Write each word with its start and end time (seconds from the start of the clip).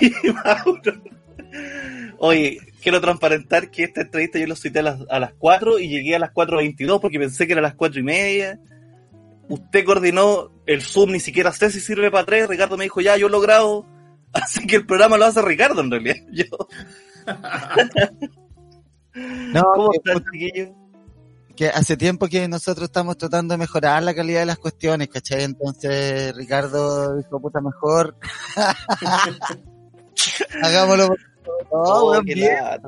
Ricardo 0.00 0.28
y 0.28 0.32
Mauro? 0.32 1.02
Oye, 2.18 2.58
quiero 2.82 3.00
transparentar 3.00 3.70
que 3.70 3.84
esta 3.84 4.02
entrevista 4.02 4.38
yo 4.38 4.46
la 4.46 4.56
cité 4.56 4.80
a 4.80 4.82
las, 4.82 5.00
a 5.08 5.18
las 5.18 5.32
4 5.34 5.78
y 5.78 5.88
llegué 5.88 6.16
a 6.16 6.18
las 6.18 6.32
4.22 6.32 7.00
porque 7.00 7.18
pensé 7.18 7.46
que 7.46 7.52
era 7.52 7.60
a 7.60 7.62
las 7.62 7.74
4 7.74 8.00
y 8.00 8.02
media. 8.02 8.60
Usted 9.48 9.84
coordinó 9.84 10.52
el 10.66 10.82
Zoom, 10.82 11.12
ni 11.12 11.20
siquiera 11.20 11.52
sé 11.52 11.70
si 11.70 11.80
sirve 11.80 12.10
para 12.10 12.24
tres. 12.24 12.48
Ricardo 12.48 12.76
me 12.76 12.84
dijo, 12.84 13.00
ya, 13.00 13.16
yo 13.16 13.28
lo 13.28 13.40
grabo. 13.40 13.86
Así 14.32 14.66
que 14.66 14.76
el 14.76 14.86
programa 14.86 15.18
lo 15.18 15.24
hace 15.24 15.42
Ricardo 15.42 15.80
en 15.80 15.90
realidad. 15.90 16.16
Yo. 16.32 16.44
No, 19.52 19.62
¿Cómo 19.74 19.90
que 21.56 21.68
hace 21.68 21.96
tiempo 21.96 22.26
que 22.26 22.48
nosotros 22.48 22.84
estamos 22.84 23.18
tratando 23.18 23.52
de 23.52 23.58
mejorar 23.58 24.02
la 24.02 24.14
calidad 24.14 24.40
de 24.40 24.46
las 24.46 24.58
cuestiones, 24.58 25.08
¿cachai? 25.08 25.42
Entonces 25.42 26.34
Ricardo 26.34 27.16
dijo, 27.16 27.38
puta, 27.38 27.60
mejor. 27.60 28.16
Hagámoslo. 30.62 31.08
por- 31.08 31.18
No, 31.72 31.78
Oh, 31.82 32.10
weón, 32.12 32.24
bien, 32.24 32.38
gracias 32.38 32.80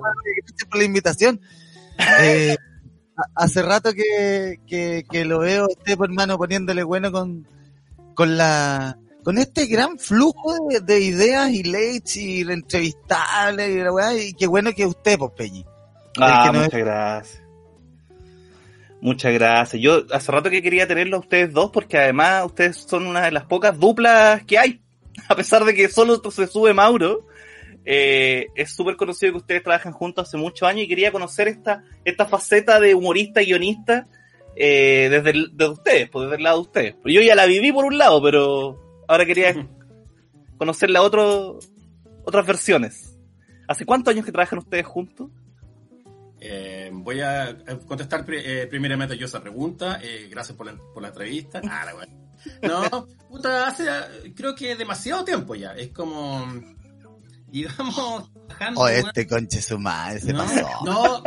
por 0.68 0.78
la 0.78 0.84
invitación. 0.84 1.40
Eh, 2.20 2.56
hace 3.34 3.62
rato 3.62 3.92
que, 3.92 4.58
que, 4.66 5.04
que 5.08 5.24
lo 5.24 5.40
veo 5.40 5.66
por 5.96 6.08
hermano, 6.08 6.38
poniéndole 6.38 6.82
bueno 6.82 7.12
con, 7.12 7.46
con 8.14 8.36
la 8.36 8.98
con 9.22 9.38
este 9.38 9.66
gran 9.66 9.98
flujo 9.98 10.56
de, 10.68 10.80
de 10.80 11.00
ideas 11.00 11.50
y 11.50 11.62
leits 11.62 12.16
y 12.16 12.40
entrevistables 12.40 13.68
y 13.70 13.78
la 13.78 13.92
weá, 13.92 14.14
y 14.18 14.32
qué 14.32 14.46
bueno 14.46 14.72
que 14.72 14.86
usted, 14.86 15.18
pues, 15.18 15.30
Peñi. 15.36 15.64
Ah, 16.18 16.50
es- 16.52 16.52
muchas 16.62 16.80
gracias. 16.80 17.42
Muchas 19.00 19.32
gracias. 19.34 19.82
Yo 19.82 20.02
hace 20.12 20.32
rato 20.32 20.48
que 20.50 20.62
quería 20.62 20.86
tenerlo 20.88 21.16
a 21.16 21.20
ustedes 21.20 21.52
dos 21.52 21.70
porque 21.72 21.98
además 21.98 22.46
ustedes 22.46 22.76
son 22.78 23.06
una 23.06 23.22
de 23.22 23.32
las 23.32 23.44
pocas 23.44 23.78
duplas 23.78 24.44
que 24.44 24.58
hay. 24.58 24.81
A 25.32 25.36
pesar 25.36 25.64
de 25.64 25.74
que 25.74 25.88
solo 25.88 26.20
se 26.30 26.46
sube 26.46 26.74
Mauro, 26.74 27.26
eh, 27.84 28.46
es 28.54 28.70
súper 28.72 28.96
conocido 28.96 29.32
que 29.32 29.38
ustedes 29.38 29.62
trabajan 29.62 29.92
juntos 29.92 30.28
hace 30.28 30.36
muchos 30.36 30.68
años 30.68 30.84
y 30.84 30.88
quería 30.88 31.10
conocer 31.10 31.48
esta, 31.48 31.82
esta 32.04 32.26
faceta 32.26 32.78
de 32.78 32.94
humorista 32.94 33.42
y 33.42 33.46
guionista 33.46 34.06
eh, 34.54 35.08
desde, 35.10 35.30
el- 35.30 35.50
desde 35.56 35.72
ustedes, 35.72 36.10
pues 36.10 36.24
desde 36.26 36.36
el 36.36 36.42
lado 36.44 36.56
de 36.58 36.62
ustedes. 36.62 36.94
Yo 37.04 37.20
ya 37.22 37.34
la 37.34 37.46
viví 37.46 37.72
por 37.72 37.84
un 37.86 37.98
lado, 37.98 38.22
pero 38.22 39.04
ahora 39.08 39.24
quería 39.26 39.66
conocer 40.58 40.90
la 40.90 41.02
otro, 41.02 41.58
otras 42.24 42.46
versiones. 42.46 43.18
¿Hace 43.66 43.86
cuántos 43.86 44.12
años 44.12 44.26
que 44.26 44.32
trabajan 44.32 44.58
ustedes 44.58 44.86
juntos? 44.86 45.30
Eh, 46.40 46.90
voy 46.92 47.20
a 47.20 47.50
eh, 47.50 47.56
contestar 47.86 48.24
eh, 48.28 48.66
primeramente 48.68 49.16
yo 49.16 49.26
esa 49.26 49.40
pregunta. 49.40 49.98
Gracias 50.28 50.56
por 50.56 50.66
la, 50.66 50.74
por 50.92 51.00
la 51.02 51.08
entrevista. 51.08 51.62
Ah. 51.64 51.86
No, 52.62 53.06
puta, 53.28 53.66
hace 53.68 53.84
creo 54.34 54.54
que 54.54 54.74
demasiado 54.76 55.24
tiempo 55.24 55.54
ya. 55.54 55.72
Es 55.74 55.90
como. 55.92 56.44
Digamos. 57.48 58.30
trabajando, 58.48 58.80
O 58.80 58.84
weón. 58.84 59.06
este 59.06 59.26
conche 59.26 59.60
su 59.62 59.78
madre 59.78 60.20
se 60.20 60.32
no, 60.32 60.38
pasó. 60.44 60.68
no, 60.84 61.22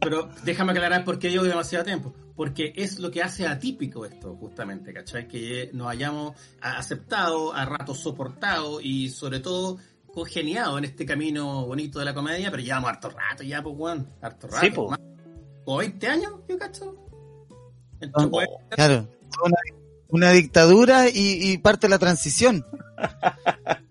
pero 0.00 0.28
déjame 0.44 0.72
aclarar 0.72 1.04
por 1.04 1.18
qué 1.18 1.28
digo 1.28 1.44
demasiado 1.44 1.84
tiempo. 1.84 2.14
Porque 2.36 2.72
es 2.74 2.98
lo 2.98 3.12
que 3.12 3.22
hace 3.22 3.46
atípico 3.46 4.04
esto, 4.04 4.34
justamente, 4.34 4.92
¿cachai? 4.92 5.28
Que 5.28 5.70
nos 5.72 5.88
hayamos 5.88 6.34
aceptado, 6.60 7.54
a 7.54 7.64
ratos 7.64 8.00
soportado 8.00 8.80
y 8.80 9.08
sobre 9.10 9.38
todo 9.38 9.78
congeniado 10.12 10.76
en 10.78 10.84
este 10.84 11.06
camino 11.06 11.64
bonito 11.66 12.00
de 12.00 12.04
la 12.06 12.14
comedia, 12.14 12.50
pero 12.50 12.62
llevamos 12.62 12.90
harto 12.90 13.10
rato 13.10 13.44
ya, 13.44 13.62
pues, 13.62 13.76
weón. 13.78 14.08
Harto 14.20 14.48
rato. 14.48 14.60
Sí, 14.66 14.70
po. 14.72 14.90
más- 14.90 14.98
¿O 15.66 15.76
20 15.78 16.06
años, 16.08 16.32
yo 16.48 16.58
cacho? 16.58 16.96
Ah, 18.14 18.26
weón, 18.26 18.48
Claro, 18.70 19.08
una, 19.44 19.56
una 20.14 20.30
dictadura 20.30 21.08
y, 21.08 21.12
y 21.52 21.58
parte 21.58 21.86
de 21.86 21.90
la 21.90 21.98
transición. 21.98 22.64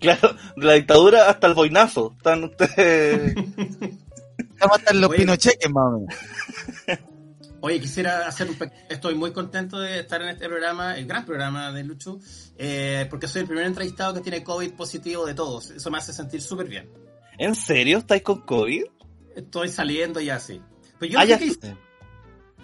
Claro, 0.00 0.36
de 0.56 0.66
la 0.66 0.72
dictadura 0.74 1.30
hasta 1.30 1.46
el 1.46 1.54
boinazo. 1.54 2.12
Están 2.16 2.44
ustedes. 2.44 3.34
Estamos 4.38 4.78
hasta 4.78 4.92
en 4.92 5.00
los 5.00 5.14
pinocheques, 5.14 5.70
más 5.70 5.84
o 5.86 5.90
menos. 6.00 6.14
Oye, 7.60 7.80
quisiera 7.80 8.26
hacer 8.26 8.50
un 8.50 8.56
Estoy 8.90 9.14
muy 9.14 9.32
contento 9.32 9.78
de 9.80 10.00
estar 10.00 10.20
en 10.20 10.28
este 10.28 10.46
programa, 10.48 10.96
el 10.98 11.06
gran 11.06 11.24
programa 11.24 11.72
de 11.72 11.84
Lucho, 11.84 12.18
eh, 12.58 13.06
porque 13.08 13.26
soy 13.28 13.42
el 13.42 13.46
primer 13.48 13.64
entrevistado 13.66 14.12
que 14.12 14.20
tiene 14.20 14.44
COVID 14.44 14.72
positivo 14.72 15.24
de 15.24 15.32
todos. 15.34 15.70
Eso 15.70 15.90
me 15.90 15.98
hace 15.98 16.12
sentir 16.12 16.42
súper 16.42 16.68
bien. 16.68 16.90
¿En 17.38 17.54
serio 17.54 17.98
estáis 17.98 18.22
con 18.22 18.42
COVID? 18.42 18.84
Estoy 19.34 19.68
saliendo 19.70 20.20
ya 20.20 20.36
así. 20.36 20.60
Pero 20.98 21.12
yo 21.12 21.18
Ah, 21.18 21.22
no 21.22 21.26
sé 21.26 21.30
ya. 21.30 21.38
qué 21.38 21.46
hice. 21.46 21.76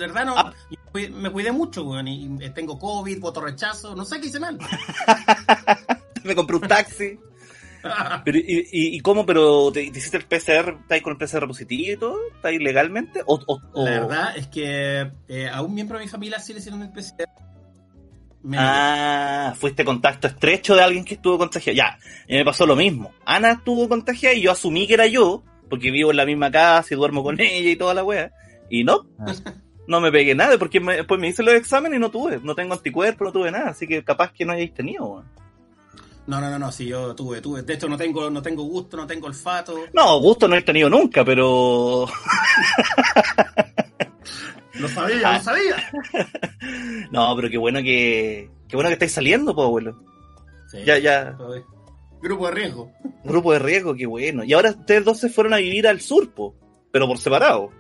De 0.01 0.07
verdad, 0.13 0.25
no, 0.27 0.35
Ah. 0.37 0.53
me 0.93 1.31
cuidé 1.31 1.53
mucho, 1.53 1.85
weón, 1.85 2.09
y 2.09 2.29
tengo 2.55 2.79
COVID, 2.79 3.21
voto 3.21 3.41
rechazo, 3.41 3.95
no 3.95 4.05
sé 4.05 4.21
qué 4.21 4.27
hice 4.29 4.41
mal. 4.41 4.59
Me 6.25 6.35
compré 6.35 6.57
un 6.57 6.63
taxi. 6.63 7.19
Pero, 8.25 8.39
¿y, 8.39 8.69
y, 8.73 8.97
y 8.97 9.01
cómo? 9.01 9.25
¿Pero 9.25 9.73
te, 9.73 9.91
te 9.91 9.99
hiciste 9.99 10.17
el 10.19 10.25
PCR? 10.27 10.77
¿Estáis 10.83 11.03
con 11.03 11.13
el 11.13 11.19
PCR 11.19 11.47
positivo 11.47 11.93
y 11.93 11.97
todo? 11.97 12.19
¿Estáis 12.35 12.61
legalmente? 12.61 13.23
¿O, 13.27 13.41
o- 13.47 13.61
o- 13.73 13.85
La 13.85 13.91
verdad 14.01 14.37
es 14.37 14.47
que 14.49 15.11
eh, 15.29 15.49
a 15.49 15.63
un 15.63 15.73
miembro 15.75 15.97
de 15.99 16.05
mi 16.05 16.11
familia 16.11 16.39
sí 16.41 16.53
le 16.53 16.59
hicieron 16.59 16.83
el 16.83 16.91
PCR. 16.91 17.27
Me- 18.43 18.57
Ah, 18.59 19.55
fuiste 19.59 19.85
contacto 19.85 20.27
estrecho 20.29 20.75
de 20.75 20.83
alguien 20.83 21.05
que 21.05 21.15
estuvo 21.15 21.39
contagiado. 21.39 21.77
Ya, 21.77 21.99
y 22.29 22.35
me 22.37 22.45
pasó 22.45 22.67
lo 22.67 22.77
mismo. 22.77 23.13
Ana 23.25 23.53
estuvo 23.53 23.89
contagiada 23.89 24.35
y 24.35 24.43
yo 24.43 24.53
asumí 24.53 24.87
que 24.87 24.95
era 24.95 25.07
yo, 25.07 25.43
porque 25.71 25.91
vivo 25.91 26.11
en 26.11 26.17
la 26.19 26.27
misma 26.27 26.51
casa 26.51 26.93
y 26.93 26.97
duermo 26.97 27.23
con 27.23 27.41
ella 27.41 27.71
y 27.71 27.77
toda 27.77 27.95
la 27.95 28.05
wea. 28.05 28.31
Y 28.69 28.85
no, 28.85 29.07
Ah. 29.19 29.33
no 29.91 30.01
me 30.01 30.13
pegué 30.13 30.35
nada, 30.35 30.57
porque 30.59 30.81
me- 30.81 30.97
después 30.97 31.21
me 31.21 31.29
hice 31.29 31.43
los 31.43 31.55
exámenes 31.55 31.99
y 31.99 32.01
no 32.01 32.11
tuve. 32.11 32.41
No 32.43 32.55
tengo 32.55 32.75
anticuerpos, 32.75 33.27
no 33.27 33.33
tuve 33.33 33.51
nada. 33.51 33.71
Así 33.71 33.87
que 33.87 34.03
capaz 34.05 34.33
que 34.33 34.45
no 34.45 34.53
hayáis 34.53 34.73
tenido. 34.73 35.05
weón. 35.07 35.25
No, 36.27 36.41
no, 36.41 36.49
no, 36.49 36.59
no, 36.61 36.71
sí, 36.71 36.87
yo 36.87 37.13
tuve, 37.17 37.41
tuve. 37.41 37.63
De 37.63 37.75
hecho, 37.75 37.89
no 37.89 37.97
tengo, 37.97 38.31
no 38.31 38.41
tengo 38.41 38.63
gusto, 38.63 38.97
no 38.97 39.05
tengo 39.07 39.27
olfato. 39.27 39.75
No, 39.93 40.21
gusto 40.21 40.47
no 40.47 40.55
he 40.55 40.63
tenido 40.63 40.89
nunca, 40.89 41.25
pero 41.25 42.07
Lo 44.75 44.89
sabía, 44.89 45.33
lo 45.35 45.41
sabía. 45.43 45.77
No, 47.11 47.35
pero 47.37 47.51
qué 47.51 47.59
bueno 47.59 47.81
que. 47.83 48.51
Qué 48.69 48.77
bueno 48.77 48.89
que 48.89 48.95
estáis 48.95 49.13
saliendo, 49.13 49.55
pues, 49.55 49.65
abuelo. 49.67 50.01
Sí, 50.71 50.79
Ya, 50.85 50.99
ya. 50.99 51.37
Grupo 52.23 52.47
de 52.47 52.53
riesgo. 52.55 52.93
Grupo 53.25 53.53
de 53.53 53.59
riesgo, 53.59 53.95
qué 53.95 54.07
bueno. 54.07 54.45
Y 54.45 54.53
ahora 54.53 54.71
ustedes 54.71 55.05
dos 55.05 55.19
se 55.19 55.29
fueron 55.31 55.55
a 55.55 55.57
vivir 55.57 55.89
al 55.89 56.01
sur, 56.01 56.31
po, 56.33 56.55
pero 56.93 57.09
por 57.09 57.19
separado. 57.19 57.71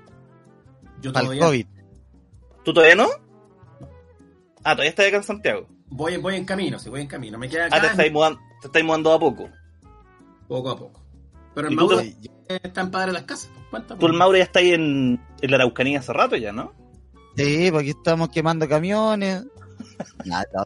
Yo 1.00 1.12
todavía 1.12 1.44
COVID. 1.46 1.66
¿Tú 2.64 2.72
todavía 2.74 2.96
no? 2.96 3.08
Ah, 4.62 4.72
todavía 4.74 4.90
estás 4.90 5.06
acá 5.06 5.16
en 5.16 5.22
Santiago. 5.24 5.66
voy, 5.88 6.16
voy 6.18 6.36
en 6.36 6.44
camino, 6.44 6.78
sí, 6.78 6.90
voy 6.90 7.00
en 7.00 7.06
camino. 7.06 7.38
Me 7.38 7.48
queda 7.48 7.68
Ah, 7.70 7.80
te 7.80 7.86
estáis 7.88 8.12
mudando, 8.12 8.38
te 8.60 8.66
estáis 8.68 8.84
mudando 8.84 9.12
a 9.12 9.18
poco. 9.18 9.48
poco 10.48 10.70
a 10.70 10.76
poco. 10.76 11.02
Pero 11.54 11.68
el 11.68 11.72
¿Y 11.74 11.76
tú 11.76 11.86
Mauro 11.86 11.98
te- 12.48 12.60
está 12.66 12.80
en 12.82 12.90
padre 12.90 13.06
de 13.08 13.12
las 13.14 13.22
casas. 13.24 13.50
Cuéntame. 13.70 14.00
Tú, 14.00 14.06
el 14.06 14.12
Mauro, 14.12 14.36
ya 14.36 14.44
estáis 14.44 14.74
en, 14.74 15.20
en 15.40 15.50
la 15.50 15.56
Araucanía 15.56 16.00
hace 16.00 16.12
rato 16.12 16.36
ya, 16.36 16.52
¿no? 16.52 16.72
Sí, 17.36 17.70
porque 17.70 17.90
estamos 17.90 18.28
quemando 18.30 18.68
camiones. 18.68 19.44
Nada, 20.24 20.44
no. 20.54 20.64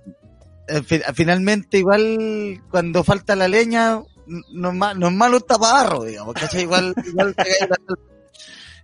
Eh, 0.69 0.83
fi- 0.83 1.03
Finalmente, 1.15 1.79
igual, 1.79 2.63
cuando 2.71 3.05
falta 3.05 3.37
la 3.37 3.49
leña, 3.49 4.03
n- 4.27 4.43
no 4.53 4.71
es, 4.71 4.75
ma- 4.75 4.95
no 4.95 5.09
es 5.09 5.13
malo 5.13 5.37
el 5.37 5.45
taparro, 5.45 6.05
digamos, 6.05 6.35
¿cachai? 6.35 6.63
Igual, 6.63 6.95
igual 7.07 7.35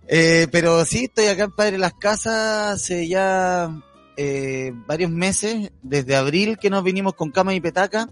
Eh, 0.07 0.47
pero 0.51 0.83
sí, 0.85 1.05
estoy 1.05 1.27
acá 1.27 1.43
en 1.43 1.51
Padre 1.51 1.77
Las 1.77 1.93
Casas 1.93 2.73
hace 2.73 3.07
ya 3.07 3.69
eh, 4.17 4.73
varios 4.87 5.11
meses, 5.11 5.71
desde 5.81 6.15
abril 6.15 6.57
que 6.57 6.69
nos 6.69 6.83
vinimos 6.83 7.13
con 7.13 7.31
cama 7.31 7.53
y 7.53 7.61
petaca, 7.61 8.09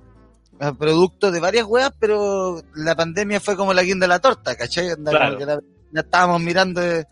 a 0.59 0.73
producto 0.73 1.31
de 1.31 1.39
varias 1.39 1.65
weas, 1.65 1.91
pero 1.99 2.61
la 2.75 2.95
pandemia 2.95 3.39
fue 3.39 3.55
como 3.55 3.73
la 3.73 3.83
guinda 3.83 4.05
de 4.05 4.09
la 4.09 4.19
torta, 4.19 4.55
¿cachai? 4.55 4.95
Claro. 4.95 5.39
la, 5.39 5.59
la 5.91 6.01
estábamos 6.01 6.41
mirando 6.41 6.81
de, 6.81 7.05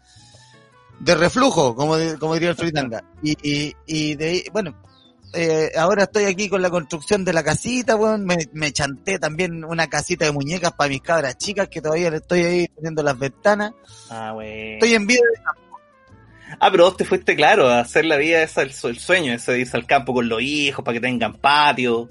de 0.99 1.15
reflujo, 1.15 1.75
como, 1.75 1.95
como 2.19 2.33
diría 2.33 2.49
el 2.49 2.55
Fritanga. 2.55 3.03
Y, 3.21 3.37
y, 3.41 3.75
y 3.85 4.15
de 4.15 4.25
ahí, 4.29 4.43
bueno, 4.51 4.75
eh, 5.37 5.71
ahora 5.77 6.03
estoy 6.03 6.25
aquí 6.25 6.49
con 6.49 6.61
la 6.61 6.69
construcción 6.69 7.23
de 7.23 7.31
la 7.33 7.43
casita, 7.43 7.95
weón. 7.95 8.25
Me, 8.25 8.37
me 8.53 8.71
chanté 8.71 9.19
también 9.19 9.63
una 9.63 9.87
casita 9.87 10.25
de 10.25 10.31
muñecas 10.31 10.73
para 10.73 10.89
mis 10.89 11.01
cabras 11.01 11.37
chicas 11.37 11.69
que 11.69 11.81
todavía 11.81 12.09
le 12.11 12.17
estoy 12.17 12.41
ahí 12.43 12.67
poniendo 12.67 13.03
las 13.03 13.17
ventanas. 13.17 13.73
Ah, 14.09 14.31
güey. 14.33 14.73
Estoy 14.73 14.93
en 14.95 15.07
vida 15.07 15.21
Ah, 16.59 16.71
pero 16.71 16.85
vos 16.85 16.95
te 16.97 17.03
fuiste 17.05 17.35
claro 17.35 17.67
a 17.67 17.81
hacer 17.81 18.05
la 18.05 18.15
vida 18.15 18.41
esa, 18.41 18.61
el, 18.61 18.69
el 18.83 18.99
sueño, 18.99 19.33
ese 19.33 19.51
de 19.51 19.59
irse 19.59 19.75
al 19.75 19.85
campo 19.85 20.13
con 20.13 20.29
los 20.29 20.41
hijos 20.41 20.83
para 20.83 20.93
que 20.95 21.01
tengan 21.01 21.33
patio. 21.33 22.09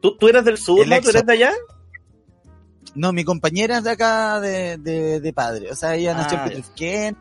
¿Tú, 0.00 0.16
tú 0.16 0.28
eres 0.28 0.44
del 0.44 0.56
sur, 0.56 0.86
no? 0.86 1.00
¿Tú 1.00 1.10
eres 1.10 1.26
de 1.26 1.32
allá? 1.32 1.52
No, 2.94 3.12
mi 3.12 3.24
compañera 3.24 3.78
es 3.78 3.84
de 3.84 3.90
acá 3.90 4.40
de, 4.40 4.76
de, 4.78 5.20
de 5.20 5.32
padre. 5.32 5.70
O 5.70 5.74
sea, 5.74 5.94
ella 5.96 6.14
nació 6.14 6.38
Ah, 6.38 6.42
en 6.42 6.48
ya. 6.50 6.56
Petrusquén, 6.56 7.16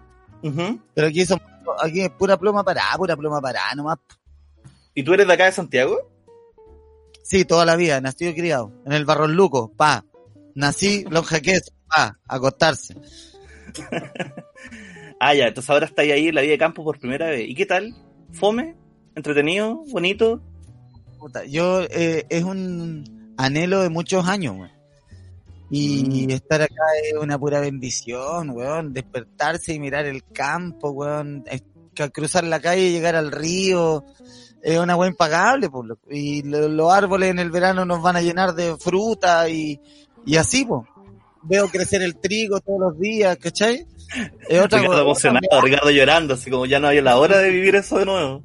pero 0.94 1.08
aquí 1.08 1.26
somos, 1.26 1.44
aquí 1.82 2.02
es 2.02 2.10
pura 2.12 2.38
pluma 2.38 2.64
parada, 2.64 2.96
pura 2.98 3.16
pluma 3.18 3.42
parada, 3.42 3.74
nomás. 3.76 3.98
¿Y 4.94 5.04
tú 5.04 5.14
eres 5.14 5.28
de 5.28 5.34
acá 5.34 5.46
de 5.46 5.52
Santiago? 5.52 5.98
Sí, 7.24 7.46
toda 7.46 7.66
la 7.66 7.76
vida, 7.76 8.02
nacido 8.02 8.32
y 8.32 8.36
criado. 8.36 8.72
En 8.86 8.94
el 8.94 9.06
Barros 9.06 9.30
Luco, 9.30 9.72
pa. 9.76 10.06
Nací, 10.56 11.06
queso, 11.44 11.72
pa, 11.88 12.20
acostarse. 12.28 12.96
Ah, 15.24 15.36
ya, 15.36 15.46
entonces 15.50 15.70
ahora 15.70 15.86
estáis 15.86 16.12
ahí 16.14 16.30
en 16.30 16.34
la 16.36 16.42
vida 16.42 16.54
de 16.54 16.58
campo 16.58 16.84
por 16.84 16.98
primera 16.98 17.28
vez. 17.30 17.48
¿Y 17.48 17.54
qué 17.54 17.68
tal? 17.68 17.94
¿Fome? 18.32 18.76
¿Entretenido? 19.14 19.84
¿Bonito? 19.92 20.42
Puta, 21.20 21.46
yo, 21.46 21.84
eh, 21.84 22.26
es 22.28 22.44
un 22.44 23.36
anhelo 23.38 23.82
de 23.82 23.90
muchos 23.90 24.28
años, 24.28 24.56
weón. 24.58 24.72
Y 25.70 26.26
Mm. 26.26 26.32
estar 26.32 26.64
acá 26.64 26.84
es 27.06 27.14
una 27.22 27.38
pura 27.38 27.60
bendición, 27.60 28.50
weón. 28.50 28.94
Despertarse 28.94 29.76
y 29.76 29.80
mirar 29.80 30.08
el 30.08 30.24
campo, 30.24 30.90
weón. 30.90 31.44
Es 31.46 31.62
cruzar 32.12 32.44
la 32.44 32.60
calle 32.60 32.88
y 32.88 32.92
llegar 32.92 33.16
al 33.16 33.32
río. 33.32 34.04
Es 34.64 34.78
una 34.78 34.96
weá 34.96 35.10
impagable, 35.10 35.70
pues. 35.70 35.88
loco. 35.88 36.02
Y 36.10 36.44
lo- 36.44 36.68
los 36.70 36.92
árboles 36.92 37.30
en 37.30 37.40
el 37.40 37.52
verano 37.52 37.86
nos 37.86 38.02
van 38.02 38.16
a 38.16 38.22
llenar 38.22 38.54
de 38.54 38.78
fruta 38.78 39.50
y, 39.50 39.80
y 40.26 40.36
así, 40.38 40.66
pues. 40.66 40.82
Veo 41.44 41.68
crecer 41.70 42.04
el 42.04 42.18
trigo 42.20 42.60
todos 42.60 42.80
los 42.80 43.00
días, 43.00 43.36
¿cachai? 43.38 43.88
Es 44.48 44.62
otra 44.62 44.80
Ricardo 44.80 45.02
emocionado, 45.02 45.62
Ricardo 45.62 45.90
llorando, 45.90 46.36
así 46.36 46.52
como 46.52 46.68
ya 46.68 46.80
no 46.80 46.88
había 46.90 47.02
la 47.02 47.18
hora 47.18 47.40
de 47.40 47.50
vivir 47.50 47.76
eso 47.76 47.98
de 47.98 48.06
nuevo. 48.06 48.44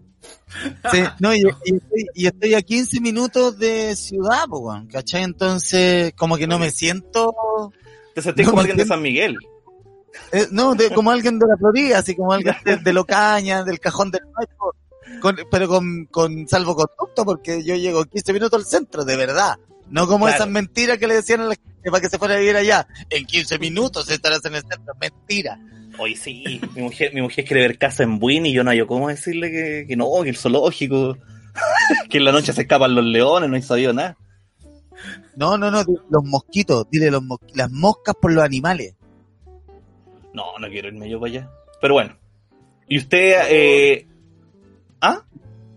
Sí, 0.90 1.02
no, 1.20 1.34
y, 1.34 1.40
y 1.40 1.74
estoy, 1.74 2.06
y 2.14 2.26
estoy 2.26 2.54
a 2.54 2.62
15 2.62 3.00
minutos 3.02 3.58
de 3.58 3.94
ciudad, 3.96 4.44
weón, 4.48 4.86
¿cachai? 4.86 5.24
Entonces, 5.24 6.14
como 6.16 6.38
que 6.38 6.46
no 6.46 6.58
me 6.58 6.70
siento, 6.70 7.34
Te 8.14 8.22
sentís 8.22 8.46
No 8.46 8.52
como 8.52 8.60
alguien 8.60 8.76
de 8.78 8.82
entiendo. 8.84 8.94
San 8.94 9.02
Miguel. 9.02 9.36
eh, 10.32 10.46
no, 10.50 10.74
de- 10.74 10.90
como 10.90 11.10
alguien 11.10 11.38
de 11.38 11.46
la 11.48 11.56
Florida, 11.58 11.98
así 11.98 12.16
como 12.16 12.32
alguien 12.32 12.54
de, 12.64 12.76
de 12.78 12.92
Locaña, 12.94 13.62
del 13.62 13.78
cajón 13.78 14.10
del 14.10 14.22
Maipo, 14.34 14.74
con, 15.20 15.36
pero 15.50 15.68
con, 15.68 16.06
con 16.06 16.48
salvoconducto, 16.48 17.24
porque 17.24 17.62
yo 17.64 17.74
llego 17.76 18.04
15 18.04 18.32
minutos 18.32 18.58
al 18.60 18.66
centro, 18.66 19.04
de 19.04 19.16
verdad. 19.16 19.56
No 19.90 20.06
como 20.08 20.26
Claro. 20.26 20.36
esas 20.42 20.48
mentiras 20.52 20.98
que 20.98 21.06
le 21.06 21.14
decían 21.14 21.40
a 21.42 21.44
la 21.44 21.54
gente 21.54 21.90
para 21.90 22.00
que 22.00 22.08
se 22.08 22.18
fuera 22.18 22.34
a 22.34 22.38
vivir 22.38 22.56
allá. 22.56 22.88
En 23.10 23.24
15 23.24 23.58
minutos 23.58 24.10
estarás 24.10 24.44
en 24.44 24.56
el 24.56 24.62
centro, 24.62 24.94
mentira. 25.00 25.58
Hoy 25.98 26.14
sí, 26.16 26.60
mi 26.74 26.82
mujer, 26.82 27.14
mi 27.14 27.22
mujer 27.22 27.44
quiere 27.44 27.62
ver 27.62 27.78
casa 27.78 28.02
en 28.02 28.18
Buin 28.18 28.44
y 28.46 28.52
yo 28.52 28.62
no 28.64 28.70
hay 28.70 28.84
cómo 28.86 29.08
decirle 29.08 29.50
que, 29.50 29.86
que 29.88 29.96
no, 29.96 30.08
que 30.24 30.30
el 30.30 30.36
zoológico, 30.36 31.16
que 32.10 32.18
en 32.18 32.24
la 32.24 32.32
noche 32.32 32.52
se 32.52 32.62
escapan 32.62 32.94
los 32.94 33.04
leones, 33.04 33.48
no 33.48 33.56
he 33.56 33.62
sabido 33.62 33.92
nada. 33.92 34.16
No, 35.36 35.56
no, 35.56 35.70
no, 35.70 35.82
los 36.10 36.24
mosquitos, 36.24 36.86
dile 36.90 37.10
los 37.10 37.22
mos- 37.22 37.38
las 37.54 37.70
moscas 37.70 38.14
por 38.20 38.32
los 38.32 38.42
animales. 38.44 38.94
No, 40.34 40.58
no 40.58 40.68
quiero 40.68 40.88
irme 40.88 41.08
yo 41.08 41.18
para 41.20 41.30
allá. 41.32 41.50
Pero 41.80 41.94
bueno. 41.94 42.16
¿Y 42.88 42.98
usted, 42.98 43.34
eh... 43.48 44.06
¿Ah? 45.00 45.22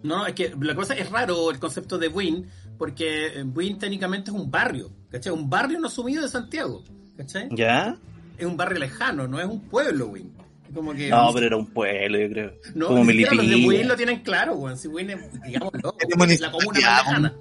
No, 0.03 0.25
es 0.25 0.33
que 0.33 0.53
la 0.61 0.75
cosa 0.75 0.93
es 0.93 1.09
raro 1.09 1.51
el 1.51 1.59
concepto 1.59 1.97
de 1.97 2.07
Buin, 2.07 2.47
porque 2.77 3.27
eh, 3.27 3.43
Buin 3.43 3.77
técnicamente 3.77 4.31
es 4.31 4.37
un 4.37 4.49
barrio, 4.49 4.91
¿cachai? 5.11 5.33
Un 5.33 5.49
barrio 5.49 5.79
no 5.79 5.87
asumido 5.87 6.23
de 6.23 6.29
Santiago, 6.29 6.83
¿cachai? 7.17 7.49
¿Ya? 7.51 7.97
Es 8.37 8.45
un 8.45 8.55
barrio 8.55 8.79
lejano, 8.79 9.27
no 9.27 9.39
es 9.39 9.45
un 9.45 9.61
pueblo, 9.61 10.07
Buin. 10.07 10.31
Es 10.69 10.75
Como 10.75 10.93
que, 10.93 11.09
No, 11.09 11.31
pero 11.33 11.47
era 11.47 11.57
un 11.57 11.67
pueblo, 11.67 12.17
yo 12.17 12.29
creo. 12.29 12.53
no, 12.75 12.87
como 12.87 13.05
siquiera 13.05 13.33
los 13.33 13.49
de. 13.49 13.55
Buin 13.57 13.87
lo 13.87 13.95
tienen 13.97 14.19
claro, 14.21 14.53
weón. 14.55 14.77
Si 14.77 14.87
Buin 14.87 15.09
es, 15.09 15.43
digamos, 15.43 15.73
no, 15.83 15.95
Es 15.99 16.39
la 16.39 16.51
comuna 16.51 16.79
más 16.79 17.05
lejana. 17.05 17.33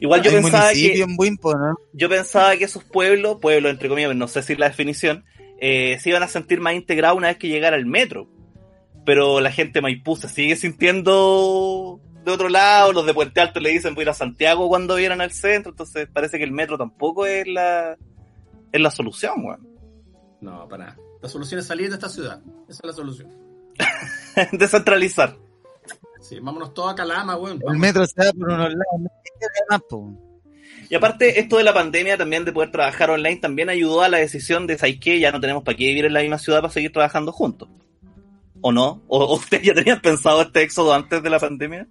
Igual 0.00 0.22
yo 0.22 0.30
Hay 0.30 0.36
pensaba 0.42 0.72
que 0.72 1.00
en 1.00 1.16
Buimpo, 1.16 1.54
¿no? 1.54 1.76
yo 1.92 2.08
pensaba 2.08 2.56
que 2.56 2.64
esos 2.64 2.84
pueblos, 2.84 3.38
pueblos 3.40 3.72
entre 3.72 3.88
comillas, 3.88 4.14
no 4.14 4.28
sé 4.28 4.42
si 4.42 4.54
la 4.54 4.68
definición, 4.68 5.24
eh, 5.60 5.98
se 6.00 6.10
iban 6.10 6.22
a 6.22 6.28
sentir 6.28 6.60
más 6.60 6.74
integrados 6.74 7.16
una 7.18 7.28
vez 7.28 7.38
que 7.38 7.48
llegara 7.48 7.76
el 7.76 7.86
metro. 7.86 8.28
Pero 9.04 9.40
la 9.40 9.50
gente 9.50 9.80
Maipú 9.80 10.16
se 10.16 10.28
sigue 10.28 10.56
sintiendo 10.56 12.00
de 12.24 12.32
otro 12.32 12.48
lado, 12.48 12.92
los 12.92 13.06
de 13.06 13.14
Puente 13.14 13.40
Alto 13.40 13.60
le 13.60 13.70
dicen 13.70 13.94
voy 13.94 14.02
a 14.02 14.04
ir 14.04 14.08
a 14.10 14.14
Santiago 14.14 14.68
cuando 14.68 14.96
vieran 14.96 15.20
al 15.20 15.32
centro, 15.32 15.70
entonces 15.70 16.08
parece 16.12 16.36
que 16.36 16.44
el 16.44 16.52
metro 16.52 16.76
tampoco 16.76 17.24
es 17.26 17.46
la 17.46 17.96
es 18.72 18.80
la 18.80 18.90
solución, 18.90 19.44
weón. 19.44 19.68
No, 20.40 20.68
para 20.68 20.86
nada. 20.86 20.98
La 21.22 21.28
solución 21.28 21.60
es 21.60 21.66
salir 21.66 21.88
de 21.88 21.94
esta 21.94 22.08
ciudad. 22.08 22.40
Esa 22.68 22.80
es 22.82 22.86
la 22.86 22.92
solución. 22.92 23.28
Descentralizar. 24.52 25.36
Sí, 26.20 26.38
vámonos 26.40 26.72
todos 26.72 26.92
a 26.92 26.94
Calama, 26.94 27.36
weón. 27.36 27.60
El 27.66 27.78
metro 27.78 28.06
se 28.06 28.24
da 28.24 28.32
por 28.32 28.48
unos 28.48 28.72
lados. 29.68 30.14
Y 30.88 30.94
aparte, 30.94 31.40
esto 31.40 31.56
de 31.56 31.64
la 31.64 31.74
pandemia 31.74 32.16
también 32.16 32.44
de 32.44 32.52
poder 32.52 32.70
trabajar 32.70 33.10
online 33.10 33.36
también 33.36 33.68
ayudó 33.68 34.02
a 34.02 34.08
la 34.08 34.18
decisión 34.18 34.66
de, 34.66 34.78
¿sabes 34.78 34.98
qué? 35.00 35.20
Ya 35.20 35.32
no 35.32 35.40
tenemos 35.40 35.62
para 35.62 35.76
qué 35.76 35.86
vivir 35.86 36.04
en 36.04 36.14
la 36.14 36.20
misma 36.20 36.38
ciudad 36.38 36.60
para 36.60 36.72
seguir 36.72 36.92
trabajando 36.92 37.32
juntos. 37.32 37.68
¿O 38.60 38.72
no? 38.72 39.02
¿O, 39.08 39.34
ustedes 39.34 39.62
ya 39.66 39.74
tenían 39.74 40.00
pensado 40.00 40.42
este 40.42 40.62
éxodo 40.62 40.92
antes 40.94 41.22
de 41.22 41.30
la 41.30 41.38
pandemia? 41.38 41.86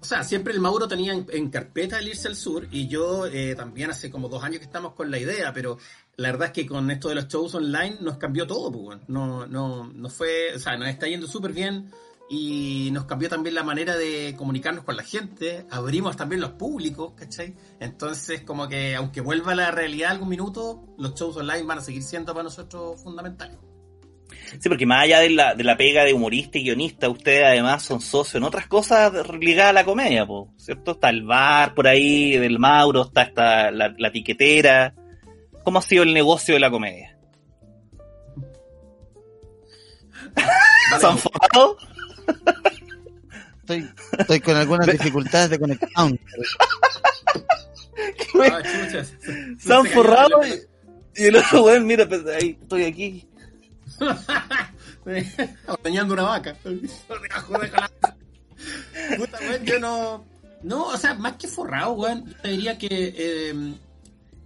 O 0.00 0.04
sea, 0.04 0.24
siempre 0.24 0.52
el 0.52 0.60
Mauro 0.60 0.88
tenía 0.88 1.12
en, 1.12 1.48
carpeta 1.48 2.00
el 2.00 2.08
irse 2.08 2.26
al 2.26 2.34
sur 2.34 2.66
y 2.72 2.88
yo 2.88 3.26
eh, 3.26 3.54
también 3.54 3.90
hace 3.90 4.10
como 4.10 4.28
dos 4.28 4.42
años 4.42 4.58
que 4.58 4.64
estamos 4.64 4.94
con 4.94 5.12
la 5.12 5.18
idea, 5.18 5.52
pero 5.52 5.78
la 6.16 6.32
verdad 6.32 6.48
es 6.48 6.52
que 6.52 6.66
con 6.66 6.90
esto 6.90 7.08
de 7.08 7.14
los 7.14 7.28
shows 7.28 7.54
online 7.54 7.98
nos 8.00 8.16
cambió 8.18 8.44
todo, 8.44 8.72
pues, 8.72 8.98
no, 9.06 9.46
no, 9.46 9.86
no 9.92 10.10
fue, 10.10 10.56
o 10.56 10.58
sea, 10.58 10.76
nos 10.76 10.88
está 10.88 11.06
yendo 11.06 11.28
súper 11.28 11.52
bien 11.52 11.92
y 12.28 12.90
nos 12.92 13.04
cambió 13.04 13.28
también 13.28 13.54
la 13.54 13.62
manera 13.62 13.96
de 13.96 14.34
comunicarnos 14.36 14.84
con 14.84 14.96
la 14.96 15.04
gente, 15.04 15.66
abrimos 15.70 16.16
también 16.16 16.40
los 16.40 16.52
públicos, 16.52 17.12
¿cachai? 17.14 17.54
Entonces, 17.78 18.42
como 18.42 18.68
que 18.68 18.96
aunque 18.96 19.20
vuelva 19.20 19.54
la 19.54 19.70
realidad 19.70 20.10
algún 20.10 20.30
minuto, 20.30 20.82
los 20.98 21.14
shows 21.14 21.36
online 21.36 21.62
van 21.62 21.78
a 21.78 21.82
seguir 21.82 22.02
siendo 22.02 22.32
para 22.32 22.42
nosotros 22.42 23.00
fundamentales. 23.00 23.58
Sí, 24.58 24.68
porque 24.68 24.86
más 24.86 25.02
allá 25.04 25.20
de 25.20 25.30
la, 25.30 25.54
de 25.54 25.64
la 25.64 25.76
pega 25.76 26.04
de 26.04 26.12
humorista 26.12 26.58
y 26.58 26.64
guionista, 26.64 27.08
ustedes 27.08 27.44
además 27.44 27.82
son 27.82 28.00
socios 28.00 28.34
en 28.36 28.44
otras 28.44 28.66
cosas 28.66 29.12
ligadas 29.40 29.70
a 29.70 29.74
la 29.74 29.84
comedia, 29.84 30.26
po, 30.26 30.52
¿cierto? 30.56 30.92
Está 30.92 31.10
el 31.10 31.22
bar 31.24 31.74
por 31.74 31.86
ahí, 31.88 32.36
del 32.38 32.58
Mauro, 32.58 33.02
está, 33.02 33.22
está 33.22 33.70
la, 33.70 33.94
la 33.96 34.12
tiquetera. 34.12 34.94
¿Cómo 35.64 35.78
ha 35.78 35.82
sido 35.82 36.02
el 36.02 36.12
negocio 36.12 36.54
de 36.54 36.60
la 36.60 36.70
comedia? 36.70 37.16
¿Se 41.00 41.06
han 41.06 41.18
forrado? 41.18 41.76
Estoy, 43.60 43.88
estoy 44.18 44.40
con 44.40 44.56
algunas 44.56 44.86
dificultades 44.88 45.50
de 45.50 45.58
conexión. 45.58 46.20
Ah, 48.44 48.60
se- 48.90 49.04
¿Se 49.04 49.56
se 49.58 49.74
han 49.74 49.86
forrado? 49.86 50.40
Y, 50.46 51.22
y 51.22 51.26
el 51.26 51.36
otro 51.36 51.64
weón, 51.64 51.86
mira, 51.86 52.08
pues, 52.08 52.22
ahí 52.26 52.58
estoy 52.60 52.84
aquí. 52.84 53.28
Ordeñando 55.68 56.14
una 56.14 56.22
vaca. 56.24 56.56
Puta, 59.16 59.38
weón, 59.40 59.64
yo 59.64 59.78
no. 59.78 60.24
No, 60.62 60.86
o 60.86 60.96
sea, 60.96 61.14
más 61.14 61.34
que 61.36 61.48
forrado, 61.48 61.92
weón, 61.92 62.24
yo 62.26 62.36
te 62.36 62.48
diría 62.50 62.78
que. 62.78 62.88
eh, 63.16 63.74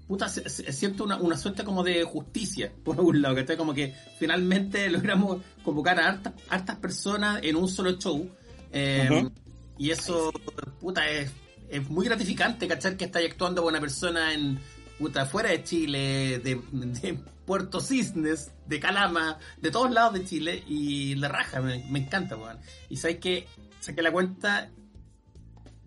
puta, 0.08 0.28
se- 0.28 0.48
se- 0.48 0.72
siento 0.72 1.04
una, 1.04 1.16
una 1.16 1.36
suerte 1.36 1.64
como 1.64 1.82
de 1.82 2.02
justicia, 2.04 2.72
por 2.84 2.98
un 3.00 3.20
lado, 3.20 3.34
que 3.34 3.42
está 3.42 3.56
como 3.56 3.74
que 3.74 3.94
finalmente 4.18 4.88
logramos 4.88 5.42
convocar 5.62 5.98
a 6.00 6.08
hartas, 6.08 6.32
hartas 6.48 6.76
personas 6.76 7.40
en 7.42 7.56
un 7.56 7.68
solo 7.68 7.92
show. 7.98 8.28
eh, 8.72 9.08
Ujú. 9.10 9.32
Y 9.78 9.90
eso, 9.90 10.32
puta, 10.80 11.06
es, 11.10 11.30
es 11.68 11.86
muy 11.90 12.06
gratificante, 12.06 12.66
¿cachar? 12.66 12.96
Que 12.96 13.04
estáis 13.04 13.30
actuando 13.30 13.62
con 13.62 13.72
una 13.74 13.80
persona 13.80 14.32
en, 14.32 14.58
puta, 14.98 15.26
fuera 15.26 15.50
de 15.50 15.62
Chile, 15.62 16.38
de, 16.38 16.60
de 16.72 17.18
Puerto 17.44 17.80
Cisnes, 17.80 18.52
de 18.66 18.80
Calama, 18.80 19.38
de 19.60 19.70
todos 19.70 19.90
lados 19.90 20.14
de 20.14 20.24
Chile, 20.24 20.62
y 20.66 21.14
la 21.14 21.28
raja, 21.28 21.60
me, 21.60 21.84
me 21.90 22.00
encanta, 22.00 22.36
weón. 22.36 22.58
Y 22.88 22.96
sabes 22.96 23.18
que, 23.18 23.46
saqué 23.80 24.02
la 24.02 24.12
cuenta, 24.12 24.70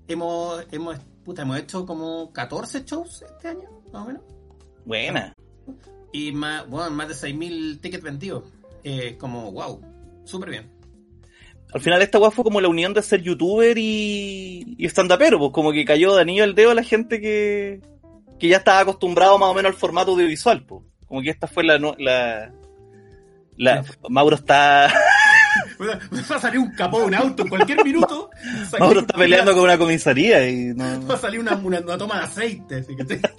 hemos, 0.08 0.66
hemos, 0.72 0.98
puta, 1.24 1.42
hemos 1.44 1.60
hecho 1.60 1.86
como 1.86 2.32
14 2.32 2.84
shows 2.86 3.24
este 3.24 3.50
año, 3.50 3.70
más 3.92 4.04
o 4.04 4.08
menos. 4.08 4.24
Buena. 4.86 5.34
Y 6.12 6.32
más, 6.32 6.68
bueno, 6.68 6.90
más 6.92 7.08
de 7.08 7.14
6.000 7.30 7.82
tickets 7.82 8.04
vendidos. 8.04 8.44
Eh, 8.84 9.18
como, 9.18 9.52
wow, 9.52 9.82
súper 10.24 10.50
bien. 10.50 10.72
Al 11.72 11.82
final 11.82 12.02
esta 12.02 12.18
weá 12.18 12.32
fue 12.32 12.44
como 12.44 12.62
la 12.62 12.68
unión 12.68 12.96
de 12.96 13.04
ser 13.04 13.22
youtuber 13.22 13.78
y, 13.78 14.76
y 14.78 14.86
stand-upero, 14.88 15.38
pues 15.38 15.52
como 15.52 15.72
que 15.72 15.86
cayó 15.86 16.16
de 16.16 16.22
anillo 16.22 16.44
al 16.44 16.56
dedo 16.56 16.72
a 16.72 16.76
la 16.76 16.84
gente 16.84 17.22
que, 17.22 17.82
que 18.40 18.48
ya 18.48 18.58
estaba 18.58 18.80
acostumbrado 18.80 19.38
más 19.38 19.50
o 19.50 19.54
menos 19.54 19.74
al 19.74 19.78
formato 19.78 20.12
audiovisual, 20.12 20.64
pues. 20.64 20.84
Como 21.08 21.22
que 21.22 21.30
esta 21.30 21.48
fue 21.48 21.64
la, 21.64 21.78
la, 21.98 22.52
La, 23.58 23.84
Mauro 24.10 24.36
está. 24.36 24.94
Va 25.82 26.36
a 26.36 26.40
salir 26.40 26.60
un 26.60 26.72
capó 26.72 27.00
de 27.00 27.06
un 27.06 27.16
auto 27.16 27.44
en 27.44 27.50
cualquier 27.50 27.84
minuto. 27.84 28.30
Mauro 28.80 29.00
está 29.02 29.18
peleando 29.18 29.54
con 29.54 29.64
una 29.64 29.78
comisaría 29.78 30.48
y 30.48 30.74
no. 30.74 31.08
Va 31.08 31.16
a 31.16 31.18
salir 31.18 31.40
una, 31.40 31.56
una, 31.56 31.80
una 31.80 31.98
toma 31.98 32.20
de 32.20 32.24
aceite. 32.26 32.76
Así 32.76 32.96
que 32.96 33.04
te... 33.04 33.20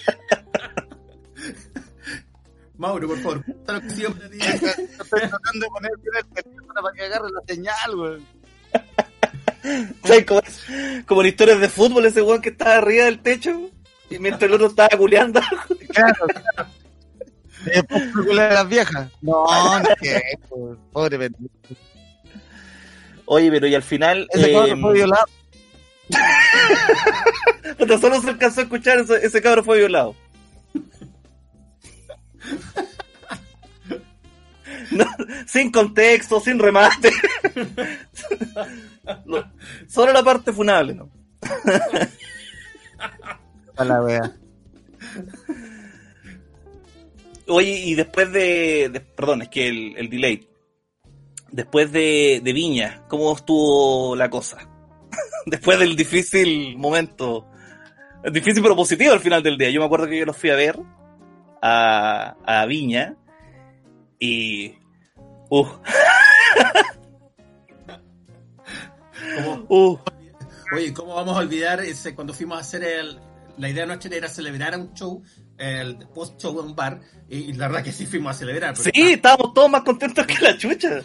Mauro, 2.76 3.08
por 3.08 3.18
favor, 3.18 3.44
cuenta 3.44 3.72
lo 3.74 3.80
que 3.82 3.90
siempre. 3.90 4.26
Estoy 4.26 5.20
tratando 5.20 5.60
de 5.60 5.68
poner 5.68 5.90
el 5.92 6.26
teléfono 6.28 6.82
para 6.82 6.94
que 6.96 7.02
agarre 7.04 7.28
la 7.30 7.42
señal, 7.46 7.94
weón. 7.94 8.26
¿Sabes 10.02 10.24
cómo, 10.24 10.40
como 11.06 11.20
en 11.20 11.28
historias 11.28 11.60
de 11.60 11.68
fútbol, 11.68 12.06
ese 12.06 12.22
weón 12.22 12.40
que 12.40 12.48
estaba 12.48 12.76
arriba 12.76 13.04
del 13.04 13.20
techo 13.20 13.70
y 14.10 14.18
mientras 14.18 14.42
el 14.42 14.54
otro 14.54 14.66
estaba 14.66 14.88
culeando. 14.98 15.40
Claro, 15.92 16.26
claro. 16.26 16.70
Después 17.64 18.38
a 18.38 18.54
las 18.54 18.68
viejas. 18.68 19.10
No, 19.22 19.44
no, 19.78 19.88
que, 20.00 20.20
pobre 20.92 21.18
pendejo. 21.18 21.54
Oye, 23.26 23.50
pero 23.50 23.66
y 23.66 23.74
al 23.74 23.82
final. 23.82 24.26
Ese 24.30 24.50
eh, 24.50 24.52
cabrón 24.52 24.80
fue 24.80 24.92
violado. 24.94 25.26
solo 28.00 28.20
se 28.20 28.30
alcanzó 28.30 28.60
a 28.60 28.64
escuchar 28.64 28.98
ese, 28.98 29.24
ese 29.24 29.42
cabro 29.42 29.62
fue 29.64 29.78
violado. 29.78 30.14
No, 34.90 35.04
sin 35.46 35.70
contexto, 35.70 36.40
sin 36.40 36.58
remate. 36.58 37.12
No, 39.24 39.52
solo 39.88 40.12
la 40.12 40.22
parte 40.22 40.52
funable, 40.52 40.94
¿no? 40.94 41.08
A 43.80 43.84
la 43.84 44.02
wea. 44.02 44.36
Oye, 47.48 47.70
y 47.86 47.94
después 47.94 48.30
de, 48.32 48.88
de- 48.92 49.00
perdón, 49.00 49.42
es 49.42 49.48
que 49.48 49.68
el, 49.68 49.96
el 49.96 50.08
delay. 50.10 50.46
Después 51.50 51.90
de, 51.90 52.40
de 52.44 52.52
Viña, 52.52 53.02
¿cómo 53.08 53.34
estuvo 53.34 54.14
la 54.14 54.30
cosa? 54.30 54.58
después 55.46 55.78
del 55.78 55.96
difícil 55.96 56.76
momento. 56.76 57.46
Difícil 58.32 58.62
pero 58.62 58.76
positivo 58.76 59.12
al 59.14 59.20
final 59.20 59.42
del 59.42 59.56
día. 59.58 59.70
Yo 59.70 59.80
me 59.80 59.86
acuerdo 59.86 60.06
que 60.06 60.18
yo 60.18 60.26
los 60.26 60.36
fui 60.36 60.50
a 60.50 60.54
ver 60.54 60.78
a, 61.62 62.36
a 62.44 62.66
Viña 62.66 63.16
y... 64.18 64.74
Uh, 65.48 65.64
Como- 69.36 69.66
uh, 69.68 69.98
Oye, 70.76 70.92
¿cómo 70.94 71.14
vamos 71.16 71.36
a 71.36 71.40
olvidar 71.40 71.80
ese 71.80 72.14
cuando 72.14 72.32
fuimos 72.32 72.58
a 72.58 72.60
hacer 72.60 72.84
el... 72.84 73.18
La 73.58 73.68
idea 73.68 73.86
nuestra 73.86 74.14
era 74.14 74.28
celebrar 74.28 74.78
un 74.78 74.92
show, 74.94 75.22
el 75.58 75.96
post-show 76.14 76.58
en 76.60 76.66
un 76.68 76.76
bar, 76.76 77.00
y, 77.28 77.52
la 77.52 77.68
verdad 77.68 77.84
que 77.84 77.92
sí 77.92 78.06
fuimos 78.06 78.34
a 78.34 78.38
celebrar. 78.38 78.76
sí, 78.76 78.90
estábamos 78.94 79.52
todos 79.54 79.70
más 79.70 79.82
contentos 79.82 80.26
que 80.26 80.38
la 80.42 80.56
chucha. 80.56 81.00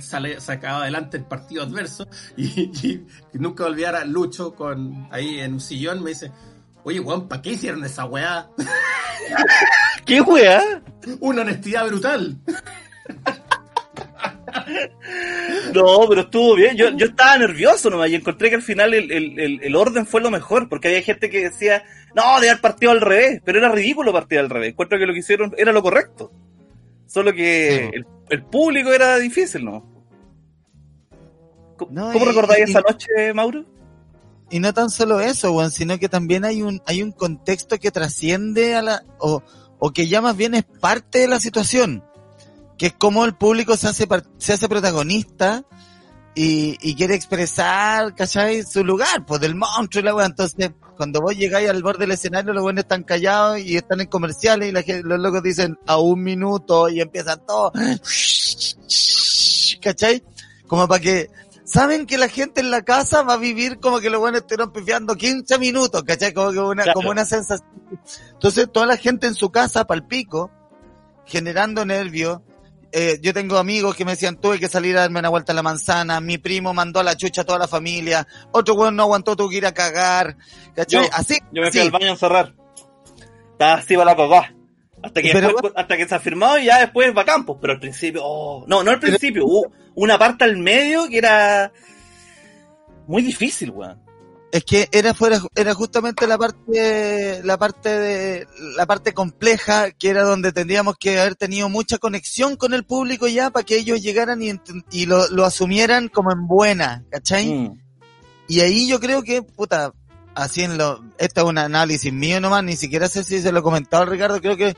Sale, 0.00 0.40
sacaba 0.40 0.82
adelante 0.82 1.16
el 1.16 1.24
partido 1.24 1.62
adverso 1.64 2.06
y, 2.36 2.46
y- 2.46 3.06
y 3.34 3.38
nunca 3.38 3.64
olvidar 3.64 3.96
a 3.96 4.04
Lucho 4.04 4.54
con 4.54 5.08
ahí 5.10 5.40
en 5.40 5.54
un 5.54 5.60
sillón 5.60 6.02
me 6.02 6.10
dice, 6.10 6.30
oye 6.84 7.00
weón, 7.00 7.28
¿para 7.28 7.42
qué 7.42 7.52
hicieron 7.52 7.84
esa 7.84 8.04
weá? 8.04 8.48
¿Qué 10.06 10.20
weá? 10.20 10.82
Una 11.20 11.42
honestidad 11.42 11.86
brutal. 11.86 12.36
No, 15.74 16.06
pero 16.08 16.22
estuvo 16.22 16.54
bien. 16.54 16.76
Yo, 16.76 16.90
yo 16.90 17.06
estaba 17.06 17.38
nervioso 17.38 17.90
nomás 17.90 18.10
y 18.10 18.14
encontré 18.14 18.48
que 18.50 18.56
al 18.56 18.62
final 18.62 18.94
el, 18.94 19.10
el- 19.10 19.38
el- 19.38 19.60
el 19.62 19.76
orden 19.76 20.06
fue 20.06 20.20
lo 20.20 20.30
mejor, 20.30 20.68
porque 20.68 20.88
había 20.88 21.02
gente 21.02 21.30
que 21.30 21.44
decía, 21.44 21.82
no, 22.14 22.40
de 22.40 22.50
haber 22.50 22.60
partido 22.60 22.92
al 22.92 23.00
revés, 23.00 23.40
pero 23.44 23.58
era 23.58 23.68
ridículo 23.70 24.12
partir 24.12 24.38
al 24.38 24.50
revés. 24.50 24.70
Encuentro 24.70 24.98
que 24.98 25.06
lo 25.06 25.12
que 25.12 25.18
hicieron 25.20 25.54
era 25.58 25.72
lo 25.72 25.82
correcto. 25.82 26.32
Solo 27.06 27.32
que 27.32 27.88
Sí. 27.92 27.96
el, 27.98 28.06
el 28.30 28.44
público 28.44 28.92
era 28.92 29.18
difícil, 29.18 29.64
¿no? 29.64 29.84
¿Cómo, 31.76 31.90
No, 31.92 32.12
cómo 32.12 32.24
y- 32.24 32.28
recordáis 32.28 32.68
y- 32.68 32.70
esa 32.70 32.80
noche, 32.80 33.08
Mauro? 33.34 33.64
Y 34.50 34.58
no 34.58 34.74
tan 34.74 34.90
solo 34.90 35.20
eso, 35.20 35.52
weón, 35.52 35.70
sino 35.70 35.98
que 35.98 36.08
también 36.08 36.44
hay 36.44 36.62
un, 36.62 36.82
hay 36.86 37.02
un 37.02 37.12
contexto 37.12 37.78
que 37.78 37.92
trasciende 37.92 38.74
a 38.74 38.82
la, 38.82 39.02
o, 39.18 39.42
o 39.78 39.92
que 39.92 40.08
ya 40.08 40.20
más 40.20 40.36
bien 40.36 40.54
es 40.54 40.64
parte 40.64 41.20
de 41.20 41.28
la 41.28 41.38
situación, 41.38 42.04
que 42.80 42.86
es 42.86 42.94
como 42.94 43.26
el 43.26 43.34
público 43.34 43.76
se 43.76 43.88
hace, 43.88 44.08
se 44.38 44.54
hace 44.54 44.66
protagonista 44.66 45.64
y, 46.34 46.78
y 46.80 46.94
quiere 46.94 47.14
expresar, 47.14 48.14
¿cachai? 48.14 48.62
Su 48.62 48.82
lugar, 48.82 49.26
pues 49.26 49.38
del 49.42 49.54
monstruo 49.54 50.00
y 50.00 50.04
la 50.06 50.14
weá. 50.14 50.24
Entonces, 50.24 50.70
cuando 50.96 51.20
vos 51.20 51.36
llegáis 51.36 51.68
al 51.68 51.82
borde 51.82 52.00
del 52.00 52.12
escenario, 52.12 52.54
los 52.54 52.62
buenos 52.62 52.84
están 52.84 53.02
callados 53.02 53.58
y 53.58 53.76
están 53.76 54.00
en 54.00 54.06
comerciales 54.06 54.70
y 54.70 54.72
la 54.72 54.80
gente- 54.82 55.06
los 55.06 55.20
locos 55.20 55.42
dicen 55.42 55.78
a 55.86 55.98
un 55.98 56.22
minuto 56.22 56.88
y 56.88 57.02
empiezan 57.02 57.44
todos, 57.46 57.72
¿cachai? 59.82 60.22
Como 60.66 60.86
para 60.88 61.00
que 61.02 61.28
saben 61.64 62.06
que 62.06 62.16
la 62.16 62.28
gente 62.28 62.60
en 62.62 62.70
la 62.70 62.82
casa 62.82 63.22
va 63.22 63.34
a 63.34 63.38
vivir 63.38 63.78
como 63.78 64.00
que 64.00 64.08
los 64.10 64.20
buenos 64.20 64.40
estuvieron 64.40 64.72
pifiando 64.72 65.16
15 65.16 65.58
minutos, 65.58 66.02
¿cachai? 66.04 66.32
Como 66.32 66.52
que 66.52 66.58
una, 66.60 66.84
Claro. 66.84 66.96
como 66.96 67.10
una 67.10 67.24
sensación. 67.24 67.68
Entonces, 68.32 68.68
toda 68.72 68.86
la 68.86 68.96
gente 68.96 69.26
en 69.26 69.34
su 69.34 69.50
casa, 69.50 69.86
palpico, 69.86 70.50
generando 71.26 71.84
nervios. 71.84 72.40
Eh, 72.92 73.18
yo 73.22 73.32
tengo 73.32 73.56
amigos 73.56 73.94
que 73.94 74.04
me 74.04 74.12
decían, 74.12 74.36
tuve 74.40 74.58
que 74.58 74.68
salir 74.68 74.96
a 74.96 75.02
darme 75.02 75.20
una 75.20 75.28
vuelta 75.28 75.52
a 75.52 75.54
la 75.54 75.62
manzana, 75.62 76.20
mi 76.20 76.38
primo 76.38 76.74
mandó 76.74 76.98
a 76.98 77.04
la 77.04 77.16
chucha 77.16 77.42
a 77.42 77.44
toda 77.44 77.58
la 77.58 77.68
familia, 77.68 78.26
otro 78.50 78.74
weón 78.74 78.96
no 78.96 79.04
aguantó, 79.04 79.36
tuvo 79.36 79.48
que 79.48 79.58
ir 79.58 79.66
a 79.66 79.72
cagar, 79.72 80.36
¿cachai? 80.74 81.04
Yo- 81.04 81.10
así, 81.12 81.38
Yo 81.52 81.62
me 81.62 81.68
así. 81.68 81.78
fui 81.78 81.86
al 81.86 81.92
baño 81.92 82.06
a 82.06 82.10
encerrar. 82.10 82.54
Estaba 83.52 83.74
así 83.74 83.94
para 83.94 84.06
la 84.10 84.16
cagá. 84.16 84.54
Hasta 85.02 85.22
que, 85.22 85.30
Pero- 85.32 85.48
después, 85.48 85.72
hasta 85.76 85.96
que 85.96 86.08
se 86.08 86.14
ha 86.14 86.20
firmado 86.20 86.58
y 86.58 86.64
ya 86.66 86.80
después 86.80 87.16
va 87.16 87.22
a 87.22 87.24
campos. 87.24 87.58
Pero 87.60 87.74
al 87.74 87.78
principio, 87.80 88.22
oh, 88.24 88.64
no, 88.66 88.82
no 88.82 88.90
al 88.90 88.98
principio, 89.00 89.44
hubo 89.46 89.72
una 89.94 90.18
parte 90.18 90.44
al 90.44 90.56
medio 90.56 91.08
que 91.08 91.18
era 91.18 91.72
muy 93.06 93.22
difícil, 93.22 93.70
weón. 93.70 93.98
Es 94.52 94.64
que 94.64 94.88
era 94.90 95.14
fuera, 95.14 95.40
era 95.54 95.74
justamente 95.74 96.26
la 96.26 96.36
parte, 96.36 97.40
la 97.44 97.56
parte 97.56 97.88
de, 97.88 98.48
la 98.76 98.84
parte 98.84 99.14
compleja, 99.14 99.92
que 99.92 100.08
era 100.08 100.24
donde 100.24 100.50
tendríamos 100.50 100.96
que 100.98 101.20
haber 101.20 101.36
tenido 101.36 101.68
mucha 101.68 101.98
conexión 101.98 102.56
con 102.56 102.74
el 102.74 102.84
público 102.84 103.28
ya 103.28 103.50
para 103.50 103.64
que 103.64 103.76
ellos 103.76 104.02
llegaran 104.02 104.40
y, 104.42 105.06
lo, 105.06 105.28
lo 105.28 105.44
asumieran 105.44 106.08
como 106.08 106.32
en 106.32 106.48
buena, 106.48 107.04
¿cachai? 107.10 107.46
Mm. 107.46 107.80
Y 108.48 108.60
ahí 108.60 108.88
yo 108.88 108.98
creo 108.98 109.22
que, 109.22 109.42
puta, 109.42 109.92
así 110.34 110.62
en 110.62 110.76
lo, 110.76 111.04
esto 111.18 111.42
es 111.42 111.46
un 111.46 111.58
análisis 111.58 112.12
mío 112.12 112.40
nomás, 112.40 112.64
ni 112.64 112.76
siquiera 112.76 113.08
sé 113.08 113.22
si 113.22 113.40
se 113.40 113.52
lo 113.52 113.60
he 113.60 113.62
comentado 113.62 114.04
Ricardo, 114.06 114.40
creo 114.40 114.56
que 114.56 114.74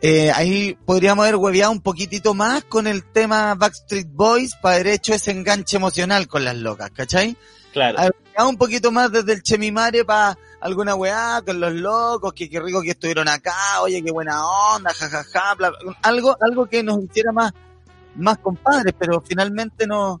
eh, 0.00 0.30
ahí 0.30 0.78
podríamos 0.86 1.24
haber 1.24 1.36
hueveado 1.36 1.72
un 1.72 1.80
poquitito 1.80 2.32
más 2.32 2.64
con 2.64 2.86
el 2.86 3.04
tema 3.04 3.54
Backstreet 3.56 4.08
Boys 4.10 4.54
para 4.54 4.76
haber 4.76 4.88
hecho 4.88 5.12
ese 5.12 5.32
enganche 5.32 5.76
emocional 5.76 6.28
con 6.28 6.44
las 6.44 6.56
locas, 6.56 6.90
¿cachai? 6.90 7.36
Claro. 7.78 8.14
llegado 8.30 8.50
un 8.50 8.56
poquito 8.56 8.90
más 8.92 9.10
desde 9.12 9.32
el 9.32 9.42
Chemimare 9.42 10.04
para 10.04 10.36
alguna 10.60 10.94
weá 10.94 11.42
con 11.44 11.60
los 11.60 11.72
locos, 11.72 12.32
que 12.32 12.48
qué 12.50 12.60
rico 12.60 12.82
que 12.82 12.90
estuvieron 12.90 13.28
acá, 13.28 13.80
oye, 13.82 14.02
qué 14.02 14.10
buena 14.10 14.44
onda, 14.74 14.92
jajaja, 14.92 15.54
bla, 15.54 15.70
bla, 15.70 15.96
algo, 16.02 16.36
algo 16.40 16.66
que 16.66 16.82
nos 16.82 17.02
hiciera 17.02 17.32
más, 17.32 17.52
más 18.16 18.38
compadres, 18.38 18.94
pero 18.98 19.20
finalmente 19.20 19.86
no, 19.86 20.20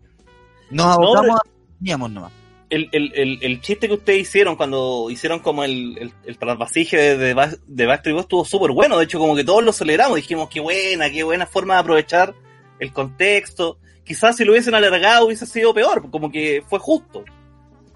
nos 0.70 0.86
abocamos 0.96 1.40
a 1.40 1.42
teníamos 1.78 2.10
nomás. 2.10 2.32
el, 2.70 2.88
el, 2.92 3.12
el, 3.14 3.38
el 3.42 3.60
chiste 3.60 3.88
que 3.88 3.94
ustedes 3.94 4.20
hicieron 4.20 4.56
cuando 4.56 5.08
hicieron 5.10 5.40
como 5.40 5.64
el, 5.64 5.96
el, 5.98 6.12
el 6.24 6.38
trasvasije 6.38 6.96
de, 6.96 7.16
de, 7.16 7.58
de 7.66 7.86
Backstreet 7.86 8.14
Boys 8.14 8.24
estuvo 8.24 8.44
súper 8.44 8.72
bueno. 8.72 8.98
De 8.98 9.04
hecho, 9.04 9.18
como 9.18 9.34
que 9.34 9.44
todos 9.44 9.64
lo 9.64 9.72
celebramos. 9.72 10.16
Dijimos, 10.16 10.48
qué 10.48 10.60
buena, 10.60 11.10
qué 11.10 11.22
buena 11.22 11.46
forma 11.46 11.74
de 11.74 11.80
aprovechar 11.80 12.34
el 12.78 12.92
contexto. 12.92 13.78
Quizás 14.04 14.36
si 14.36 14.44
lo 14.44 14.52
hubiesen 14.52 14.74
alargado 14.74 15.26
hubiese 15.26 15.46
sido 15.46 15.74
peor, 15.74 16.10
como 16.10 16.30
que 16.30 16.62
fue 16.68 16.78
justo. 16.78 17.24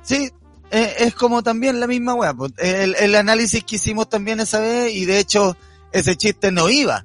Sí, 0.02 0.30
eh, 0.70 0.94
es 0.98 1.14
como 1.14 1.42
también 1.42 1.80
la 1.80 1.86
misma 1.86 2.14
weá, 2.14 2.34
el, 2.58 2.94
el 2.98 3.14
análisis 3.14 3.62
que 3.64 3.76
hicimos 3.76 4.08
también 4.08 4.40
esa 4.40 4.60
vez, 4.60 4.94
y 4.94 5.04
de 5.04 5.18
hecho, 5.18 5.56
ese 5.92 6.16
chiste 6.16 6.50
no 6.52 6.68
iba. 6.68 7.04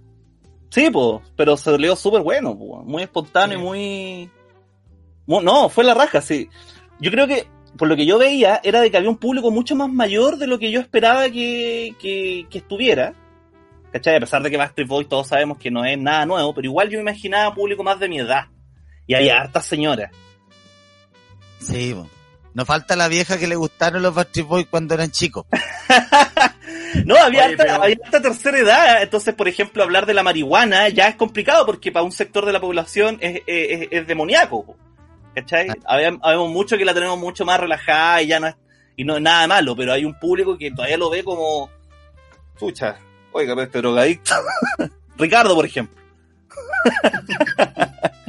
Sí, 0.69 0.89
pues, 0.91 1.21
pero 1.35 1.55
salió 1.57 1.95
súper 1.95 2.21
bueno, 2.21 2.57
po, 2.57 2.83
muy 2.83 3.03
espontáneo, 3.03 3.57
Sí. 3.59 3.63
muy... 3.63 4.29
mu- 5.25 5.41
No, 5.41 5.69
fue 5.69 5.83
la 5.83 5.93
raja, 5.93 6.21
sí. 6.21 6.49
Yo 6.99 7.11
creo 7.11 7.27
que, 7.27 7.47
por 7.77 7.87
lo 7.87 7.95
que 7.95 8.05
yo 8.05 8.17
veía, 8.17 8.59
era 8.63 8.81
de 8.81 8.89
que 8.91 8.97
había 8.97 9.09
un 9.09 9.17
público 9.17 9.51
mucho 9.51 9.75
más 9.75 9.89
mayor 9.89 10.37
de 10.37 10.47
lo 10.47 10.57
que 10.59 10.71
yo 10.71 10.79
esperaba 10.81 11.29
que, 11.29 11.95
que, 11.99 12.47
que 12.49 12.57
estuviera. 12.57 13.13
¿Cachai? 13.93 14.17
A 14.17 14.19
pesar 14.19 14.43
de 14.43 14.49
que 14.51 14.57
Backstreet 14.57 14.87
Boys 14.89 15.07
todos 15.07 15.27
sabemos 15.27 15.57
que 15.57 15.71
no 15.71 15.85
es 15.85 15.97
nada 15.97 16.25
nuevo, 16.25 16.53
pero 16.53 16.65
igual 16.65 16.89
yo 16.89 16.97
me 16.97 17.03
imaginaba 17.11 17.55
público 17.55 17.83
más 17.83 17.99
de 17.99 18.09
mi 18.09 18.19
edad. 18.19 18.45
Y 19.07 19.13
había 19.13 19.39
hartas 19.39 19.65
señoras. 19.65 20.11
Sí, 21.59 21.93
po. 21.93 22.07
Nos 22.57 22.65
falta 22.67 22.95
la 22.95 23.07
vieja 23.07 23.37
que 23.37 23.45
le 23.45 23.55
gustaron 23.55 24.01
los 24.01 24.15
Backstreet 24.15 24.47
Boys 24.47 24.67
cuando 24.69 24.95
eran 24.95 25.11
chicos. 25.11 25.45
No, 27.05 27.15
había, 27.15 27.43
Oye, 27.45 27.51
harta, 27.53 27.63
pero- 27.63 27.83
había 27.83 27.97
harta 28.03 28.21
tercera 28.21 28.57
edad. 28.59 29.01
Entonces, 29.03 29.35
por 29.35 29.47
ejemplo, 29.47 29.83
hablar 29.83 30.05
de 30.05 30.13
la 30.13 30.23
marihuana 30.23 30.89
ya 30.89 31.07
es 31.09 31.15
complicado 31.15 31.65
porque 31.65 31.91
para 31.91 32.03
un 32.03 32.11
sector 32.11 32.45
de 32.45 32.53
la 32.53 32.59
población 32.61 33.17
es, 33.21 33.41
es, 33.45 33.81
es- 33.81 33.87
es 33.91 34.07
demoníaco. 34.07 34.75
¿Cachai? 35.35 35.67
Habemos, 35.85 36.21
habemos 36.23 36.49
mucho 36.49 36.77
que 36.77 36.85
la 36.85 36.93
tenemos 36.93 37.19
mucho 37.19 37.45
más 37.45 37.59
relajada 37.59 38.21
y 38.23 38.27
ya 38.27 38.39
no 38.39 38.47
es, 38.47 38.55
y 38.95 39.03
no 39.03 39.15
es 39.17 39.21
nada 39.21 39.41
de 39.41 39.47
malo, 39.47 39.75
pero 39.75 39.93
hay 39.93 40.05
un 40.05 40.17
público 40.17 40.57
que 40.57 40.71
todavía 40.71 40.97
lo 40.97 41.09
ve 41.11 41.23
como. 41.23 41.69
Chucha, 42.57 42.97
oiga, 43.33 43.53
pero 43.53 43.65
este 43.65 43.77
drogadicto. 43.79 44.33
Ricardo, 45.17 45.53
por 45.55 45.65
ejemplo. 45.65 46.01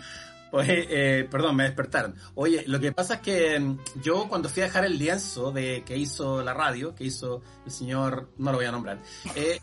Pues, 0.51 0.67
eh, 0.71 1.29
perdón, 1.31 1.57
me 1.57 1.65
despertaron. 1.65 2.15
Oye, 2.35 2.65
lo 2.67 2.81
que 2.81 2.93
pasa 2.93 3.15
es 3.15 3.21
que 3.21 3.61
mm, 3.61 3.79
yo 4.03 4.29
cuando 4.29 4.49
fui 4.49 4.63
a 4.63 4.67
dejar 4.67 4.85
el 4.87 4.99
lienzo 4.99 5.53
de 5.53 5.83
que 5.85 5.97
hizo 5.97 6.43
la 6.43 6.55
radio, 6.55 6.95
que 6.95 7.05
hizo 7.05 7.43
el 7.67 7.71
señor, 7.73 8.31
no 8.39 8.51
lo 8.53 8.57
voy 8.59 8.67
a 8.67 8.73
nombrar, 8.73 8.99
eh, 9.35 9.59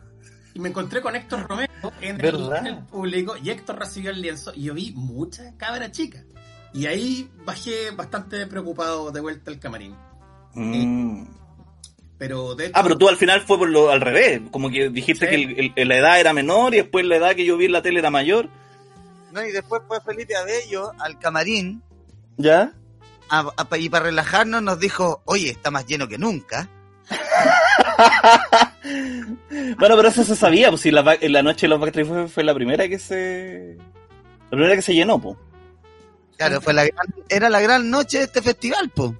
y 0.53 0.59
me 0.59 0.69
encontré 0.69 1.01
con 1.01 1.15
Héctor 1.15 1.47
Romero 1.47 1.71
en 2.01 2.15
el, 2.15 2.21
¿Verdad? 2.21 2.59
en 2.59 2.67
el 2.67 2.77
público 2.85 3.35
y 3.41 3.49
Héctor 3.49 3.79
recibió 3.79 4.11
el 4.11 4.21
lienzo 4.21 4.53
y 4.55 4.63
yo 4.63 4.73
vi 4.73 4.91
muchas 4.95 5.53
cabras 5.57 5.91
chicas. 5.91 6.23
Y 6.73 6.85
ahí 6.85 7.29
bajé 7.45 7.91
bastante 7.91 8.45
preocupado 8.47 9.11
de 9.11 9.21
vuelta 9.21 9.49
al 9.51 9.59
camarín. 9.59 9.95
Mm. 10.53 11.25
Pero 12.17 12.55
de 12.55 12.65
hecho, 12.67 12.73
Ah, 12.75 12.83
pero 12.83 12.97
tú 12.97 13.09
al 13.09 13.17
final 13.17 13.41
fue 13.41 13.57
por 13.57 13.69
lo 13.69 13.89
al 13.89 13.99
revés. 14.01 14.41
Como 14.51 14.69
que 14.69 14.89
dijiste 14.89 15.25
Sí. 15.25 15.29
que 15.29 15.35
el- 15.59 15.73
el- 15.75 15.87
la 15.87 15.97
edad 15.97 16.19
era 16.19 16.31
menor 16.33 16.73
y 16.73 16.77
después 16.77 17.05
la 17.05 17.17
edad 17.17 17.35
que 17.35 17.45
yo 17.45 17.57
vi 17.57 17.65
en 17.65 17.71
la 17.73 17.81
tele 17.81 17.99
era 17.99 18.09
mayor. 18.09 18.49
No, 19.35 19.45
y 19.45 19.51
después 19.51 19.81
fue 19.87 19.99
Felipe 20.01 20.35
Abello 20.35 20.91
al 20.97 21.19
camarín 21.19 21.83
¿Ya? 22.37 22.71
a- 23.29 23.51
a- 23.69 23.77
y 23.77 23.89
para 23.89 24.05
relajarnos 24.05 24.61
nos 24.63 24.79
dijo, 24.79 25.21
oye, 25.25 25.49
está 25.49 25.69
más 25.71 25.85
lleno 25.85 26.07
que 26.07 26.17
nunca. 26.17 26.69
Bueno, 29.77 29.95
pero 29.95 30.07
eso 30.07 30.23
se 30.23 30.35
sabía, 30.35 30.69
pues 30.69 30.81
si 30.81 30.91
la, 30.91 31.17
la 31.21 31.41
noche 31.43 31.61
de 31.65 31.69
los 31.69 31.79
Backstreet 31.79 32.07
fue, 32.07 32.27
fue 32.27 32.43
la 32.43 32.53
primera 32.53 32.87
que 32.87 32.99
se. 32.99 33.77
La 34.45 34.49
primera 34.51 34.75
que 34.75 34.81
se 34.81 34.93
llenó, 34.93 35.19
pues. 35.19 35.35
Claro, 36.37 36.61
fue 36.61 36.73
la 36.73 36.83
gran- 36.85 37.13
era 37.29 37.49
la 37.49 37.61
gran 37.61 37.89
noche 37.89 38.19
de 38.19 38.23
este 38.25 38.41
festival, 38.41 38.89
po. 38.89 39.15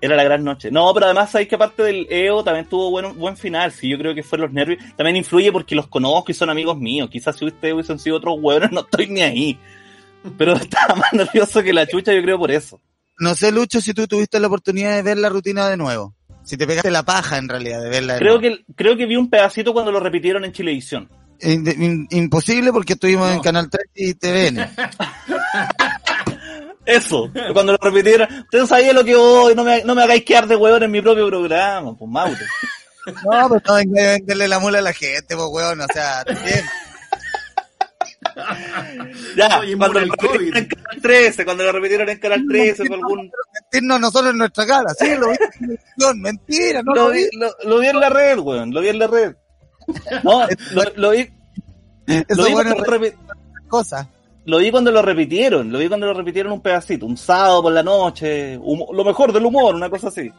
Era 0.00 0.14
la 0.14 0.22
gran 0.24 0.44
noche. 0.44 0.70
No, 0.70 0.92
pero 0.94 1.06
además 1.06 1.30
sabéis 1.32 1.48
que 1.48 1.56
aparte 1.56 1.82
del 1.82 2.06
EO 2.08 2.44
también 2.44 2.66
tuvo 2.66 2.90
buen, 2.90 3.18
buen 3.18 3.36
final. 3.36 3.72
Sí, 3.72 3.88
yo 3.88 3.98
creo 3.98 4.14
que 4.14 4.22
fue 4.22 4.38
los 4.38 4.52
nervios. 4.52 4.82
También 4.96 5.16
influye 5.16 5.50
porque 5.50 5.74
los 5.74 5.88
conozco 5.88 6.30
y 6.30 6.34
son 6.34 6.50
amigos 6.50 6.78
míos. 6.78 7.08
Quizás 7.10 7.36
si 7.36 7.44
ustedes 7.46 7.74
hubiesen 7.74 7.98
sido 7.98 8.16
otros 8.16 8.36
hueones, 8.40 8.70
no 8.70 8.80
estoy 8.82 9.08
ni 9.08 9.22
ahí. 9.22 9.58
Pero 10.36 10.52
estaba 10.56 10.94
más 10.94 11.12
nervioso 11.12 11.62
que 11.62 11.72
la 11.72 11.86
chucha, 11.86 12.12
yo 12.12 12.22
creo 12.22 12.38
por 12.38 12.50
eso. 12.52 12.80
No 13.18 13.34
sé, 13.34 13.50
Lucho, 13.50 13.80
si 13.80 13.92
tú 13.94 14.06
tuviste 14.06 14.38
la 14.38 14.46
oportunidad 14.46 14.94
de 14.94 15.02
ver 15.02 15.18
la 15.18 15.28
rutina 15.28 15.68
de 15.68 15.76
nuevo. 15.76 16.14
Si 16.44 16.56
te 16.56 16.66
pegaste 16.66 16.90
la 16.92 17.02
paja, 17.02 17.36
en 17.36 17.48
realidad, 17.48 17.82
de 17.82 17.88
verla 17.90 18.12
de 18.14 18.18
Creo 18.20 18.38
nuevo. 18.38 18.56
que, 18.66 18.72
creo 18.76 18.96
que 18.96 19.06
vi 19.06 19.16
un 19.16 19.28
pedacito 19.28 19.72
cuando 19.72 19.90
lo 19.92 19.98
repitieron 20.00 20.44
en 20.44 20.52
Chilevisión. 20.52 21.08
In- 21.40 21.66
in- 21.82 22.06
imposible 22.10 22.72
porque 22.72 22.94
estuvimos 22.94 23.28
No. 23.28 23.34
en 23.34 23.40
Canal 23.40 23.68
3 23.68 23.84
y 23.94 24.14
TVN. 24.14 24.58
Eso, 26.88 27.30
cuando 27.52 27.72
lo 27.72 27.78
repitieron. 27.80 28.28
Ustedes 28.44 28.68
sabían 28.68 28.96
lo 28.96 29.04
que 29.04 29.14
voy, 29.14 29.54
no 29.54 29.62
me, 29.64 29.84
no 29.84 29.94
me 29.94 30.02
hagáis 30.02 30.24
quedar 30.24 30.46
de 30.46 30.56
hueón 30.56 30.82
en 30.82 30.90
mi 30.90 31.00
propio 31.02 31.26
programa, 31.28 31.94
pues 31.96 32.10
Mauro. 32.10 32.36
No, 33.24 33.48
pues 33.48 33.62
no 33.66 33.74
venga 33.74 34.02
a 34.02 34.06
venderle 34.14 34.48
la 34.48 34.58
mula 34.58 34.78
a 34.78 34.82
la 34.82 34.92
gente, 34.92 35.36
pues 35.36 35.48
weón, 35.50 35.80
o 35.80 35.86
sea, 35.92 36.24
también. 36.24 36.62
Ya, 39.36 39.58
Oye, 39.60 39.76
cuando 39.76 40.00
lo 40.00 40.06
repitieron 40.14 40.56
en 40.56 40.66
Canal 40.66 41.02
13, 41.02 41.44
cuando 41.44 41.64
lo 41.64 41.72
repitieron 41.72 42.08
en 42.08 42.18
Canal 42.18 42.44
13, 42.48 42.86
fue 42.86 42.96
algún... 42.96 43.30
Mentirnos 43.62 44.00
nosotros 44.00 44.30
en 44.32 44.38
nuestra 44.38 44.66
cara, 44.66 44.94
sí, 44.98 45.14
lo 45.16 45.28
vi 45.30 45.36
en 46.10 46.20
mentira, 46.22 46.82
no 46.82 46.94
lo, 46.94 47.04
lo 47.06 47.10
vi, 47.10 47.28
lo, 47.32 47.50
lo 47.64 47.78
vi 47.80 47.86
en 47.88 48.00
la 48.00 48.08
red, 48.08 48.38
weón, 48.38 48.70
lo 48.72 48.80
vi 48.80 48.88
en 48.88 48.98
la 48.98 49.06
red. 49.06 49.34
No, 50.22 50.46
lo, 50.72 50.82
lo 50.96 51.10
vi, 51.10 51.30
lo 52.06 52.14
Eso 52.28 52.44
vi 52.44 52.52
bueno 52.52 52.74
lo 52.74 52.84
repi- 52.84 53.14
cosa. 53.68 54.08
Lo 54.48 54.58
vi 54.58 54.70
cuando 54.70 54.90
lo 54.90 55.02
repitieron, 55.02 55.70
lo 55.70 55.78
vi 55.78 55.88
cuando 55.88 56.06
lo 56.06 56.14
repitieron 56.14 56.52
un 56.52 56.60
pedacito, 56.62 57.04
un 57.06 57.16
sábado 57.16 57.62
por 57.62 57.72
la 57.72 57.82
noche, 57.82 58.58
humo- 58.58 58.92
lo 58.92 59.04
mejor 59.04 59.32
del 59.32 59.44
humor, 59.44 59.74
una 59.74 59.90
cosa 59.90 60.08
así. 60.08 60.30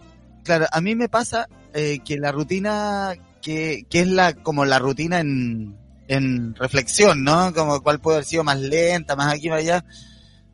Claro, 0.44 0.66
a 0.72 0.82
mí 0.82 0.96
me 0.96 1.10
pasa 1.10 1.48
eh, 1.74 2.00
que 2.04 2.18
la 2.18 2.32
rutina, 2.32 3.14
que, 3.42 3.86
que 3.90 4.00
es 4.02 4.08
la 4.08 4.34
como 4.34 4.66
la 4.66 4.80
rutina 4.80 5.20
en, 5.20 5.78
en 6.08 6.56
reflexión, 6.56 7.24
¿no? 7.24 7.54
Como 7.54 7.82
cuál 7.82 8.00
puede 8.00 8.18
haber 8.18 8.26
sido 8.26 8.44
más 8.44 8.60
lenta, 8.60 9.16
más 9.16 9.34
aquí, 9.34 9.50
más 9.50 9.60
allá. 9.60 9.86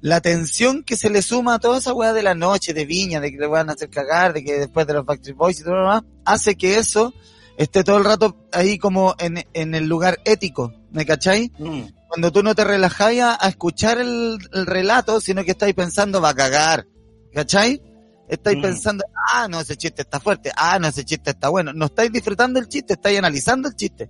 La 0.02 0.20
tensión 0.22 0.84
que 0.84 0.98
se 0.98 1.10
le 1.10 1.22
suma 1.22 1.56
a 1.56 1.60
toda 1.60 1.78
esa 1.80 1.94
weá 1.94 2.14
de 2.14 2.24
la 2.24 2.36
noche, 2.36 2.74
de 2.74 2.86
viña, 2.86 3.20
de 3.22 3.32
que 3.32 3.38
le 3.38 3.48
van 3.48 3.70
a 3.70 3.74
hacer 3.74 3.90
cagar, 3.90 4.34
de 4.34 4.44
que 4.44 4.60
después 4.60 4.86
de 4.86 4.94
los 4.94 5.06
Backstreet 5.06 5.38
Boys 5.38 5.60
y 5.60 5.64
todo 5.64 5.76
lo 5.76 5.82
demás, 5.82 6.04
hace 6.26 6.56
que 6.56 6.76
eso 6.78 7.14
esté 7.58 7.84
todo 7.86 7.98
el 7.98 8.04
rato 8.04 8.36
ahí 8.52 8.78
como 8.78 9.16
en, 9.18 9.46
en 9.54 9.74
el 9.76 9.88
lugar 9.88 10.20
ético, 10.26 10.74
¿me 10.92 11.06
cachai? 11.06 11.52
Mm. 11.58 11.82
Cuando 12.08 12.32
tú 12.32 12.44
no 12.44 12.54
te 12.56 12.64
relajáis 12.64 13.22
a, 13.22 13.38
a 13.40 13.48
escuchar 13.50 14.00
el, 14.00 14.38
el 14.54 14.66
relato, 14.66 15.20
sino 15.22 15.44
que 15.44 15.52
estáis 15.52 15.74
pensando, 15.74 16.22
va 16.22 16.30
a 16.30 16.36
cagar. 16.36 16.88
¿Cachai? 17.34 17.82
Estáis 18.30 18.58
Mm. 18.58 18.62
pensando, 18.62 19.04
ah, 19.34 19.48
no, 19.50 19.60
ese 19.60 19.76
chiste 19.76 20.02
está 20.04 20.20
fuerte, 20.20 20.52
ah, 20.56 20.80
no, 20.80 20.88
ese 20.88 21.04
chiste 21.04 21.32
está 21.32 21.50
bueno. 21.50 21.74
No 21.74 21.86
estáis 21.86 22.12
disfrutando 22.12 22.60
el 22.60 22.68
chiste, 22.68 22.94
estáis 22.94 23.18
analizando 23.20 23.68
el 23.70 23.76
chiste. 23.76 24.10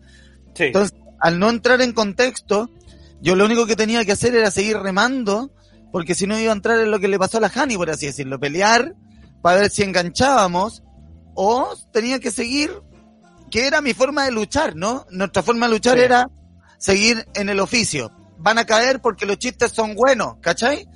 Sí. 0.54 0.66
Entonces, 0.66 0.98
al 1.20 1.40
no 1.40 1.50
entrar 1.50 1.82
en 1.82 1.92
contexto, 1.94 2.70
yo 3.22 3.36
lo 3.36 3.46
único 3.46 3.66
que 3.66 3.76
tenía 3.76 4.06
que 4.06 4.12
hacer 4.14 4.36
era 4.36 4.52
seguir 4.52 4.78
remando, 4.78 5.52
porque 5.92 6.16
si 6.16 6.28
no 6.28 6.38
iba 6.40 6.52
a 6.52 6.56
entrar 6.56 6.80
en 6.80 6.92
lo 6.92 7.00
que 7.00 7.08
le 7.08 7.18
pasó 7.20 7.40
a 7.40 7.42
la 7.42 7.52
Hani, 7.54 7.76
por 7.78 7.90
así 7.90 8.06
decirlo, 8.06 8.40
pelear 8.40 8.94
para 9.42 9.62
ver 9.62 9.72
si 9.72 9.84
enganchábamos, 9.84 10.84
o 11.34 11.74
tenía 11.92 12.20
que 12.20 12.32
seguir, 12.32 12.72
que 13.52 13.68
era 13.68 13.82
mi 13.82 13.94
forma 13.94 14.24
de 14.26 14.32
luchar, 14.32 14.76
¿no? 14.76 15.06
Nuestra 15.12 15.44
forma 15.44 15.68
de 15.68 15.74
luchar 15.74 15.98
Sí. 15.98 16.04
era 16.04 16.30
seguir 16.78 17.26
en 17.34 17.50
el 17.50 17.60
oficio. 17.60 18.12
Van 18.38 18.58
a 18.58 18.66
caer 18.66 19.02
porque 19.02 19.26
los 19.26 19.38
chistes 19.38 19.72
son 19.72 19.96
buenos, 19.96 20.36
¿cachai? 20.42 20.88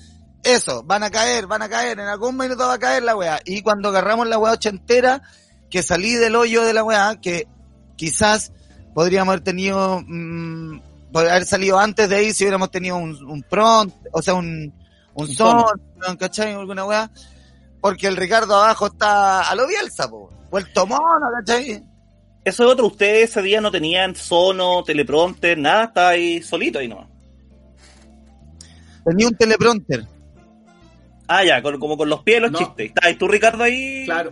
Eso, 0.43 0.83
van 0.83 1.03
a 1.03 1.09
caer, 1.09 1.47
van 1.47 1.61
a 1.61 1.69
caer, 1.69 1.99
en 1.99 2.07
algún 2.07 2.37
minuto 2.37 2.67
va 2.67 2.73
a 2.73 2.79
caer 2.79 3.03
la 3.03 3.15
weá. 3.15 3.39
Y 3.45 3.61
cuando 3.61 3.89
agarramos 3.89 4.27
la 4.27 4.37
weá 4.37 4.53
ochentera, 4.53 5.21
que 5.69 5.83
salí 5.83 6.15
del 6.15 6.35
hoyo 6.35 6.63
de 6.63 6.73
la 6.73 6.83
weá, 6.83 7.19
que 7.21 7.47
quizás 7.95 8.51
podríamos 8.93 9.33
haber 9.33 9.43
tenido, 9.43 10.01
mm, 10.05 10.79
podría 11.11 11.33
haber 11.33 11.45
salido 11.45 11.79
antes 11.79 12.09
de 12.09 12.15
ahí 12.15 12.33
si 12.33 12.43
hubiéramos 12.43 12.71
tenido 12.71 12.97
un, 12.97 13.15
un 13.25 13.43
prompt, 13.43 13.95
o 14.11 14.21
sea, 14.21 14.33
un, 14.33 14.73
un 15.13 15.27
son. 15.27 15.63
¿cachai? 16.17 16.53
Alguna 16.53 16.85
weá. 16.85 17.11
Porque 17.81 18.07
el 18.07 18.17
Ricardo 18.17 18.55
abajo 18.55 18.87
está 18.87 19.49
a 19.49 19.55
lo 19.55 19.67
Bielsa, 19.67 20.09
po. 20.09 20.29
Vuelto 20.49 20.87
mono, 20.87 21.27
¿cachai? 21.39 21.83
Eso 22.45 22.63
es 22.65 22.69
otro, 22.71 22.87
ustedes 22.87 23.29
ese 23.31 23.41
día 23.41 23.61
no 23.61 23.69
tenían 23.71 24.15
sono, 24.15 24.83
teleprompter, 24.83 25.57
nada, 25.57 25.85
estaba 25.85 26.09
ahí 26.09 26.41
solito 26.41 26.79
ahí 26.79 26.87
nomás. 26.87 27.07
Tenía 29.05 29.27
un 29.27 29.35
teleprompter. 29.35 30.05
Ah, 31.27 31.43
ya, 31.43 31.61
con- 31.61 31.79
como 31.79 31.97
con 31.97 32.09
los 32.09 32.23
pies 32.23 32.41
los 32.41 32.51
No. 32.51 32.59
chistes. 32.59 32.87
¿Estabas 32.87 33.17
tú, 33.17 33.27
Ricardo, 33.27 33.63
ahí? 33.63 34.03
Claro. 34.05 34.31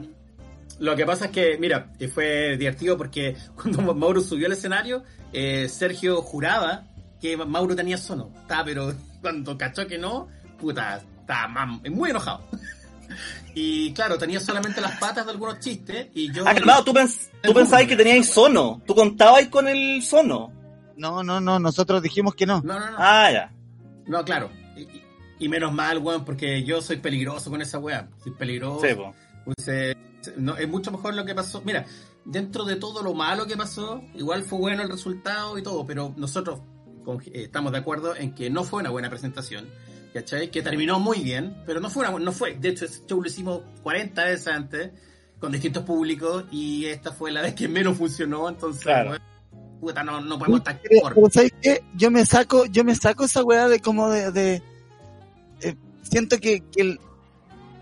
Lo 0.80 0.96
que 0.96 1.06
pasa 1.06 1.26
es 1.26 1.32
que, 1.32 1.58
mira, 1.60 1.91
y 2.00 2.08
fue 2.08 2.56
divertido 2.58 2.98
porque 2.98 3.36
cuando 3.56 3.93
Mauro 3.93 4.22
subió 4.22 4.48
al 4.48 4.54
escenario, 4.54 5.04
eh, 5.34 5.67
Sergio 5.70 6.22
juraba 6.22 6.86
que 7.22 7.36
Mauro 7.38 7.76
tenía 7.76 7.98
sono. 7.98 8.32
Estaba, 8.41 8.63
pero 8.65 8.93
cuando 9.22 9.58
cachó 9.58 9.86
que 9.88 9.98
no, 9.98 10.28
puta, 10.60 11.02
estaba 11.22 11.48
mam- 11.48 11.88
muy 11.91 12.10
enojado. 12.12 12.43
Y 13.54 13.91
claro, 13.93 14.17
tenía 14.17 14.39
solamente 14.39 14.82
las 14.82 14.98
patas 15.00 15.26
de 15.26 15.32
algunos 15.32 15.60
chistes 15.60 16.08
y 16.13 16.32
yo... 16.32 16.43
Ah, 16.48 16.54
calmado, 16.54 16.84
tú, 16.84 16.93
pens 16.93 17.30
tú 17.41 17.54
pensabas 17.54 17.86
que 17.88 17.96
teníais 17.96 18.30
sono. 18.30 18.82
Tú 18.86 18.93
contabais 18.93 19.48
con 19.50 19.67
el 19.67 20.04
sono. 20.04 20.52
No, 20.96 21.24
no, 21.24 21.39
no, 21.39 21.60
nosotros 21.60 22.02
dijimos 22.02 22.36
que 22.36 22.46
no. 22.46 22.62
No, 22.63 22.80
no, 22.80 22.91
no. 22.91 22.98
Ah, 23.00 23.32
ya. 23.32 23.52
No, 24.06 24.24
claro. 24.24 24.50
Y, 25.39 25.48
menos 25.50 25.72
mal, 25.74 26.00
weón, 26.00 26.26
porque 26.26 26.63
yo 26.63 26.82
soy 26.82 26.98
peligroso 26.98 27.50
con 27.52 27.62
esa 27.62 27.78
weá. 27.80 28.10
Soy 28.24 28.32
peligroso. 28.34 28.82
Sí. 28.88 28.96
Pues, 29.46 29.67
eh, 29.67 29.96
no, 30.38 30.58
es 30.58 30.67
mucho 30.67 30.91
mejor 30.91 31.13
lo 31.13 31.26
que 31.26 31.36
pasó. 31.36 31.62
Mira, 31.63 31.86
dentro 32.26 32.65
de 32.65 32.76
todo 32.76 33.04
lo 33.04 33.13
malo 33.13 33.46
que 33.48 33.56
pasó, 33.56 34.02
igual 34.15 34.43
fue 34.43 34.60
bueno 34.60 34.82
el 34.84 34.89
resultado 34.89 35.58
y 35.58 35.63
todo, 35.63 35.86
pero 35.86 36.13
nosotros 36.17 36.62
con- 37.06 37.22
eh, 37.22 37.43
estamos 37.43 37.72
de 37.72 37.78
acuerdo 37.78 38.15
en 38.15 38.34
que 38.34 38.50
no 38.50 38.63
fue 38.63 38.82
una 38.82 38.89
buena 38.89 39.10
presentación, 39.10 39.67
¿cachai? 40.13 40.50
Que 40.52 40.62
terminó 40.62 41.00
muy 41.00 41.20
bien, 41.20 41.56
pero 41.65 41.80
no 41.80 41.89
fue 41.89 42.08
una 42.08 42.17
no 42.20 42.32
fue. 42.32 42.56
De 42.56 42.70
hecho, 42.70 42.86
ese 42.86 43.02
show 43.08 43.22
lo 43.22 43.28
hicimos 43.28 43.62
40 43.84 44.24
veces 44.26 44.48
antes, 44.48 44.91
con 45.39 45.52
distintos 45.52 45.84
públicos, 45.84 46.46
y 46.52 46.86
esta 46.86 47.12
fue 47.12 47.32
la 47.32 47.41
vez 47.41 47.54
que 47.54 47.67
menos 47.67 47.98
funcionó, 47.98 48.50
entonces, 48.50 48.82
Claro. 48.84 49.12
weón, 49.12 49.22
puta, 49.80 50.04
no, 50.04 50.20
no 50.22 50.39
podemos 50.39 50.60
estar 50.60 50.80
Pero, 50.82 51.02
por- 51.02 51.13
pero 51.15 51.30
¿sabes 51.30 51.54
qué? 51.62 51.84
Yo 51.96 52.10
me 52.12 52.26
saco, 52.26 52.65
yo 52.65 52.84
me 52.84 52.96
saco 52.96 53.26
esa 53.26 53.43
weá 53.43 53.67
de 53.67 53.80
como 53.80 54.10
de, 54.10 54.32
de- 54.32 54.63
eh, 55.62 55.76
siento 56.02 56.39
que, 56.39 56.62
que 56.72 56.82
el- 56.82 57.00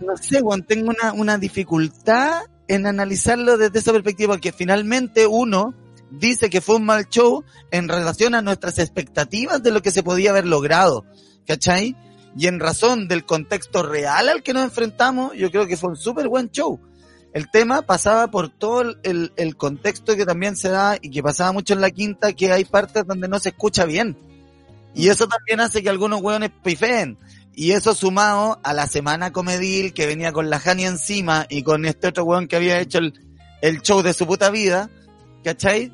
no 0.01 0.17
sé, 0.17 0.41
weón, 0.41 0.63
tengo 0.63 0.89
una, 0.89 1.13
una 1.13 1.37
dificultad 1.37 2.41
en 2.67 2.85
analizarlo 2.87 3.57
desde 3.57 3.79
esa 3.79 3.93
perspectiva, 3.93 4.33
porque 4.33 4.51
finalmente 4.51 5.25
uno 5.27 5.73
dice 6.11 6.49
que 6.49 6.59
fue 6.61 6.75
un 6.75 6.85
mal 6.85 7.07
show 7.09 7.43
en 7.71 7.87
relación 7.87 8.35
a 8.35 8.41
nuestras 8.41 8.79
expectativas 8.79 9.61
de 9.63 9.71
lo 9.71 9.81
que 9.81 9.91
se 9.91 10.03
podía 10.03 10.31
haber 10.31 10.45
logrado, 10.45 11.05
¿cachai? 11.47 11.95
Y 12.35 12.47
en 12.47 12.59
razón 12.59 13.07
del 13.07 13.25
contexto 13.25 13.83
real 13.83 14.27
al 14.29 14.43
que 14.43 14.53
nos 14.53 14.63
enfrentamos, 14.65 15.33
yo 15.35 15.49
creo 15.51 15.67
que 15.67 15.77
fue 15.77 15.89
un 15.89 15.95
súper 15.95 16.27
buen 16.27 16.49
show. 16.51 16.79
El 17.33 17.49
tema 17.49 17.81
pasaba 17.81 18.27
por 18.27 18.49
todo 18.49 18.81
el- 19.03 19.31
el, 19.35 19.55
contexto 19.57 20.15
que 20.15 20.25
también 20.25 20.55
se 20.55 20.69
da 20.69 20.97
y 21.01 21.09
que 21.09 21.23
pasaba 21.23 21.51
mucho 21.51 21.73
en 21.73 21.81
la 21.81 21.91
quinta, 21.91 22.33
que 22.33 22.51
hay 22.51 22.65
partes 22.65 23.05
donde 23.05 23.27
no 23.27 23.39
se 23.39 23.49
escucha 23.49 23.85
bien. 23.85 24.17
Y 24.93 25.09
eso 25.09 25.27
también 25.27 25.59
hace 25.59 25.83
que 25.83 25.89
algunos 25.89 26.21
hueones 26.21 26.51
pifeen. 26.63 27.17
Y 27.53 27.71
eso 27.71 27.93
sumado 27.95 28.59
a 28.63 28.73
la 28.73 28.87
semana 28.87 29.31
comedil 29.31 29.93
que 29.93 30.07
venía 30.07 30.31
con 30.33 30.49
la 30.49 30.59
Jani 30.59 30.85
encima 30.85 31.45
y 31.49 31.63
con 31.63 31.85
este 31.85 32.07
otro 32.07 32.23
hueón 32.25 32.47
que 32.47 32.55
había 32.57 32.79
hecho 32.79 32.97
el, 32.99 33.13
el 33.61 33.81
show 33.81 34.01
de 34.01 34.13
su 34.13 34.25
puta 34.27 34.49
vida, 34.49 34.89
¿cachai? 35.43 35.91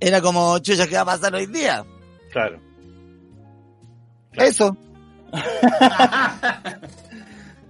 Era 0.00 0.20
como, 0.20 0.58
chucha, 0.60 0.86
¿qué 0.86 0.96
va 0.96 1.02
a 1.02 1.06
pasar 1.06 1.34
hoy 1.34 1.46
día? 1.46 1.84
Claro. 2.32 2.60
Eso. 4.32 4.76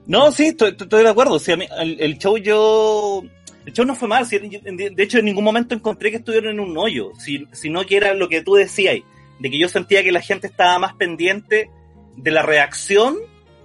No, 0.06 0.32
sí, 0.32 0.46
estoy, 0.46 0.72
de 0.74 1.08
acuerdo. 1.08 1.38
El, 1.78 2.16
show 2.18 2.38
yo... 2.38 3.22
El 3.66 3.72
show 3.74 3.84
no 3.84 3.94
fue 3.94 4.08
mal. 4.08 4.26
de 4.26 4.94
hecho, 4.96 5.18
en 5.18 5.26
ningún 5.26 5.44
momento 5.44 5.74
encontré 5.74 6.10
que 6.10 6.16
estuvieron 6.16 6.52
en 6.54 6.60
un 6.60 6.78
hoyo. 6.78 7.12
si- 7.18 7.46
Sino 7.52 7.84
que 7.84 7.98
era 7.98 8.14
lo 8.14 8.28
que 8.30 8.40
tú 8.40 8.54
decías. 8.54 8.96
De 9.38 9.50
que 9.50 9.58
yo 9.58 9.68
sentía 9.68 10.02
que 10.02 10.10
la 10.10 10.22
gente 10.22 10.46
estaba 10.46 10.78
más 10.78 10.94
pendiente 10.94 11.70
de 12.16 12.30
la 12.30 12.40
reacción 12.42 13.18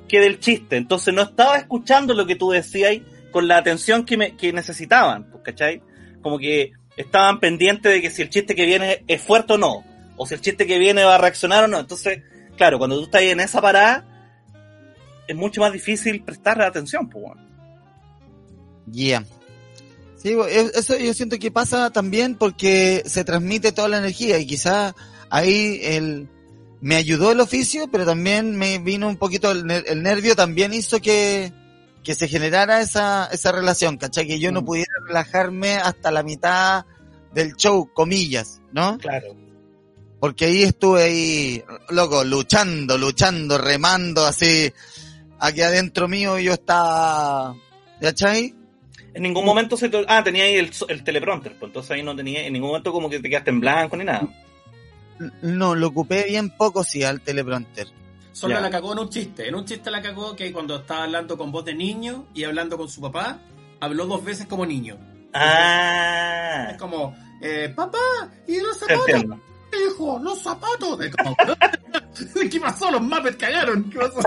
que 0.09 0.19
del 0.19 0.39
chiste. 0.41 0.75
Entonces 0.75 1.13
no 1.13 1.21
estaba 1.21 1.55
escuchando 1.57 2.13
lo 2.13 2.25
que 2.25 2.35
tú 2.35 2.51
decías 2.51 2.97
con 3.31 3.47
la 3.47 3.55
atención 3.57 4.03
que, 4.03 4.17
me, 4.17 4.35
que 4.35 4.51
necesitaban. 4.51 5.31
pues, 5.31 5.43
¿Cachai? 5.45 5.81
Como 6.21 6.37
que 6.39 6.73
estaban 6.97 7.39
pendientes 7.39 7.89
de 7.89 8.01
que 8.01 8.09
si 8.11 8.21
el 8.21 8.29
chiste 8.29 8.53
que 8.53 8.65
viene 8.65 9.05
es 9.07 9.21
fuerte 9.21 9.53
o 9.53 9.57
no. 9.57 9.85
O 10.17 10.25
si 10.25 10.33
el 10.33 10.41
chiste 10.41 10.67
que 10.67 10.77
viene 10.77 11.05
va 11.05 11.15
a 11.15 11.19
reaccionar 11.19 11.63
o 11.63 11.67
no. 11.69 11.79
Entonces, 11.79 12.21
claro, 12.57 12.77
cuando 12.77 12.97
tú 12.97 13.03
estás 13.05 13.21
en 13.23 13.39
esa 13.39 13.61
parada, 13.61 14.05
es 15.27 15.35
mucho 15.35 15.61
más 15.61 15.71
difícil 15.73 16.23
prestar 16.23 16.61
atención, 16.61 17.09
pues, 17.09 17.25
bueno. 17.25 17.41
Yeah. 18.91 19.25
Sí, 20.17 20.35
eso 20.75 20.97
yo 20.97 21.13
siento 21.13 21.37
que 21.37 21.51
pasa 21.51 21.89
también 21.89 22.35
porque 22.35 23.03
se 23.05 23.23
transmite 23.25 23.71
toda 23.71 23.89
la 23.89 23.97
energía 23.97 24.39
y 24.39 24.45
quizás 24.45 24.93
ahí 25.29 25.79
el, 25.83 26.29
me 26.79 26.95
ayudó 26.95 27.31
el 27.31 27.41
oficio, 27.41 27.89
pero 27.91 28.05
también 28.05 28.55
me 28.57 28.77
vino 28.79 29.07
un 29.09 29.17
poquito 29.17 29.51
el 29.51 29.65
nervio, 29.65 30.35
también 30.35 30.73
hizo 30.73 31.01
que, 31.01 31.51
que 32.03 32.15
se 32.15 32.27
generara 32.27 32.81
esa, 32.81 33.27
esa 33.31 33.51
relación, 33.51 33.97
¿cachai? 33.97 34.27
Que 34.27 34.39
yo 34.39 34.51
no 34.51 34.61
Mm. 34.61 34.65
pudiera 34.65 34.91
relajarme 35.07 35.75
hasta 35.75 36.11
la 36.11 36.23
mitad 36.23 36.85
del 37.33 37.55
show, 37.55 37.89
comillas, 37.93 38.61
¿no? 38.71 38.97
Claro. 38.99 39.35
Porque 40.23 40.45
ahí 40.45 40.63
estuve 40.63 41.03
ahí, 41.03 41.63
loco, 41.89 42.23
luchando, 42.23 42.97
luchando, 42.97 43.57
remando 43.57 44.25
así, 44.25 44.71
aquí 45.37 45.59
adentro 45.61 46.07
mío 46.07 46.39
yo 46.39 46.53
estaba, 46.53 47.53
¿cachai? 47.99 48.55
En 49.13 49.21
ningún 49.21 49.43
momento 49.43 49.75
se 49.75 49.89
te... 49.89 50.05
Ah, 50.07 50.23
tenía 50.23 50.45
ahí 50.45 50.55
el, 50.55 50.71
el 50.87 51.03
teleprompter, 51.03 51.59
pues 51.59 51.67
entonces 51.67 51.91
ahí 51.91 52.03
no 52.03 52.15
tenía... 52.15 52.47
En 52.47 52.53
ningún 52.53 52.69
momento 52.69 52.93
como 52.93 53.09
que 53.09 53.19
te 53.19 53.29
quedaste 53.29 53.49
en 53.49 53.59
blanco 53.59 53.97
ni 53.97 54.05
nada. 54.05 54.29
No, 55.41 55.75
lo 55.75 55.87
ocupé 55.87 56.23
bien 56.29 56.51
poco, 56.51 56.85
sí, 56.85 57.03
al 57.03 57.19
teleprompter. 57.19 57.87
Solo 58.31 58.53
Ya. 58.55 58.61
la 58.61 58.69
cagó 58.69 58.93
en 58.93 58.99
un 58.99 59.09
chiste. 59.09 59.49
En 59.49 59.55
un 59.55 59.65
chiste 59.65 59.91
la 59.91 60.01
cagó 60.01 60.37
que 60.37 60.53
cuando 60.53 60.77
estaba 60.77 61.03
hablando 61.03 61.37
con 61.37 61.51
voz 61.51 61.65
de 61.65 61.75
niño 61.75 62.27
y 62.33 62.45
hablando 62.45 62.77
con 62.77 62.87
su 62.87 63.01
papá, 63.01 63.39
habló 63.81 64.05
dos 64.05 64.23
veces 64.23 64.47
como 64.47 64.65
niño. 64.65 64.97
Ah, 65.33 66.69
Es 66.71 66.77
como, 66.77 67.13
eh, 67.41 67.73
papá, 67.75 67.99
¿y 68.47 68.61
los 68.61 68.77
zapatos? 68.77 69.25
Hijo, 69.87 70.19
los 70.19 70.41
zapatos. 70.41 71.01
Es 71.01 71.15
como, 71.15 71.35
¿Qué 72.51 72.59
pasó? 72.59 72.91
Los 72.91 73.01
Muppets 73.01 73.37
cagaron. 73.37 73.89
¿Qué 73.89 73.99
pasó? 73.99 74.19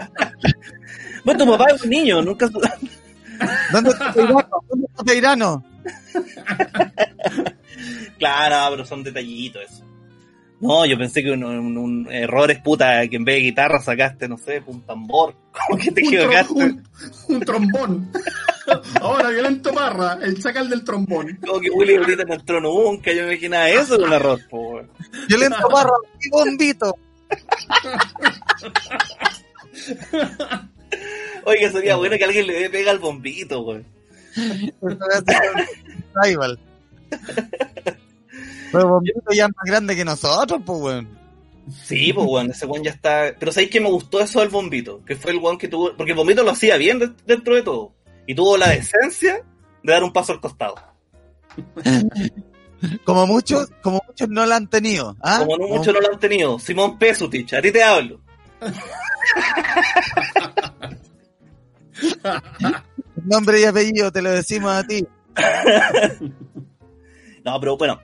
Bueno, 1.25 1.45
tu 1.45 1.51
papá 1.51 1.67
es 1.75 1.83
un 1.83 1.91
niño, 1.91 2.23
nunca... 2.23 2.49
¿Dónde 3.73 3.91
está 3.91 4.13
Peirano? 4.13 4.47
¿Dónde 4.69 4.87
está 4.87 5.05
Peirano? 5.05 5.65
Claro, 8.19 8.71
pero 8.71 8.87
son 8.87 9.03
detallitos 9.03 9.63
eso. 9.63 9.85
No, 10.59 10.87
yo 10.87 10.97
pensé 10.97 11.23
que 11.23 11.31
un, 11.33 11.45
un- 11.45 11.77
un 11.77 12.09
error 12.11 12.51
es 12.51 12.59
puta, 12.61 13.07
que 13.09 13.17
en 13.17 13.25
vez 13.27 13.37
de 13.37 13.41
guitarra 13.43 13.79
sacaste, 13.81 14.27
no 14.29 14.39
sé, 14.39 14.63
un 14.67 14.81
tambor. 14.83 15.35
Como 15.69 15.79
que 15.79 15.91
te 15.93 16.03
Un, 16.03 16.09
tro- 16.09 16.17
equivocaste. 16.17 16.53
un- 16.55 16.85
un 17.29 17.41
trombón. 17.41 18.13
Ahora, 19.01 19.29
Violento 19.29 19.73
Parra, 19.73 20.19
el 20.23 20.43
chacal 20.43 20.69
del 20.71 20.83
trombón. 20.83 21.39
Como 21.47 21.61
que 21.61 21.71
Willy 21.71 21.97
ahorita 21.97 22.25
no 22.25 22.35
entró 22.35 22.61
nunca, 22.61 23.13
yo 23.13 23.23
me 23.23 23.33
imaginaba 23.35 23.69
eso 23.71 23.97
de 23.99 24.05
un 24.05 24.13
error, 24.13 24.41
po, 24.51 24.59
weón. 24.71 24.91
Violento 25.29 25.69
Barra 25.69 25.93
y 26.21 26.29
bombito. 26.31 26.97
Oiga, 31.45 31.71
sería 31.71 31.97
bueno 31.97 32.17
que 32.17 32.25
alguien 32.25 32.47
le 32.47 32.71
pega 32.71 32.91
al 32.91 32.99
bombito, 32.99 33.61
weón. 33.61 33.85
Pero 38.73 38.89
bombito 38.89 39.21
ya 39.33 39.45
es 39.47 39.51
más 39.51 39.65
grande 39.65 39.97
que 39.97 40.05
nosotros, 40.05 40.61
pues, 40.65 40.81
weón. 40.81 41.09
Sí, 41.85 42.13
pues 42.13 42.27
weón, 42.29 42.51
ese 42.51 42.67
weón 42.67 42.85
ya 42.85 42.91
está. 42.93 43.35
Pero 43.39 43.51
sabéis 43.53 43.71
que 43.71 43.81
me 43.81 43.89
gustó 43.91 44.21
eso 44.21 44.41
del 44.41 44.49
bombito, 44.51 45.05
que 45.05 45.17
fue 45.17 45.33
el 45.33 45.39
weón 45.39 45.59
que 45.59 45.69
tuvo. 45.69 45.97
Porque 45.97 46.13
el 46.13 46.17
bombito 46.19 46.43
lo 46.43 46.51
hacía 46.53 46.77
bien 46.77 46.99
de- 46.99 47.13
dentro 47.27 47.55
de 47.55 47.63
todo. 47.63 47.93
Y 48.27 48.35
tuvo 48.35 48.57
la 48.57 48.69
decencia 48.71 49.43
de 49.83 49.93
dar 49.93 50.03
un 50.05 50.13
paso 50.13 50.33
al 50.33 50.41
costado. 50.41 50.75
Como 53.05 53.27
muchos, 53.27 53.69
como 53.83 54.03
muchos 54.07 54.29
no 54.29 54.45
la 54.47 54.57
han 54.57 54.69
tenido. 54.69 55.17
¿ah? 55.23 55.39
Como 55.41 55.57
no 55.57 55.69
muchos 55.69 55.95
no 55.95 56.01
lo 56.01 56.13
han 56.13 56.19
tenido. 56.21 56.59
Simón 56.59 56.99
Pesutich, 56.99 57.55
a 57.55 57.63
ti 57.63 57.73
te 57.73 57.83
hablo. 57.83 58.21
Nombre 63.25 63.61
y 63.61 63.65
apellido, 63.65 64.13
te 64.13 64.23
lo 64.23 64.31
decimos 64.31 64.73
a 64.73 64.87
ti. 64.87 65.07
No, 67.45 67.61
pero 67.61 67.77
bueno, 67.77 68.01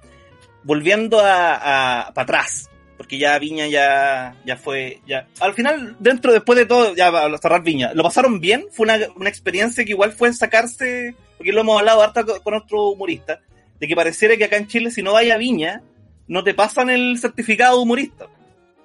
volviendo 0.64 1.20
a, 1.20 2.06
a 2.06 2.14
para 2.14 2.24
atrás, 2.24 2.70
porque 3.02 3.18
ya 3.18 3.36
Viña 3.38 3.66
ya, 3.66 4.36
ya 4.46 4.56
fue, 4.56 5.00
ya, 5.08 5.26
al 5.40 5.54
final, 5.54 5.96
dentro, 5.98 6.32
después 6.32 6.56
de 6.56 6.66
todo, 6.66 6.94
ya 6.94 7.10
para 7.10 7.36
cerrar 7.38 7.64
Viña, 7.64 7.92
¿lo 7.94 8.04
pasaron 8.04 8.40
bien? 8.40 8.66
Fue 8.70 8.84
una, 8.84 8.96
una 9.16 9.28
experiencia 9.28 9.84
que 9.84 9.90
igual 9.90 10.12
fue 10.12 10.32
sacarse, 10.32 11.16
porque 11.36 11.50
lo 11.50 11.62
hemos 11.62 11.80
hablado 11.80 12.00
harta 12.00 12.24
con, 12.24 12.54
otro 12.54 12.90
humorista, 12.90 13.40
de 13.80 13.88
que 13.88 13.96
pareciera 13.96 14.36
que 14.36 14.44
acá 14.44 14.56
en 14.56 14.68
Chile, 14.68 14.92
si 14.92 15.02
no 15.02 15.14
vaya 15.14 15.34
a 15.34 15.38
Viña, 15.38 15.82
no 16.28 16.44
te 16.44 16.54
pasan 16.54 16.90
el 16.90 17.18
certificado 17.18 17.76
de 17.76 17.82
humorista. 17.82 18.28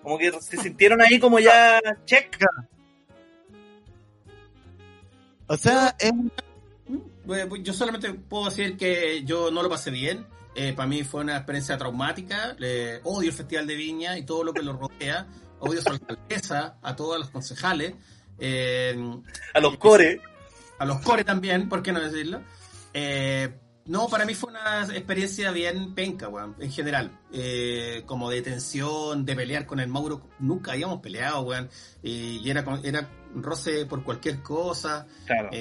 Como 0.02 0.18
que 0.18 0.32
se 0.42 0.58
sintieron 0.64 1.00
ahí 1.00 1.20
como 1.20 1.40
ya, 1.40 1.80
check. 2.06 2.38
O 5.46 5.58
sea, 5.58 5.96
es 6.00 6.12
Bueno, 7.24 7.56
Yo 7.58 7.72
solamente 7.72 8.12
puedo 8.14 8.46
decir 8.46 8.78
que 8.78 9.24
yo 9.24 9.52
no 9.52 9.62
lo 9.62 9.70
pasé 9.70 9.92
bien. 9.92 10.26
Eh, 10.60 10.74
para 10.74 10.88
mí 10.90 11.04
fue 11.04 11.22
una 11.22 11.38
experiencia 11.38 11.78
traumática. 11.78 12.56
Odio 13.04 13.30
el 13.30 13.36
Festival 13.36 13.68
de 13.68 13.76
Viña 13.76 14.18
y 14.18 14.26
todo 14.26 14.44
lo 14.44 14.54
que 14.54 14.64
lo 14.64 14.74
rodea. 14.74 15.28
Odio 15.60 15.80
a 15.80 15.84
su 15.84 15.90
alcaldesa, 15.90 16.78
a 16.82 16.96
todos 16.96 17.20
los 17.20 17.30
concejales, 17.30 17.94
eh, 18.40 18.98
A 19.54 19.60
los 19.60 19.78
core. 19.78 20.20
a 20.80 20.86
los 20.86 21.00
core 21.02 21.24
también, 21.24 21.70
¿por 21.70 21.84
qué 21.84 21.92
no 21.92 22.00
decirlo? 22.00 22.42
Eh, 22.92 23.56
no, 23.86 24.08
para 24.08 24.26
mí 24.26 24.34
fue 24.34 24.50
una 24.50 24.84
experiencia 24.86 25.52
bien 25.52 25.94
penca, 25.94 26.28
weón, 26.28 26.56
en 26.60 26.72
general. 26.72 27.12
Como 28.08 28.32
de 28.32 28.42
tensión, 28.42 29.26
de 29.26 29.36
pelear 29.36 29.68
con 29.68 29.80
el 29.80 29.88
Mauro. 29.90 30.28
Nunca 30.40 30.72
habíamos 30.72 31.02
peleado, 31.02 31.42
weón. 31.42 31.70
Y, 32.02 32.50
era, 32.50 32.66
era 32.84 33.08
roce 33.36 33.86
por 33.86 34.04
cualquier 34.04 34.42
cosa. 34.42 35.06
Claro. 35.28 35.52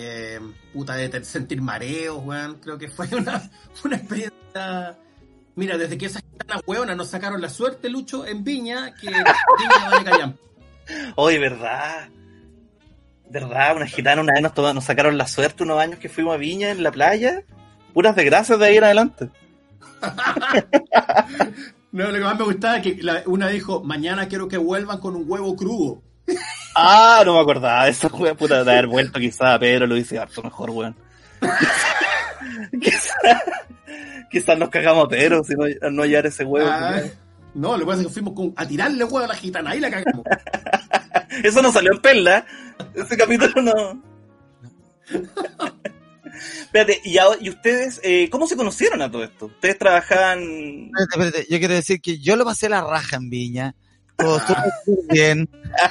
Puta, 0.73 0.95
de 0.97 1.23
sentir 1.23 1.61
mareos, 1.61 2.19
weón. 2.25 2.61
Creo 2.61 2.79
que 2.79 2.89
fue 2.89 3.07
una, 3.15 3.51
una 3.85 3.97
experiencia. 3.97 4.36
Mira, 5.55 5.79
desde 5.79 5.97
que 5.97 6.07
esas 6.07 6.23
gitanas 6.23 6.62
hueonas 6.66 6.97
nos 6.97 7.09
sacaron 7.09 7.40
la 7.40 7.49
suerte, 7.49 7.88
Lucho, 7.88 8.27
en 8.27 8.45
Viña, 8.45 8.95
que 8.95 9.07
Viña 9.59 9.90
vale 9.90 10.05
callampa. 10.05 10.38
Oye, 11.16 11.38
¿verdad? 11.38 12.09
¿Verdad? 13.31 13.77
Una 13.77 13.87
gitana 13.87 14.21
una 14.23 14.35
vez 14.35 14.42
nos, 14.42 14.75
nos 14.75 14.85
sacaron 14.85 15.16
la 15.19 15.27
suerte 15.27 15.62
unos 15.64 15.81
años 15.81 15.99
que 15.99 16.09
fuimos 16.09 16.35
a 16.35 16.38
Viña 16.38 16.71
en 16.71 16.83
la 16.83 16.92
playa. 16.92 17.42
Puras 17.95 18.14
desgracias 18.14 18.59
de 18.59 18.66
ahí 18.66 18.77
en 18.77 18.85
adelante. 18.85 19.31
No, 21.92 22.05
lo 22.09 22.12
que 22.12 22.21
más 22.25 22.38
me 22.38 22.45
gustaba 22.45 22.77
es 22.77 22.83
que 22.83 23.03
la- 23.03 23.23
una 23.25 23.49
dijo, 23.49 23.83
mañana 23.83 24.29
quiero 24.29 24.49
que 24.49 24.59
vuelvan 24.59 24.99
con 25.01 25.16
un 25.16 25.25
huevo 25.27 25.57
crudo. 25.57 26.03
Ah, 26.79 27.23
no 27.25 27.33
me 27.33 27.40
acordaba 27.40 27.87
de 27.87 27.92
eso, 27.92 28.09
weón. 28.09 28.37
Puta, 28.37 28.62
de 28.62 28.71
haber 28.71 28.87
vuelto 28.87 29.19
quizá 29.19 29.55
a 29.55 29.59
Pedro 29.59 29.87
lo 29.87 29.97
hice 29.97 30.19
harto 30.19 30.42
mejor, 30.42 30.69
weón. 30.73 30.95
quizás 32.79 33.14
quizás 34.31 34.59
nos 34.59 34.69
cagamos 34.71 35.05
a 35.07 35.09
Pedro 35.09 35.43
si 35.45 35.55
no, 35.55 35.65
no 35.91 36.03
hallar 36.03 36.27
ese 36.27 36.45
huevo. 36.45 36.69
Ah, 36.71 37.01
no, 37.55 37.73
lo 37.77 37.81
que 37.81 37.87
pasa 37.87 38.01
es 38.03 38.07
que 38.09 38.12
fuimos 38.12 38.35
con- 38.35 38.53
a 38.57 38.67
tirarle 38.67 39.05
huevo 39.05 39.19
a 39.25 39.29
la 39.29 39.35
gitana, 39.35 39.71
ahí 39.71 39.81
la 39.81 39.91
cagamos. 39.91 40.25
Eso 41.43 41.62
no 41.62 41.73
salió 41.73 41.93
en 41.93 42.01
Perla. 42.01 42.45
Ese 42.95 43.17
capítulo 43.17 43.62
no. 43.62 44.03
Espérate, 46.61 47.01
¿y, 47.05 47.17
ahora- 47.19 47.39
y 47.41 47.49
ustedes, 47.49 48.01
eh, 48.03 48.29
cómo 48.31 48.47
se 48.47 48.57
conocieron 48.57 49.01
a 49.01 49.11
todo 49.11 49.25
esto? 49.25 49.47
Ustedes 49.47 49.79
trabajaban... 49.79 50.41
Espérate, 50.43 51.15
espérate, 51.15 51.47
Yo 51.51 51.59
quiero 51.59 51.75
decir 51.75 52.01
que 52.01 52.19
yo 52.19 52.37
lo 52.37 52.45
pasé 52.45 52.69
la 52.69 52.83
raja 52.83 53.17
en 53.17 53.31
Viña. 53.31 53.75
Todo 54.17 54.39
súper 54.41 54.73
bien. 55.11 55.49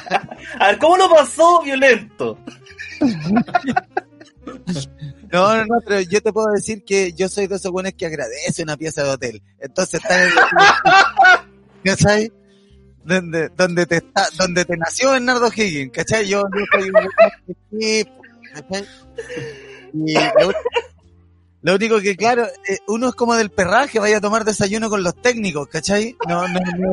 A 0.60 0.68
ver, 0.68 0.78
¿cómo 0.80 0.98
lo 0.98 1.10
pasó 1.10 1.62
violento? 1.64 2.38
No, 5.32 5.56
no, 5.56 5.66
no, 5.66 5.82
pero 5.86 6.02
yo 6.02 6.22
te 6.22 6.32
puedo 6.32 6.52
decir 6.52 6.84
que 6.84 7.14
yo 7.14 7.28
soy 7.30 7.48
de 7.48 7.56
esos 7.56 7.72
buenos 7.72 7.94
que 7.94 8.06
agradece 8.06 8.64
una 8.64 8.78
pieza 8.78 9.04
de 9.04 9.10
hotel. 9.10 9.44
Entonces 9.60 10.02
está 10.02 10.24
en 10.24 10.30
el... 10.30 10.36
¿Cachai? 11.84 12.32
Donde, 13.04 13.50
donde 13.50 13.86
te 13.86 13.98
está, 13.98 14.28
donde 14.38 14.66
te 14.66 14.76
nació 14.78 15.12
Bernardo 15.12 15.48
Higgins, 15.56 15.92
¿cachai? 15.92 16.28
Yo, 16.28 16.42
yo 16.42 16.66
soy 16.72 16.90
un 16.90 17.78
equipo, 17.80 18.22
¿cachai? 18.54 18.88
Y 19.94 20.16
Lo 21.62 21.76
único 21.76 22.00
que, 22.00 22.16
claro, 22.16 22.46
eh, 22.68 22.80
uno 22.88 23.10
es 23.10 23.16
como 23.16 23.36
del 23.36 23.52
perraje, 23.52 24.00
vaya 24.00 24.18
a 24.18 24.22
tomar 24.22 24.44
desayuno 24.44 24.90
con 24.90 25.04
los 25.04 25.16
técnicos, 25.22 25.68
¿cachai? 25.68 26.16
No, 26.28 26.48
no, 26.48 26.60
no, 26.60 26.78
no, 26.78 26.92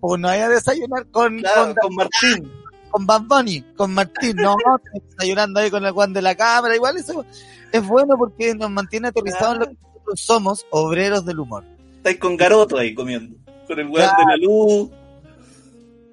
pues 0.00 0.20
no 0.20 0.28
vaya 0.28 0.46
a 0.46 0.50
desayunar 0.50 1.06
con, 1.10 1.38
Claro, 1.38 1.64
con, 1.66 1.74
con 1.74 1.94
Martín. 1.96 2.52
Con 2.96 3.06
Bad 3.06 3.22
Bunny, 3.28 3.60
con 3.76 3.92
Martín, 3.92 4.36
no, 4.36 4.56
estoy 4.94 5.02
desayunando 5.10 5.60
ahí 5.60 5.70
con 5.70 5.84
el 5.84 5.92
Juan 5.92 6.14
de 6.14 6.22
la 6.22 6.34
cámara, 6.34 6.74
igual 6.74 6.96
eso 6.96 7.26
es 7.70 7.86
bueno 7.86 8.14
porque 8.16 8.54
nos 8.54 8.70
mantiene 8.70 9.08
aterrizados 9.08 9.54
en 9.54 9.60
lo 9.60 9.66
que 9.66 9.74
nosotros 9.82 10.20
somos, 10.20 10.66
obreros 10.70 11.26
del 11.26 11.40
humor. 11.40 11.62
Estáis 11.98 12.18
con 12.18 12.38
Garoto 12.38 12.78
ahí 12.78 12.94
comiendo. 12.94 13.36
Con 13.66 13.78
el 13.80 13.90
Claro. 13.90 14.12
de 14.18 14.24
la 14.24 14.36
luz. 14.38 14.90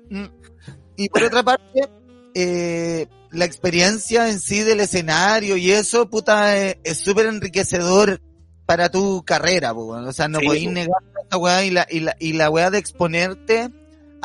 Mm. 0.09 0.25
Y 0.97 1.07
por 1.09 1.23
otra 1.23 1.41
parte, 1.43 1.89
eh, 2.35 3.07
la 3.31 3.45
experiencia 3.45 4.29
en 4.29 4.41
sí 4.41 4.59
del 4.63 4.81
escenario 4.81 5.55
y 5.55 5.71
eso, 5.71 6.09
puta, 6.09 6.57
eh, 6.57 6.79
es 6.83 6.97
súper 6.97 7.27
enriquecedor 7.27 8.19
para 8.65 8.89
tu 8.89 9.23
carrera, 9.23 9.73
po, 9.73 9.87
o 9.87 10.11
sea, 10.11 10.27
no 10.27 10.39
Sí, 10.39 10.45
podéis 10.47 10.65
po. 10.65 10.71
negar 10.73 10.97
esta 11.23 11.37
weá 11.37 11.63
y 11.63 11.69
la, 11.69 11.87
y 11.89 11.99
la, 12.01 12.15
y 12.19 12.33
la 12.33 12.49
weá 12.49 12.69
de 12.71 12.77
exponerte 12.79 13.69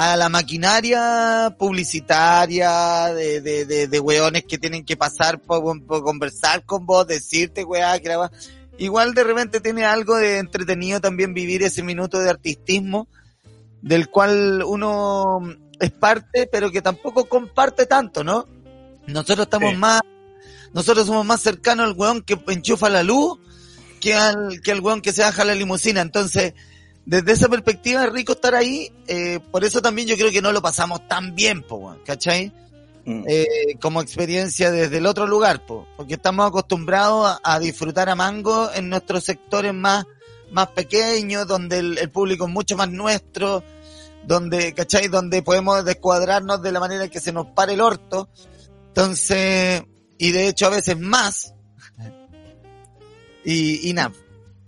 a 0.00 0.16
la 0.16 0.28
maquinaria 0.28 1.56
publicitaria 1.58 3.12
de, 3.12 3.40
de, 3.40 3.64
de, 3.64 3.88
de 3.88 4.00
weones 4.00 4.44
que 4.44 4.56
tienen 4.56 4.84
que 4.84 4.96
pasar 4.96 5.40
por, 5.40 5.84
por 5.84 6.04
conversar 6.04 6.64
con 6.64 6.86
vos, 6.86 7.04
decirte 7.04 7.64
weá, 7.64 7.98
que 7.98 8.08
la. 8.08 8.30
Igual 8.78 9.12
de 9.12 9.24
repente 9.24 9.60
tiene 9.60 9.84
algo 9.84 10.14
de 10.14 10.38
entretenido 10.38 11.00
también 11.00 11.34
vivir 11.34 11.64
ese 11.64 11.82
minuto 11.82 12.20
de 12.20 12.30
artistismo 12.30 13.08
del 13.82 14.08
cual 14.08 14.62
uno 14.64 15.40
es 15.80 15.90
parte, 15.90 16.48
pero 16.50 16.70
que 16.70 16.80
tampoco 16.80 17.28
comparte 17.28 17.84
tanto, 17.84 18.22
¿no? 18.22 18.46
Nosotros 19.08 19.46
estamos 19.46 19.72
Sí. 19.72 19.76
más, 19.78 20.00
nosotros 20.74 21.08
somos 21.08 21.26
más 21.26 21.40
cercanos 21.40 21.86
al 21.86 21.96
weón 21.96 22.22
que 22.22 22.38
enchufa 22.46 22.88
la 22.88 23.02
luz 23.02 23.40
que 24.00 24.14
al, 24.14 24.60
que 24.62 24.70
al 24.70 24.80
weón 24.80 25.00
que 25.00 25.12
se 25.12 25.22
baja 25.22 25.44
la 25.44 25.56
limusina. 25.56 26.02
Entonces, 26.02 26.54
desde 27.08 27.32
esa 27.32 27.48
perspectiva 27.48 28.04
es 28.04 28.12
rico 28.12 28.32
estar 28.32 28.54
ahí, 28.54 28.92
eh, 29.06 29.40
por 29.50 29.64
eso 29.64 29.80
también 29.80 30.06
yo 30.06 30.14
creo 30.14 30.30
que 30.30 30.42
no 30.42 30.52
lo 30.52 30.60
pasamos 30.60 31.08
tan 31.08 31.34
bien, 31.34 31.62
po, 31.62 31.96
¿cachai? 32.04 32.52
Mm. 33.06 33.24
eh, 33.26 33.46
como 33.80 34.02
experiencia 34.02 34.70
desde 34.70 34.98
el 34.98 35.06
otro 35.06 35.26
lugar, 35.26 35.64
po, 35.64 35.88
porque 35.96 36.14
estamos 36.14 36.46
acostumbrados 36.46 37.40
a, 37.42 37.54
a 37.54 37.58
disfrutar 37.60 38.10
a 38.10 38.14
mango 38.14 38.70
en 38.74 38.90
nuestros 38.90 39.24
sectores 39.24 39.72
más, 39.72 40.04
más 40.52 40.66
pequeños, 40.68 41.46
donde 41.46 41.78
el, 41.78 41.96
el 41.96 42.10
público 42.10 42.44
es 42.44 42.52
mucho 42.52 42.76
más 42.76 42.90
nuestro, 42.90 43.64
donde, 44.26 44.74
¿cachai? 44.74 45.08
Donde 45.08 45.40
podemos 45.42 45.82
descuadrarnos 45.86 46.60
de 46.60 46.72
la 46.72 46.80
manera 46.80 47.08
que 47.08 47.20
se 47.20 47.32
nos 47.32 47.46
pare 47.46 47.72
el 47.72 47.80
orto. 47.80 48.28
Entonces, 48.88 49.82
y 50.18 50.32
de 50.32 50.48
hecho 50.48 50.66
a 50.66 50.70
veces 50.70 50.98
más. 50.98 51.54
Y, 53.44 53.88
y 53.88 53.94
nada. 53.94 54.12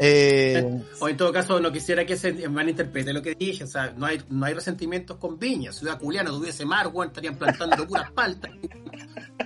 Eh, 0.03 0.83
O 0.99 1.11
en 1.11 1.17
todo 1.19 1.31
caso, 1.31 1.61
no 1.61 1.71
quisiera 1.71 2.07
que 2.07 2.17
se 2.17 2.49
malinterprete 2.49 3.13
lo 3.13 3.21
que 3.21 3.35
dije. 3.35 3.65
O 3.65 3.67
sea, 3.67 3.93
no 3.95 4.07
hay, 4.07 4.23
no 4.31 4.47
hay 4.47 4.55
resentimientos 4.55 5.19
con 5.19 5.39
Viña. 5.39 5.73
Ciudad 5.73 5.99
Culiana 5.99 6.31
tuviese 6.31 6.65
mar, 6.65 6.89
weón, 6.89 7.09
estarían 7.09 7.37
plantando 7.37 7.87
puras 7.87 8.11
paltas. 8.13 8.51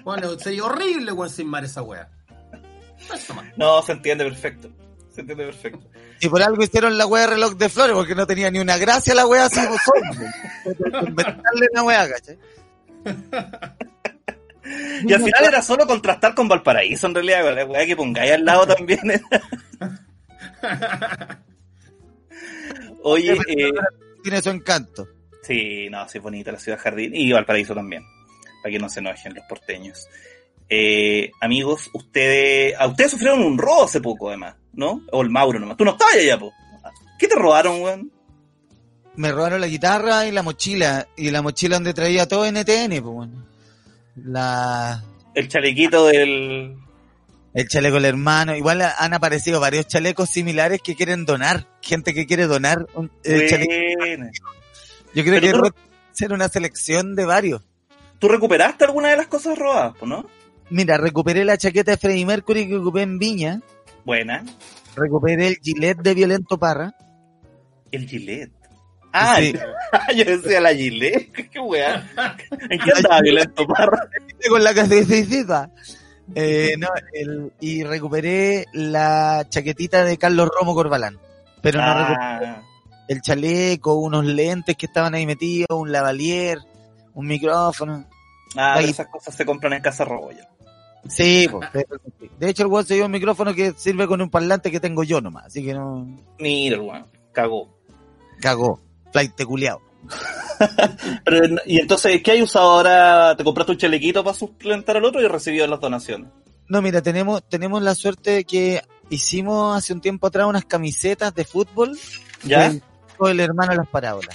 Bueno, 0.05 0.39
sería 0.39 0.65
horrible, 0.65 1.11
weón, 1.13 1.31
sin 1.31 1.49
mar 1.49 1.65
esa 1.65 1.83
man. 1.83 3.53
No, 3.57 3.83
se 3.83 3.93
entiende 3.93 4.25
perfecto. 4.25 4.71
Se 5.13 5.21
entiende 5.23 5.45
perfecto. 5.45 5.89
y 6.21 6.29
por 6.29 6.43
algo 6.43 6.63
hicieron 6.63 6.97
la 6.99 7.07
wea 7.07 7.23
de 7.23 7.35
reloj 7.35 7.55
de 7.55 7.69
flores, 7.69 7.95
porque 7.97 8.15
no 8.15 8.27
tenía 8.27 8.51
ni 8.51 8.59
una 8.59 8.77
gracia 8.77 9.15
la 9.15 9.27
wea 9.27 9.47
así, 9.47 9.61
son, 9.61 11.07
inventarle 11.07 11.69
una 11.73 11.83
wea, 11.83 12.09
¿cachai? 12.09 12.39
Y 15.07 15.13
al 15.13 15.23
final 15.23 15.45
era 15.45 15.63
solo 15.63 15.87
contrastar 15.87 16.35
con 16.35 16.49
Valparaíso, 16.49 17.07
en 17.07 17.15
realidad, 17.15 17.55
la 17.55 17.65
weá 17.65 17.87
que 17.87 17.97
pongáis 17.97 18.33
al 18.33 18.45
lado 18.45 18.67
también. 18.67 19.01
Oye, 23.03 23.33
eh, 23.49 23.71
Tiene 24.23 24.43
su 24.43 24.51
encanto. 24.51 25.09
sí, 25.43 25.89
no, 25.91 26.09
sí 26.09 26.19
es 26.19 26.25
bonita 26.25 26.53
la 26.53 26.59
ciudad 26.59 26.79
jardín 26.79 27.15
y 27.15 27.33
Valparaíso 27.33 27.75
también, 27.75 28.03
para 28.63 28.73
que 28.73 28.79
no 28.79 28.89
se 28.89 29.01
enojen 29.01 29.35
los 29.35 29.45
porteños. 29.47 30.07
Eh, 30.69 31.31
amigos, 31.41 31.91
ustedes, 31.93 32.75
a 32.79 32.87
ustedes 32.87 33.13
sufrieron 33.13 33.43
un 33.43 33.59
robo 33.59 33.85
hace 33.85 34.01
poco, 34.01 34.29
además, 34.29 34.57
¿no? 34.73 35.03
O 35.13 35.23
el 35.23 35.31
Mauro 35.31 35.61
nomás. 35.61 35.77
Tú 35.77 35.85
no 35.85 35.93
estabas 35.93 36.17
allá, 36.17 36.39
po. 36.39 36.53
¿Qué 37.19 37.29
te 37.29 37.35
robaron, 37.37 37.83
weón? 37.83 38.11
Me 39.17 39.31
robaron 39.31 39.61
la 39.61 39.69
guitarra 39.69 40.27
y 40.27 40.33
la 40.33 40.43
mochila. 40.43 41.07
Y 41.17 41.31
la 41.31 41.43
mochila 41.43 41.77
donde 41.77 41.95
traía 41.95 42.27
todo 42.27 42.47
NTN, 42.51 42.89
pues 42.89 43.03
bueno. 43.03 43.47
La, 44.17 45.03
El 45.35 45.49
chalequito 45.49 46.07
del... 46.07 46.77
el 47.55 47.69
chaleco 47.69 47.95
del 47.97 48.05
hermano. 48.05 48.55
Igual 48.55 48.83
han 48.83 49.15
aparecido 49.15 49.61
varios 49.61 49.87
chalecos 49.87 50.29
similares 50.31 50.81
que 50.83 50.95
quieren 50.95 51.25
donar. 51.25 51.67
Gente 51.81 52.13
que 52.13 52.27
quiere 52.27 52.47
donar 52.47 52.87
un 52.95 53.11
chaleco. 53.25 53.73
Yo 55.15 55.23
creo 55.23 55.41
Pero 55.41 55.63
que 55.63 55.71
ser 56.13 56.33
una 56.33 56.49
selección 56.49 57.15
de 57.15 57.25
varios. 57.25 57.63
¿Tú 58.19 58.29
recuperaste 58.29 58.85
alguna 58.85 59.11
de 59.11 59.17
las 59.17 59.27
cosas 59.29 59.59
robadas, 59.59 59.95
no? 60.03 60.27
Mira, 60.71 60.97
recuperé 60.97 61.45
la 61.45 61.59
chaqueta 61.59 61.93
de 61.93 61.97
Freddie 61.97 62.27
Mercury 62.27 62.67
que 62.67 62.77
ocupé 62.77 63.03
en 63.03 63.19
Viña. 63.19 63.61
Buena. 64.05 64.45
Recuperé 64.97 65.49
el 65.49 65.57
gilet 65.57 65.99
de 65.99 66.15
Violento 66.15 66.59
Parra. 66.59 66.95
El 67.91 68.09
Gillette. 68.09 68.53
Ah, 69.13 69.37
Sí. 69.39 69.55
yo 70.17 70.25
decía 70.25 70.61
la 70.61 70.75
Gillette. 70.75 71.51
Qué 71.51 71.61
weá. 71.61 72.11
¿En 72.69 72.81
qué 72.81 72.91
andaba 72.97 73.21
Violento 73.21 73.67
Parra? 73.67 74.09
con 74.49 74.65
la 74.65 74.75
casecita. 74.75 75.71
Eh, 76.35 76.75
no, 76.79 76.89
el- 77.13 77.53
y 77.61 77.83
recuperé 77.85 78.67
la 78.73 79.47
chaquetita 79.49 80.05
de 80.05 80.17
Carlos 80.19 80.49
Romo 80.59 80.75
Corbalán. 80.75 81.19
Pero 81.61 81.81
no 81.81 81.95
recuperé 81.95 82.17
Ah, 82.51 82.63
el 83.09 83.21
chaleco, 83.21 83.95
unos 83.95 84.25
lentes 84.25 84.77
que 84.77 84.87
estaban 84.87 85.15
ahí 85.15 85.27
metidos, 85.27 85.69
un 85.79 85.93
lavalier, 85.93 86.59
un 87.15 87.27
micrófono. 87.27 88.05
ah, 88.57 88.75
Ahí. 88.77 88.91
esas 88.91 89.09
cosas 89.09 89.35
se 89.35 89.45
compran 89.45 89.73
en 89.75 89.83
Casa 89.83 90.05
Roboya. 90.05 90.49
Sí, 91.09 91.47
pues, 91.51 91.69
de 92.39 92.49
hecho 92.49 92.63
el 92.63 92.69
weón 92.71 92.87
se 92.87 92.95
dio 92.95 93.05
un 93.05 93.11
micrófono 93.11 93.53
que 93.53 93.73
sirve 93.77 94.07
con 94.07 94.23
un 94.23 94.31
parlante 94.31 94.71
que 94.71 94.81
tengo 94.81 95.03
yo 95.05 95.21
nomás, 95.21 95.45
así 95.47 95.63
que 95.63 95.75
no 95.75 96.07
Mira, 96.39 96.77
el 96.77 96.83
weón. 96.83 97.07
Cagó. 97.33 97.69
cagó. 98.41 98.81
Flight 99.13 99.43
culiao. 99.45 99.83
Pero, 101.25 101.57
y 101.67 101.79
entonces, 101.81 102.23
¿qué 102.23 102.33
hay 102.33 102.43
usado 102.43 102.71
ahora? 102.71 103.35
¿Te 103.37 103.45
compraste 103.45 103.73
un 103.73 103.79
chalequito 103.79 104.23
para 104.25 104.37
suplentar 104.37 104.97
al 104.97 105.05
otro 105.05 105.21
y 105.21 105.27
recibido 105.29 105.67
las 105.67 105.81
donaciones? 105.81 106.29
No, 106.69 106.81
mira, 106.81 107.03
tenemos, 107.03 107.43
tenemos 107.49 107.83
la 107.83 107.95
suerte 107.95 108.31
de 108.31 108.45
que 108.45 108.83
hicimos 109.11 109.77
hace 109.77 109.93
un 109.93 110.01
tiempo 110.01 110.27
atrás 110.29 110.47
unas 110.47 110.65
camisetas 110.65 111.35
de 111.35 111.45
fútbol 111.45 111.99
¿Ya? 112.43 112.69
hijo 112.73 113.29
del 113.29 113.41
hermano 113.41 113.73
de 113.73 113.77
las 113.79 113.89
parábolas. 113.89 114.35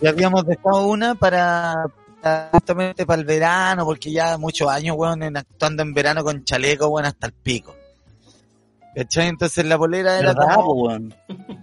Y 0.00 0.06
habíamos 0.06 0.44
dejado 0.46 0.86
una 0.86 1.14
para, 1.14 1.86
para- 2.22 2.50
justamente 2.52 3.06
para 3.06 3.20
el 3.20 3.26
verano, 3.26 3.84
porque 3.84 4.12
ya 4.12 4.36
muchos 4.38 4.68
años, 4.68 4.94
weón, 4.98 5.22
en- 5.22 5.36
actuando 5.38 5.82
en 5.82 5.94
verano 5.94 6.22
con 6.22 6.44
chaleco, 6.44 6.86
weón, 6.88 7.06
hasta 7.06 7.26
el 7.28 7.32
pico. 7.32 7.74
¿Cachai? 8.94 9.28
Entonces 9.28 9.64
la 9.64 9.78
polera 9.78 10.18
era 10.18 10.32
¿Verdad, 10.32 10.54
como, 10.56 10.88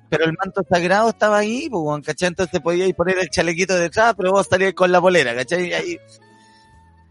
pero 0.09 0.25
el 0.25 0.33
manto 0.37 0.61
sagrado 0.69 1.09
estaba 1.09 1.39
ahí, 1.39 1.67
pues, 1.69 2.05
¿cachai? 2.05 2.29
Entonces 2.29 2.61
podíais 2.61 2.93
poner 2.93 3.17
el 3.19 3.29
chalequito 3.29 3.75
detrás, 3.75 4.13
pero 4.15 4.31
vos 4.31 4.47
salíais 4.47 4.73
con 4.73 4.91
la 4.91 5.01
polera, 5.01 5.35
¿cachai? 5.35 5.67
Y, 5.67 5.73
ahí- 5.73 5.97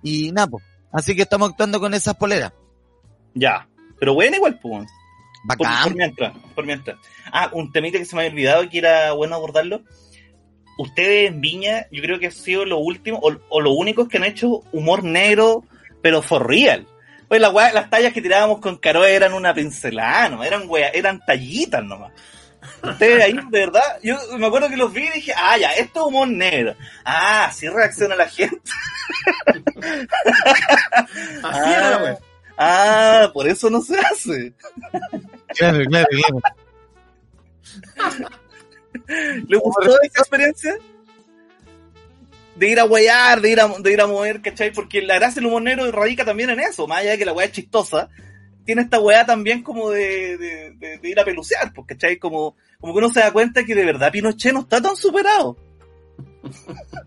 y 0.02 0.32
nada, 0.32 0.46
pues. 0.46 0.64
Así 0.92 1.14
que 1.16 1.22
estamos 1.22 1.50
actuando 1.50 1.80
con 1.80 1.92
esas 1.92 2.14
poleras. 2.14 2.52
Ya. 3.34 3.68
Pero 3.98 4.14
bueno, 4.14 4.36
igual, 4.36 4.58
pues. 4.60 4.72
weón. 4.72 4.86
Por, 5.46 5.58
Bacán. 5.58 5.82
por 5.84 5.94
mientras, 5.96 6.32
por 6.54 6.64
mientras. 6.66 6.96
Ah, 7.30 7.50
un 7.52 7.70
temita 7.70 7.98
que 7.98 8.04
se 8.06 8.16
me 8.16 8.22
había 8.22 8.32
olvidado 8.32 8.64
y 8.64 8.68
que 8.70 8.78
era 8.78 9.12
bueno 9.12 9.34
abordarlo. 9.34 9.82
Ustedes 10.78 11.28
en 11.30 11.40
Viña, 11.40 11.86
yo 11.92 12.02
creo 12.02 12.18
que 12.18 12.28
ha 12.28 12.30
sido 12.30 12.64
lo 12.64 12.78
último, 12.78 13.18
o, 13.22 13.32
o 13.50 13.60
lo 13.60 13.72
único 13.72 14.08
que 14.08 14.16
han 14.16 14.24
hecho 14.24 14.62
humor 14.72 15.04
negro, 15.04 15.64
pero 16.02 16.22
for 16.22 16.46
real. 16.48 16.86
Pues 17.28 17.40
la 17.40 17.50
las 17.72 17.90
tallas 17.90 18.12
que 18.12 18.22
tirábamos 18.22 18.60
con 18.60 18.76
Caro 18.78 19.04
eran 19.04 19.32
una 19.32 19.54
pincelada, 19.54 20.28
nomás, 20.28 20.46
eran 20.46 20.64
wea, 20.66 20.88
eran 20.88 21.20
tallitas 21.24 21.82
nomás. 21.82 22.12
Ustedes 22.82 23.22
ahí, 23.22 23.32
de 23.50 23.60
verdad, 23.60 23.98
yo 24.02 24.16
me 24.38 24.46
acuerdo 24.46 24.68
que 24.70 24.76
los 24.76 24.92
vi 24.92 25.04
y 25.04 25.10
dije, 25.10 25.32
ah, 25.36 25.56
ya, 25.58 25.72
esto 25.72 26.00
es 26.00 26.06
humor 26.06 26.28
negro. 26.28 26.74
Ah, 27.04 27.46
así 27.46 27.68
reacciona 27.68 28.16
la 28.16 28.28
gente. 28.28 28.58
Así 31.42 31.42
Ah. 31.42 31.74
era 31.76 31.90
la 31.90 31.98
wea. 32.02 32.18
Ah, 32.56 33.30
por 33.34 33.46
eso 33.48 33.68
no 33.68 33.80
se 33.82 33.98
hace. 33.98 34.54
Claro, 35.48 35.84
claro, 35.86 36.06
claro. 36.10 36.40
¿Le 39.48 39.56
gustó 39.58 40.00
esa 40.02 40.20
experiencia? 40.20 40.74
De 42.56 42.68
ir 42.68 42.78
a 42.78 42.84
huear, 42.84 43.40
de 43.40 43.50
ir 43.50 43.60
a, 43.60 43.68
de 43.68 43.92
ir 43.92 44.00
a 44.00 44.06
mover, 44.06 44.40
¿cachai? 44.40 44.72
Porque 44.72 45.02
la 45.02 45.16
gracia 45.16 45.36
del 45.40 45.46
humor 45.46 45.62
negro 45.62 45.90
radica 45.90 46.24
también 46.24 46.50
en 46.50 46.60
eso, 46.60 46.86
más 46.86 47.00
allá 47.00 47.10
de 47.12 47.18
que 47.18 47.24
la 47.24 47.32
weá 47.32 47.46
es 47.46 47.52
chistosa, 47.52 48.08
tiene 48.64 48.82
esta 48.82 49.00
weá 49.00 49.26
también 49.26 49.62
como 49.62 49.90
de, 49.90 50.38
de, 50.38 50.98
de- 51.00 51.08
ir 51.08 51.18
a 51.18 51.24
pelucear, 51.24 51.72
pues, 51.74 51.86
¿cachai? 51.88 52.16
Como, 52.18 52.56
como 52.80 52.92
que 52.94 52.98
uno 52.98 53.08
se 53.10 53.20
da 53.20 53.32
cuenta 53.32 53.64
que 53.64 53.74
de 53.74 53.84
verdad 53.84 54.12
Pinochet 54.12 54.52
no 54.52 54.60
está 54.60 54.80
tan 54.80 54.96
superado. 54.96 55.56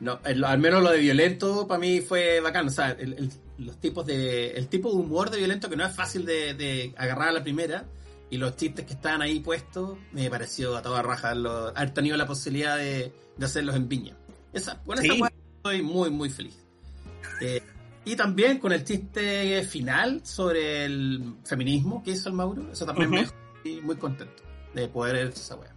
No, 0.00 0.18
al 0.24 0.58
menos 0.58 0.82
lo 0.82 0.90
de 0.90 0.98
violento 0.98 1.68
para 1.68 1.78
mí 1.78 2.00
fue 2.00 2.40
bacán. 2.40 2.66
O 2.66 2.70
sea, 2.70 2.90
el, 2.98 3.12
el- 3.12 3.30
los 3.58 3.78
tipos 3.78 4.04
de, 4.04 4.48
el 4.50 4.66
tipo 4.66 4.90
de 4.90 4.96
humor 4.96 5.30
de 5.30 5.38
violento 5.38 5.70
que 5.70 5.76
no 5.76 5.86
es 5.86 5.94
fácil 5.94 6.24
de, 6.26 6.54
de 6.54 6.92
agarrar 6.96 7.28
a 7.28 7.32
la 7.32 7.42
primera 7.44 7.84
y 8.32 8.38
los 8.38 8.56
chistes 8.56 8.86
que 8.86 8.94
estaban 8.94 9.20
ahí 9.20 9.40
puestos 9.40 9.98
me 10.10 10.30
pareció 10.30 10.74
a 10.74 10.80
toda 10.80 11.02
raja 11.02 11.32
haber 11.32 11.90
tenido 11.90 12.16
la 12.16 12.26
posibilidad 12.26 12.78
de, 12.78 13.12
de 13.36 13.44
hacerlos 13.44 13.76
en 13.76 13.90
Viña. 13.90 14.16
Esa, 14.54 14.82
con 14.82 14.98
esa 14.98 15.12
weá 15.12 15.30
estoy 15.56 15.82
muy, 15.82 16.08
muy 16.08 16.30
feliz. 16.30 16.56
Eh, 17.42 17.60
y 18.06 18.16
también 18.16 18.58
con 18.58 18.72
el 18.72 18.84
chiste 18.84 19.62
final 19.64 20.22
sobre 20.24 20.86
el 20.86 21.34
feminismo 21.44 22.02
que 22.02 22.12
hizo 22.12 22.30
el 22.30 22.34
Mauro, 22.34 22.72
eso 22.72 22.86
también 22.86 23.10
me 23.10 23.20
Ujú. 23.20 23.32
dejó 23.64 23.82
muy 23.82 23.96
contento 23.96 24.42
de 24.72 24.88
poder 24.88 25.16
ver 25.16 25.26
esa 25.26 25.56
weá. 25.56 25.76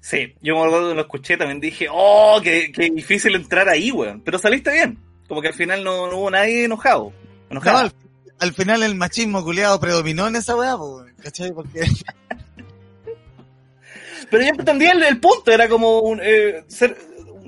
Sí, 0.00 0.34
yo 0.40 0.54
me 0.54 0.64
acuerdo 0.64 0.94
lo 0.94 1.02
escuché, 1.02 1.36
también 1.36 1.60
dije, 1.60 1.86
oh, 1.92 2.40
qué, 2.42 2.72
qué 2.72 2.88
difícil 2.88 3.34
entrar 3.34 3.68
ahí, 3.68 3.90
weón. 3.90 4.22
Pero 4.22 4.38
saliste 4.38 4.72
bien. 4.72 4.98
Como 5.28 5.42
que 5.42 5.48
al 5.48 5.54
final 5.54 5.84
no, 5.84 6.10
no 6.10 6.16
hubo 6.16 6.30
nadie 6.30 6.64
enojado. 6.64 7.12
No, 7.50 7.60
enojado. 7.60 7.92
Al 8.38 8.52
final 8.52 8.82
el 8.82 8.94
machismo 8.94 9.42
culiado 9.44 9.78
predominó 9.80 10.26
en 10.28 10.36
esa 10.36 10.56
weá, 10.56 10.76
¿cachai? 11.22 11.52
Porque 11.52 11.80
Pero 14.30 14.42
yo 14.42 14.50
entendía 14.50 14.92
el, 14.92 15.02
el 15.02 15.18
punto, 15.20 15.50
era 15.50 15.68
como 15.68 16.00
un, 16.00 16.20
eh, 16.22 16.64
ser, 16.66 16.96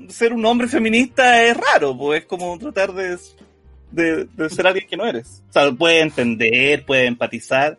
ser 0.09 0.33
un 0.33 0.45
hombre 0.45 0.67
feminista 0.67 1.43
es 1.43 1.55
raro, 1.55 1.97
pues 1.97 2.21
es 2.21 2.27
como 2.27 2.57
tratar 2.57 2.93
de, 2.93 3.17
de, 3.91 4.25
de 4.25 4.49
ser 4.49 4.67
alguien 4.67 4.87
que 4.87 4.97
no 4.97 5.05
eres. 5.05 5.43
O 5.49 5.53
sea, 5.53 5.71
puede 5.71 6.01
entender, 6.01 6.85
puede 6.85 7.05
empatizar, 7.05 7.77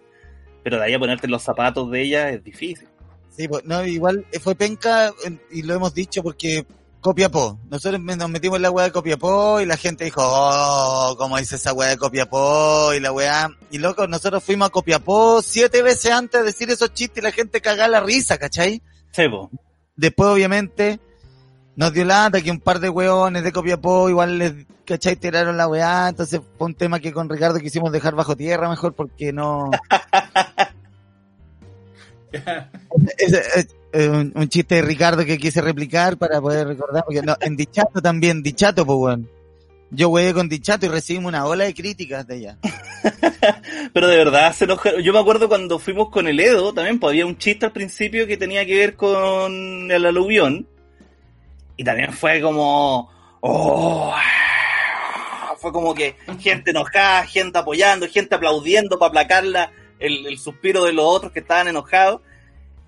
pero 0.63 0.79
de 0.79 0.85
ahí 0.85 0.95
a 0.95 0.99
ponerte 0.99 1.27
en 1.27 1.33
los 1.33 1.43
zapatos 1.43 1.91
de 1.91 2.03
ella 2.03 2.31
es 2.31 2.45
difícil. 2.45 2.87
Sí, 3.31 3.49
pues, 3.49 3.65
no, 3.65 3.85
igual 3.85 4.27
fue 4.41 4.55
penca, 4.55 5.13
y 5.51 5.63
lo 5.63 5.75
hemos 5.75 5.95
dicho 5.95 6.23
porque 6.23 6.67
Copiapó. 7.03 7.59
Nosotros 7.69 8.01
nos 8.01 8.31
metimos 8.31 8.57
en 8.57 8.63
la 8.63 8.71
weá 8.71 8.87
de 8.87 8.93
Copiapó 8.93 9.61
y 9.61 9.67
la 9.67 9.77
gente 9.77 10.05
dijo, 10.05 10.23
oh, 10.25 11.17
¿cómo 11.19 11.37
dice 11.37 11.57
esa 11.57 11.73
weá 11.73 11.91
de 11.91 11.97
Copiapó? 11.97 12.95
Y 12.95 13.01
la 13.01 13.11
weá, 13.11 13.51
y 13.73 13.79
loco, 13.79 14.07
nosotros 14.07 14.45
fuimos 14.45 14.69
a 14.69 14.71
Copiapó 14.71 15.43
siete 15.43 15.83
veces 15.83 16.13
antes 16.13 16.41
de 16.41 16.47
decir 16.47 16.71
esos 16.71 16.95
chistes 16.95 17.21
y 17.21 17.25
la 17.25 17.33
gente 17.33 17.61
cagaba 17.61 17.89
la 17.89 18.01
risa, 18.01 18.39
¿cachai? 18.39 18.81
Sí, 19.11 19.29
po. 19.29 19.51
Después, 19.97 20.29
obviamente, 20.29 21.01
nos 21.75 21.93
dio 21.93 22.05
lata 22.05 22.41
que 22.41 22.53
un 22.53 22.61
par 22.61 22.79
de 22.79 22.89
weones 22.89 23.43
de 23.43 23.51
Copiapó 23.51 24.09
igual 24.09 24.39
les, 24.39 24.53
¿cachai? 24.85 25.17
Tiraron 25.17 25.57
la 25.57 25.67
weá, 25.67 26.09
entonces 26.09 26.41
fue 26.57 26.69
un 26.69 26.75
tema 26.75 27.01
que 27.01 27.13
con 27.13 27.29
Ricardo 27.29 27.59
quisimos 27.59 27.91
dejar 27.91 28.15
bajo 28.15 28.37
tierra 28.37 28.71
mejor 28.71 28.95
porque 28.95 29.33
no... 29.33 29.73
Es 33.93 34.09
un, 34.09 34.33
un 34.35 34.49
chiste 34.49 34.77
de 34.77 34.83
Ricardo 34.83 35.25
que 35.25 35.37
quise 35.39 35.61
replicar 35.61 36.17
para 36.17 36.41
poder 36.41 36.67
recordar, 36.67 37.05
porque 37.05 37.23
no, 37.23 37.37
en 37.41 37.57
Dichato 37.57 38.01
también, 38.01 38.43
Dichato, 38.43 38.87
pues 38.87 38.99
weón. 38.99 39.31
Yo 39.95 40.09
weé 40.09 40.33
con 40.33 40.49
Dichato 40.49 40.87
y 40.87 40.89
recibimos 40.89 41.29
una 41.29 41.45
ola 41.45 41.65
de 41.65 41.75
críticas 41.75 42.27
de 42.27 42.37
ella. 42.39 42.59
Pero 43.93 44.09
de 44.09 44.17
verdad 44.17 44.55
se 44.55 44.65
enojaron. 44.65 45.03
Yo 45.03 45.13
me 45.13 45.19
acuerdo 45.19 45.49
cuando 45.49 45.79
fuimos 45.79 46.09
con 46.09 46.27
el 46.27 46.41
Edo, 46.41 46.73
también 46.73 46.99
pues, 46.99 47.11
había 47.11 47.27
un 47.27 47.37
chiste 47.37 47.67
al 47.67 47.73
principio 47.73 48.27
que 48.27 48.39
tenía 48.39 48.65
que 48.65 48.75
ver 48.79 48.97
con 48.97 49.91
el 49.91 50.07
aluvión. 50.07 50.67
Y 51.77 51.85
también 51.85 52.13
fue 52.15 52.41
como. 52.41 53.11
Oh, 53.41 54.15
fue 55.59 55.73
como 55.73 55.95
que 55.95 56.17
gente 56.41 56.71
enojada, 56.71 57.27
gente 57.27 57.59
apoyando, 57.59 58.09
gente 58.09 58.35
aplaudiendo 58.35 58.99
para 58.99 59.09
aplacar 59.11 59.45
la- 59.45 59.71
el, 59.99 60.27
el 60.27 60.39
suspiro 60.39 60.85
de 60.85 60.93
los 60.95 61.05
otros 61.05 61.33
que 61.33 61.41
estaban 61.41 61.69
enojados. 61.69 62.23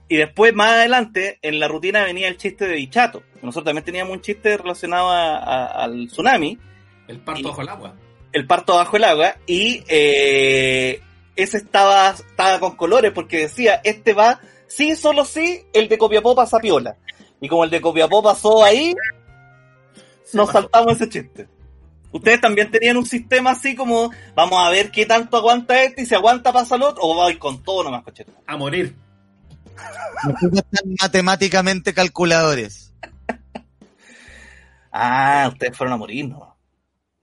Y 0.09 0.17
después, 0.17 0.55
más 0.55 0.71
adelante, 0.73 1.39
en 1.43 1.59
la 1.61 1.67
rutina 1.69 2.05
venía 2.05 2.29
el 2.29 2.37
chiste 2.37 2.67
de 2.67 2.75
Dichato. 2.77 3.23
Nosotros 3.43 3.65
también 3.65 3.85
teníamos 3.85 4.13
un 4.15 4.21
chiste 4.21 4.57
relacionado 4.57 5.09
a- 5.11 5.37
a- 5.39 5.67
al 5.85 6.09
tsunami 6.09 6.59
El 7.09 7.21
parto 7.21 7.41
Y- 7.41 7.45
bajo 7.45 7.63
el 7.63 7.69
agua. 7.69 7.95
el 8.33 8.47
parto 8.47 8.75
bajo 8.77 8.97
el 8.97 9.05
agua 9.05 9.37
y 9.47 9.83
eh, 9.89 11.01
ese 11.37 11.57
estaba, 11.57 12.11
estaba 12.11 12.61
con 12.61 12.77
colores 12.77 13.13
porque 13.13 13.39
decía, 13.39 13.81
este 13.85 14.13
va, 14.13 14.41
sí, 14.67 14.95
solo 14.97 15.25
sí, 15.25 15.63
el 15.73 15.89
de 15.89 15.99
Copiapó 15.99 16.35
pasa 16.35 16.59
piola. 16.61 16.97
Y 17.41 17.49
como 17.49 17.65
el 17.65 17.71
de 17.71 17.81
Copiapó 17.81 18.23
pasó 18.23 18.63
ahí, 18.65 18.95
nos 20.33 20.51
saltamos 20.51 20.95
ese 20.95 21.09
chiste. 21.09 21.49
Ustedes 22.13 22.41
también 22.41 22.71
tenían 22.71 22.97
un 22.97 23.07
sistema 23.07 23.51
así 23.53 23.75
como, 23.75 24.11
vamos 24.35 24.65
a 24.65 24.71
ver 24.71 24.91
qué 24.91 25.05
tanto 25.07 25.37
aguanta 25.37 25.83
este 25.83 26.03
y 26.03 26.07
si 26.07 26.15
aguanta 26.15 26.53
pasa 26.53 26.77
el 26.77 26.83
otro, 26.83 27.03
o 27.05 27.17
vais 27.17 27.37
con 27.39 27.63
todo 27.63 27.85
nomás, 27.85 28.05
cochete. 28.05 28.33
A 28.47 28.57
morir. 28.57 28.95
Nosotros 30.25 30.65
están 30.73 30.95
matemáticamente 31.01 31.93
calculadores. 31.95 32.93
Ah, 34.91 35.51
ustedes 35.53 35.77
fueron 35.77 35.95
a 35.95 35.97
morir, 35.97 36.29
¿no? 36.29 36.57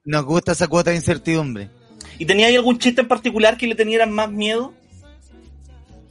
Nos 0.04 0.26
gusta 0.26 0.52
esa 0.52 0.68
cuota 0.68 0.90
de 0.90 0.98
incertidumbre. 0.98 1.70
¿Y 2.18 2.26
tenía 2.26 2.48
ahí 2.48 2.56
algún 2.56 2.78
chiste 2.78 3.02
en 3.02 3.08
particular 3.08 3.58
que 3.58 3.68
le 3.68 3.76
tenieran 3.76 4.12
más 4.12 4.30
miedo? 4.30 4.74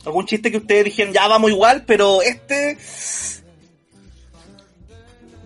¿Algún 0.04 0.24
chiste 0.26 0.50
que 0.50 0.56
ustedes 0.56 0.86
dijeron, 0.86 1.12
ya 1.12 1.28
vamos 1.28 1.50
igual, 1.50 1.84
pero 1.86 2.22
este... 2.22 2.78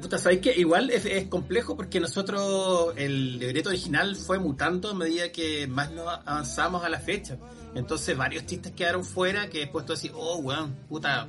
Puta, 0.04 0.18
¿sabéis 0.18 0.42
que 0.42 0.52
igual 0.54 0.90
es, 0.90 1.06
es 1.06 1.28
complejo 1.28 1.78
porque 1.78 1.98
nosotros 1.98 2.92
el 2.94 3.38
libreto 3.38 3.70
original 3.70 4.14
fue 4.16 4.38
mutando 4.38 4.90
a 4.90 4.94
medida 4.94 5.32
que 5.32 5.66
más 5.66 5.90
nos 5.92 6.06
avanzamos 6.26 6.84
a 6.84 6.90
la 6.90 7.00
fecha. 7.00 7.38
Entonces 7.74 8.14
varios 8.14 8.44
chistes 8.44 8.72
quedaron 8.72 9.02
fuera 9.02 9.48
que 9.48 9.60
después 9.60 9.86
tú 9.86 9.94
decís, 9.94 10.12
oh, 10.14 10.40
weón, 10.40 10.74
puta, 10.90 11.26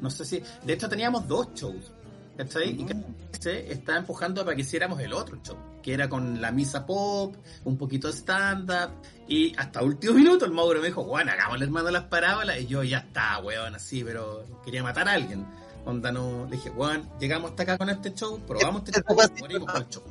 no 0.00 0.08
sé 0.08 0.24
si... 0.24 0.40
De 0.62 0.74
hecho 0.74 0.88
teníamos 0.88 1.26
dos 1.26 1.48
shows, 1.56 1.90
¿cachai? 2.36 2.80
Y 2.80 2.84
cada 2.84 3.02
se 3.40 3.72
estaba 3.72 3.98
empujando 3.98 4.44
para 4.44 4.54
que 4.54 4.62
hiciéramos 4.62 5.00
el 5.00 5.12
otro 5.12 5.40
show, 5.42 5.56
que 5.82 5.92
era 5.92 6.08
con 6.08 6.40
la 6.40 6.52
misa 6.52 6.86
pop, 6.86 7.34
un 7.64 7.76
poquito 7.76 8.06
de 8.06 8.14
stand-up, 8.14 8.90
y 9.26 9.52
hasta 9.56 9.82
último 9.82 10.14
minuto 10.14 10.44
el 10.44 10.52
Mauro 10.52 10.80
me 10.80 10.86
dijo, 10.86 11.02
weón, 11.02 11.28
hagamos 11.28 11.56
el 11.56 11.64
hermano 11.64 11.90
las 11.90 12.04
parábolas, 12.04 12.60
y 12.60 12.66
yo 12.66 12.84
ya 12.84 12.98
está, 12.98 13.40
weón, 13.40 13.74
así, 13.74 14.04
pero 14.04 14.44
quería 14.64 14.84
matar 14.84 15.08
a 15.08 15.12
alguien. 15.14 15.44
Onda 15.86 16.10
no, 16.10 16.46
le 16.50 16.56
dije, 16.56 16.70
weón, 16.70 17.08
llegamos 17.20 17.50
hasta 17.50 17.62
acá 17.62 17.78
con 17.78 17.88
este 17.88 18.12
show, 18.12 18.40
probamos 18.40 18.82
este 18.84 18.98
Esto 18.98 19.14
show, 19.14 19.30
morimos 19.38 19.72
con 19.72 19.82
el 19.82 19.88
show. 19.88 20.02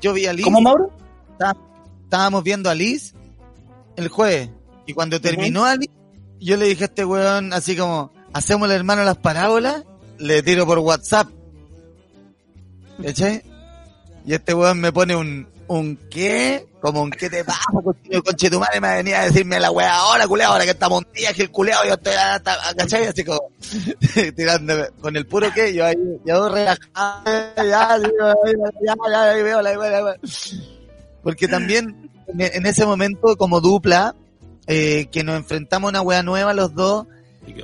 Yo 0.00 0.12
vi 0.12 0.26
a 0.26 0.32
Liz, 0.32 0.44
¿Cómo, 0.44 0.60
Mauro? 0.60 0.90
estábamos 2.04 2.44
viendo 2.44 2.70
a 2.70 2.74
Liz 2.74 3.14
el 3.96 4.08
jueves, 4.08 4.50
y 4.86 4.94
cuando 4.94 5.20
terminó 5.20 5.64
a 5.64 5.74
Liz, 5.74 5.90
yo 6.40 6.56
le 6.56 6.66
dije 6.66 6.84
a 6.84 6.86
este 6.86 7.04
weón 7.04 7.52
así 7.52 7.76
como, 7.76 8.12
hacemos 8.32 8.68
el 8.68 8.76
hermano 8.76 9.02
las 9.02 9.18
parábolas, 9.18 9.84
le 10.18 10.42
tiro 10.44 10.64
por 10.64 10.78
WhatsApp. 10.78 11.28
¿Cachai? 13.02 13.42
Y 14.24 14.34
este 14.34 14.54
weón 14.54 14.80
me 14.80 14.92
pone 14.92 15.16
un, 15.16 15.48
un 15.78 15.96
qué, 16.10 16.66
como 16.80 17.02
un 17.02 17.10
qué 17.10 17.30
te 17.30 17.44
pasa, 17.44 17.60
conche 18.24 18.50
tu 18.50 18.58
madre 18.58 18.80
me 18.80 18.96
venía 18.96 19.20
a 19.20 19.24
decirme 19.24 19.60
la 19.60 19.70
weá 19.70 19.94
ahora, 19.94 20.26
culeado, 20.26 20.52
ahora 20.52 20.64
que 20.64 20.70
estamos 20.72 20.98
un 20.98 21.12
día 21.12 21.32
que 21.32 21.42
el 21.42 21.50
culeado 21.50 21.84
yo 21.84 21.94
estoy 21.94 22.14
hasta, 22.14 22.56
¿cachai? 22.76 23.06
Así 23.06 23.24
como, 23.24 23.40
tirándome, 24.36 24.88
con 25.00 25.16
el 25.16 25.26
puro 25.26 25.52
que 25.52 25.74
yo 25.74 25.86
ahí, 25.86 25.96
yo 26.24 26.48
relajado, 26.48 27.22
ya, 27.56 27.64
ya, 27.64 28.34
ya, 28.84 29.30
ahí 29.30 29.42
veo 29.42 29.62
la 29.62 29.78
weá, 29.78 30.16
Porque 31.22 31.48
también, 31.48 32.10
en 32.38 32.66
ese 32.66 32.84
momento, 32.86 33.36
como 33.36 33.60
dupla, 33.60 34.14
eh, 34.66 35.06
que 35.10 35.24
nos 35.24 35.36
enfrentamos 35.36 35.88
a 35.88 35.90
una 35.90 36.02
weá 36.02 36.22
nueva 36.22 36.54
los 36.54 36.74
dos, 36.74 37.06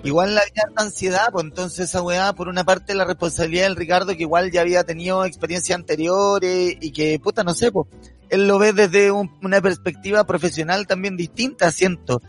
Igual 0.04 0.30
había 0.36 0.62
harta 0.66 0.82
ansiedad, 0.82 1.28
pues 1.32 1.44
entonces 1.44 1.88
esa 1.88 2.02
weá, 2.02 2.32
por 2.32 2.48
una 2.48 2.64
parte 2.64 2.94
la 2.94 3.04
responsabilidad 3.04 3.64
del 3.64 3.76
Ricardo, 3.76 4.16
que 4.16 4.22
igual 4.22 4.50
ya 4.50 4.60
había 4.62 4.84
tenido 4.84 5.24
experiencias 5.24 5.78
anteriores 5.78 6.76
y 6.80 6.90
que, 6.92 7.18
puta, 7.20 7.44
no 7.44 7.54
sé, 7.54 7.70
pues, 7.70 7.86
él 8.28 8.46
lo 8.48 8.58
ve 8.58 8.72
desde 8.72 9.10
un- 9.12 9.30
una 9.42 9.60
perspectiva 9.60 10.24
profesional 10.24 10.86
también 10.86 11.16
distinta, 11.16 11.70
siento. 11.72 12.20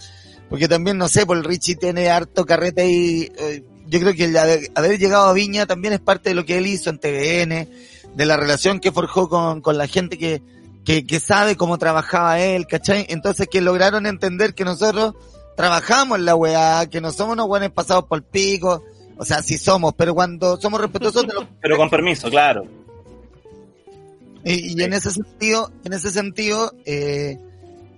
Porque 0.49 0.67
también, 0.67 0.97
no 0.97 1.07
sé, 1.07 1.25
pues 1.25 1.39
el 1.39 1.45
Richie 1.45 1.75
tiene 1.75 2.09
harto 2.09 2.45
carrete 2.45 2.88
y 2.89 3.31
eh, 3.38 3.63
yo 3.88 3.99
creo 3.99 4.13
que 4.13 4.25
el 4.25 4.38
haber, 4.38 4.71
haber 4.75 4.97
llegado 4.99 5.27
a 5.27 5.33
Viña 5.33 5.65
también 5.65 5.93
es 5.93 5.99
parte 5.99 6.29
de 6.29 6.35
lo 6.35 6.45
que 6.45 6.57
él 6.57 6.67
hizo 6.67 6.89
en 6.89 6.99
TVN, 6.99 7.67
de 8.15 8.25
la 8.25 8.38
relación 8.38 8.79
que 8.79 8.91
forjó 8.91 9.27
con, 9.29 9.62
con 9.62 9.77
la 9.77 9.88
gente 9.88 10.17
que, 10.17 10.41
que, 10.85 11.05
que 11.05 11.19
sabe 11.19 11.55
cómo 11.55 11.77
trabajaba 11.77 12.39
él, 12.39 12.65
¿cachai? 12.67 13.05
Entonces 13.09 13.47
que 13.51 13.62
lograron 13.62 14.05
entender 14.05 14.55
que 14.55 14.65
nosotros 14.65 15.15
trabajamos 15.60 16.19
en 16.19 16.24
la 16.24 16.38
weá, 16.38 16.86
que 16.86 17.02
no 17.02 17.12
somos 17.12 17.34
unos 17.34 17.50
buenos 17.50 17.72
pasados 17.72 18.06
por 18.06 18.19
el 18.19 18.24
pico, 18.24 18.81
o 19.17 19.25
sea, 19.25 19.44
sí 19.44 19.58
somos, 19.58 19.94
pero 19.94 20.15
cuando 20.15 20.56
somos 20.56 20.79
respetuosos 20.79 21.27
de 21.27 21.33
lo 21.33 21.46
Pero 21.62 21.75
con 21.75 21.90
permiso, 21.90 22.29
claro. 22.29 22.63
y, 24.46 24.79
y 24.79 24.81
en 24.81 24.94
ese 24.94 25.12
sentido, 25.12 25.69
en 25.83 25.92
ese 25.92 26.12
sentido, 26.12 26.73
eh, 26.86 27.38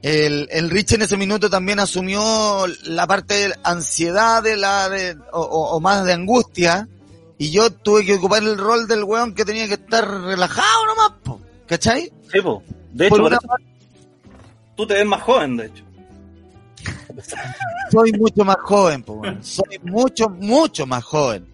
el, 0.01 0.47
el 0.49 0.71
Rich 0.71 0.93
en 0.93 1.03
ese 1.03 1.17
minuto 1.17 1.51
también 1.51 1.79
asumió 1.79 2.65
la 2.85 3.05
parte 3.05 3.49
de 3.49 3.53
ansiedad 3.63 4.41
de 4.41 4.57
la, 4.57 4.89
de, 4.89 5.15
o, 5.31 5.79
más 5.79 6.03
de 6.03 6.13
angustia, 6.13 6.89
y 7.37 7.51
yo 7.51 7.71
tuve 7.71 8.07
que 8.07 8.15
ocupar 8.15 8.41
el 8.41 8.57
rol 8.57 8.87
del 8.87 9.03
weón 9.03 9.35
que 9.35 9.45
tenía 9.45 9.67
que 9.67 9.75
estar 9.75 10.09
relajado 10.09 10.85
nomás, 10.87 11.11
po, 11.23 11.39
¿cachai? 11.67 12.11
Sí, 12.31 12.41
po. 12.41 12.63
De 12.91 13.05
hecho, 13.05 13.17
Por 13.17 13.21
por 13.21 13.33
una 13.33 13.37
eso 13.37 13.47
tú 14.75 14.87
te 14.87 14.95
ves 14.95 15.05
más 15.05 15.21
joven, 15.21 15.57
de 15.57 15.67
hecho. 15.67 15.90
Soy 17.91 18.11
mucho 18.13 18.43
más 18.45 18.57
joven, 18.57 19.03
po, 19.03 19.21
soy 19.41 19.79
mucho, 19.83 20.29
mucho 20.29 20.85
más 20.87 21.03
joven. 21.03 21.45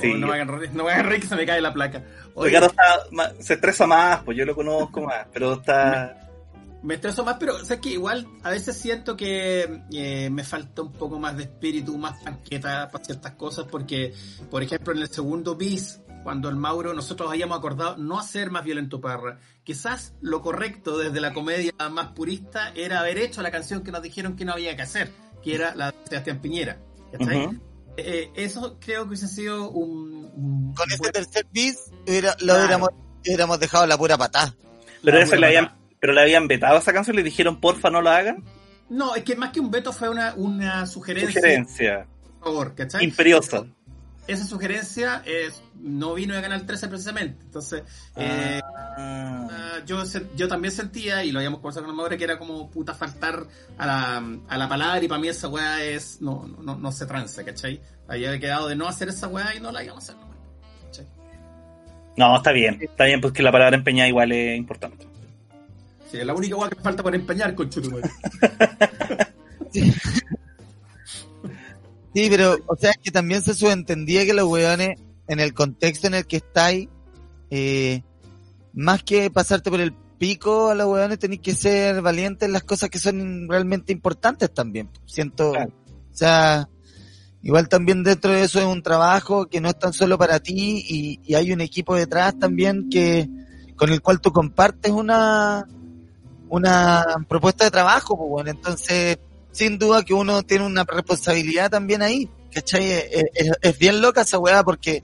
Sí. 0.00 0.12
Oh, 0.14 0.16
no, 0.16 0.26
me 0.28 0.34
hagan 0.34 0.48
reír, 0.48 0.70
no 0.72 0.84
me 0.84 0.92
hagan 0.92 1.06
reír 1.06 1.20
que 1.20 1.26
se 1.26 1.36
me 1.36 1.44
cae 1.46 1.60
la 1.60 1.72
placa. 1.72 2.02
Oye, 2.34 2.48
Ricardo 2.48 2.68
está 2.68 2.82
ma- 3.10 3.30
se 3.38 3.54
estresa 3.54 3.86
más, 3.86 4.22
pues 4.22 4.36
yo 4.38 4.44
lo 4.46 4.54
conozco 4.54 5.02
más, 5.02 5.26
pero 5.32 5.54
está... 5.54 6.16
me 6.82 6.94
estreso 6.94 7.22
más, 7.24 7.36
pero 7.38 7.56
o 7.56 7.64
sea, 7.64 7.78
que 7.80 7.90
igual 7.90 8.26
a 8.42 8.50
veces 8.50 8.76
siento 8.78 9.16
que 9.16 9.82
eh, 9.92 10.30
me 10.30 10.42
falta 10.44 10.82
un 10.82 10.92
poco 10.92 11.18
más 11.18 11.36
de 11.36 11.42
espíritu, 11.42 11.98
más 11.98 12.22
panqueta 12.22 12.88
para 12.90 13.04
ciertas 13.04 13.32
cosas, 13.32 13.66
porque, 13.70 14.14
por 14.50 14.62
ejemplo, 14.62 14.94
en 14.94 15.00
el 15.00 15.08
segundo 15.10 15.54
bis, 15.54 16.00
cuando 16.22 16.48
el 16.48 16.56
Mauro, 16.56 16.92
nosotros 16.94 17.30
habíamos 17.30 17.58
acordado 17.58 17.96
no 17.96 18.18
hacer 18.18 18.50
más 18.50 18.64
violento 18.64 19.00
Parra. 19.00 19.38
Quizás 19.64 20.14
lo 20.20 20.42
correcto 20.42 20.98
desde 20.98 21.20
la 21.20 21.32
comedia 21.32 21.72
más 21.90 22.08
purista 22.08 22.72
era 22.74 23.00
haber 23.00 23.18
hecho 23.18 23.42
la 23.42 23.50
canción 23.50 23.82
que 23.82 23.92
nos 23.92 24.02
dijeron 24.02 24.36
que 24.36 24.44
no 24.44 24.52
había 24.52 24.76
que 24.76 24.82
hacer, 24.82 25.10
que 25.42 25.54
era 25.54 25.74
la 25.74 25.90
de 25.92 25.96
Sebastián 26.08 26.40
Piñera. 26.40 26.78
¿cachai? 27.12 27.46
Ujú. 27.46 27.56
Eh, 27.96 28.30
eso 28.34 28.78
creo 28.80 29.02
que 29.02 29.08
hubiese 29.08 29.28
sido 29.28 29.68
un... 29.70 30.30
un 30.34 30.74
Con 30.74 30.88
ese 30.90 30.98
buen- 30.98 31.12
tercer 31.12 31.46
bis, 31.52 31.90
lo 32.06 32.32
Claro. 32.36 32.58
hubiéramos, 32.60 32.88
hubiéramos 33.26 33.60
dejado 33.60 33.86
la 33.86 33.98
pura 33.98 34.16
patada. 34.16 34.54
Pero 35.02 35.18
la 35.18 35.24
eso 35.24 35.36
le 35.36 35.46
habían, 35.46 35.72
pero 36.00 36.12
le 36.12 36.20
habían 36.20 36.46
vetado 36.48 36.78
esa 36.78 36.92
canción, 36.92 37.16
le 37.16 37.22
dijeron 37.22 37.60
porfa 37.60 37.90
no 37.90 38.00
la 38.02 38.16
hagan. 38.16 38.44
No, 38.88 39.14
es 39.14 39.24
que 39.24 39.36
más 39.36 39.50
que 39.52 39.60
un 39.60 39.70
veto 39.70 39.92
fue 39.92 40.08
una, 40.08 40.34
una 40.34 40.86
sugerencia, 40.86 41.32
Sugerencia 41.40 42.06
por 42.40 42.48
favor, 42.48 42.74
¿cachai? 42.74 43.04
imperiosa. 43.04 43.64
Esa 44.32 44.46
sugerencia 44.46 45.22
es, 45.24 45.62
no 45.74 46.14
vino 46.14 46.34
de 46.34 46.42
Canal 46.42 46.66
13 46.66 46.88
precisamente. 46.88 47.42
Entonces, 47.44 47.82
eh, 48.16 48.60
Ah. 48.96 49.48
ah, 49.50 49.78
yo, 49.86 50.02
yo 50.36 50.48
también 50.48 50.72
sentía, 50.72 51.24
y 51.24 51.32
lo 51.32 51.38
habíamos 51.38 51.60
conversado 51.60 51.86
con 51.86 51.94
el 51.94 51.96
Maure, 51.96 52.18
que 52.18 52.24
era 52.24 52.38
como 52.38 52.70
puta 52.70 52.94
faltar 52.94 53.46
a 53.78 53.86
la, 53.86 54.22
a 54.48 54.58
la 54.58 54.68
palabra, 54.68 55.02
y 55.02 55.08
para 55.08 55.20
mí 55.20 55.28
esa 55.28 55.48
weá 55.48 55.82
es, 55.82 56.20
no, 56.20 56.46
no, 56.60 56.76
no, 56.76 56.92
se 56.92 57.06
tranza, 57.06 57.44
¿cachai? 57.44 57.80
Había 58.08 58.38
quedado 58.38 58.68
de 58.68 58.76
no 58.76 58.88
hacer 58.88 59.08
esa 59.08 59.28
weá 59.28 59.54
y 59.54 59.60
no 59.60 59.70
la 59.72 59.84
íbamos 59.84 60.08
a 60.08 60.12
hacer. 60.12 60.26
¿no? 60.26 60.30
¿cachai? 60.86 61.06
No, 62.16 62.36
está 62.36 62.52
bien, 62.52 62.78
está 62.80 63.04
bien 63.04 63.20
porque 63.20 63.42
la 63.42 63.52
palabra 63.52 63.76
empeñada 63.76 64.08
igual 64.08 64.32
es 64.32 64.58
importante. 64.58 65.06
Sí, 66.10 66.18
es 66.18 66.26
la 66.26 66.34
única 66.34 66.56
weá 66.56 66.68
que 66.68 66.80
falta 66.80 67.02
por 67.02 67.14
empeñar 67.14 67.54
con 67.54 67.70
Chutumare. 67.70 68.10
Sí, 72.14 72.26
pero, 72.28 72.56
o 72.66 72.76
sea, 72.76 72.92
que 72.94 73.10
también 73.10 73.42
se 73.42 73.54
subentendía 73.54 74.24
que 74.26 74.34
los 74.34 74.48
weones, 74.48 74.98
en 75.28 75.40
el 75.40 75.54
contexto 75.54 76.06
en 76.08 76.14
el 76.14 76.26
que 76.26 76.38
estáis, 76.38 76.88
eh, 77.50 78.02
más 78.72 79.02
que 79.02 79.30
pasarte 79.30 79.70
por 79.70 79.80
el 79.80 79.92
pico 80.18 80.68
a 80.68 80.74
los 80.74 80.86
weones, 80.86 81.18
tenéis 81.18 81.40
que 81.40 81.54
ser 81.54 82.02
valientes 82.02 82.46
en 82.46 82.52
las 82.52 82.64
cosas 82.64 82.90
que 82.90 82.98
son 82.98 83.48
realmente 83.48 83.92
importantes 83.92 84.52
también. 84.52 84.88
Siento, 85.06 85.52
Claro. 85.52 85.72
o 86.12 86.16
sea, 86.16 86.68
igual 87.42 87.68
también 87.68 88.02
dentro 88.02 88.32
de 88.32 88.42
eso 88.42 88.58
es 88.58 88.66
un 88.66 88.82
trabajo 88.82 89.46
que 89.46 89.60
no 89.60 89.68
es 89.68 89.78
tan 89.78 89.92
solo 89.92 90.18
para 90.18 90.40
ti 90.40 90.84
y, 90.86 91.20
y 91.24 91.34
hay 91.34 91.52
un 91.52 91.60
equipo 91.60 91.94
detrás 91.94 92.38
también 92.38 92.90
que, 92.90 93.28
con 93.76 93.90
el 93.90 94.02
cual 94.02 94.20
tú 94.20 94.30
compartes 94.32 94.92
una, 94.92 95.66
una 96.50 97.04
propuesta 97.28 97.64
de 97.64 97.70
trabajo, 97.70 98.18
pues 98.18 98.28
bueno, 98.28 98.50
entonces, 98.50 99.18
sin 99.52 99.78
duda 99.78 100.04
que 100.04 100.14
uno 100.14 100.42
tiene 100.42 100.64
una 100.66 100.84
responsabilidad 100.84 101.70
también 101.70 102.02
ahí, 102.02 102.28
¿cachai? 102.52 102.90
Es, 102.92 103.24
es- 103.34 103.52
es 103.60 103.78
bien 103.78 104.00
loca 104.00 104.22
esa 104.22 104.38
weá 104.38 104.62
porque 104.64 105.02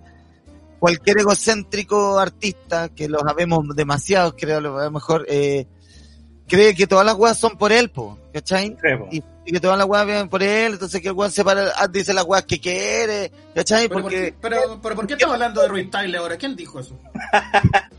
cualquier 0.78 1.18
egocéntrico 1.20 2.18
artista, 2.18 2.88
que 2.90 3.08
los 3.08 3.22
sabemos 3.22 3.64
demasiados, 3.74 4.34
creo, 4.38 4.58
a 4.58 4.60
lo 4.60 4.90
mejor, 4.90 5.24
eh, 5.28 5.66
cree 6.46 6.74
que 6.74 6.86
todas 6.86 7.04
las 7.06 7.14
weas 7.16 7.38
son 7.38 7.56
por 7.58 7.72
él, 7.72 7.90
po, 7.90 8.18
¿cachai? 8.32 8.76
Sí, 8.80 8.96
po. 8.98 9.08
Y, 9.10 9.22
y 9.46 9.52
que 9.52 9.60
todas 9.60 9.78
las 9.78 9.86
weas 9.86 10.04
vienen 10.06 10.28
por 10.28 10.42
él, 10.42 10.74
entonces 10.74 11.00
que 11.00 11.08
el 11.08 11.14
weón 11.14 11.30
se 11.32 11.44
para, 11.44 11.72
ah, 11.76 11.88
dice 11.88 12.12
las 12.12 12.24
weas 12.24 12.44
que 12.44 12.60
quiere, 12.60 13.32
¿cachai? 13.54 13.88
Pero, 13.88 13.94
¿por 13.94 14.02
Porque... 14.02 14.16
qué, 14.32 14.34
pero, 14.40 14.80
pero 14.82 14.94
¿por 14.96 15.06
qué 15.06 15.12
estamos 15.14 15.34
hablando 15.34 15.62
de 15.62 15.68
Ruiz 15.68 15.90
Tagle 15.90 16.18
ahora? 16.18 16.36
¿Quién 16.36 16.54
dijo 16.54 16.78
eso? 16.80 16.96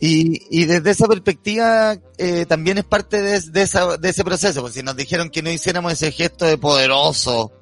Y, 0.00 0.42
y 0.50 0.64
desde 0.66 0.90
esa 0.90 1.06
perspectiva 1.06 1.96
eh, 2.18 2.44
también 2.46 2.78
es 2.78 2.84
parte 2.84 3.22
de, 3.22 3.40
de, 3.40 3.62
esa, 3.62 3.96
de 3.96 4.08
ese 4.08 4.24
proceso, 4.24 4.60
porque 4.60 4.78
si 4.78 4.82
nos 4.82 4.96
dijeron 4.96 5.30
que 5.30 5.42
no 5.42 5.50
hiciéramos 5.50 5.92
ese 5.92 6.12
gesto 6.12 6.44
de 6.44 6.58
poderoso, 6.58 7.52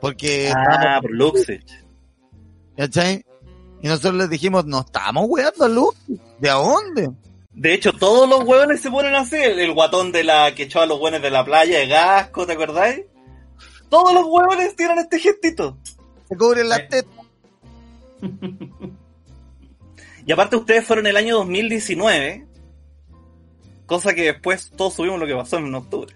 porque 0.00 0.52
Ah, 0.54 0.98
por 1.00 1.10
Luxich. 1.10 1.66
¿cachai? 2.76 3.24
Y 3.82 3.88
nosotros 3.88 4.14
les 4.14 4.30
dijimos, 4.30 4.64
no 4.64 4.80
estamos 4.80 5.26
weando, 5.28 5.68
Luz, 5.68 5.94
¿de 6.38 6.48
a 6.50 6.54
dónde? 6.54 7.10
De 7.52 7.74
hecho, 7.74 7.92
todos 7.92 8.28
los 8.28 8.44
hueones 8.44 8.80
se 8.80 8.90
ponen 8.90 9.14
así. 9.14 9.36
El, 9.36 9.58
el 9.58 9.74
guatón 9.74 10.10
de 10.12 10.24
la 10.24 10.54
que 10.54 10.62
echaba 10.62 10.84
a 10.84 10.88
los 10.88 10.98
hueones 11.00 11.20
de 11.20 11.30
la 11.30 11.44
playa 11.44 11.80
de 11.80 11.88
Gasco, 11.88 12.46
¿te 12.46 12.52
acordáis? 12.54 13.02
Todos 13.90 14.14
los 14.14 14.24
hueones 14.26 14.74
tienen 14.74 14.98
este 14.98 15.18
gestito. 15.18 15.76
Se 16.28 16.36
cubren 16.36 16.68
las 16.68 16.88
tetas. 16.88 17.12
Y 20.26 20.32
aparte 20.32 20.56
ustedes 20.56 20.86
fueron 20.86 21.06
el 21.06 21.16
año 21.16 21.36
2019. 21.36 22.46
Cosa 23.86 24.14
que 24.14 24.22
después 24.22 24.70
todos 24.76 24.94
subimos 24.94 25.18
lo 25.18 25.26
que 25.26 25.34
pasó 25.34 25.58
en 25.58 25.74
octubre. 25.74 26.14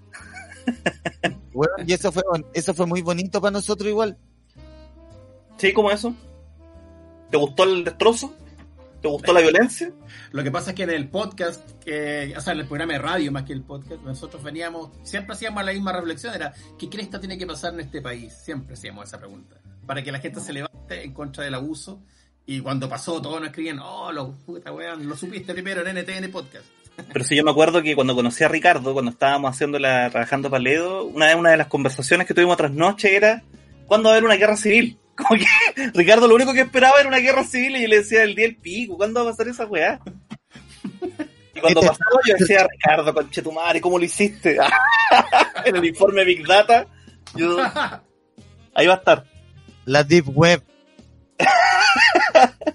Bueno, 1.53 1.73
y 1.87 1.95
eso 1.95 2.13
fue, 2.13 2.23
eso 2.53 2.75
fue 2.75 2.85
muy 2.85 3.01
bonito 3.01 3.41
para 3.41 3.53
nosotros 3.53 3.89
igual. 3.89 4.19
¿Sí? 5.57 5.73
¿Cómo 5.73 5.91
eso? 5.91 6.15
¿Te 7.31 7.39
gustó 7.39 7.65
el 7.65 7.83
destrozo? 7.83 8.35
¿Te 9.01 9.09
gustó 9.09 9.33
la 9.33 9.41
violencia? 9.41 9.91
Lo 10.33 10.43
que 10.45 10.51
pasa 10.51 10.71
es 10.71 10.77
que 10.77 10.83
en 10.83 10.91
el 10.91 11.09
podcast, 11.09 11.67
que, 11.81 12.35
o 12.37 12.41
sea, 12.43 12.53
en 12.53 12.61
el 12.61 12.67
programa 12.67 12.93
de 12.93 12.99
radio 12.99 13.33
más 13.33 13.45
que 13.45 13.55
el 13.55 13.63
podcast, 13.63 14.03
nosotros 14.03 14.43
veníamos, 14.43 14.91
siempre 15.03 15.33
hacíamos 15.35 15.65
la 15.65 15.73
misma 15.73 15.93
reflexión, 15.93 16.35
era, 16.35 16.53
¿qué 16.79 16.91
cresta 16.91 17.19
tiene 17.19 17.39
que 17.39 17.47
pasar 17.47 17.73
en 17.73 17.81
este 17.81 18.03
país? 18.03 18.35
Siempre 18.35 18.75
hacíamos 18.75 19.07
esa 19.07 19.19
pregunta. 19.19 19.57
Para 19.87 20.03
que 20.03 20.13
la 20.13 20.19
gente 20.19 20.41
se 20.41 20.53
levante 20.53 21.05
en 21.05 21.15
contra 21.15 21.43
del 21.45 21.55
abuso. 21.55 22.03
Y 22.47 22.61
cuando 22.61 22.89
pasó, 22.89 23.21
todos 23.21 23.41
nos 23.41 23.49
escribían, 23.49 23.81
oh, 23.81 24.13
lo, 24.13 24.33
puta 24.33 24.73
weón, 24.73 25.09
lo 25.09 25.17
supiste 25.17 25.53
primero 25.53 25.87
en 25.87 25.99
NTN 25.99 26.31
Podcast. 26.31 26.65
Pero 27.13 27.25
si 27.25 27.37
yo 27.37 27.45
me 27.45 27.51
acuerdo 27.51 27.83
que 27.83 27.95
cuando 27.95 28.15
conocí 28.15 28.45
a 28.45 28.49
Ricardo, 28.49 28.93
cuando 28.93 29.11
estábamos 29.11 29.51
haciendo 29.51 29.79
la, 29.79 30.09
trabajando 30.11 30.49
para 30.49 30.63
Ledo, 30.63 31.05
una 31.05 31.27
de, 31.27 31.35
una 31.35 31.51
de 31.51 31.57
las 31.57 31.67
conversaciones 31.67 32.27
que 32.27 32.35
tuvimos 32.35 32.55
otras 32.55 32.71
noches 32.73 33.11
era 33.11 33.43
¿cuándo 33.87 34.09
va 34.09 34.15
a 34.15 34.19
haber 34.19 34.25
una 34.25 34.37
guerra 34.37 34.57
civil? 34.57 34.99
Como 35.17 35.31
que 35.39 35.91
Ricardo 35.95 36.29
lo 36.29 36.35
único 36.35 36.53
que 36.53 36.61
esperaba 36.61 37.01
era 37.01 37.09
una 37.09 37.19
guerra 37.19 37.43
civil 37.43 37.77
y 37.77 37.83
yo 37.83 37.89
le 37.89 37.97
decía 37.99 38.23
el 38.23 38.35
día 38.35 38.47
del 38.47 38.57
pico, 38.57 38.97
¿cuándo 38.97 39.25
va 39.25 39.31
a 39.31 39.33
pasar 39.33 39.49
esa 39.49 39.67
weá? 39.67 40.01
Y 41.55 41.61
cuando 41.61 41.81
Este- 41.81 41.89
pasó 41.89 42.05
yo 42.29 42.35
decía, 42.39 42.67
Ricardo, 42.71 43.15
conchetumare, 43.15 43.81
¿cómo 43.81 43.99
lo 43.99 44.05
hiciste? 44.05 44.59
en 45.65 45.75
el 45.77 45.85
informe 45.87 46.23
Big 46.23 46.47
Data, 46.47 46.87
yo, 47.35 47.57
ahí 48.75 48.87
va 48.87 48.93
a 48.93 48.97
estar. 48.99 49.25
La 49.87 50.05
Deep 50.05 50.29
Web. 50.37 50.63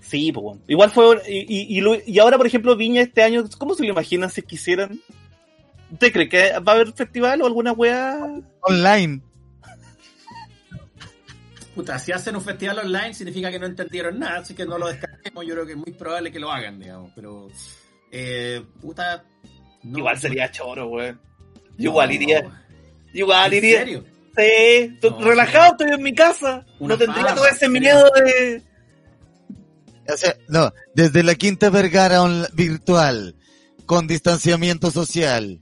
Sí, 0.00 0.30
pues 0.30 0.44
bueno. 0.44 0.60
Igual 0.68 0.90
fue. 0.90 1.20
Y, 1.26 1.78
y, 1.80 1.82
y, 2.06 2.18
ahora, 2.20 2.36
por 2.36 2.46
ejemplo, 2.46 2.76
Viña 2.76 3.00
este 3.02 3.22
año, 3.22 3.42
¿cómo 3.58 3.74
se 3.74 3.82
lo 3.82 3.88
imaginan 3.88 4.30
si 4.30 4.42
quisieran? 4.42 5.00
¿Usted 5.90 6.12
cree 6.12 6.28
que 6.28 6.52
va 6.60 6.72
a 6.72 6.74
haber 6.76 6.92
festival 6.92 7.42
o 7.42 7.46
alguna 7.46 7.72
weá? 7.72 8.20
Online. 8.60 9.20
Puta, 11.74 11.98
si 11.98 12.12
hacen 12.12 12.36
un 12.36 12.42
festival 12.42 12.78
online 12.80 13.14
significa 13.14 13.50
que 13.50 13.58
no 13.58 13.66
entendieron 13.66 14.18
nada, 14.20 14.38
así 14.38 14.54
que 14.54 14.64
no 14.64 14.78
lo 14.78 14.86
descarguemos. 14.86 15.44
Yo 15.46 15.54
creo 15.54 15.66
que 15.66 15.72
es 15.72 15.78
muy 15.78 15.92
probable 15.92 16.30
que 16.30 16.38
lo 16.38 16.52
hagan, 16.52 16.78
digamos. 16.78 17.10
Pero, 17.16 17.48
eh, 18.12 18.62
puta. 18.80 19.24
no- 19.82 19.98
Igual 19.98 20.18
sería 20.20 20.50
choro, 20.50 20.86
weón. 20.88 21.18
Yo 21.76 21.86
no, 21.86 21.90
igual 21.90 22.12
iría. 22.12 22.42
no. 22.42 22.52
Igual 23.12 23.52
¿En 23.52 23.58
iría. 23.64 23.78
serio? 23.80 24.04
Sí, 24.36 24.98
No, 25.02 25.20
relajado, 25.20 25.72
estoy 25.72 25.92
en 25.92 26.02
mi 26.02 26.14
casa. 26.14 26.64
Una 26.78 26.94
no 26.94 26.98
tendría 26.98 27.34
todo 27.34 27.46
ese 27.46 27.68
miedo 27.68 28.10
de. 28.14 28.62
O 30.12 30.16
sea, 30.16 30.36
no, 30.48 30.72
desde 30.94 31.22
la 31.22 31.34
Quinta 31.34 31.70
Vergara 31.70 32.22
on- 32.22 32.46
virtual, 32.52 33.36
con 33.86 34.06
distanciamiento 34.06 34.90
social. 34.90 35.60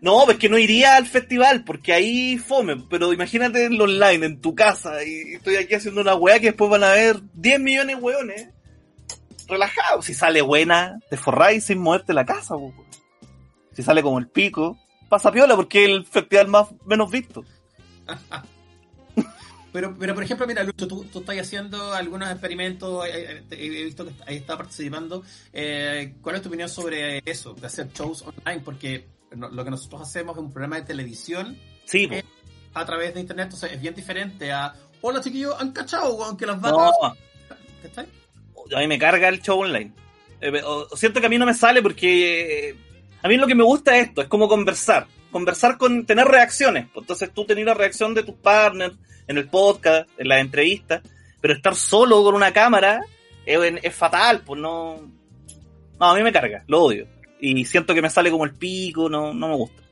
No, 0.00 0.24
pues 0.24 0.36
que 0.36 0.48
no 0.48 0.58
iría 0.58 0.96
al 0.96 1.06
festival, 1.06 1.64
porque 1.64 1.92
ahí 1.92 2.36
fome. 2.38 2.76
Pero 2.90 3.12
imagínate 3.12 3.64
en 3.64 3.78
lo 3.78 3.84
online, 3.84 4.26
en 4.26 4.40
tu 4.40 4.54
casa, 4.54 5.02
y 5.04 5.34
estoy 5.34 5.56
aquí 5.56 5.74
haciendo 5.74 6.00
una 6.00 6.14
weá 6.14 6.38
que 6.40 6.46
después 6.46 6.70
van 6.70 6.84
a 6.84 6.90
ver 6.90 7.20
10 7.34 7.60
millones 7.60 7.96
de 7.96 8.02
weones. 8.02 8.48
Relajado. 9.48 10.02
Si 10.02 10.14
sale 10.14 10.42
buena, 10.42 10.98
te 11.10 11.16
forráis 11.16 11.64
sin 11.64 11.78
moverte 11.78 12.12
la 12.14 12.24
casa, 12.26 12.54
po. 12.54 12.72
Si 13.74 13.82
sale 13.82 14.02
como 14.02 14.18
el 14.18 14.28
pico, 14.28 14.78
pasa 15.08 15.32
piola, 15.32 15.56
porque 15.56 15.84
es 15.84 15.90
el 15.90 16.04
festival 16.04 16.48
más 16.48 16.68
menos 16.86 17.10
visto. 17.10 17.44
Pero, 19.72 19.96
pero 19.98 20.14
por 20.14 20.22
ejemplo, 20.22 20.46
mira, 20.46 20.62
Lucho, 20.64 20.86
tú, 20.86 21.04
tú 21.10 21.20
estás 21.20 21.38
haciendo 21.38 21.94
algunos 21.94 22.30
experimentos, 22.30 23.06
he, 23.06 23.42
he 23.50 23.84
visto 23.84 24.04
que 24.04 24.12
ahí 24.26 24.36
está 24.36 24.58
participando. 24.58 25.22
Eh, 25.50 26.14
¿Cuál 26.20 26.36
es 26.36 26.42
tu 26.42 26.48
opinión 26.48 26.68
sobre 26.68 27.22
eso, 27.24 27.54
de 27.54 27.66
hacer 27.66 27.90
shows 27.90 28.22
online? 28.22 28.60
Porque 28.62 29.06
no- 29.34 29.48
lo 29.48 29.64
que 29.64 29.70
nosotros 29.70 30.02
hacemos 30.02 30.36
es 30.36 30.42
un 30.42 30.52
programa 30.52 30.76
de 30.76 30.82
televisión 30.82 31.56
Sí. 31.86 32.06
Eh, 32.10 32.22
a 32.74 32.84
través 32.84 33.14
de 33.14 33.20
internet, 33.20 33.44
entonces 33.46 33.72
es 33.72 33.80
bien 33.80 33.94
diferente 33.94 34.52
a, 34.52 34.74
hola 35.00 35.22
chiquillos, 35.22 35.56
han 35.58 35.72
cachado, 35.72 36.14
weón, 36.16 36.36
que 36.36 36.44
las 36.46 36.60
no, 36.60 36.76
vacas... 36.76 37.18
¿Cachai? 37.82 38.06
a 38.76 38.78
mí 38.78 38.86
me 38.86 38.98
carga 38.98 39.28
el 39.28 39.40
show 39.40 39.58
online. 39.60 39.92
Eh, 40.42 40.60
o 40.64 40.94
siento 40.96 41.18
que 41.20 41.26
a 41.26 41.30
mí 41.30 41.38
no 41.38 41.46
me 41.46 41.54
sale 41.54 41.80
porque 41.82 42.68
eh, 42.70 42.76
a 43.22 43.28
mí 43.28 43.36
lo 43.38 43.46
que 43.46 43.54
me 43.54 43.64
gusta 43.64 43.96
es 43.96 44.08
esto, 44.08 44.20
es 44.20 44.28
como 44.28 44.48
conversar. 44.48 45.06
Conversar 45.32 45.78
con, 45.78 46.06
tener 46.06 46.26
reacciones. 46.26 46.86
Entonces 46.94 47.32
tú 47.34 47.44
tenías 47.44 47.66
la 47.66 47.74
reacción 47.74 48.14
de 48.14 48.22
tus 48.22 48.36
partners 48.36 48.94
en 49.26 49.38
el 49.38 49.48
podcast, 49.48 50.08
en 50.18 50.28
las 50.28 50.40
entrevistas, 50.40 51.02
pero 51.40 51.54
estar 51.54 51.74
solo 51.74 52.22
con 52.22 52.34
una 52.36 52.52
cámara 52.52 53.00
es, 53.44 53.94
fatal, 53.94 54.42
pues 54.44 54.60
no, 54.60 55.00
no, 55.98 56.06
a 56.10 56.14
mí 56.14 56.22
me 56.22 56.32
carga, 56.32 56.62
lo 56.68 56.84
odio. 56.84 57.08
Y 57.40 57.64
siento 57.64 57.94
que 57.94 58.02
me 58.02 58.10
sale 58.10 58.30
como 58.30 58.44
el 58.44 58.54
pico, 58.54 59.08
no, 59.08 59.34
no 59.34 59.48
me 59.48 59.56
gusta. 59.56 59.82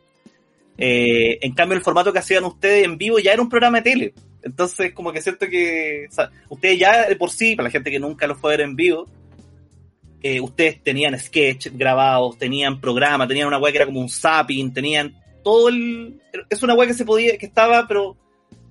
Eh, 0.79 1.39
en 1.43 1.53
cambio, 1.53 1.77
el 1.77 1.83
formato 1.85 2.13
que 2.13 2.21
hacían 2.21 2.45
ustedes 2.45 2.85
en 2.85 2.97
vivo 2.97 3.19
ya 3.19 3.33
era 3.33 3.43
un 3.43 3.49
programa 3.49 3.79
de 3.79 3.91
tele. 3.91 4.15
Entonces, 4.43 4.93
como 4.95 5.13
que 5.13 5.21
siento 5.21 5.47
que 5.49 6.07
ustedes 6.49 6.79
ya 6.79 7.09
de 7.09 7.17
por 7.17 7.31
sí, 7.31 7.57
para 7.57 7.69
la 7.69 7.73
gente 7.73 7.91
que 7.91 7.99
nunca 7.99 8.27
lo 8.27 8.37
fue 8.37 8.55
a 8.55 8.57
ver 8.57 8.67
en 8.67 8.77
vivo, 8.77 9.07
eh, 10.23 10.41
ustedes 10.41 10.83
tenían 10.83 11.19
sketch 11.19 11.69
grabados, 11.73 12.39
tenían 12.39 12.81
programa, 12.81 13.27
tenían 13.27 13.49
una 13.49 13.59
web 13.59 13.73
que 13.73 13.79
era 13.79 13.87
como 13.87 14.01
un 14.01 14.09
zapping, 14.09 14.73
tenían 14.73 15.15
todo 15.43 15.69
el... 15.69 16.21
Es 16.49 16.63
una 16.63 16.75
web 16.75 16.89
que 16.89 16.95
se 16.95 17.05
podía, 17.05 17.37
que 17.39 17.47
estaba, 17.47 17.87
pero 17.87 18.17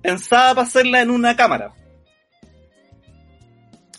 pensada 0.02 0.54
para 0.54 0.66
hacerla 0.66 1.02
en 1.02 1.10
una 1.10 1.36
cámara. 1.36 1.74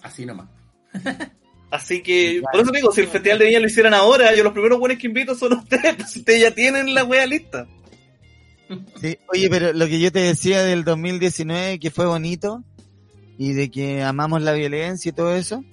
Así 0.02 0.26
nomás. 0.26 0.50
Así 1.72 2.04
que, 2.04 2.42
por 2.52 2.62
eso 2.62 2.72
digo, 2.72 2.92
si 2.92 3.00
el 3.00 3.08
Festival 3.08 3.40
de 3.40 3.46
Viña 3.46 3.60
lo 3.62 3.68
hicieran 3.68 3.94
ahora, 3.94 4.36
yo 4.36 4.44
los 4.44 4.52
primeros 4.52 4.78
buenos 4.78 4.98
que 4.98 5.08
invito 5.08 5.36
son 5.36 5.54
ustedes, 5.60 5.96
pues 5.96 6.18
ustedes 6.18 6.42
ya 6.42 6.52
tienen 6.52 6.94
la 6.94 7.06
wea 7.06 7.26
lista. 7.26 7.66
Sí, 9.02 9.18
oye, 9.28 9.50
pero 9.50 9.74
lo 9.74 9.88
que 9.88 10.00
yo 10.00 10.12
te 10.12 10.20
decía 10.20 10.64
del 10.64 10.84
2019, 10.84 11.80
que 11.80 11.92
fue 11.92 12.06
bonito, 12.06 12.64
y 13.38 13.54
de 13.54 13.72
que 13.72 14.04
amamos 14.04 14.42
la 14.42 14.54
violencia 14.54 15.10
y 15.10 15.14
todo 15.14 15.34
eso, 15.34 15.64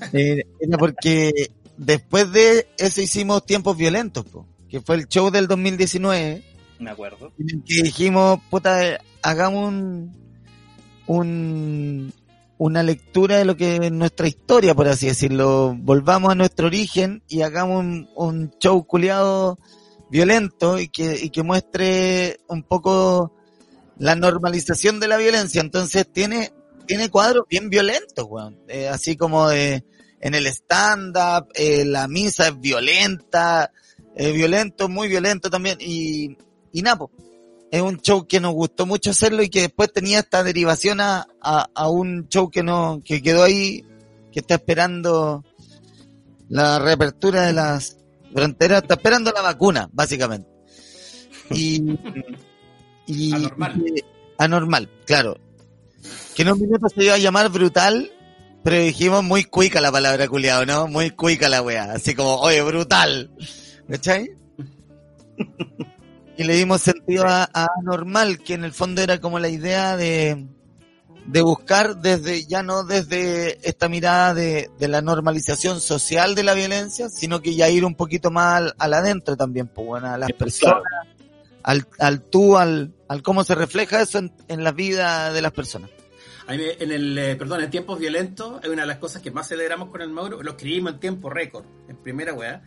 eh, 0.12 0.42
era 0.58 0.78
porque 0.78 1.50
después 1.76 2.32
de 2.32 2.66
eso 2.78 3.02
hicimos 3.02 3.44
Tiempos 3.44 3.76
Violentos, 3.76 4.24
po, 4.24 4.46
que 4.68 4.80
fue 4.80 4.96
el 4.96 5.08
show 5.08 5.30
del 5.30 5.46
2019, 5.46 6.42
Me 6.78 6.90
acuerdo. 6.90 7.32
en 7.38 7.46
el 7.58 7.64
que 7.64 7.82
dijimos, 7.82 8.40
puta, 8.50 8.98
hagamos 9.22 9.68
un, 9.68 10.16
un, 11.06 12.12
una 12.58 12.82
lectura 12.82 13.38
de 13.38 13.44
lo 13.44 13.56
que 13.56 13.76
es 13.76 13.92
nuestra 13.92 14.28
historia, 14.28 14.74
por 14.74 14.88
así 14.88 15.06
decirlo. 15.06 15.74
Volvamos 15.78 16.32
a 16.32 16.34
nuestro 16.34 16.66
origen 16.66 17.22
y 17.28 17.42
hagamos 17.42 17.80
un, 17.80 18.08
un 18.16 18.50
show 18.58 18.84
culiado 18.86 19.58
violento 20.10 20.78
y 20.78 20.88
que, 20.88 21.18
y 21.20 21.30
que 21.30 21.42
muestre 21.42 22.38
un 22.48 22.62
poco 22.62 23.32
la 23.98 24.14
normalización 24.14 25.00
de 25.00 25.08
la 25.08 25.16
violencia. 25.16 25.60
Entonces 25.60 26.06
tiene, 26.12 26.52
tiene 26.86 27.10
cuadros 27.10 27.44
bien 27.48 27.70
violentos, 27.70 28.26
weón. 28.28 28.58
Eh, 28.68 28.88
así 28.88 29.16
como 29.16 29.48
de, 29.48 29.84
en 30.20 30.34
el 30.34 30.46
stand-up, 30.46 31.48
eh, 31.54 31.84
la 31.84 32.08
misa 32.08 32.48
es 32.48 32.60
violenta, 32.60 33.72
eh, 34.16 34.32
violento, 34.32 34.88
muy 34.88 35.06
violento 35.08 35.50
también. 35.50 35.78
Y, 35.80 36.36
y 36.72 36.82
Napo, 36.82 37.10
es 37.70 37.80
un 37.82 38.00
show 38.00 38.26
que 38.26 38.40
nos 38.40 38.52
gustó 38.54 38.86
mucho 38.86 39.10
hacerlo 39.10 39.42
y 39.42 39.48
que 39.50 39.60
después 39.62 39.92
tenía 39.92 40.20
esta 40.20 40.42
derivación 40.42 41.00
a, 41.00 41.26
a, 41.40 41.68
a 41.74 41.88
un 41.88 42.28
show 42.28 42.50
que 42.50 42.62
no, 42.62 43.02
que 43.04 43.22
quedó 43.22 43.42
ahí, 43.44 43.84
que 44.32 44.40
está 44.40 44.54
esperando 44.54 45.44
la 46.48 46.78
reapertura 46.78 47.42
de 47.46 47.52
las 47.52 47.96
fronteras, 48.32 48.82
está 48.82 48.94
esperando 48.94 49.32
la 49.32 49.42
vacuna, 49.42 49.88
básicamente. 49.92 50.48
Y, 51.50 51.82
y 53.06 53.32
Anormal. 53.34 53.82
y- 53.86 54.04
anormal, 54.38 54.90
claro. 55.06 55.36
Que 56.34 56.42
en 56.42 56.52
un 56.52 56.60
minuto 56.60 56.86
se 56.94 57.04
iba 57.04 57.14
a 57.14 57.18
llamar 57.18 57.48
brutal, 57.50 58.12
pero 58.62 58.76
dijimos 58.76 59.24
muy 59.24 59.44
cuica 59.44 59.80
la 59.80 59.90
palabra 59.90 60.28
culiado, 60.28 60.66
¿no? 60.66 60.86
Muy 60.86 61.10
cuica 61.10 61.48
la 61.48 61.62
wea, 61.62 61.92
así 61.92 62.14
como, 62.14 62.36
oye, 62.36 62.60
brutal. 62.62 63.30
¿Cachai? 63.88 64.30
Y 66.36 66.44
le 66.44 66.54
dimos 66.54 66.82
sentido 66.82 67.24
a, 67.26 67.48
a 67.52 67.66
anormal, 67.80 68.38
que 68.38 68.54
en 68.54 68.64
el 68.64 68.72
fondo 68.72 69.00
era 69.00 69.20
como 69.20 69.38
la 69.38 69.48
idea 69.48 69.96
de, 69.96 70.46
de 71.26 71.42
buscar 71.42 71.96
desde, 71.96 72.44
ya 72.46 72.62
no 72.62 72.84
desde 72.84 73.58
esta 73.66 73.88
mirada 73.88 74.34
de, 74.34 74.70
de 74.78 74.88
la 74.88 75.00
normalización 75.00 75.80
social 75.80 76.34
de 76.34 76.42
la 76.42 76.54
violencia, 76.54 77.08
sino 77.08 77.40
que 77.40 77.54
ya 77.54 77.68
ir 77.70 77.84
un 77.84 77.94
poquito 77.94 78.30
más 78.30 78.56
al, 78.56 78.74
al 78.78 78.94
adentro 78.94 79.36
también, 79.36 79.68
pues 79.68 79.86
bueno, 79.86 80.08
a 80.08 80.18
las 80.18 80.32
personas, 80.32 80.82
al, 81.62 81.86
al 81.98 82.20
tú, 82.22 82.58
al, 82.58 82.92
al 83.08 83.22
cómo 83.22 83.42
se 83.44 83.54
refleja 83.54 84.02
eso 84.02 84.18
en, 84.18 84.32
en 84.48 84.62
la 84.62 84.72
vida 84.72 85.32
de 85.32 85.40
las 85.42 85.52
personas. 85.52 85.90
A 86.48 86.52
mí 86.52 86.58
me- 86.58 86.84
en 86.84 86.92
el, 86.92 87.18
eh, 87.18 87.36
perdón, 87.36 87.62
en 87.62 87.70
tiempos 87.70 87.98
violentos, 87.98 88.62
es 88.62 88.68
una 88.68 88.82
de 88.82 88.88
las 88.88 88.98
cosas 88.98 89.22
que 89.22 89.30
más 89.30 89.48
celebramos 89.48 89.88
con 89.88 90.02
el 90.02 90.10
Mauro, 90.10 90.42
lo 90.42 90.50
escribimos 90.50 90.92
en 90.92 91.00
tiempo 91.00 91.30
récord, 91.30 91.64
en 91.88 91.96
primera 91.96 92.34
weá, 92.34 92.62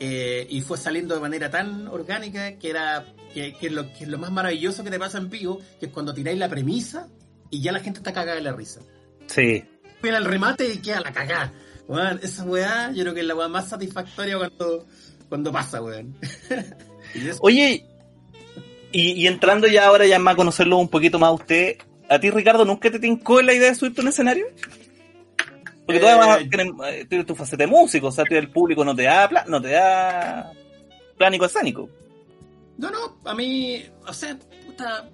eh, 0.00 0.46
y 0.48 0.60
fue 0.60 0.78
saliendo 0.78 1.14
de 1.14 1.20
manera 1.20 1.50
tan 1.50 1.88
orgánica 1.88 2.56
que 2.58 2.70
era, 2.70 3.04
que, 3.34 3.70
lo, 3.70 3.92
que 3.92 4.04
es 4.04 4.08
lo 4.08 4.18
más 4.18 4.30
maravilloso 4.30 4.84
que 4.84 4.90
te 4.90 4.98
pasa 4.98 5.18
en 5.18 5.28
vivo, 5.28 5.60
que 5.80 5.86
es 5.86 5.92
cuando 5.92 6.14
tiráis 6.14 6.38
la 6.38 6.48
premisa 6.48 7.08
y 7.50 7.60
ya 7.60 7.72
la 7.72 7.80
gente 7.80 7.98
está 7.98 8.12
cagada 8.12 8.36
de 8.36 8.42
la 8.42 8.52
risa. 8.52 8.80
Sí. 9.26 9.64
Viene 10.02 10.18
el 10.18 10.24
remate 10.24 10.72
y 10.72 10.78
queda 10.78 11.00
la 11.00 11.12
cagada. 11.12 11.52
Weón, 11.88 12.20
esa 12.22 12.44
weá, 12.44 12.92
yo 12.92 13.02
creo 13.02 13.14
que 13.14 13.20
es 13.20 13.26
la 13.26 13.34
weá 13.34 13.48
más 13.48 13.68
satisfactoria 13.68 14.38
cuando, 14.38 14.86
cuando 15.28 15.50
pasa, 15.50 15.82
weón. 15.82 16.14
Oye, 17.40 17.84
y, 18.92 19.12
y 19.12 19.26
entrando 19.26 19.66
ya 19.66 19.86
ahora 19.86 20.06
ya 20.06 20.18
más 20.18 20.34
a 20.34 20.36
conocerlo 20.36 20.78
un 20.78 20.88
poquito 20.88 21.18
más 21.18 21.28
a 21.28 21.32
usted, 21.32 21.78
¿a 22.08 22.20
ti 22.20 22.30
Ricardo 22.30 22.64
nunca 22.64 22.90
te 22.90 23.00
tincó 23.00 23.42
la 23.42 23.54
idea 23.54 23.70
de 23.70 23.74
subirte 23.74 24.00
a 24.00 24.02
un 24.02 24.08
escenario? 24.08 24.46
Porque 25.88 26.00
tú 26.00 26.06
Eh, 26.06 26.10
además 26.10 26.38
tienes, 26.50 26.66
eh, 26.86 27.06
tienes 27.08 27.26
tu 27.26 27.34
faceta 27.34 27.64
de 27.64 27.66
músico, 27.66 28.08
o 28.08 28.12
sea, 28.12 28.24
el 28.28 28.50
público 28.50 28.84
no 28.84 28.94
te 28.94 29.04
da 29.04 29.26
pla- 29.26 29.46
no 29.48 29.58
te 29.62 29.70
da 29.70 30.52
plánico 31.16 31.46
escénico. 31.46 31.88
No, 32.76 32.90
no, 32.90 33.16
a 33.24 33.34
mí, 33.34 33.82
o 34.06 34.12
sea, 34.12 34.38
puta, 34.66 35.08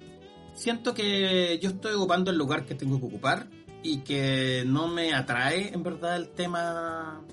siento 0.53 0.93
que 0.93 1.57
yo 1.61 1.69
estoy 1.69 1.93
ocupando 1.93 2.29
el 2.29 2.37
lugar 2.37 2.65
que 2.65 2.75
tengo 2.75 2.99
que 2.99 3.05
ocupar 3.05 3.47
y 3.83 3.99
que 3.99 4.63
no 4.67 4.89
me 4.89 5.13
atrae 5.13 5.73
en 5.73 5.81
verdad 5.81 6.17
el 6.17 6.27
tema, 6.31 7.23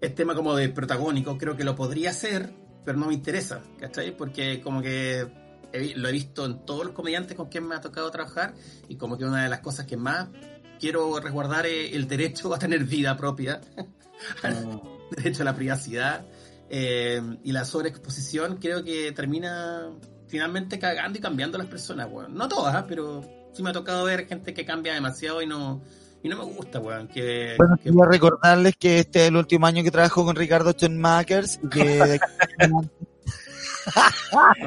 el 0.00 0.14
tema 0.14 0.36
como 0.36 0.54
de 0.54 0.68
protagónico, 0.68 1.36
creo 1.36 1.56
que 1.56 1.64
lo 1.64 1.74
podría 1.74 2.10
hacer, 2.10 2.52
pero 2.84 2.96
no 2.98 3.06
me 3.08 3.14
interesa, 3.14 3.62
¿cachai? 3.80 4.16
Porque 4.16 4.60
como 4.60 4.80
que 4.80 5.26
he 5.72 5.94
lo 5.96 6.08
he 6.08 6.12
visto 6.12 6.46
en 6.46 6.64
todos 6.64 6.84
los 6.84 6.94
comediantes 6.94 7.36
con 7.36 7.48
quien 7.48 7.66
me 7.66 7.74
ha 7.74 7.80
tocado 7.80 8.10
trabajar 8.12 8.54
y 8.88 8.94
como 8.94 9.18
que 9.18 9.24
una 9.24 9.42
de 9.42 9.48
las 9.48 9.58
cosas 9.60 9.86
que 9.86 9.96
más 9.96 10.28
quiero 10.80 11.20
resguardar 11.20 11.66
es 11.66 11.92
el 11.94 12.08
derecho 12.08 12.54
a 12.54 12.58
tener 12.58 12.84
vida 12.84 13.16
propia, 13.16 13.60
derecho 15.16 15.42
a 15.42 15.44
la 15.44 15.54
privacidad 15.54 16.24
eh, 16.68 17.20
y 17.44 17.52
la 17.52 17.64
sobreexposición 17.64 18.56
creo 18.56 18.82
que 18.84 19.12
termina 19.12 19.90
finalmente 20.28 20.78
cagando 20.78 21.18
y 21.18 21.20
cambiando 21.20 21.56
a 21.58 21.60
las 21.62 21.68
personas, 21.68 22.08
weón. 22.10 22.34
No 22.34 22.48
todas, 22.48 22.74
¿ah? 22.74 22.86
pero 22.88 23.22
sí 23.52 23.62
me 23.62 23.70
ha 23.70 23.72
tocado 23.72 24.04
ver 24.04 24.26
gente 24.26 24.54
que 24.54 24.64
cambia 24.64 24.94
demasiado 24.94 25.42
y 25.42 25.46
no 25.46 25.82
y 26.22 26.28
no 26.28 26.36
me 26.36 26.44
gusta, 26.44 26.78
weón. 26.80 27.08
Que, 27.08 27.54
Bueno, 27.58 27.76
que- 27.76 27.84
quería 27.84 28.04
recordarles 28.04 28.74
que 28.76 29.00
este 29.00 29.22
es 29.22 29.28
el 29.28 29.36
último 29.36 29.66
año 29.66 29.82
que 29.82 29.90
trabajo 29.90 30.24
con 30.24 30.36
Ricardo 30.36 30.72
Schoenmakers 30.72 31.58
y 31.62 31.68
que 31.68 32.20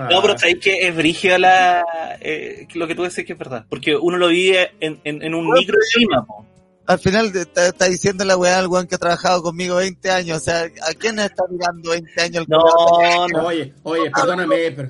No, 0.09 0.21
pero 0.21 0.37
sabéis 0.37 0.59
que 0.59 0.87
es 0.87 0.95
brígida 0.95 1.37
la, 1.37 1.83
eh, 2.19 2.67
lo 2.73 2.87
que 2.87 2.95
tú 2.95 3.03
decís 3.03 3.25
que 3.25 3.33
es 3.33 3.39
verdad. 3.39 3.65
Porque 3.69 3.95
uno 3.95 4.17
lo 4.17 4.27
vive 4.29 4.71
en, 4.79 4.99
en, 5.03 5.21
en 5.21 5.35
un 5.35 5.49
micro 5.51 5.75
encima, 5.79 6.25
po. 6.25 6.45
al 6.87 6.99
final 6.99 7.31
te- 7.31 7.41
está, 7.41 7.67
está 7.67 7.85
diciendo 7.85 8.25
la 8.25 8.35
weá 8.37 8.59
al 8.59 8.67
weón 8.67 8.87
que 8.87 8.95
ha 8.95 8.99
trabajado 8.99 9.41
conmigo 9.43 9.75
20 9.77 10.09
años. 10.11 10.37
O 10.37 10.39
sea, 10.41 10.63
¿a 10.63 10.93
quién 10.97 11.19
está 11.19 11.43
mirando 11.49 11.91
20 11.91 12.21
años 12.21 12.43
el 12.43 12.49
No, 12.49 13.27
no. 13.27 13.45
Oye, 13.47 13.73
oye, 13.83 14.09
perdóname, 14.11 14.71
pero, 14.71 14.89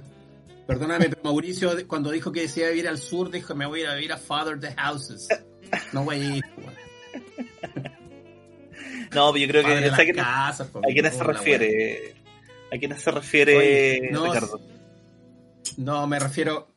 perdóname, 0.67 1.09
pero 1.09 1.21
Mauricio 1.23 1.71
cuando 1.87 2.09
dijo 2.11 2.31
que 2.31 2.41
decía 2.41 2.69
vivir 2.69 2.87
al 2.87 2.97
sur, 2.97 3.29
dijo 3.29 3.53
me 3.55 3.65
voy 3.65 3.81
a 3.81 3.83
ir 3.83 3.89
a 3.89 3.95
vivir 3.95 4.13
a 4.13 4.17
Father 4.17 4.59
the 4.59 4.73
Houses. 4.73 5.27
No 5.91 6.03
voy 6.05 6.15
a 6.15 6.35
ir, 6.37 6.43
weón. 6.57 7.93
No, 9.13 9.31
pero 9.31 9.37
yo 9.37 9.47
creo 9.47 9.63
Padre 9.63 9.91
que 10.07 10.13
que- 10.13 10.21
a 10.21 10.53
quiénes 10.91 11.13
se 11.15 11.23
refiere. 11.23 12.15
¿A 12.73 12.77
quiénes 12.77 13.01
se 13.03 13.11
refiere 13.11 13.55
Oye, 13.55 14.09
no, 14.11 14.25
Ricardo? 14.25 14.59
No, 15.77 16.07
me 16.07 16.17
refiero. 16.17 16.75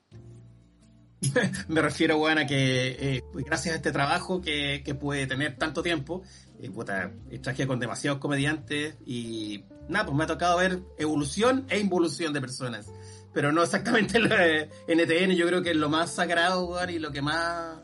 me 1.68 1.80
refiero, 1.80 2.18
weón, 2.18 2.38
a 2.38 2.46
que 2.46 2.88
eh, 2.88 3.24
gracias 3.32 3.72
a 3.72 3.76
este 3.76 3.92
trabajo 3.92 4.42
que, 4.42 4.82
que 4.84 4.94
pude 4.94 5.26
tener 5.26 5.56
tanto 5.56 5.82
tiempo, 5.82 6.22
eh, 6.60 6.70
puta, 6.70 7.12
trabajé 7.40 7.66
con 7.66 7.80
demasiados 7.80 8.18
comediantes 8.18 8.96
y 9.06 9.64
nada, 9.88 10.04
pues 10.04 10.18
me 10.18 10.24
ha 10.24 10.26
tocado 10.26 10.58
ver 10.58 10.80
evolución 10.98 11.64
e 11.70 11.78
involución 11.78 12.34
de 12.34 12.42
personas. 12.42 12.92
Pero 13.32 13.50
no 13.50 13.62
exactamente 13.62 14.18
lo 14.20 14.28
de 14.28 14.68
NTN, 14.88 15.34
yo 15.34 15.46
creo 15.46 15.62
que 15.62 15.70
es 15.70 15.76
lo 15.76 15.88
más 15.88 16.12
sagrado, 16.12 16.66
weón, 16.66 16.90
y 16.90 16.98
lo 16.98 17.10
que 17.10 17.22
más 17.22 17.78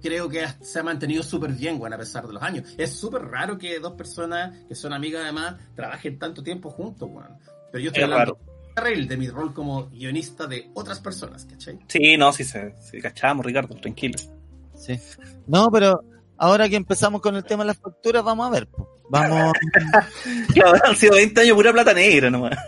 creo 0.00 0.28
que 0.28 0.46
se 0.60 0.78
ha 0.78 0.82
mantenido 0.82 1.22
súper 1.22 1.52
bien, 1.52 1.80
weón, 1.80 1.92
a 1.92 1.98
pesar 1.98 2.26
de 2.26 2.32
los 2.32 2.42
años. 2.42 2.74
Es 2.78 2.92
súper 2.92 3.22
raro 3.22 3.58
que 3.58 3.78
dos 3.78 3.92
personas 3.94 4.56
que 4.68 4.74
son 4.74 4.92
amigas 4.92 5.22
además 5.22 5.56
trabajen 5.74 6.18
tanto 6.18 6.42
tiempo 6.42 6.70
juntos, 6.70 7.08
weón. 7.10 7.38
Pero 7.72 7.84
yo 7.84 7.88
estoy 7.88 8.02
Es 8.02 8.04
hablando 8.04 8.34
raro. 8.34 8.38
Rail 8.76 9.08
de 9.08 9.16
mi 9.16 9.28
rol 9.28 9.52
como 9.52 9.88
guionista 9.90 10.46
de 10.46 10.70
otras 10.74 11.00
personas, 11.00 11.44
¿cachai? 11.44 11.78
Sí, 11.88 12.16
no, 12.16 12.32
sí, 12.32 12.44
se, 12.44 12.74
sí, 12.80 13.00
cachamos, 13.00 13.44
Ricardo, 13.44 13.74
tranquilo. 13.76 14.18
Sí. 14.74 14.98
No, 15.46 15.70
pero 15.70 16.02
ahora 16.38 16.68
que 16.68 16.76
empezamos 16.76 17.20
con 17.20 17.36
el 17.36 17.44
tema 17.44 17.64
de 17.64 17.68
las 17.68 17.78
facturas, 17.78 18.24
vamos 18.24 18.46
a 18.46 18.50
ver. 18.50 18.66
po. 18.68 18.88
Vamos. 19.10 19.52
Claro, 20.54 20.78
han 20.84 20.96
sido 20.96 21.14
20 21.16 21.40
años 21.40 21.56
pura 21.56 21.72
plata 21.72 21.92
negra 21.92 22.30
nomás. 22.30 22.56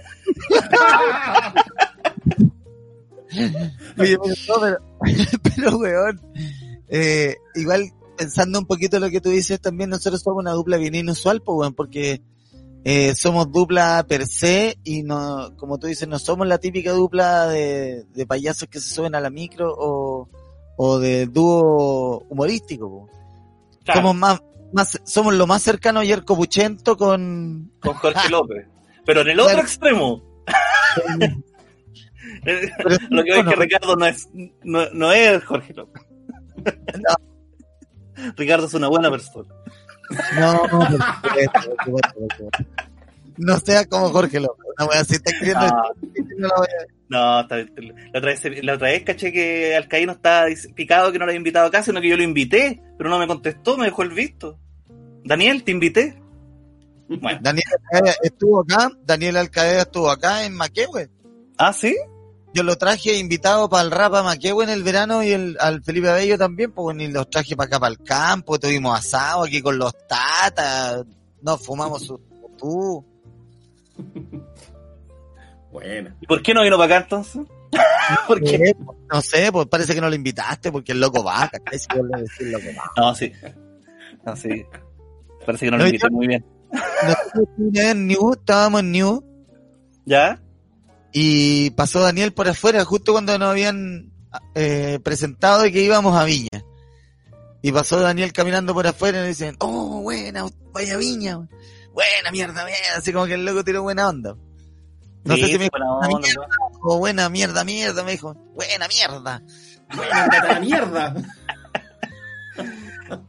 Oye, 3.98 4.18
pero, 4.18 4.34
no, 4.48 4.60
pero, 4.60 4.78
pero, 5.42 5.78
weón, 5.78 6.20
eh, 6.92 7.36
igual 7.56 7.90
pensando 8.16 8.58
un 8.58 8.66
poquito 8.66 9.00
lo 9.00 9.10
que 9.10 9.20
tú 9.20 9.30
dices, 9.30 9.60
también 9.60 9.90
nosotros 9.90 10.20
somos 10.22 10.40
una 10.42 10.52
dupla 10.52 10.76
bien 10.76 10.94
inusual, 10.94 11.40
pues, 11.42 11.56
weón, 11.58 11.74
porque 11.74 12.20
eh, 12.84 13.14
somos 13.16 13.50
dupla 13.50 14.04
per 14.08 14.26
se 14.26 14.76
y 14.84 15.02
no, 15.02 15.56
como 15.56 15.78
tú 15.78 15.86
dices, 15.86 16.06
no 16.06 16.18
somos 16.18 16.46
la 16.46 16.58
típica 16.58 16.92
dupla 16.92 17.46
de, 17.48 18.04
de 18.14 18.26
payasos 18.26 18.68
que 18.68 18.78
se 18.80 18.94
suben 18.94 19.14
a 19.14 19.20
la 19.20 19.30
micro 19.30 19.74
o, 19.76 20.28
o 20.76 20.98
de 20.98 21.26
dúo 21.26 22.24
humorístico. 22.28 23.08
Claro, 23.84 24.00
Somos 24.02 24.14
más, 24.16 24.42
más, 24.72 25.00
somos 25.04 25.34
lo 25.34 25.46
más 25.46 25.62
cercano 25.62 26.00
a 26.00 26.04
Yerko 26.04 26.36
Puchento 26.36 26.96
con, 26.96 27.72
con 27.80 27.94
Jorge 27.94 28.28
López. 28.28 28.66
Pero 29.04 29.22
en 29.22 29.28
el 29.30 29.40
otro 29.40 29.52
Claro. 29.54 29.66
extremo. 29.66 30.22
Pero- 32.44 32.96
Lo 33.10 33.24
que 33.24 33.30
veo 33.32 33.40
es 33.40 33.44
que 33.44 33.44
bueno. 33.44 33.62
Ricardo 33.62 33.96
no 33.96 34.06
es, 34.06 34.28
no, 34.62 34.90
no 34.92 35.12
es 35.12 35.42
Jorge 35.44 35.72
López. 35.74 36.02
Ricardo 38.36 38.66
es 38.66 38.74
una 38.74 38.88
buena 38.88 39.10
persona. 39.10 39.48
no, 40.38 40.62
supuesto. 41.84 42.50
no 43.38 43.58
sea 43.60 43.84
como 43.86 44.10
Jorge 44.10 44.40
López. 44.40 44.66
Escribiendo 45.10 45.60
Ah, 45.64 45.92
no 46.36 46.48
la 46.48 46.54
voy 46.56 46.66
a- 46.66 46.86
no, 47.08 47.40
está 47.40 47.56
bien. 47.56 47.94
la 48.12 48.18
otra, 48.18 48.30
vez, 48.30 48.64
la 48.64 48.74
otra 48.74 48.88
vez 48.88 49.02
caché 49.04 49.32
que 49.32 49.76
Alcaíno 49.76 50.12
estaba 50.12 50.46
picado 50.74 51.12
que 51.12 51.18
no 51.18 51.26
lo 51.26 51.30
había 51.30 51.36
invitado 51.38 51.66
acá, 51.66 51.82
sino 51.82 52.00
que 52.00 52.08
yo 52.08 52.16
lo 52.16 52.22
invité, 52.22 52.80
pero 52.96 53.10
no 53.10 53.18
me 53.18 53.26
contestó, 53.26 53.76
me 53.76 53.84
dejó 53.86 54.02
el 54.02 54.10
visto. 54.10 54.58
Daniel, 55.24 55.62
te 55.62 55.72
invité. 55.72 56.18
Bueno, 57.08 57.38
Daniel 57.42 57.64
Alcaeda 57.90 58.16
estuvo 58.22 58.60
acá, 58.60 58.90
Daniel 59.04 59.36
Alcaeda 59.36 59.82
estuvo 59.82 60.10
acá 60.10 60.44
en 60.46 60.54
Maquehue. 60.54 61.10
¿ah, 61.58 61.72
sí? 61.74 61.94
Yo 62.54 62.62
lo 62.62 62.76
traje 62.76 63.16
invitado 63.18 63.68
para 63.68 63.82
el 63.82 63.90
rap 63.90 64.14
a 64.14 64.22
Maquehue 64.22 64.64
en 64.64 64.70
el 64.70 64.82
verano 64.82 65.22
y 65.22 65.30
el, 65.32 65.56
al 65.58 65.82
Felipe 65.82 66.10
Abello 66.10 66.36
también, 66.36 66.72
pues 66.72 66.94
ni 66.96 67.08
los 67.08 67.30
traje 67.30 67.56
para 67.56 67.66
acá 67.66 67.80
para 67.80 67.92
el 67.92 68.02
campo, 68.02 68.58
tuvimos 68.58 68.98
asado 68.98 69.44
aquí 69.44 69.62
con 69.62 69.78
los 69.78 69.92
tatas, 70.06 71.04
nos 71.40 71.64
fumamos 71.64 72.02
su 72.02 72.20
tú. 72.58 73.04
Bueno. 75.72 76.14
¿Y 76.20 76.26
por 76.26 76.42
qué 76.42 76.52
no 76.52 76.62
vino 76.62 76.76
para 76.76 76.96
acá 76.96 77.04
entonces? 77.04 77.42
Porque 78.28 78.56
Eh, 78.56 78.76
No 79.10 79.22
sé, 79.22 79.50
pues 79.50 79.66
parece 79.68 79.94
que 79.94 80.02
no 80.02 80.10
lo 80.10 80.14
invitaste 80.14 80.70
porque 80.70 80.92
el 80.92 81.00
loco 81.00 81.24
va, 81.24 81.50
el 81.72 82.52
loco 82.52 82.66
va. 82.76 82.90
No, 82.98 83.14
sí. 83.14 83.32
No, 84.26 84.36
sí. 84.36 84.66
Parece 85.46 85.64
que 85.64 85.70
no 85.70 85.78
lo 85.78 85.84
No, 85.84 85.88
invité 85.88 86.10
muy 86.10 86.26
bien. 86.26 86.44
Nosotros 86.70 87.48
en 87.74 88.06
New, 88.06 88.32
estábamos 88.32 88.80
en 88.80 88.92
New 88.92 89.24
¿Ya? 90.04 90.40
Y 91.12 91.70
pasó 91.70 92.00
Daniel 92.00 92.32
por 92.32 92.48
afuera 92.48 92.84
justo 92.84 93.12
cuando 93.12 93.38
nos 93.38 93.50
habían 93.50 94.10
eh, 94.54 94.98
presentado 95.02 95.62
de 95.62 95.72
que 95.72 95.82
íbamos 95.82 96.16
a 96.16 96.24
Viña. 96.24 96.48
Y 97.62 97.70
pasó 97.72 98.00
Daniel 98.00 98.32
caminando 98.32 98.74
por 98.74 98.86
afuera 98.86 99.18
y 99.18 99.20
nos 99.20 99.28
dicen, 99.28 99.56
oh, 99.60 100.00
buena, 100.02 100.44
vaya 100.72 100.96
Viña. 100.96 101.36
Buena 101.92 102.30
mierda, 102.32 102.64
mierda. 102.64 102.96
Así 102.96 103.12
como 103.12 103.26
que 103.26 103.34
el 103.34 103.44
loco 103.44 103.62
tiró 103.62 103.82
buena 103.82 104.08
onda. 104.08 104.34
No 105.24 105.34
Sí, 105.36 105.42
sé 105.42 105.46
si 105.48 105.58
me 105.58 105.68
buena 105.68 105.86
dijo, 105.86 106.16
onda, 106.16 106.18
mierda, 106.18 106.46
o 106.80 106.98
buena 106.98 107.28
mierda, 107.28 107.64
mierda, 107.64 108.02
me 108.02 108.10
dijo, 108.12 108.34
buena 108.54 108.88
mierda. 108.88 109.42
Bueno, 109.94 110.12
ándate 110.12 110.48
a 110.48 110.52
la 110.54 110.60
mierda. 110.60 111.14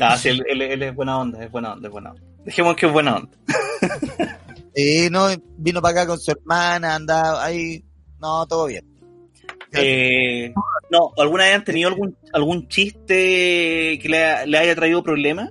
No, 0.00 0.16
sí, 0.16 0.30
él, 0.30 0.42
él- 0.48 0.62
él 0.62 0.82
es 0.82 0.94
buena 0.94 1.18
onda, 1.18 1.44
es 1.44 1.50
buena 1.50 1.74
onda, 1.74 1.86
es 1.86 1.92
buena 1.92 2.10
onda. 2.10 2.22
Dejemos 2.44 2.74
que 2.76 2.86
es 2.86 2.92
buena 2.92 3.16
onda. 3.16 3.30
Y 4.74 5.08
no, 5.10 5.28
vino 5.58 5.82
para 5.82 6.02
acá 6.02 6.06
con 6.06 6.18
su 6.18 6.30
hermana, 6.30 6.94
andaba 6.94 7.44
ahí, 7.44 7.84
no, 8.20 8.46
todo 8.46 8.66
bien. 8.66 8.86
Eh, 9.74 10.52
no, 10.90 11.12
¿alguna 11.16 11.44
vez 11.44 11.54
han 11.54 11.64
tenido 11.64 11.88
algún, 11.88 12.16
algún 12.32 12.68
chiste 12.68 13.98
que 14.00 14.08
le, 14.08 14.46
le 14.46 14.58
haya 14.58 14.74
traído 14.74 15.02
problemas? 15.02 15.50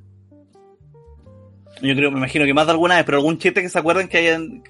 Yo 1.81 1.95
creo, 1.95 2.11
me 2.11 2.17
imagino 2.17 2.45
que 2.45 2.53
más 2.53 2.67
de 2.67 2.73
alguna 2.73 2.95
vez, 2.95 3.05
pero 3.05 3.17
algún 3.17 3.39
chiste 3.39 3.61
que 3.61 3.69
se 3.69 3.79
acuerden 3.79 4.07
que 4.07 4.17
hayan 4.17 4.63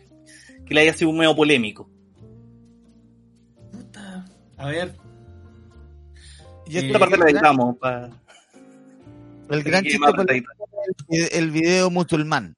que 0.66 0.74
le 0.74 0.82
haya 0.82 0.94
sido 0.94 1.12
medio 1.12 1.36
polémico. 1.36 1.90
Puta. 3.72 4.26
A 4.58 4.68
ver. 4.68 4.96
Y 6.68 6.78
Eh, 6.78 6.80
este 6.80 6.88
Esta 6.88 7.00
parte 7.00 7.18
la 7.18 7.30
editamos 7.30 7.78
para 7.78 8.10
el 9.50 9.64
gran 9.64 9.84
chiste 9.84 10.46
el, 11.10 11.30
el 11.34 11.52
video 11.52 11.90
musulmán. 11.90 12.56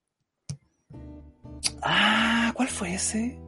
Ah, 1.83 2.51
¿cuál 2.55 2.67
fue 2.67 2.93
ese? 2.93 3.39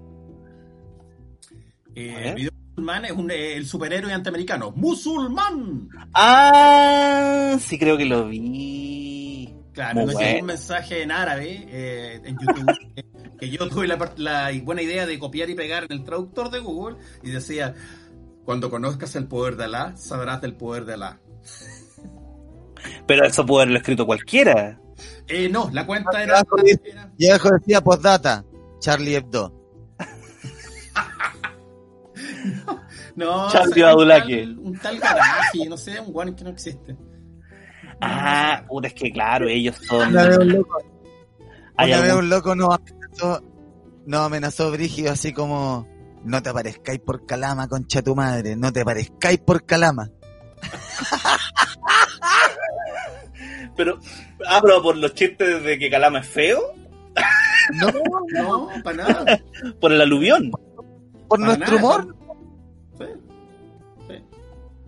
Eh, 1.96 2.30
el 2.30 2.36
video 2.36 2.52
musulmán 2.76 3.06
es 3.06 3.12
un, 3.12 3.32
eh, 3.32 3.56
el 3.56 3.66
superhéroe 3.66 4.12
antiamericano. 4.12 4.72
¡Musulmán! 4.76 5.88
Ah, 6.14 7.58
sí 7.60 7.80
creo 7.80 7.98
que 7.98 8.06
lo 8.06 8.28
vi. 8.28 9.54
Claro, 9.72 9.96
Muy 9.96 10.06
nos 10.06 10.14
bueno. 10.16 10.30
llegó 10.30 10.42
un 10.42 10.48
mensaje 10.48 11.02
en 11.02 11.12
árabe 11.12 11.66
eh, 11.70 12.22
en 12.24 12.38
YouTube 12.38 12.74
eh, 12.96 13.04
que 13.38 13.50
yo 13.50 13.68
tuve 13.68 13.88
la, 13.88 14.14
la 14.18 14.52
buena 14.64 14.82
idea 14.82 15.06
de 15.06 15.20
copiar 15.20 15.50
y 15.50 15.56
pegar 15.56 15.84
en 15.84 15.92
el 15.92 16.04
traductor 16.06 16.50
de 16.50 16.60
Google 16.60 16.98
y 17.24 17.32
decía, 17.32 17.74
cuando 18.46 18.70
conozcas 18.70 19.16
el 19.16 19.28
poder 19.28 19.58
de 19.58 19.66
Alá, 19.66 19.98
sabrás 19.98 20.42
del 20.42 20.56
poder 20.56 20.86
de 20.86 20.94
Alá. 20.94 21.20
Pero 23.08 23.26
eso 23.26 23.46
puede 23.46 23.64
haberlo 23.64 23.80
escrito 23.80 24.06
cualquiera. 24.06 24.80
Eh, 25.28 25.50
no, 25.50 25.70
la 25.72 25.86
cuenta 25.86 26.22
era... 26.24 26.44
Y 27.18 27.30
abajo 27.30 27.50
decía 27.52 27.82
postdata, 27.82 28.46
Charlie 28.80 29.16
Hebdo. 29.16 29.54
no, 33.16 33.50
Charlie 33.52 33.72
o 33.72 33.76
sea, 33.76 33.88
un 33.88 33.92
Badulaque. 33.98 34.42
tal- 34.44 34.60
Un 34.60 34.80
tal 34.80 35.00
garaje, 35.00 35.70
no 35.70 35.78
sé, 35.78 36.00
un 36.00 36.12
guan 36.14 36.36
que 36.36 36.44
no 36.44 36.50
existe. 36.52 36.96
Ah, 38.02 38.64
puta, 38.68 38.88
es 38.88 38.94
que 38.94 39.12
claro, 39.12 39.48
ellos 39.48 39.76
son. 39.88 40.10
Una 40.10 40.28
vez 40.28 40.38
un 40.38 40.50
loco, 40.54 40.78
una 41.78 41.86
vez 41.86 41.96
algún- 42.12 42.18
un 42.24 42.30
loco 42.30 42.56
nos 42.56 42.76
amenazó, 42.76 43.44
nos 44.06 44.22
amenazó 44.26 44.72
Brígido 44.72 45.12
así 45.14 45.32
como, 45.34 45.88
no 46.24 46.42
te 46.44 46.50
aparezcáis 46.50 47.00
por 47.00 47.26
Calama, 47.26 47.68
concha 47.68 48.02
tu 48.02 48.16
madre, 48.16 48.56
no 48.56 48.72
te 48.74 48.82
aparezcáis 48.82 49.40
por 49.40 49.66
Calama. 49.66 50.10
Pero, 53.76 54.00
ah, 54.48 54.60
pero 54.62 54.82
por 54.82 54.98
los 54.98 55.14
chistes 55.14 55.64
de 55.64 55.78
que 55.80 55.90
Calama 55.90 56.20
es 56.20 56.28
feo, 56.28 56.62
No, 57.74 57.88
No, 58.44 58.70
para 58.84 58.98
nada. 58.98 59.42
por 59.80 59.92
el 59.92 60.02
aluvión. 60.02 60.52
por 60.52 61.40
para 61.40 61.46
nuestro 61.58 61.76
nada. 61.76 61.78
humor. 61.78 62.16
Sí, 62.98 63.06
sí. 64.10 64.16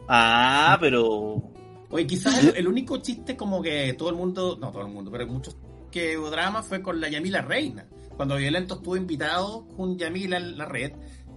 Ah, 0.08 0.78
pero. 0.80 1.42
Oye, 1.90 2.06
quizás 2.06 2.44
el, 2.44 2.56
el 2.58 2.68
único 2.68 2.98
chiste 2.98 3.38
como 3.38 3.62
que 3.62 3.94
todo 3.94 4.10
el 4.10 4.16
mundo, 4.16 4.58
no 4.60 4.72
todo 4.72 4.82
el 4.82 4.90
mundo, 4.92 5.10
pero 5.12 5.26
muchos 5.28 5.56
que 5.90 6.18
hubo 6.18 6.30
drama 6.30 6.62
fue 6.64 6.82
con 6.82 7.00
la 7.00 7.08
Yamila 7.10 7.42
Reina. 7.42 7.88
Cuando 8.18 8.36
Violento 8.36 8.76
estuvo 8.76 8.98
invitado 8.98 9.66
con 9.78 9.98
Yamila 9.98 10.38
en 10.38 10.58
la 10.58 10.66
red 10.66 10.92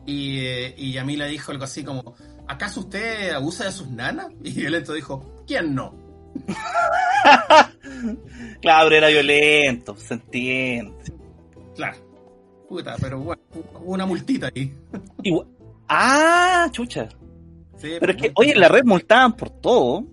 y, 0.06 0.38
eh, 0.40 0.74
y 0.76 0.92
Yamila 0.92 1.26
dijo 1.26 1.52
algo 1.52 1.64
así 1.64 1.84
como, 1.84 2.14
¿acaso 2.48 2.80
usted 2.80 3.30
abusa 3.32 3.64
de 3.66 3.72
sus 3.72 3.88
nanas? 3.90 4.28
Y 4.42 4.52
Violento 4.54 4.92
dijo, 4.94 5.44
¿quién 5.46 5.74
no? 5.74 5.94
Claro, 8.60 8.88
pero 8.90 8.96
era 8.96 9.08
violento, 9.08 9.96
se 9.96 10.14
entiende. 10.14 10.94
Claro. 11.74 11.96
Puta, 12.68 12.94
pero 13.00 13.18
bueno, 13.20 13.42
hubo 13.54 13.92
una 13.94 14.04
multita 14.06 14.50
ahí. 14.54 14.72
Igual- 15.22 15.46
Ah, 15.88 16.68
chucha. 16.70 17.08
Sí, 17.76 17.92
Pero 17.98 18.12
es 18.12 18.18
que, 18.22 18.32
oye, 18.36 18.52
en 18.52 18.60
la 18.60 18.68
red 18.68 18.84
multaban 18.84 19.32
por 19.36 19.48
todo. 19.50 20.04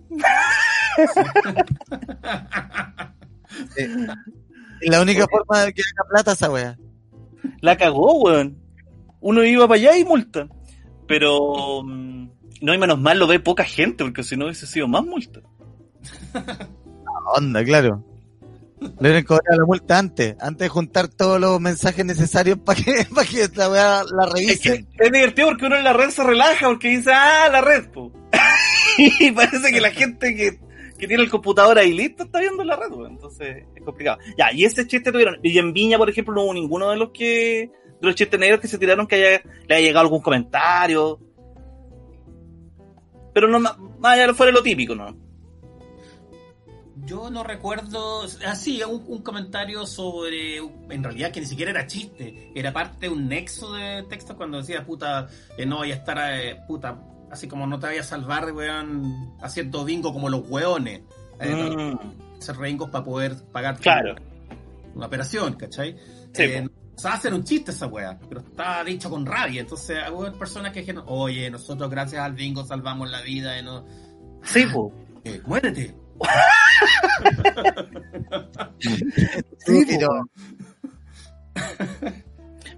Y 4.80 4.90
la 4.90 5.02
única 5.02 5.26
forma 5.28 5.64
de 5.64 5.72
que 5.72 5.82
haga 5.82 6.08
plata 6.10 6.32
esa 6.32 6.50
wea. 6.50 6.78
La 7.60 7.76
cagó, 7.76 8.22
weón. 8.22 8.56
Uno 9.20 9.44
iba 9.44 9.66
para 9.66 9.78
allá 9.80 9.96
y 9.98 10.04
multa. 10.04 10.48
Pero. 11.06 11.82
mm, 11.84 12.28
No, 12.62 12.74
y 12.74 12.78
menos 12.78 12.98
mal 12.98 13.18
lo 13.18 13.26
ve 13.26 13.38
poca 13.40 13.64
gente, 13.64 14.04
porque 14.04 14.22
si 14.22 14.36
no 14.36 14.46
hubiese 14.46 14.66
sido 14.66 14.88
más 14.88 15.04
multa. 15.04 15.40
Onda, 17.34 17.64
claro. 17.64 18.04
Le 18.80 18.88
hubieran 19.00 19.24
cobrado 19.24 19.58
la 19.58 19.66
multa 19.66 19.98
antes, 19.98 20.36
antes 20.40 20.66
de 20.66 20.68
juntar 20.68 21.08
todos 21.08 21.40
los 21.40 21.60
mensajes 21.60 22.04
necesarios 22.04 22.58
para 22.58 22.80
que, 22.80 23.06
para 23.14 23.26
que 23.26 23.42
esta 23.42 23.70
weá 23.70 24.02
la 24.04 24.28
Es 24.36 24.60
que 24.60 24.84
es 24.98 25.12
divertido 25.12 25.48
porque 25.48 25.66
uno 25.66 25.76
en 25.76 25.84
la 25.84 25.92
red 25.92 26.10
se 26.10 26.22
relaja 26.22 26.68
porque 26.68 26.88
dice, 26.88 27.10
ah, 27.12 27.48
la 27.50 27.60
red, 27.60 27.90
po. 27.90 28.12
y 28.98 29.32
parece 29.32 29.72
que 29.72 29.80
la 29.80 29.90
gente 29.90 30.34
que, 30.34 30.60
que 30.96 31.08
tiene 31.08 31.24
el 31.24 31.30
computador 31.30 31.78
ahí 31.78 31.92
listo 31.92 32.24
está 32.24 32.38
viendo 32.40 32.62
la 32.62 32.76
red, 32.76 32.90
weón. 32.92 33.12
Entonces 33.12 33.64
es 33.74 33.82
complicado. 33.84 34.18
Ya, 34.36 34.52
y 34.52 34.64
ese 34.64 34.86
chiste 34.86 35.10
tuvieron. 35.10 35.38
Y 35.42 35.58
en 35.58 35.72
Viña, 35.72 35.98
por 35.98 36.08
ejemplo, 36.08 36.34
no 36.34 36.44
hubo 36.44 36.54
ninguno 36.54 36.90
de 36.90 36.96
los 36.96 37.10
que. 37.10 37.70
de 38.00 38.06
los 38.06 38.14
chistes 38.14 38.38
negros 38.38 38.60
que 38.60 38.68
se 38.68 38.78
tiraron 38.78 39.06
que 39.06 39.16
haya, 39.16 39.42
le 39.66 39.74
haya 39.74 39.86
llegado 39.86 40.04
algún 40.06 40.22
comentario. 40.22 41.18
Pero 43.34 43.48
no 43.48 43.58
más 43.58 43.76
más 43.98 44.18
allá 44.18 44.32
fuera 44.34 44.52
lo 44.52 44.62
típico, 44.62 44.94
¿no? 44.94 45.27
Yo 47.08 47.30
no 47.30 47.42
recuerdo. 47.42 48.22
Así, 48.46 48.82
un, 48.82 49.02
un, 49.08 49.22
comentario 49.22 49.86
sobre. 49.86 50.58
En 50.58 51.02
realidad, 51.02 51.30
que 51.32 51.40
ni 51.40 51.46
siquiera 51.46 51.70
era 51.70 51.86
chiste. 51.86 52.52
Era 52.54 52.72
parte 52.72 53.06
de 53.06 53.08
un 53.08 53.28
nexo 53.28 53.72
de 53.72 54.02
texto 54.04 54.36
cuando 54.36 54.58
decía, 54.58 54.84
puta, 54.84 55.26
que 55.56 55.64
no 55.64 55.78
vaya 55.78 55.94
a 55.94 55.98
estar, 55.98 56.18
eh, 56.34 56.60
puta, 56.66 57.00
así 57.30 57.48
como 57.48 57.66
no 57.66 57.78
te 57.78 57.86
vaya 57.86 58.00
a 58.02 58.04
salvar, 58.04 58.52
weón, 58.52 59.34
haciendo 59.40 59.84
bingo 59.84 60.12
como 60.12 60.28
los 60.28 60.48
weones. 60.48 61.00
Eh, 61.40 61.54
Mm, 61.54 61.98
Hacer 62.38 62.56
bingos 62.58 62.88
para 62.90 63.04
poder 63.04 63.34
pagar 63.52 63.78
Claro. 63.78 64.14
una 64.94 65.06
operación, 65.06 65.54
¿cachai? 65.54 65.96
Sí, 66.32 66.42
Eh, 66.42 66.68
o 66.96 66.98
sea, 67.00 67.14
hacer 67.14 67.32
un 67.34 67.42
chiste 67.44 67.70
esa 67.72 67.86
weá, 67.86 68.18
pero 68.28 68.40
está 68.42 68.84
dicho 68.84 69.08
con 69.10 69.24
rabia. 69.26 69.60
Entonces, 69.62 69.98
hubo 70.12 70.30
personas 70.38 70.72
que 70.72 70.80
dijeron, 70.80 71.04
oye, 71.06 71.50
nosotros 71.50 71.88
gracias 71.90 72.22
al 72.22 72.34
bingo 72.34 72.64
salvamos 72.64 73.08
la 73.10 73.20
vida 73.22 73.58
y 73.58 73.62
no. 73.64 73.84
Sí, 74.44 74.66
po. 74.72 74.92
Eh, 75.24 75.42
muérete. 75.46 75.94
Sí, 79.66 79.84
pero 79.86 80.08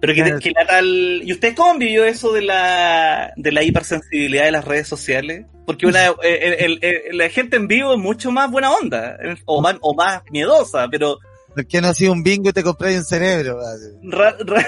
Pero 0.01 0.14
que, 0.14 0.38
que 0.40 0.51
la 0.53 0.66
tal... 0.66 1.20
¿Y 1.22 1.30
usted 1.32 1.55
cómo 1.55 1.78
vivió 1.78 2.07
eso 2.07 2.32
de 2.32 2.40
la, 2.40 3.34
de 3.36 3.53
la 3.53 3.62
hipersensibilidad 3.62 4.44
de 4.44 4.51
las 4.53 4.64
redes 4.64 4.88
sociales? 4.88 5.44
Porque 5.66 5.86
una, 5.86 6.07
el- 6.22 6.55
el- 6.55 6.78
el- 6.80 7.18
la 7.18 7.28
gente 7.28 7.57
en 7.57 7.68
vivo 7.68 7.92
es 7.92 7.98
mucho 7.98 8.30
más 8.30 8.51
buena 8.51 8.70
onda, 8.70 9.16
eh, 9.22 9.36
o 9.44 9.61
más, 9.61 9.76
o 9.82 9.94
más 9.94 10.22
miedosa, 10.30 10.88
pero 10.90 11.18
¿por 11.55 11.66
qué 11.66 11.82
no 11.82 11.88
ha 11.88 11.94
sido 11.94 12.12
un 12.12 12.22
bingo 12.22 12.48
y 12.48 12.53
te 12.55 12.62
compré 12.62 12.96
un 12.96 13.05
cerebro? 13.05 13.59
ra- 14.05 14.36
ra- 14.38 14.66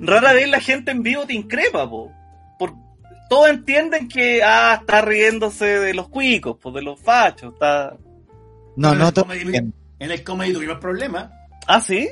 rara 0.00 0.32
vez 0.34 0.48
la 0.50 0.60
gente 0.60 0.90
en 0.90 1.02
vivo 1.02 1.24
te 1.26 1.32
increpa, 1.32 1.88
po. 1.88 2.12
Por, 2.58 2.74
todos 3.30 3.48
entienden 3.48 4.06
que, 4.06 4.42
ah, 4.44 4.76
está 4.80 5.00
riéndose 5.00 5.64
de 5.80 5.94
los 5.94 6.10
cuicos, 6.10 6.58
pues 6.60 6.74
de 6.74 6.82
los 6.82 7.00
fachos, 7.00 7.54
está... 7.54 7.96
No, 8.76 8.88
Bueno, 8.88 9.10
no, 9.16 9.24
bien. 9.26 9.74
En 9.98 10.10
el 10.10 10.24
comedy 10.24 10.52
tuvimos 10.52 10.78
problemas. 10.78 11.30
¿Ah, 11.66 11.80
sí? 11.80 12.08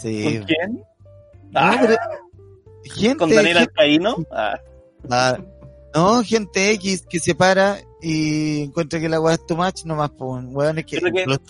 Sí. 0.00 0.22
¿Con 0.24 0.44
quién? 0.44 0.84
Ah, 1.54 1.76
pero 1.80 1.96
gente, 2.84 3.16
¿Con 3.16 3.30
Daniel 3.30 3.58
Alcaíno? 3.58 4.16
Ah, 4.30 4.60
ah, 5.10 5.38
no, 5.94 6.22
gente 6.22 6.70
X 6.72 7.04
que 7.08 7.18
se 7.20 7.34
para 7.34 7.78
y 8.02 8.62
encuentra 8.64 9.00
que 9.00 9.08
la 9.08 9.20
weá 9.20 9.34
es 9.34 9.46
too 9.46 9.56
much, 9.56 9.84
nomás, 9.84 10.10
pues, 10.10 10.44
weón, 10.46 10.78
es 10.78 10.84
que, 10.84 10.98
Creo 11.00 11.12
que- 11.12 11.26
los- 11.26 11.40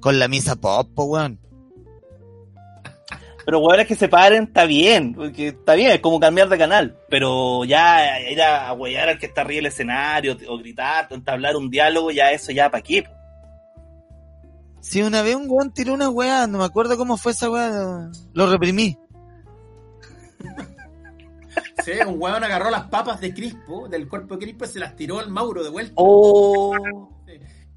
con 0.00 0.18
la 0.18 0.28
misa 0.28 0.56
pop, 0.56 0.88
po, 0.94 1.04
weón. 1.04 1.38
Pero 3.44 3.58
hueones 3.58 3.86
que 3.88 3.94
se 3.96 4.08
paren 4.08 4.44
está 4.44 4.64
bien, 4.66 5.14
porque 5.14 5.48
está 5.48 5.74
bien, 5.74 5.90
es 5.92 6.00
como 6.00 6.20
cambiar 6.20 6.48
de 6.48 6.58
canal. 6.58 6.96
Pero 7.08 7.64
ya 7.64 8.20
ir 8.30 8.40
a, 8.40 8.68
a 8.68 8.72
huear 8.72 9.08
al 9.08 9.18
que 9.18 9.26
está 9.26 9.40
arriba 9.40 9.56
del 9.58 9.66
escenario, 9.66 10.36
o 10.48 10.58
gritar, 10.58 11.08
o 11.10 11.14
entablar 11.14 11.56
un 11.56 11.68
diálogo, 11.70 12.10
ya 12.10 12.30
eso 12.30 12.52
ya 12.52 12.70
para 12.70 12.82
qué. 12.82 13.04
Si 14.80 15.02
una 15.02 15.22
vez 15.22 15.34
un 15.36 15.46
weón 15.48 15.72
tiró 15.72 15.94
una 15.94 16.08
weá, 16.08 16.46
no 16.46 16.58
me 16.58 16.64
acuerdo 16.64 16.96
cómo 16.96 17.16
fue 17.16 17.32
esa 17.32 17.50
weá, 17.50 18.10
lo- 18.32 18.50
reprimí. 18.50 18.96
Sí, 21.84 21.92
un 22.06 22.20
hueón 22.20 22.42
agarró 22.44 22.70
las 22.70 22.84
papas 22.88 23.20
de 23.20 23.34
Crispo, 23.34 23.88
del 23.88 24.08
cuerpo 24.08 24.36
de 24.36 24.44
Crispo, 24.46 24.64
y 24.64 24.68
se 24.68 24.78
las 24.78 24.94
tiró 24.96 25.18
al 25.18 25.30
Mauro 25.30 25.62
de 25.64 25.70
vuelta. 25.70 25.92
Oh, 25.96 26.72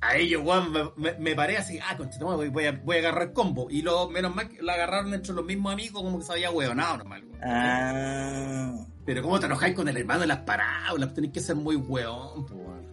A 0.08 0.18
ellos, 0.18 0.42
weón, 0.44 0.72
me, 0.98 1.14
me- 1.18 1.36
paré 1.36 1.58
así, 1.58 1.80
ah, 1.80 1.98
conchetumare, 1.98 2.38
voy, 2.38 2.50
voy 2.50 2.66
a, 2.66 2.72
voy 2.84 2.98
a 2.98 3.00
agarrar 3.00 3.34
combo. 3.34 3.68
Y 3.70 3.82
lo, 3.82 4.10
menos 4.10 4.36
mal 4.36 4.48
que 4.50 4.62
la 4.62 4.74
agarraron 4.74 5.14
entre 5.14 5.34
los 5.34 5.46
mismos 5.46 5.74
amigos, 5.74 6.02
como 6.04 6.20
que 6.20 6.26
se 6.26 6.34
había 6.34 6.52
hueonado 6.52 6.98
normal. 6.98 7.24
weón. 7.26 7.40
ah. 7.44 8.72
Pero 9.06 9.22
cómo 9.22 9.40
te 9.40 9.46
enojáis 9.46 9.76
con 9.76 9.88
el 9.88 9.98
hermano 9.98 10.22
de 10.22 10.28
las 10.28 10.40
parábolas, 10.40 11.14
tenéis 11.14 11.34
que 11.34 11.40
ser 11.40 11.56
muy 11.56 11.76
weón, 11.76 12.46
po, 12.46 12.56
weón. 12.56 12.86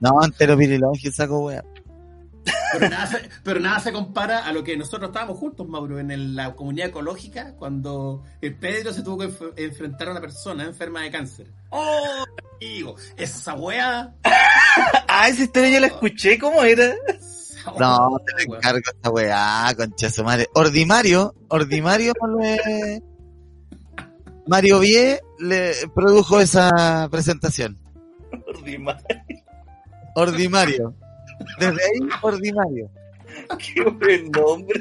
No, 0.00 0.22
entero 0.22 0.56
pirilongi 0.56 1.10
saco 1.10 1.46
weá. 1.46 1.64
Pero 2.72 2.88
nada, 2.90 3.06
se, 3.06 3.28
pero 3.42 3.60
nada 3.60 3.80
se 3.80 3.92
compara 3.92 4.44
a 4.46 4.52
lo 4.52 4.62
que 4.64 4.76
nosotros 4.76 5.08
estábamos 5.08 5.38
juntos, 5.38 5.66
Mauro, 5.68 5.98
en 5.98 6.10
el- 6.10 6.34
la 6.36 6.54
comunidad 6.54 6.88
ecológica, 6.88 7.54
cuando 7.54 8.22
el 8.40 8.54
Pedro 8.56 8.92
se 8.92 9.02
tuvo 9.02 9.18
que 9.18 9.28
enf- 9.28 9.52
enfrentar 9.56 10.08
a 10.08 10.10
una 10.12 10.20
persona 10.20 10.64
enferma 10.64 11.02
de 11.02 11.10
cáncer. 11.10 11.46
¡Oh! 11.70 12.24
Amigo, 12.60 12.96
esa 13.16 13.54
weá. 13.54 14.14
Ah, 15.08 15.28
esa 15.28 15.44
historia 15.44 15.70
yo 15.70 15.80
la 15.80 15.86
escuché, 15.86 16.36
¿cómo 16.38 16.62
era? 16.64 16.86
esa 17.08 17.70
No, 17.78 18.16
te 18.26 18.44
weón. 18.48 18.56
encargo 18.58 18.80
esta 18.92 19.10
weá, 19.10 19.72
concha 19.76 20.10
su 20.10 20.24
madre. 20.24 20.48
Ordimario, 20.54 21.34
Ordimario 21.48 22.12
le... 22.38 23.02
Mario 24.48 24.80
Vie 24.80 25.20
le 25.38 25.72
produjo 25.94 26.40
esa 26.40 27.08
presentación. 27.10 27.78
Ordimario. 30.16 30.94
Desde 31.58 31.82
ahí, 31.82 32.08
Ordimario. 32.22 32.90
Qué 33.58 33.82
buen 33.90 34.30
nombre. 34.30 34.80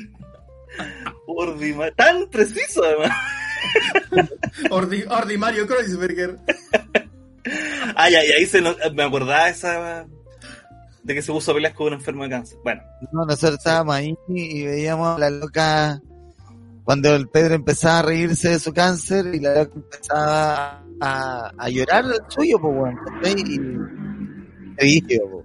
Ordima- 1.28 1.92
Tan 1.96 2.30
preciso, 2.30 2.84
además. 2.84 3.12
Ordi, 4.70 5.04
Ordi 5.10 5.38
Mario 5.38 5.68
Kreuzberger. 5.68 6.38
Ah, 7.96 8.10
ya, 8.10 8.24
y 8.26 8.32
ahí 8.32 8.46
se 8.46 8.62
nos- 8.62 8.78
me 8.94 9.04
acordaba 9.04 9.50
esa. 9.50 10.06
de 11.04 11.14
que 11.14 11.22
se 11.22 11.32
puso 11.34 11.52
a 11.52 11.56
pelear 11.56 11.74
con 11.74 11.88
un 11.88 11.94
enfermo 11.94 12.24
de 12.24 12.30
cáncer. 12.30 12.58
Bueno, 12.64 12.82
No, 13.12 13.26
nosotros 13.26 13.58
estábamos 13.58 13.94
ahí 13.96 14.16
y 14.30 14.66
veíamos 14.66 15.18
a 15.18 15.20
la 15.20 15.30
loca 15.30 16.02
cuando 16.86 17.14
el 17.16 17.28
Pedro 17.28 17.56
empezaba 17.56 18.00
a 18.00 18.04
reírse 18.04 18.50
de 18.50 18.60
su 18.60 18.72
cáncer 18.74 19.34
y 19.36 19.40
la 19.42 19.64
loca 19.64 19.74
empezaba 19.76 20.84
a, 21.02 21.52
a 21.58 21.70
llorar 21.70 22.06
el 22.06 22.20
suyo, 22.30 22.58
pues, 22.60 22.74
weón. 22.74 22.96
¿cachai? 23.22 23.36
Y 23.42 23.60
rígido, 24.78 25.30
po. 25.30 25.44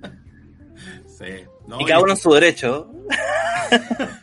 Sí. 1.19 1.45
No, 1.67 1.81
y 1.81 1.85
cada 1.85 2.01
uno 2.01 2.13
en 2.13 2.19
su 2.19 2.33
derecho. 2.33 2.91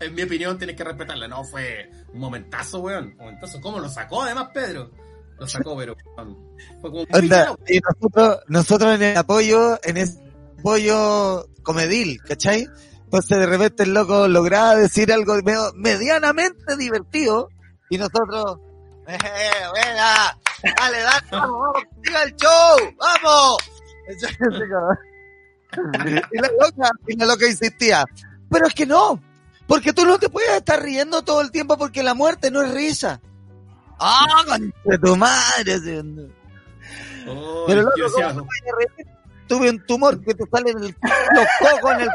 En 0.00 0.14
mi 0.14 0.22
opinión, 0.22 0.56
tienes 0.56 0.76
que 0.76 0.82
respetarla. 0.84 1.28
No, 1.28 1.44
fue 1.44 1.90
un 2.14 2.20
momentazo, 2.20 2.80
weón. 2.80 3.08
Un 3.08 3.16
momentazo. 3.18 3.60
¿Cómo 3.60 3.78
lo 3.80 3.88
sacó, 3.90 4.22
además, 4.22 4.48
Pedro? 4.54 4.90
Lo 5.38 5.46
sacó, 5.46 5.76
pero 5.76 5.94
weón, 6.16 6.38
fue 6.80 6.90
como 6.90 7.02
un 7.02 7.06
Onda, 7.12 7.20
villano. 7.20 7.58
y 7.68 7.80
nosotros, 7.80 8.38
nosotros 8.48 8.94
en 8.94 9.02
el 9.02 9.16
apoyo, 9.18 9.78
en 9.82 9.98
ese 9.98 10.18
apoyo 10.58 11.46
comedil, 11.62 12.18
¿cachai? 12.22 12.66
Entonces 13.04 13.38
de 13.38 13.44
repente 13.46 13.82
el 13.82 13.92
loco 13.92 14.26
lograba 14.26 14.74
decir 14.76 15.12
algo 15.12 15.34
medio- 15.42 15.72
medianamente 15.74 16.76
divertido 16.78 17.50
y 17.90 17.98
nosotros, 17.98 18.58
¡eh, 19.06 19.18
venga! 19.74 20.38
¡Dale, 20.78 21.00
dale, 21.02 21.26
vamos, 21.30 21.60
vamos, 21.60 21.82
siga 22.02 22.22
el 22.22 22.36
show! 22.36 22.94
¡Vamos! 22.98 23.58
y 26.32 26.38
la 26.38 26.50
loca, 26.60 26.90
y 27.06 27.16
la 27.16 27.26
loca 27.26 27.46
insistía, 27.46 28.04
pero 28.50 28.66
es 28.66 28.74
que 28.74 28.86
no, 28.86 29.20
porque 29.66 29.92
tú 29.92 30.04
no 30.04 30.18
te 30.18 30.28
puedes 30.28 30.50
estar 30.50 30.82
riendo 30.82 31.22
todo 31.22 31.40
el 31.40 31.50
tiempo 31.50 31.78
porque 31.78 32.02
la 32.02 32.14
muerte 32.14 32.50
no 32.50 32.62
es 32.62 32.72
risa. 32.72 33.20
¡Ah, 33.98 34.58
de 34.84 34.98
tu 34.98 35.16
madre! 35.16 36.02
Oh, 37.28 37.64
Pero 37.66 37.82
loco, 37.82 37.94
¿cómo 38.12 38.48
reír? 38.78 39.08
Tuve 39.46 39.70
un 39.70 39.84
tumor 39.84 40.20
que 40.24 40.34
te 40.34 40.44
sale 40.50 40.70
en 40.70 40.78
el, 40.78 40.96
los 41.34 41.46
cocos 41.60 41.92
en 41.92 42.00
el... 42.00 42.08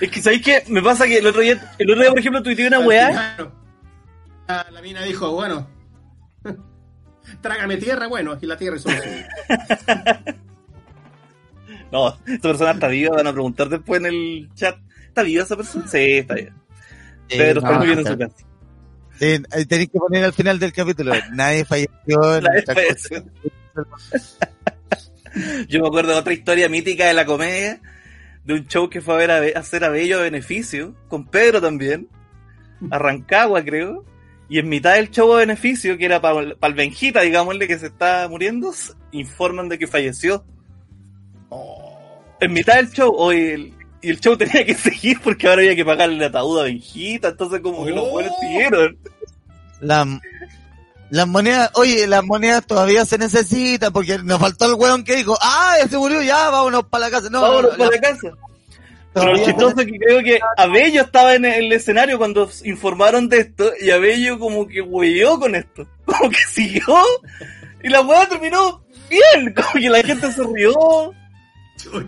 Es 0.00 0.10
que, 0.10 0.22
¿sabéis 0.22 0.42
qué? 0.42 0.64
Me 0.68 0.82
pasa 0.82 1.06
que 1.06 1.18
el 1.18 1.26
otro 1.26 1.42
día, 1.42 1.60
el 1.78 1.90
otro 1.90 2.02
día 2.02 2.10
por 2.10 2.18
ejemplo, 2.18 2.42
tuiteé 2.42 2.68
una 2.68 2.80
weá. 2.80 3.36
la 4.46 4.82
mina 4.82 5.02
dijo, 5.02 5.30
bueno, 5.32 5.68
trágame 7.40 7.76
tierra, 7.76 8.06
bueno, 8.06 8.38
y 8.40 8.46
la 8.46 8.56
tierra 8.56 8.78
suyo. 8.78 8.96
No, 11.92 12.16
esa 12.26 12.40
persona 12.40 12.70
está 12.70 12.86
viva, 12.86 13.16
van 13.16 13.26
a 13.26 13.32
preguntar 13.32 13.68
después 13.68 14.00
en 14.00 14.06
el 14.06 14.48
chat. 14.54 14.76
¿Está 15.08 15.24
viva 15.24 15.42
esa 15.42 15.56
persona? 15.56 15.88
Sí, 15.88 16.18
está 16.18 16.34
bien. 16.34 16.54
Pedro 17.28 17.60
está 17.60 17.78
muy 17.78 17.86
bien 17.86 17.98
en 17.98 18.06
su 18.06 18.16
casa. 18.18 18.36
Tenéis 19.18 19.90
que 19.90 19.98
poner 19.98 20.24
al 20.24 20.32
final 20.32 20.58
del 20.58 20.72
capítulo. 20.72 21.12
Nadie 21.32 21.64
falleció. 21.64 22.36
en 22.36 22.44
Nadie 22.44 22.62
falleció. 22.62 23.24
Yo 25.68 25.80
me 25.80 25.88
acuerdo 25.88 26.12
de 26.12 26.18
otra 26.18 26.32
historia 26.32 26.68
mítica 26.68 27.06
de 27.06 27.14
la 27.14 27.24
comedia, 27.24 27.80
de 28.44 28.54
un 28.54 28.66
show 28.66 28.88
que 28.88 29.00
fue 29.00 29.14
a 29.14 29.18
ver 29.18 29.56
a, 29.56 29.60
hacer 29.60 29.84
a 29.84 29.90
Bello 29.90 30.18
a 30.18 30.22
beneficio, 30.22 30.94
con 31.08 31.26
Pedro 31.26 31.60
también, 31.60 32.08
a 32.90 32.98
Rancagua 32.98 33.62
creo, 33.62 34.04
y 34.50 34.58
en 34.58 34.68
mitad 34.68 34.94
del 34.96 35.10
show 35.10 35.32
a 35.32 35.38
beneficio, 35.38 35.96
que 35.96 36.04
era 36.04 36.20
para 36.20 36.40
el 36.40 36.74
Benjita, 36.74 37.20
digámosle, 37.22 37.66
que 37.68 37.78
se 37.78 37.86
está 37.86 38.26
muriendo, 38.28 38.74
informan 39.12 39.68
de 39.70 39.78
que 39.78 39.86
falleció. 39.86 40.44
En 42.40 42.52
mitad 42.52 42.76
del 42.76 42.90
show, 42.90 43.14
hoy 43.16 43.38
el, 43.40 43.74
y 44.02 44.10
el 44.10 44.20
show 44.20 44.36
tenía 44.36 44.64
que 44.64 44.74
seguir 44.74 45.20
porque 45.22 45.46
ahora 45.48 45.62
había 45.62 45.76
que 45.76 45.84
pagarle 45.84 46.16
el 46.16 46.22
ataúd 46.24 46.60
a 46.60 46.64
Benjita, 46.64 47.28
entonces 47.28 47.60
como 47.60 47.84
que 47.84 47.92
los 47.92 48.04
Oh. 48.04 48.10
buenos 48.10 48.32
siguieron. 48.40 48.98
La- 49.80 50.20
las 51.10 51.26
monedas, 51.26 51.70
oye, 51.74 52.06
las 52.06 52.22
monedas 52.24 52.64
todavía 52.64 53.04
se 53.04 53.18
necesitan 53.18 53.92
porque 53.92 54.18
nos 54.18 54.38
faltó 54.38 54.66
el 54.66 54.74
weón 54.74 55.02
que 55.02 55.16
dijo, 55.16 55.36
ah, 55.42 55.74
ya 55.82 55.88
se 55.88 55.98
murió, 55.98 56.22
ya, 56.22 56.50
vámonos 56.50 56.84
para 56.84 57.06
la 57.06 57.10
casa. 57.10 57.28
No, 57.30 57.40
Vámonos 57.40 57.72
no, 57.72 57.78
para 57.78 57.90
la- 57.90 57.96
la 57.96 58.00
casa. 58.00 58.28
Lo 59.14 59.36
chistoso 59.44 59.80
es 59.80 59.86
que 59.86 59.98
creo 59.98 60.22
que 60.22 60.40
Abello 60.56 61.02
estaba 61.02 61.34
en 61.34 61.44
el 61.44 61.72
escenario 61.72 62.16
cuando 62.16 62.48
informaron 62.64 63.28
de 63.28 63.40
esto 63.40 63.72
y 63.80 63.90
Abello 63.90 64.38
como 64.38 64.68
que 64.68 64.80
hueó 64.80 65.38
con 65.40 65.54
esto. 65.54 65.86
Como 66.04 66.30
que 66.30 66.38
siguió 66.48 66.96
y 67.82 67.88
la 67.88 68.00
weá 68.02 68.28
terminó 68.28 68.82
bien, 69.08 69.54
como 69.54 69.72
que 69.74 69.90
la 69.90 70.02
gente 70.02 70.32
se 70.32 70.42
rió. 70.42 70.74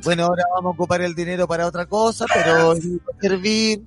Bueno, 0.05 0.25
ahora 0.25 0.43
vamos 0.55 0.71
a 0.71 0.75
ocupar 0.75 1.01
el 1.01 1.15
dinero 1.15 1.49
para 1.49 1.67
otra 1.67 1.87
cosa, 1.87 2.27
pero 2.33 2.75
sí 2.81 2.99
va 2.99 3.17
a 3.17 3.21
servir. 3.21 3.83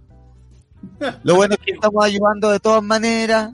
Lo 1.23 1.35
bueno 1.35 1.55
es 1.55 1.59
que 1.59 1.71
estamos 1.71 2.03
ayudando 2.03 2.49
de 2.49 2.59
todas 2.59 2.83
maneras. 2.83 3.51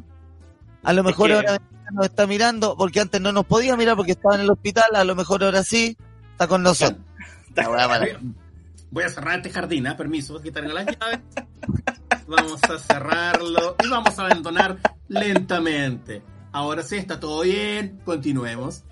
A 0.83 0.93
lo 0.93 1.03
mejor 1.03 1.31
ahora 1.31 1.59
nos 1.91 2.05
está 2.05 2.25
mirando, 2.25 2.75
porque 2.77 3.01
antes 3.01 3.19
no 3.19 3.31
nos 3.31 3.45
podía 3.45 3.75
mirar 3.75 3.95
porque 3.95 4.13
estaba 4.13 4.35
en 4.35 4.41
el 4.41 4.49
hospital, 4.49 4.95
a 4.95 5.03
lo 5.03 5.15
mejor 5.15 5.43
ahora 5.43 5.63
sí, 5.63 5.97
está 6.31 6.47
con 6.47 6.63
nosotros. 6.63 7.01
Voy 8.91 9.05
a 9.05 9.09
cerrar 9.09 9.37
este 9.37 9.49
jardín, 9.49 9.87
¿ah? 9.87 9.95
Permiso, 9.95 10.41
quitarle 10.41 10.73
las 10.73 10.85
llaves. 10.85 11.19
Vamos 12.27 12.61
a 12.63 12.77
cerrarlo 12.77 13.75
y 13.83 13.87
vamos 13.87 14.19
a 14.19 14.25
abandonar 14.25 14.77
lentamente. 15.07 16.21
Ahora 16.51 16.83
sí, 16.83 16.97
está 16.97 17.19
todo 17.19 17.41
bien. 17.43 18.01
Continuemos. 18.03 18.83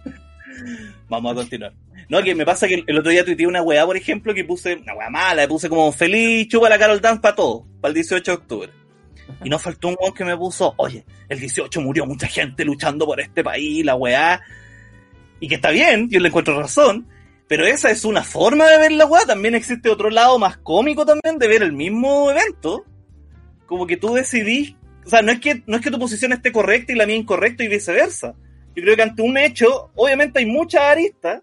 Vamos 1.09 1.33
a 1.33 1.35
continuar. 1.35 1.73
No, 2.07 2.23
que 2.23 2.33
me 2.33 2.45
pasa 2.45 2.67
que 2.67 2.83
el 2.87 2.97
otro 2.97 3.11
día 3.11 3.25
tuiteé 3.25 3.45
una 3.45 3.61
weá, 3.61 3.85
por 3.85 3.97
ejemplo, 3.97 4.33
que 4.33 4.45
puse, 4.45 4.75
una 4.75 4.93
weá 4.93 5.09
mala, 5.09 5.47
puse 5.47 5.67
como 5.67 5.91
feliz, 5.91 6.47
chupa 6.47 6.69
la 6.69 6.79
Carol 6.79 7.01
Dance 7.01 7.21
para 7.21 7.35
todo, 7.35 7.65
para 7.81 7.89
el 7.89 7.95
18 7.95 8.31
de 8.31 8.37
octubre. 8.37 8.69
Y 9.43 9.49
no 9.49 9.59
faltó 9.59 9.89
un 9.89 9.97
weón 9.99 10.13
que 10.13 10.25
me 10.25 10.35
puso, 10.35 10.73
oye, 10.77 11.05
el 11.27 11.39
18 11.39 11.81
murió 11.81 12.05
mucha 12.05 12.27
gente 12.27 12.65
luchando 12.65 13.05
por 13.05 13.19
este 13.19 13.43
país, 13.43 13.85
la 13.85 13.95
weá. 13.95 14.41
Y 15.39 15.47
que 15.47 15.55
está 15.55 15.71
bien, 15.71 16.09
yo 16.09 16.19
le 16.19 16.29
encuentro 16.29 16.59
razón, 16.59 17.07
pero 17.49 17.65
esa 17.65 17.89
es 17.89 18.05
una 18.05 18.23
forma 18.23 18.69
de 18.69 18.77
ver 18.77 18.91
la 18.91 19.07
weá. 19.07 19.25
También 19.25 19.55
existe 19.55 19.89
otro 19.89 20.11
lado 20.11 20.37
más 20.37 20.57
cómico 20.57 21.03
también 21.03 21.39
de 21.39 21.47
ver 21.47 21.63
el 21.63 21.73
mismo 21.73 22.29
evento. 22.29 22.85
Como 23.65 23.87
que 23.87 23.97
tú 23.97 24.13
decidís, 24.13 24.75
o 25.03 25.09
sea, 25.09 25.23
no 25.23 25.31
es 25.31 25.39
que, 25.39 25.63
no 25.65 25.77
es 25.77 25.81
que 25.81 25.89
tu 25.89 25.97
posición 25.97 26.31
esté 26.31 26.51
correcta 26.51 26.93
y 26.93 26.95
la 26.95 27.07
mía 27.07 27.15
incorrecta 27.15 27.63
y 27.63 27.67
viceversa. 27.67 28.35
Yo 28.75 28.83
creo 28.83 28.95
que 28.95 29.01
ante 29.01 29.23
un 29.23 29.35
hecho, 29.35 29.89
obviamente 29.95 30.37
hay 30.37 30.45
muchas 30.45 30.83
aristas, 30.83 31.41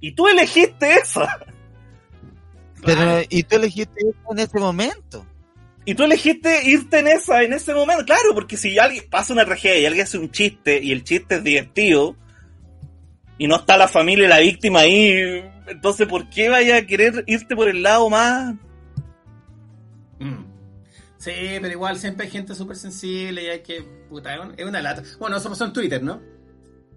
y 0.00 0.12
tú 0.12 0.28
elegiste 0.28 0.94
esa. 0.94 1.44
Pero, 2.84 3.22
y 3.28 3.42
tú 3.42 3.56
elegiste 3.56 4.00
eso 4.00 4.32
en 4.32 4.38
ese 4.38 4.60
momento. 4.60 5.26
Y 5.84 5.94
tú 5.96 6.04
elegiste 6.04 6.70
irte 6.70 7.00
en 7.00 7.08
esa, 7.08 7.42
en 7.42 7.52
ese 7.52 7.74
momento. 7.74 8.04
Claro, 8.04 8.32
porque 8.32 8.56
si 8.56 8.78
alguien 8.78 9.04
pasa 9.10 9.32
una 9.32 9.44
tragedia 9.44 9.80
y 9.80 9.86
alguien 9.86 10.04
hace 10.04 10.18
un 10.18 10.30
chiste 10.30 10.80
y 10.80 10.92
el 10.92 11.02
chiste 11.02 11.34
es 11.36 11.42
divertido 11.42 12.14
y 13.38 13.46
no 13.46 13.56
está 13.56 13.76
la 13.76 13.88
familia 13.88 14.26
y 14.26 14.28
la 14.28 14.38
víctima 14.40 14.80
ahí, 14.80 15.44
entonces 15.68 16.06
¿por 16.08 16.28
qué 16.28 16.48
vaya 16.48 16.76
a 16.76 16.86
querer 16.86 17.24
irte 17.26 17.54
por 17.56 17.68
el 17.68 17.82
lado 17.82 18.10
más? 18.10 18.54
Mm. 20.18 20.44
Sí, 21.18 21.32
pero 21.60 21.68
igual 21.68 21.96
siempre 21.98 22.26
hay 22.26 22.32
gente 22.32 22.54
súper 22.54 22.76
sensible 22.76 23.42
y 23.42 23.46
hay 23.46 23.60
que. 23.62 23.82
Puta, 24.08 24.34
es 24.34 24.40
un- 24.40 24.54
es 24.56 24.64
una 24.66 24.80
lata. 24.80 25.02
Bueno, 25.18 25.36
eso 25.36 25.48
pasó 25.48 25.64
en 25.64 25.72
Twitter, 25.72 26.02
¿no? 26.02 26.20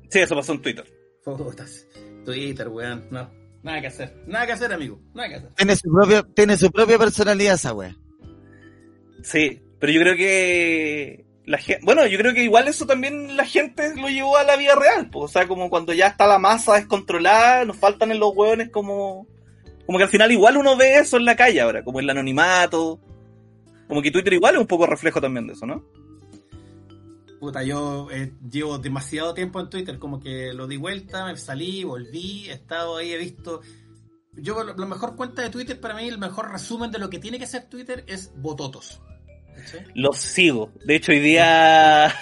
Sí, 0.10 0.20
eso 0.20 0.36
pasó 0.36 0.54
en 0.54 0.62
Twitter. 0.62 0.86
Putas. 1.24 1.86
Twitter, 2.26 2.68
weón. 2.68 3.08
No. 3.12 3.30
Nada 3.64 3.82
que 3.82 3.88
hacer. 3.88 4.24
Nada 4.28 4.46
que 4.46 4.52
hacer, 4.54 4.74
amigo. 4.74 5.00
Nada 5.14 5.30
que 5.30 5.36
hacer. 5.36 5.54
Tiene 5.56 5.76
su 5.76 5.92
propia, 5.92 6.24
tiene 6.36 6.58
su 6.58 6.72
propia 6.72 6.98
personalidad 6.98 7.56
esa 7.56 7.74
wea. 7.74 7.96
Sí, 9.24 9.62
pero 9.80 9.92
yo 9.94 10.02
creo 10.02 10.16
que 10.16 11.26
la 11.52 11.60
bueno, 11.84 12.08
yo 12.08 12.18
creo 12.18 12.34
que 12.34 12.44
igual 12.44 12.68
eso 12.68 12.86
también 12.86 13.36
la 13.38 13.46
gente 13.46 13.96
lo 13.96 14.08
llevó 14.08 14.38
a 14.38 14.44
la 14.44 14.56
vida 14.56 14.76
real, 14.76 15.10
po. 15.10 15.22
o 15.22 15.28
sea, 15.28 15.48
como 15.48 15.70
cuando 15.70 15.94
ya 15.94 16.08
está 16.08 16.26
la 16.26 16.40
masa 16.40 16.76
descontrolada, 16.76 17.66
nos 17.66 17.78
faltan 17.78 18.12
en 18.12 18.20
los 18.20 18.34
hueones 18.36 18.70
como 18.70 19.28
como 19.86 19.98
que 19.98 20.06
al 20.06 20.10
final 20.10 20.32
igual 20.32 20.58
uno 20.58 20.78
ve 20.78 21.00
eso 21.00 21.18
en 21.18 21.26
la 21.26 21.36
calle 21.36 21.62
ahora, 21.62 21.84
como 21.84 22.00
el 22.00 22.10
anonimato. 22.10 23.00
Como 23.90 24.02
que 24.02 24.10
Twitter 24.10 24.32
igual 24.32 24.56
es 24.56 24.62
un 24.62 24.68
poco 24.68 24.86
reflejo 24.86 25.20
también 25.20 25.48
de 25.48 25.54
eso, 25.54 25.66
¿no? 25.66 25.84
Puta, 27.42 27.62
yo 27.64 28.08
eh, 28.12 28.32
llevo 28.50 28.78
demasiado 28.78 29.34
tiempo 29.34 29.60
en 29.60 29.70
Twitter, 29.70 30.00
como 30.00 30.20
que 30.20 30.54
lo 30.54 30.68
di 30.68 30.78
vuelta, 30.78 31.26
me 31.26 31.36
salí, 31.36 31.84
volví, 31.84 32.48
he 32.48 32.54
estado 32.54 32.96
ahí, 32.96 33.12
he 33.12 33.18
visto. 33.18 33.62
Yo, 34.34 34.64
lo 34.64 34.88
mejor 34.88 35.18
cuenta 35.18 35.42
de 35.42 35.50
Twitter 35.50 35.78
para 35.82 35.96
mí, 35.96 36.08
el 36.08 36.20
mejor 36.20 36.52
resumen 36.52 36.90
de 36.92 37.00
lo 37.00 37.10
que 37.10 37.20
tiene 37.20 37.38
que 37.38 37.48
ser 37.48 37.68
Twitter 37.68 38.06
es 38.08 38.32
bototos. 38.38 39.02
¿Cachai? 39.64 39.86
Los 39.96 40.18
sigo. 40.18 40.72
De 40.86 40.96
hecho, 40.96 41.12
hoy 41.12 41.20
día 41.20 42.14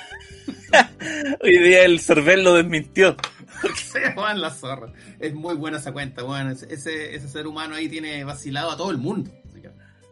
hoy 1.41 1.57
día 1.57 1.85
el 1.85 1.99
Cervel 1.99 2.43
lo 2.43 2.55
desmintió. 2.55 3.15
Porque 3.61 3.79
se 3.91 4.13
van 4.13 4.41
la 4.41 4.49
zorra. 4.51 4.91
Es 5.19 5.33
muy 5.33 5.55
buena 5.55 5.77
esa 5.77 5.91
cuenta, 5.91 6.23
weón. 6.23 6.49
Ese, 6.51 7.15
ese, 7.15 7.27
ser 7.27 7.47
humano 7.47 7.75
ahí 7.75 7.89
tiene 7.89 8.23
vacilado 8.23 8.71
a 8.71 8.77
todo 8.77 8.91
el 8.91 8.97
mundo. 8.97 9.31
Que- 9.61 9.69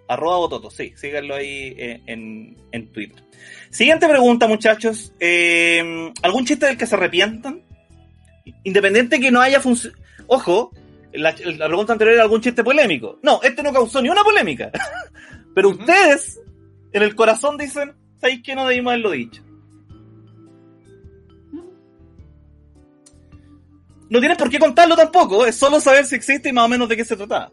Arroba 0.09 0.37
Bototo, 0.37 0.69
sí, 0.71 0.93
síganlo 0.95 1.35
ahí 1.35 1.73
eh, 1.77 2.01
en, 2.05 2.55
en 2.71 2.87
Twitter. 2.91 3.23
Siguiente 3.69 4.07
pregunta, 4.07 4.47
muchachos. 4.47 5.13
Eh, 5.19 6.11
¿Algún 6.23 6.45
chiste 6.45 6.65
del 6.65 6.77
que 6.77 6.85
se 6.87 6.95
arrepientan? 6.95 7.61
Independiente 8.63 9.19
que 9.19 9.31
no 9.31 9.41
haya 9.41 9.59
funcionado. 9.59 10.01
Ojo, 10.27 10.71
la, 11.13 11.31
la 11.45 11.67
pregunta 11.67 11.93
anterior 11.93 12.15
era 12.15 12.23
algún 12.23 12.41
chiste 12.41 12.63
polémico. 12.63 13.19
No, 13.23 13.41
este 13.43 13.63
no 13.63 13.73
causó 13.73 14.01
ni 14.01 14.09
una 14.09 14.23
polémica. 14.23 14.71
Pero 15.55 15.69
ustedes, 15.69 16.39
en 16.91 17.03
el 17.03 17.15
corazón, 17.15 17.57
dicen, 17.57 17.95
¿sabéis 18.19 18.43
que 18.43 18.55
no 18.55 18.67
debimos 18.67 18.91
haberlo 18.91 19.11
dicho? 19.11 19.43
No 24.09 24.19
tienes 24.19 24.37
por 24.37 24.49
qué 24.49 24.57
contarlo 24.57 24.95
tampoco, 24.95 25.45
es 25.45 25.55
solo 25.55 25.79
saber 25.79 26.05
si 26.05 26.15
existe 26.15 26.49
y 26.49 26.53
más 26.53 26.65
o 26.65 26.69
menos 26.69 26.87
de 26.87 26.95
qué 26.95 27.03
se 27.03 27.17
trataba. 27.17 27.51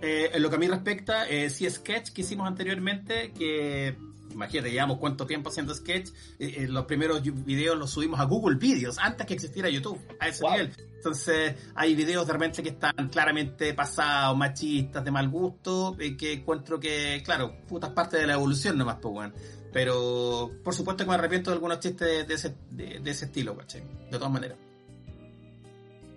Eh, 0.00 0.30
en 0.32 0.42
lo 0.42 0.48
que 0.48 0.56
a 0.56 0.58
mí 0.58 0.68
respecta, 0.68 1.28
eh, 1.28 1.50
sí 1.50 1.68
sketch 1.68 2.10
que 2.10 2.22
hicimos 2.22 2.46
anteriormente, 2.46 3.32
que 3.32 3.96
imagínate, 4.36 4.70
llevamos 4.70 4.98
cuánto 4.98 5.26
tiempo 5.26 5.50
haciendo 5.50 5.74
sketch, 5.74 6.10
eh, 6.38 6.54
eh, 6.58 6.68
los 6.68 6.84
primeros 6.84 7.22
videos 7.22 7.76
los 7.76 7.90
subimos 7.90 8.20
a 8.20 8.24
Google 8.24 8.56
Videos, 8.56 8.98
antes 8.98 9.26
que 9.26 9.34
existiera 9.34 9.68
YouTube, 9.68 9.98
a 10.20 10.28
ese 10.28 10.42
Wow. 10.42 10.52
nivel. 10.52 10.72
Entonces, 10.96 11.54
hay 11.74 11.94
videos 11.94 12.26
de 12.26 12.32
repente 12.32 12.62
que 12.62 12.70
están 12.70 13.08
claramente 13.10 13.74
pasados, 13.74 14.36
machistas, 14.36 15.04
de 15.04 15.10
mal 15.10 15.28
gusto, 15.28 15.96
eh, 15.98 16.16
que 16.16 16.34
encuentro 16.34 16.78
que, 16.78 17.22
claro, 17.24 17.56
putas 17.68 17.90
parte 17.90 18.16
de 18.18 18.26
la 18.26 18.34
evolución 18.34 18.76
nomás, 18.78 18.96
pues, 19.00 19.14
weón. 19.14 19.34
Pero, 19.72 20.50
por 20.64 20.74
supuesto 20.74 21.04
que 21.04 21.08
me 21.10 21.16
arrepiento 21.16 21.50
de 21.50 21.54
algunos 21.54 21.80
chistes 21.80 22.06
de, 22.08 22.24
de 22.24 22.34
ese, 22.34 22.54
de, 22.70 23.00
de 23.00 23.10
ese 23.10 23.26
estilo, 23.26 23.56
¿cachai? 23.56 23.82
De 24.10 24.18
todas 24.18 24.30
maneras. 24.32 24.58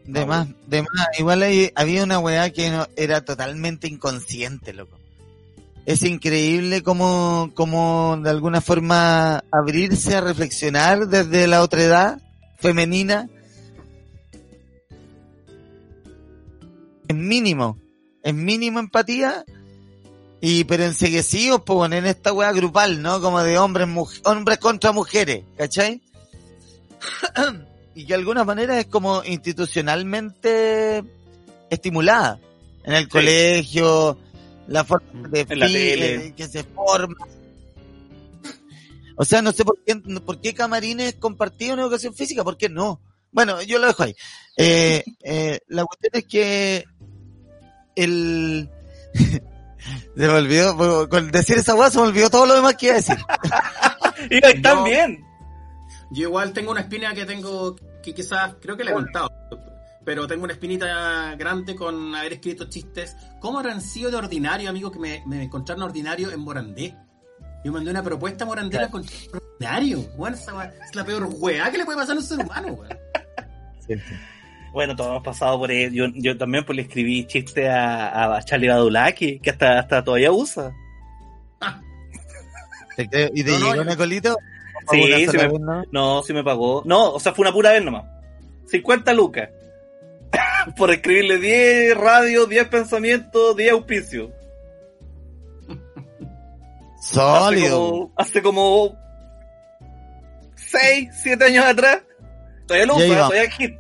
De 0.05 0.25
más, 0.25 0.47
de 0.67 0.81
más, 0.81 1.07
igual 1.19 1.43
hay- 1.43 1.71
había 1.75 2.03
una 2.03 2.19
weá 2.19 2.49
que 2.51 2.69
no, 2.71 2.87
era 2.95 3.23
totalmente 3.23 3.87
inconsciente, 3.87 4.73
loco. 4.73 4.98
Es 5.85 6.03
increíble 6.03 6.83
como, 6.83 7.51
como 7.55 8.17
de 8.21 8.29
alguna 8.29 8.61
forma 8.61 9.43
abrirse 9.51 10.15
a 10.15 10.21
reflexionar 10.21 11.07
desde 11.07 11.47
la 11.47 11.61
otra 11.63 11.81
edad 11.81 12.21
femenina. 12.59 13.27
Es 17.07 17.15
mínimo, 17.15 17.79
es 18.21 18.33
mínimo 18.35 18.79
empatía, 18.79 19.43
y 20.41 20.63
pero 20.65 20.83
enseguecidos, 20.83 21.63
pues 21.65 21.91
en 21.91 22.05
esta 22.05 22.31
weá 22.33 22.51
grupal, 22.51 23.01
¿no? 23.01 23.19
Como 23.19 23.41
de 23.41 23.57
hombres, 23.57 23.87
muj- 23.87 24.21
hombres 24.25 24.59
contra 24.59 24.91
mujeres, 24.91 25.43
¿cachai? 25.57 26.01
y 27.95 28.03
que 28.03 28.07
de 28.09 28.13
alguna 28.13 28.43
manera 28.43 28.79
es 28.79 28.85
como 28.85 29.23
institucionalmente 29.25 31.03
estimulada 31.71 32.39
en 32.83 32.93
el 32.93 33.09
colegio, 33.09 34.17
la 34.69 34.83
forma 34.83 35.27
de 35.29 35.45
En 35.49 35.59
la 35.59 35.65
tele. 35.67 36.15
eh, 36.27 36.33
que 36.35 36.47
se 36.47 36.63
forma. 36.63 37.15
O 39.15 39.25
sea, 39.25 39.41
no 39.41 39.51
sé 39.51 39.65
por 39.65 39.77
qué, 39.85 39.95
por 40.25 40.39
qué 40.39 40.53
camarines 40.53 41.15
compartidos 41.15 41.73
en 41.73 41.79
educación 41.81 42.13
física, 42.13 42.43
¿por 42.43 42.57
qué 42.57 42.69
no? 42.69 43.01
Bueno, 43.31 43.61
yo 43.61 43.77
lo 43.79 43.87
dejo 43.87 44.03
ahí. 44.03 44.15
Eh, 44.57 45.03
eh, 45.23 45.59
la 45.67 45.83
cuestión 45.85 46.11
es 46.13 46.25
que 46.25 46.83
el... 47.95 48.69
se 49.13 49.41
me 50.15 50.27
olvidó, 50.29 51.09
con 51.09 51.31
decir 51.31 51.57
esa 51.57 51.75
hueá 51.75 51.89
se 51.91 51.97
me 51.97 52.05
olvidó 52.07 52.29
todo 52.29 52.45
lo 52.45 52.55
demás 52.55 52.75
que 52.75 52.85
iba 52.87 52.95
a 52.95 52.97
decir. 52.97 53.17
Y 54.29 54.35
ahí 54.45 54.53
están 54.55 54.77
No. 54.79 54.83
bien. 54.83 55.23
Yo 56.11 56.23
igual 56.23 56.51
tengo 56.51 56.71
una 56.71 56.81
espina 56.81 57.13
que 57.13 57.25
tengo, 57.25 57.75
que 58.03 58.13
quizás, 58.13 58.55
creo 58.61 58.75
que 58.75 58.83
le 58.83 58.91
he 58.91 58.93
contado, 58.93 59.31
pero 60.09 60.25
tengo 60.25 60.43
una 60.43 60.53
espinita 60.53 61.35
grande 61.35 61.75
con 61.75 62.15
haber 62.15 62.33
escrito 62.33 62.67
chistes. 62.67 63.15
¿Cómo 63.39 63.59
habrán 63.59 63.79
sido 63.79 64.09
de 64.09 64.17
ordinario, 64.17 64.67
amigo, 64.67 64.89
que 64.89 64.97
me, 64.97 65.21
me 65.27 65.43
encontraron 65.43 65.83
ordinario 65.83 66.31
en 66.31 66.39
Morandé? 66.39 66.95
Yo 67.63 67.71
mandé 67.71 67.91
una 67.91 68.01
propuesta 68.01 68.43
a 68.43 68.47
Morandé, 68.47 68.81
encontré 68.81 69.15
ordinario. 69.31 70.01
Bueno, 70.17 70.35
esa 70.35 70.55
weá 70.55 70.73
es 70.83 70.95
la 70.95 71.05
peor 71.05 71.29
weá 71.31 71.69
que 71.69 71.77
le 71.77 71.85
puede 71.85 71.99
pasar 71.99 72.15
a 72.15 72.19
un 72.21 72.25
ser 72.25 72.39
humano, 72.39 72.69
weón. 72.73 72.97
Bueno, 74.73 74.95
todos 74.95 75.11
hemos 75.11 75.23
pasado 75.23 75.59
por 75.59 75.71
eso. 75.71 75.93
Yo, 75.93 76.05
yo 76.15 76.35
también 76.39 76.65
pues, 76.65 76.75
le 76.77 76.81
escribí 76.81 77.27
chiste 77.27 77.69
a, 77.69 78.35
a 78.35 78.41
Charlie 78.41 78.67
Badulaki, 78.69 79.37
que 79.39 79.51
hasta, 79.51 79.77
hasta 79.77 80.03
todavía 80.03 80.31
usa. 80.31 80.73
¿Y 82.97 83.43
te 83.43 83.51
No, 83.51 83.59
no, 83.59 83.59
llegó 83.59 83.75
yo- 83.75 83.81
una 83.83 83.95
colita? 83.95 84.35
Sí, 84.89 85.25
sola 85.27 85.43
me- 85.43 85.47
vez, 85.49 85.59
¿no? 85.61 85.83
No, 85.91 86.23
sí 86.23 86.33
me 86.33 86.43
pagó. 86.43 86.81
No, 86.83 87.11
o 87.11 87.19
sea, 87.19 87.31
fue 87.35 87.43
una 87.43 87.53
pura 87.53 87.73
vez 87.73 87.83
nomás. 87.85 88.05
50 88.71 89.13
lucas. 89.13 89.49
por 90.77 90.91
escribirle 90.91 91.37
10 91.37 91.97
radios, 91.97 92.49
10 92.49 92.67
pensamientos, 92.67 93.55
10 93.55 93.71
auspicios. 93.71 94.31
Hace 96.97 97.15
Sólido. 97.15 97.79
como, 97.79 98.13
hace 98.17 98.41
como 98.41 98.97
6, 100.55 101.09
7 101.23 101.45
años 101.45 101.65
atrás. 101.65 102.01
Todavía 102.67 102.93
va. 102.93 103.27
todavía 103.27 103.51
hit. 103.51 103.75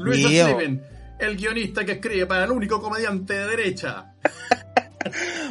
Luis. 0.00 0.24
O'Sullivan, 0.24 0.82
el 1.18 1.36
guionista 1.36 1.84
que 1.84 1.92
escribe 1.92 2.26
para 2.26 2.44
el 2.44 2.50
único 2.50 2.80
comediante 2.80 3.34
de 3.34 3.46
derecha. 3.46 4.12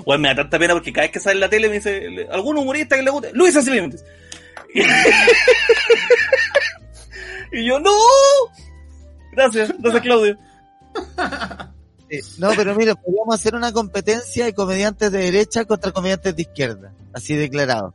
Bueno, 0.06 0.22
me 0.22 0.30
da 0.30 0.36
tanta 0.36 0.60
pena 0.60 0.74
porque 0.74 0.94
cada 0.94 1.06
vez 1.06 1.12
que 1.12 1.20
sale 1.20 1.36
en 1.36 1.40
la 1.42 1.50
tele 1.50 1.68
me 1.68 1.76
dice, 1.76 2.28
algún 2.32 2.58
humorista 2.58 2.96
que 2.96 3.04
le 3.04 3.12
guste, 3.12 3.32
Luis 3.34 3.56
O'Sullivan. 3.56 3.94
Y, 7.52 7.68
yo, 7.68 7.80
no. 7.80 7.92
Gracias, 9.32 9.74
gracias 9.80 10.04
Claudio. 10.04 10.38
Sí. 12.10 12.20
No, 12.40 12.50
pero 12.56 12.74
mira, 12.76 12.96
podríamos 12.96 13.36
hacer 13.36 13.56
una 13.56 13.72
competencia 13.72 14.46
de 14.46 14.54
comediantes 14.54 15.12
de 15.12 15.20
derecha 15.20 15.66
contra 15.66 15.92
comediantes 15.92 16.36
de 16.36 16.42
izquierda. 16.42 16.94
Así 17.14 17.36
declarado. 17.36 17.94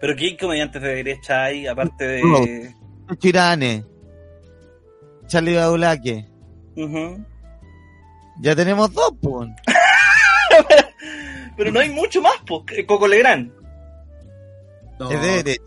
Pero 0.00 0.16
¿qué 0.16 0.36
comediantes 0.36 0.80
de 0.80 0.94
derecha 0.94 1.44
hay 1.44 1.66
aparte 1.66 2.04
de... 2.06 2.74
Chirane. 3.18 3.84
Charlie 5.26 5.56
Baulaque. 5.56 6.26
Ujú. 6.76 7.24
Ya 8.40 8.56
tenemos 8.56 8.92
dos, 8.92 9.12
pues. 9.20 9.50
Pero 11.56 11.72
no 11.72 11.80
hay 11.80 11.90
mucho 11.90 12.22
más, 12.22 12.34
pues. 12.46 12.84
Coco 12.86 13.06
Legrand. 13.06 13.52
No, 14.98 15.10
Es 15.10 15.20
de 15.20 15.28
derecha. 15.42 15.62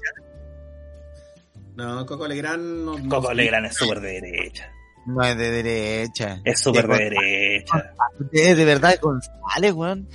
No, 1.75 2.05
Coco 2.05 2.27
Legrand 2.27 2.85
no. 2.85 3.09
Coco. 3.09 3.33
Legrand 3.33 3.65
es 3.67 3.75
súper 3.75 3.99
de 4.01 4.21
derecha. 4.21 4.71
No 5.05 5.21
es 5.23 5.37
de 5.37 5.51
derecha. 5.51 6.39
Es 6.45 6.59
súper 6.61 6.87
de 6.87 6.97
De- 6.97 7.03
derecha. 7.09 7.93
Es 8.31 8.57
de 8.57 8.65
verdad 8.65 8.95
González, 9.01 9.73
weón. 9.73 10.07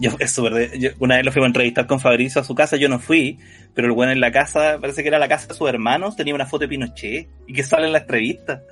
Yo, 0.00 0.10
es 0.18 0.34
de- 0.36 0.78
yo 0.78 0.90
una 0.98 1.16
vez 1.16 1.24
lo 1.24 1.32
fui 1.32 1.42
a 1.42 1.46
entrevistar 1.46 1.86
con 1.86 2.00
Fabricio 2.00 2.40
a 2.40 2.44
su 2.44 2.54
casa, 2.54 2.76
yo 2.76 2.88
no 2.88 2.98
fui, 2.98 3.38
pero 3.74 3.86
el 3.86 3.92
bueno 3.94 4.10
en 4.12 4.20
la 4.20 4.32
casa, 4.32 4.78
parece 4.80 5.02
que 5.02 5.08
era 5.08 5.18
la 5.20 5.28
casa 5.28 5.46
de 5.48 5.54
sus 5.54 5.68
hermanos, 5.68 6.16
tenía 6.16 6.34
una 6.34 6.46
foto 6.46 6.62
de 6.62 6.68
Pinochet 6.68 7.28
y 7.46 7.52
que 7.52 7.62
sale 7.62 7.86
en 7.86 7.92
la 7.92 7.98
entrevista. 7.98 8.62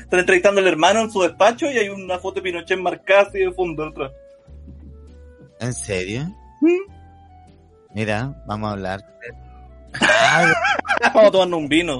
Están 0.00 0.20
entrevistando 0.20 0.60
al 0.60 0.66
hermano 0.68 1.00
en 1.02 1.10
su 1.10 1.20
despacho 1.22 1.70
y 1.70 1.76
hay 1.78 1.88
una 1.90 2.18
foto 2.18 2.36
de 2.36 2.42
Pinochet 2.42 2.78
marcada 2.78 3.22
así 3.22 3.38
de 3.40 3.52
fondo 3.52 3.84
atrás. 3.84 4.12
¿En 5.60 5.72
serio? 5.74 6.24
¿Mm? 6.60 6.92
Mira, 7.94 8.42
vamos 8.46 8.68
a 8.68 8.72
hablar. 8.72 9.00
Vamos 11.14 11.32
tomarnos 11.32 11.58
un 11.60 11.68
vino. 11.68 11.98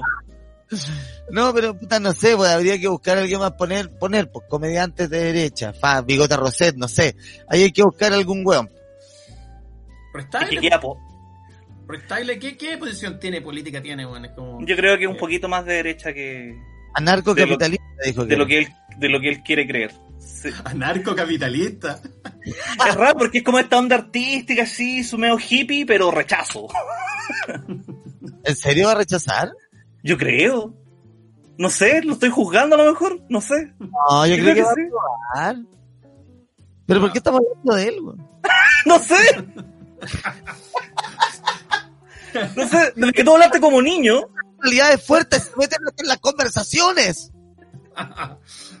no, 1.31 1.53
pero 1.53 1.77
puta, 1.77 1.99
no 1.99 2.11
sé, 2.13 2.35
pues 2.35 2.49
habría 2.51 2.79
que 2.79 2.87
buscar 2.87 3.17
a 3.17 3.21
alguien 3.21 3.39
más 3.39 3.53
poner, 3.53 3.89
poner, 3.97 4.29
pues, 4.31 4.45
comediantes 4.49 5.09
de 5.09 5.23
derecha, 5.23 5.73
fa, 5.73 6.01
Bigota 6.01 6.35
Roset, 6.37 6.75
no 6.75 6.87
sé. 6.87 7.15
Ahí 7.49 7.63
hay 7.63 7.71
que 7.71 7.83
buscar 7.83 8.11
algún 8.13 8.41
weón. 8.45 8.69
Po- 10.81 10.97
Freestyle, 11.87 12.37
¿qué, 12.39 12.57
¿qué 12.57 12.77
posición 12.77 13.19
tiene 13.19 13.39
política 13.41 13.81
tiene, 13.81 14.05
weón? 14.05 14.25
Es 14.25 14.31
como... 14.31 14.59
Yo 14.65 14.75
creo 14.75 14.97
que 14.97 15.05
es 15.05 15.09
un 15.09 15.17
poquito 15.17 15.47
más 15.47 15.65
de 15.65 15.73
derecha 15.75 16.11
que 16.13 16.53
Anarcocapitalista, 16.95 17.85
dijo 18.05 18.23
que. 18.23 18.29
de 18.29 18.37
lo 18.37 18.45
que 18.47 18.57
él, 18.59 18.67
de 18.97 19.09
lo 19.09 19.19
que 19.21 19.29
él 19.29 19.43
quiere 19.43 19.67
creer. 19.67 19.91
Sí. 20.19 20.49
Anarcocapitalista. 20.65 22.01
Es 22.87 22.95
raro 22.95 23.17
porque 23.19 23.37
es 23.37 23.43
como 23.43 23.59
esta 23.59 23.77
onda 23.77 23.95
artística 23.95 24.63
así, 24.63 25.03
su 25.03 25.17
medio 25.17 25.37
hippie, 25.37 25.85
pero 25.85 26.11
rechazo. 26.11 26.67
¿En 28.43 28.55
serio 28.55 28.87
va 28.87 28.93
a 28.93 28.95
rechazar? 28.95 29.51
Yo 30.03 30.17
creo. 30.17 30.73
No 31.57 31.69
sé, 31.69 32.01
lo 32.03 32.13
estoy 32.13 32.29
juzgando 32.29 32.75
a 32.75 32.83
lo 32.83 32.91
mejor, 32.91 33.19
no 33.29 33.41
sé. 33.41 33.73
No, 33.79 34.25
yo, 34.27 34.35
Yo 34.35 34.43
creo, 34.43 34.53
creo 34.53 34.55
que, 34.55 34.55
que 34.55 34.61
va 34.63 34.73
sí. 34.75 34.81
a 34.81 34.89
probar. 35.33 35.55
¿Pero 36.85 37.01
por 37.01 37.11
qué 37.11 37.17
estamos 37.17 37.41
hablando 37.41 37.75
de 37.75 37.87
él, 37.87 38.01
weón? 38.01 38.27
No 38.85 38.99
sé. 38.99 39.15
No 42.55 42.67
sé, 42.67 42.93
desde 42.95 43.13
que 43.13 43.23
tú 43.23 43.33
hablaste 43.33 43.59
como 43.59 43.81
niño, 43.81 44.21
Realidades 44.59 45.03
fuertes 45.05 45.43
se 45.43 45.57
meten 45.57 45.79
en 45.97 46.07
las 46.07 46.17
conversaciones. 46.17 47.31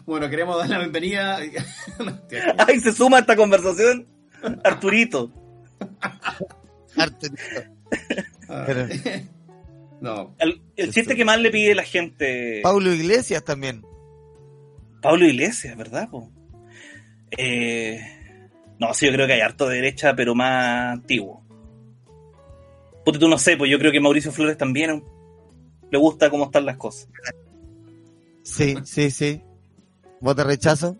bueno, 0.05 0.29
queremos 0.29 0.57
dar 0.57 0.69
la 0.69 0.79
bienvenida. 0.79 1.37
ay, 2.67 2.79
se 2.79 2.93
suma 2.93 3.17
a 3.17 3.19
esta 3.21 3.35
conversación 3.35 4.07
Arturito. 4.63 5.31
Arturito. 6.97 7.61
Pero- 8.65 8.87
no, 10.01 10.35
El, 10.39 10.61
el 10.75 10.93
chiste 10.93 11.15
que 11.15 11.25
más 11.25 11.39
le 11.39 11.51
pide 11.51 11.75
la 11.75 11.83
gente. 11.83 12.61
Paulo 12.63 12.93
Iglesias 12.93 13.43
también. 13.43 13.85
Pablo 15.01 15.25
Iglesias, 15.25 15.75
¿verdad? 15.77 16.09
po? 16.09 16.31
Eh, 17.37 17.99
no, 18.79 18.93
sí, 18.93 19.05
yo 19.07 19.11
creo 19.13 19.27
que 19.27 19.33
hay 19.33 19.41
harto 19.41 19.67
de 19.67 19.75
derecha, 19.75 20.15
pero 20.15 20.33
más 20.35 20.93
antiguo. 20.93 21.43
Puta, 23.05 23.19
tú 23.19 23.27
no 23.27 23.37
sé, 23.37 23.57
pues 23.57 23.71
yo 23.71 23.79
creo 23.79 23.91
que 23.91 23.99
Mauricio 23.99 24.31
Flores 24.31 24.57
también 24.57 25.03
le 25.89 25.97
gusta 25.97 26.29
cómo 26.29 26.45
están 26.45 26.65
las 26.65 26.77
cosas. 26.77 27.09
Sí, 28.43 28.75
sí, 28.85 29.11
sí. 29.11 29.41
¿Vota 30.19 30.43
rechazo? 30.43 30.97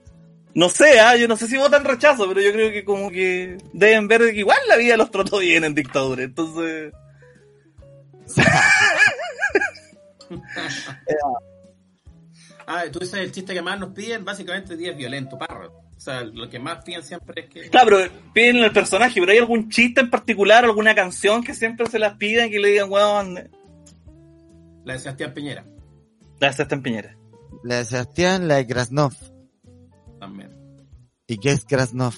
No 0.57 0.69
sé, 0.69 0.99
ah, 0.99 1.15
yo 1.15 1.27
no 1.27 1.37
sé 1.37 1.45
si 1.45 1.55
votan 1.55 1.85
rechazo, 1.85 2.27
pero 2.27 2.41
yo 2.41 2.51
creo 2.51 2.71
que 2.71 2.83
como 2.83 3.11
que 3.11 3.59
deben 3.73 4.07
ver 4.07 4.31
que 4.31 4.39
igual 4.39 4.57
la 4.67 4.75
vida 4.75 4.97
los 4.97 5.11
trató 5.11 5.37
bien 5.37 5.63
en 5.63 5.75
dictadura, 5.75 6.23
entonces... 6.23 6.93
Ah, 12.69 12.83
tú 12.91 12.99
dices 12.99 13.19
el 13.19 13.31
chiste 13.31 13.53
que 13.53 13.61
más 13.61 13.79
nos 13.79 13.93
piden, 13.93 14.25
básicamente 14.25 14.73
hoy 14.73 14.79
día 14.79 14.91
es 14.91 14.97
violento, 14.97 15.37
parro. 15.37 15.71
O 15.95 15.99
sea, 16.01 16.23
lo 16.23 16.49
que 16.49 16.59
más 16.59 16.83
piden 16.83 17.01
siempre 17.01 17.43
es 17.43 17.49
que. 17.49 17.69
Claro, 17.69 17.91
pero 17.91 18.11
piden 18.33 18.57
el 18.57 18.73
personaje, 18.73 19.21
pero 19.21 19.31
hay 19.31 19.37
algún 19.37 19.69
chiste 19.69 20.01
en 20.01 20.09
particular, 20.09 20.65
alguna 20.65 20.93
canción 20.93 21.41
que 21.45 21.53
siempre 21.53 21.87
se 21.87 21.97
las 21.97 22.17
piden 22.17 22.51
que 22.51 22.59
le 22.59 22.67
digan, 22.67 22.91
weón, 22.91 23.49
La 24.83 24.93
de 24.93 24.99
Sebastián 24.99 25.33
Piñera, 25.33 25.63
la 26.41 26.51
de 26.51 26.67
en 26.69 26.81
Piñera. 26.81 27.15
La 27.63 27.77
de 27.77 27.85
Sebastián, 27.85 28.49
la 28.49 28.55
de 28.55 28.67
Krasnov. 28.67 29.13
¿Y 31.27 31.37
qué 31.39 31.51
es 31.51 31.65
Krasnov? 31.65 32.13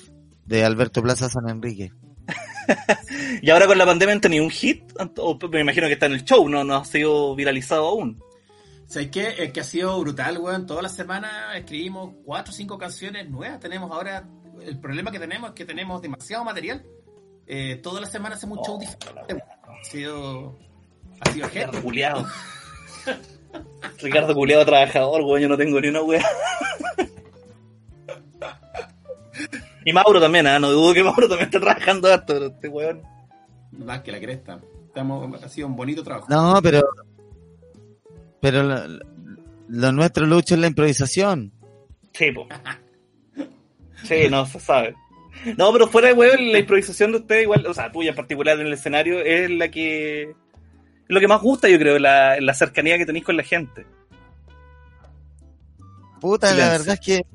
De 0.46 0.64
Alberto 0.64 1.02
Plaza 1.02 1.30
San 1.30 1.50
Enrique. 1.50 1.92
Y 3.42 3.50
ahora 3.50 3.66
con 3.66 3.78
la 3.78 3.86
pandemia 3.86 4.14
han 4.14 4.22
tenido 4.22 4.44
un 4.44 4.52
hit, 4.52 4.84
o 5.18 5.40
me 5.52 5.62
imagino 5.62 5.88
que 5.88 5.94
está 5.94 6.06
en 6.06 6.14
el 6.14 6.24
show, 6.24 6.48
no, 6.48 6.64
no 6.64 6.76
ha 6.76 6.86
sido 6.86 7.34
viralizado 7.36 7.88
aún. 7.88 8.22
¿Sabes 8.86 9.10
qué? 9.10 9.34
Es 9.40 9.52
que 9.52 9.62
ha 9.62 9.64
sido 9.64 10.00
brutal, 10.00 10.38
weón. 10.38 10.66
Toda 10.68 10.82
la 10.84 10.90
semana 10.90 11.56
escribimos 11.58 12.12
cuatro 12.26 12.52
o 12.52 12.56
cinco 12.56 12.78
canciones 12.78 13.30
nuevas. 13.30 13.60
Tenemos 13.60 13.90
ahora. 13.92 14.28
El 14.62 14.80
problema 14.80 15.12
que 15.12 15.20
tenemos 15.20 15.50
es 15.50 15.56
que 15.56 15.66
tenemos 15.66 16.02
demasiado 16.02 16.44
material. 16.44 16.84
Eh, 17.48 17.78
toda 17.78 18.02
la 18.02 18.08
semana 18.08 18.36
hacemos 18.36 18.60
un 18.60 18.66
show 18.66 18.76
Oh, 18.76 18.80
diferente. 18.80 19.34
weón. 19.34 19.42
Ha 19.80 19.84
sido. 19.84 20.60
Ha 21.22 21.32
sido 21.32 21.48
Ricardo. 21.48 21.82
Culeado. 21.82 22.28
Ricardo 24.02 24.34
Culeado 24.36 24.66
trabajador, 24.66 25.22
weón, 25.22 25.42
yo 25.42 25.50
no 25.50 25.58
tengo 25.58 25.80
ni 25.82 25.88
una 25.88 26.02
wea. 26.02 26.26
Y 29.86 29.94
Mauro 29.94 30.20
también, 30.20 30.48
¿ah? 30.48 30.60
no 30.60 30.72
dudo 30.72 30.94
que 30.94 31.04
Mauro 31.04 31.28
también 31.28 31.46
esté 31.46 31.60
trabajando 31.60 32.12
harto, 32.12 32.34
pero 32.34 32.46
este 32.48 32.68
weón. 32.68 33.02
Más 33.72 34.02
que 34.02 34.12
la 34.12 34.20
cresta. 34.20 34.60
Estamos, 34.88 35.42
ha 35.42 35.50
sido 35.50 35.68
un 35.68 35.76
bonito 35.76 36.04
trabajo. 36.04 36.28
No, 36.30 36.60
pero. 36.62 36.82
Pero 38.42 38.64
lo, 38.64 39.00
lo 39.68 39.92
nuestro, 39.92 40.26
Lucho, 40.26 40.56
es 40.56 40.62
la 40.62 40.68
improvisación. 40.68 41.52
Sí, 42.14 42.32
po. 42.32 42.48
Sí, 44.04 44.30
no 44.30 44.46
se 44.46 44.60
sabe. 44.60 44.96
No, 45.58 45.72
pero 45.72 45.88
fuera 45.88 46.10
de 46.10 46.14
weón, 46.14 46.52
la 46.52 46.60
improvisación 46.60 47.12
de 47.12 47.20
usted, 47.20 47.42
igual, 47.42 47.66
o 47.66 47.74
sea, 47.74 47.92
tuya 47.92 48.10
en 48.10 48.16
particular 48.16 48.60
en 48.60 48.68
el 48.68 48.74
escenario, 48.74 49.20
es 49.20 49.50
la 49.50 49.70
que. 49.70 50.24
Es 50.24 50.36
lo 51.08 51.20
que 51.20 51.28
más 51.28 51.42
gusta, 51.42 51.70
yo 51.70 51.80
creo, 51.80 51.98
la, 51.98 52.40
la 52.40 52.54
cercanía 52.54 52.98
que 52.98 53.06
tenéis 53.06 53.26
con 53.26 53.38
la 53.38 53.44
gente. 53.44 53.86
Puta, 56.20 56.54
la 56.54 56.70
verdad 56.70 56.96
es 56.96 57.00
que 57.00 57.26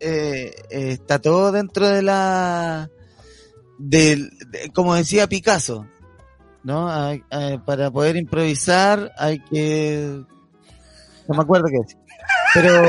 eh, 0.00 0.54
está 0.70 1.18
todo 1.20 1.52
dentro 1.52 1.88
de 1.88 2.02
la. 2.02 2.90
Del, 3.78 4.30
de- 4.50 4.70
como 4.72 4.94
decía 4.94 5.26
Picasso, 5.28 5.86
¿no? 6.62 6.88
Para 7.66 7.90
poder 7.90 8.16
improvisar 8.16 9.12
hay 9.18 9.40
que. 9.40 10.22
No 11.28 11.34
me 11.36 11.42
acuerdo 11.42 11.66
qué 11.68 11.78
es. 11.86 11.96
Pero. 12.54 12.82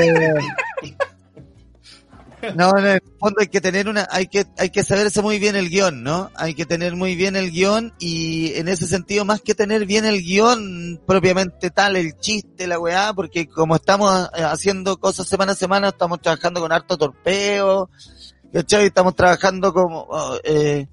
No, 2.54 2.76
en 2.78 2.86
el 2.86 3.02
fondo 3.18 3.40
hay 3.40 3.48
que 3.48 3.60
tener 3.60 3.88
una, 3.88 4.06
hay 4.10 4.26
que, 4.26 4.46
hay 4.58 4.70
que 4.70 4.84
saberse 4.84 5.22
muy 5.22 5.38
bien 5.38 5.56
el 5.56 5.70
guion, 5.70 6.02
¿no? 6.02 6.30
Hay 6.34 6.54
que 6.54 6.66
tener 6.66 6.94
muy 6.94 7.16
bien 7.16 7.36
el 7.36 7.50
guion 7.50 7.94
y 7.98 8.52
en 8.54 8.68
ese 8.68 8.86
sentido 8.86 9.24
más 9.24 9.40
que 9.40 9.54
tener 9.54 9.86
bien 9.86 10.04
el 10.04 10.22
guion 10.22 11.00
propiamente 11.06 11.70
tal, 11.70 11.96
el 11.96 12.16
chiste, 12.18 12.66
la 12.66 12.78
weá, 12.78 13.12
porque 13.14 13.46
como 13.46 13.76
estamos 13.76 14.28
eh, 14.36 14.42
haciendo 14.42 14.98
cosas 14.98 15.26
semana 15.26 15.52
a 15.52 15.56
semana, 15.56 15.88
estamos 15.88 16.20
trabajando 16.20 16.60
con 16.60 16.72
harto 16.72 16.96
torpeo, 16.96 17.90
¿cachai? 18.52 18.86
Estamos 18.86 19.14
trabajando 19.14 19.72
como, 19.72 20.06
oh, 20.08 20.38
eh, 20.44 20.86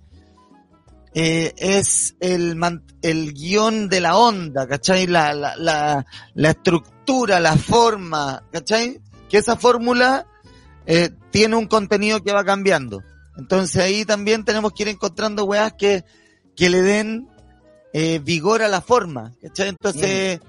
eh, 1.13 1.53
es 1.57 2.15
el, 2.19 2.57
el 3.01 3.33
guion 3.33 3.89
de 3.89 4.01
la 4.01 4.17
onda, 4.17 4.67
¿cachai? 4.67 5.07
La, 5.07 5.33
la, 5.33 5.55
la, 5.57 6.05
la 6.33 6.49
estructura, 6.49 7.39
la 7.39 7.55
forma, 7.55 8.43
¿cachai? 8.51 9.01
Que 9.29 9.37
esa 9.37 9.55
fórmula 9.55 10.27
eh, 10.85 11.11
tiene 11.31 11.55
un 11.55 11.67
contenido 11.67 12.23
que 12.23 12.33
va 12.33 12.43
cambiando. 12.43 13.01
Entonces 13.37 13.81
ahí 13.81 14.05
también 14.05 14.45
tenemos 14.45 14.73
que 14.73 14.83
ir 14.83 14.89
encontrando 14.89 15.45
weas 15.45 15.73
que, 15.73 16.03
que 16.55 16.69
le 16.69 16.81
den 16.81 17.27
eh, 17.93 18.19
vigor 18.23 18.61
a 18.61 18.67
la 18.67 18.81
forma. 18.81 19.33
¿cachai? 19.41 19.69
Entonces, 19.69 20.39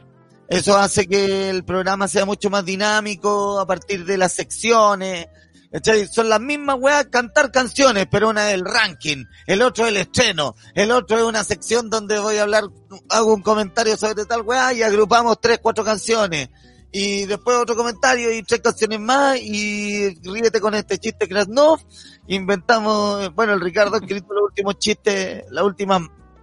Eso 0.48 0.76
hace 0.76 1.06
que 1.06 1.48
el 1.48 1.64
programa 1.64 2.06
sea 2.06 2.26
mucho 2.26 2.50
más 2.50 2.64
dinámico 2.64 3.58
a 3.58 3.66
partir 3.66 4.04
de 4.04 4.18
las 4.18 4.32
secciones. 4.32 5.26
¿cachai? 5.72 6.06
Son 6.06 6.28
las 6.28 6.40
mismas 6.40 6.76
weas, 6.78 7.06
cantar 7.06 7.50
canciones, 7.50 8.06
pero 8.10 8.28
una 8.30 8.48
es 8.48 8.54
el 8.54 8.64
ranking, 8.64 9.24
el 9.46 9.62
otro 9.62 9.84
es 9.84 9.90
el 9.90 9.96
estreno, 9.96 10.54
el 10.74 10.92
otro 10.92 11.18
es 11.18 11.24
una 11.24 11.42
sección 11.42 11.90
donde 11.90 12.20
voy 12.20 12.36
a 12.36 12.42
hablar, 12.42 12.64
hago 13.08 13.34
un 13.34 13.42
comentario 13.42 13.96
sobre 13.96 14.24
tal 14.24 14.42
wea 14.42 14.72
y 14.72 14.82
agrupamos 14.82 15.40
tres, 15.40 15.58
cuatro 15.60 15.84
canciones. 15.84 16.50
Y 16.96 17.26
después 17.26 17.56
otro 17.56 17.74
comentario 17.74 18.32
y 18.32 18.44
tres 18.44 18.60
canciones 18.60 19.00
más 19.00 19.36
y 19.42 20.14
ríete 20.22 20.60
con 20.60 20.76
este 20.76 20.96
chiste 20.96 21.26
Krasnov. 21.26 21.80
Inventamos, 22.28 23.34
bueno, 23.34 23.52
el 23.52 23.60
Ricardo 23.60 23.96
escrito 23.96 24.32
los 24.32 24.44
últimos 24.44 24.78
chistes, 24.78 25.42
las 25.50 25.64
últimas 25.64 26.02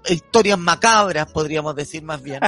historias 0.10 0.60
macabras, 0.60 1.32
podríamos 1.32 1.74
decir 1.74 2.04
más 2.04 2.22
bien. 2.22 2.42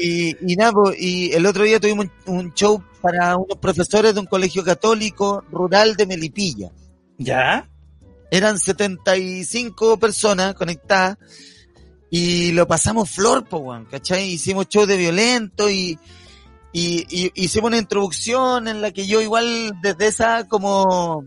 Y, 0.00 0.52
y 0.52 0.54
nada, 0.54 0.70
po, 0.70 0.92
y 0.96 1.32
el 1.32 1.44
otro 1.44 1.64
día 1.64 1.80
tuvimos 1.80 2.06
un, 2.26 2.36
un 2.36 2.54
show 2.54 2.80
para 3.02 3.36
unos 3.36 3.58
profesores 3.58 4.14
de 4.14 4.20
un 4.20 4.26
colegio 4.26 4.62
católico 4.62 5.44
rural 5.50 5.96
de 5.96 6.06
Melipilla. 6.06 6.70
¿Ya? 7.18 7.68
Eran 8.30 8.60
75 8.60 9.98
personas 9.98 10.54
conectadas 10.54 11.18
y 12.10 12.52
lo 12.52 12.66
pasamos 12.66 13.10
flor, 13.10 13.44
po, 13.46 13.58
weón, 13.58 13.84
¿cachai? 13.84 14.28
Hicimos 14.30 14.68
show 14.68 14.86
de 14.86 14.96
violento 14.96 15.68
y, 15.70 15.98
y, 16.72 17.06
y 17.10 17.32
hicimos 17.34 17.68
una 17.68 17.78
introducción 17.78 18.68
en 18.68 18.80
la 18.80 18.92
que 18.92 19.06
yo 19.06 19.20
igual 19.20 19.72
desde 19.82 20.06
esa 20.06 20.48
como 20.48 21.24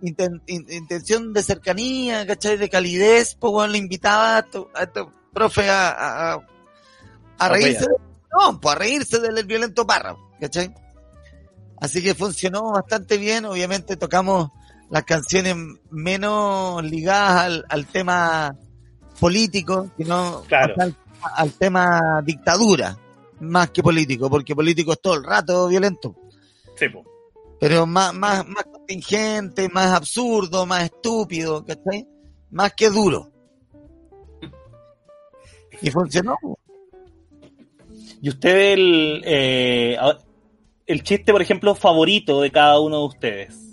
inten- 0.00 0.40
in- 0.46 0.66
intención 0.70 1.32
de 1.32 1.42
cercanía, 1.42 2.26
¿cachai? 2.26 2.56
De 2.56 2.68
calidez, 2.70 3.36
pues 3.38 3.52
weón, 3.52 3.72
le 3.72 3.78
invitaba 3.78 4.38
a 4.38 4.42
tu, 4.42 4.68
a 4.74 4.86
tu 4.86 5.10
profe 5.32 5.68
a, 5.68 5.90
a, 5.90 6.40
a- 7.38 7.48
reírse, 7.50 7.84
apoyar. 7.84 8.00
no, 8.52 8.60
pues 8.60 8.74
a 8.74 8.78
reírse 8.78 9.18
del 9.20 9.44
violento 9.46 9.86
párrafo, 9.86 10.30
¿cachai? 10.40 10.72
Así 11.80 12.02
que 12.02 12.14
funcionó 12.14 12.72
bastante 12.72 13.18
bien, 13.18 13.44
obviamente 13.44 13.96
tocamos 13.96 14.50
las 14.90 15.04
canciones 15.04 15.54
menos 15.90 16.82
ligadas 16.82 17.42
al, 17.42 17.64
al 17.68 17.86
tema 17.86 18.56
político, 19.18 19.90
sino 19.96 20.42
Claro. 20.48 20.74
al, 20.78 20.94
al 21.36 21.52
tema 21.52 22.22
dictadura, 22.24 22.96
más 23.40 23.70
que 23.70 23.82
político, 23.82 24.28
porque 24.30 24.54
político 24.54 24.92
es 24.92 25.00
todo 25.00 25.14
el 25.14 25.24
rato 25.24 25.68
violento 25.68 26.14
Sí, 26.76 26.88
po. 26.88 27.04
pero 27.60 27.86
más, 27.86 28.14
más, 28.14 28.46
más 28.46 28.64
contingente, 28.64 29.68
más 29.68 29.92
absurdo, 29.92 30.64
más 30.66 30.84
estúpido, 30.84 31.64
¿cachai? 31.64 32.06
Más 32.50 32.72
que 32.74 32.88
duro. 32.88 33.30
Y 35.82 35.90
funcionó. 35.90 36.36
¿Y 38.20 38.28
usted 38.30 38.72
el, 38.72 39.22
eh, 39.24 39.96
el 40.86 41.02
chiste, 41.04 41.30
por 41.32 41.40
ejemplo, 41.42 41.74
favorito 41.74 42.40
de 42.40 42.50
cada 42.50 42.80
uno 42.80 43.00
de 43.00 43.06
ustedes? 43.06 43.67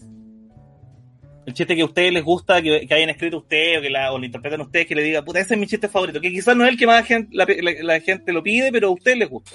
El 1.46 1.54
chiste 1.54 1.76
que 1.76 1.82
a 1.84 1.86
ustedes 1.86 2.12
les 2.12 2.24
gusta, 2.24 2.62
que, 2.62 2.88
que 2.88 2.94
hayan 2.94 3.10
escrito 3.12 3.38
ustedes 3.38 3.78
o 3.78 3.82
que 3.82 3.90
la, 3.90 4.12
o 4.12 4.18
lo 4.18 4.26
interpreten 4.26 4.62
ustedes, 4.62 4.88
que 4.88 4.96
le 4.96 5.04
diga, 5.04 5.24
puta, 5.24 5.40
ese 5.40 5.54
es 5.54 5.60
mi 5.60 5.68
chiste 5.68 5.88
favorito. 5.88 6.20
Que 6.20 6.32
quizás 6.32 6.56
no 6.58 6.64
es 6.66 6.72
el 6.72 6.78
que 6.78 6.88
más 6.88 7.06
gente, 7.06 7.30
la, 7.36 7.46
la- 7.46 7.84
la 7.84 8.00
gente 8.00 8.34
lo 8.34 8.42
pide, 8.42 8.72
pero 8.72 8.88
a 8.88 8.92
ustedes 8.92 9.18
les 9.20 9.30
gusta. 9.30 9.52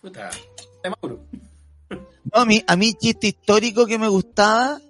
Puta. 0.00 0.30
De 0.82 0.90
Mauro. 0.90 1.24
No, 1.90 2.40
a 2.40 2.44
mí, 2.44 2.62
a 2.66 2.76
mí 2.76 2.94
chiste 2.94 3.28
histórico 3.28 3.86
que 3.86 3.98
me 3.98 4.08
gustaba 4.08 4.80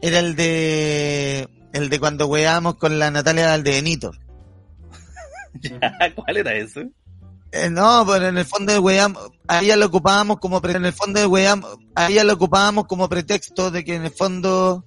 era 0.00 0.18
el 0.18 0.36
de 0.36 1.48
el 1.72 1.88
de 1.88 1.98
cuando 1.98 2.26
weábamos 2.26 2.76
con 2.76 2.98
la 2.98 3.10
Natalia 3.10 3.46
Valdebenito. 3.48 4.12
¿Cuál 6.14 6.36
era 6.36 6.54
ese? 6.54 6.88
Eh, 7.56 7.70
no, 7.70 8.04
pero 8.04 8.26
en 8.26 8.36
el 8.38 8.44
fondo 8.44 8.72
de 8.72 8.78
weam, 8.80 9.14
a 9.46 9.60
ella 9.62 9.76
lo 9.76 9.86
ocupábamos 9.86 10.38
como 10.38 10.60
pre- 10.60 10.72
en 10.76 10.84
el 10.86 10.92
fondo 10.92 11.20
de 11.20 11.26
weam, 11.26 11.62
a 11.94 12.08
ella 12.08 12.24
lo 12.24 12.32
ocupábamos 12.32 12.86
como 12.86 13.08
pretexto 13.08 13.70
de 13.70 13.84
que 13.84 13.94
en 13.94 14.04
el 14.06 14.10
fondo 14.10 14.84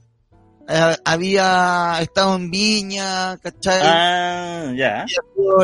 eh, 0.67 0.97
había 1.05 1.97
estado 2.01 2.35
en 2.35 2.51
Viña, 2.51 3.37
¿cachai? 3.37 3.79
Ah, 3.83 4.73
ya. 4.75 5.05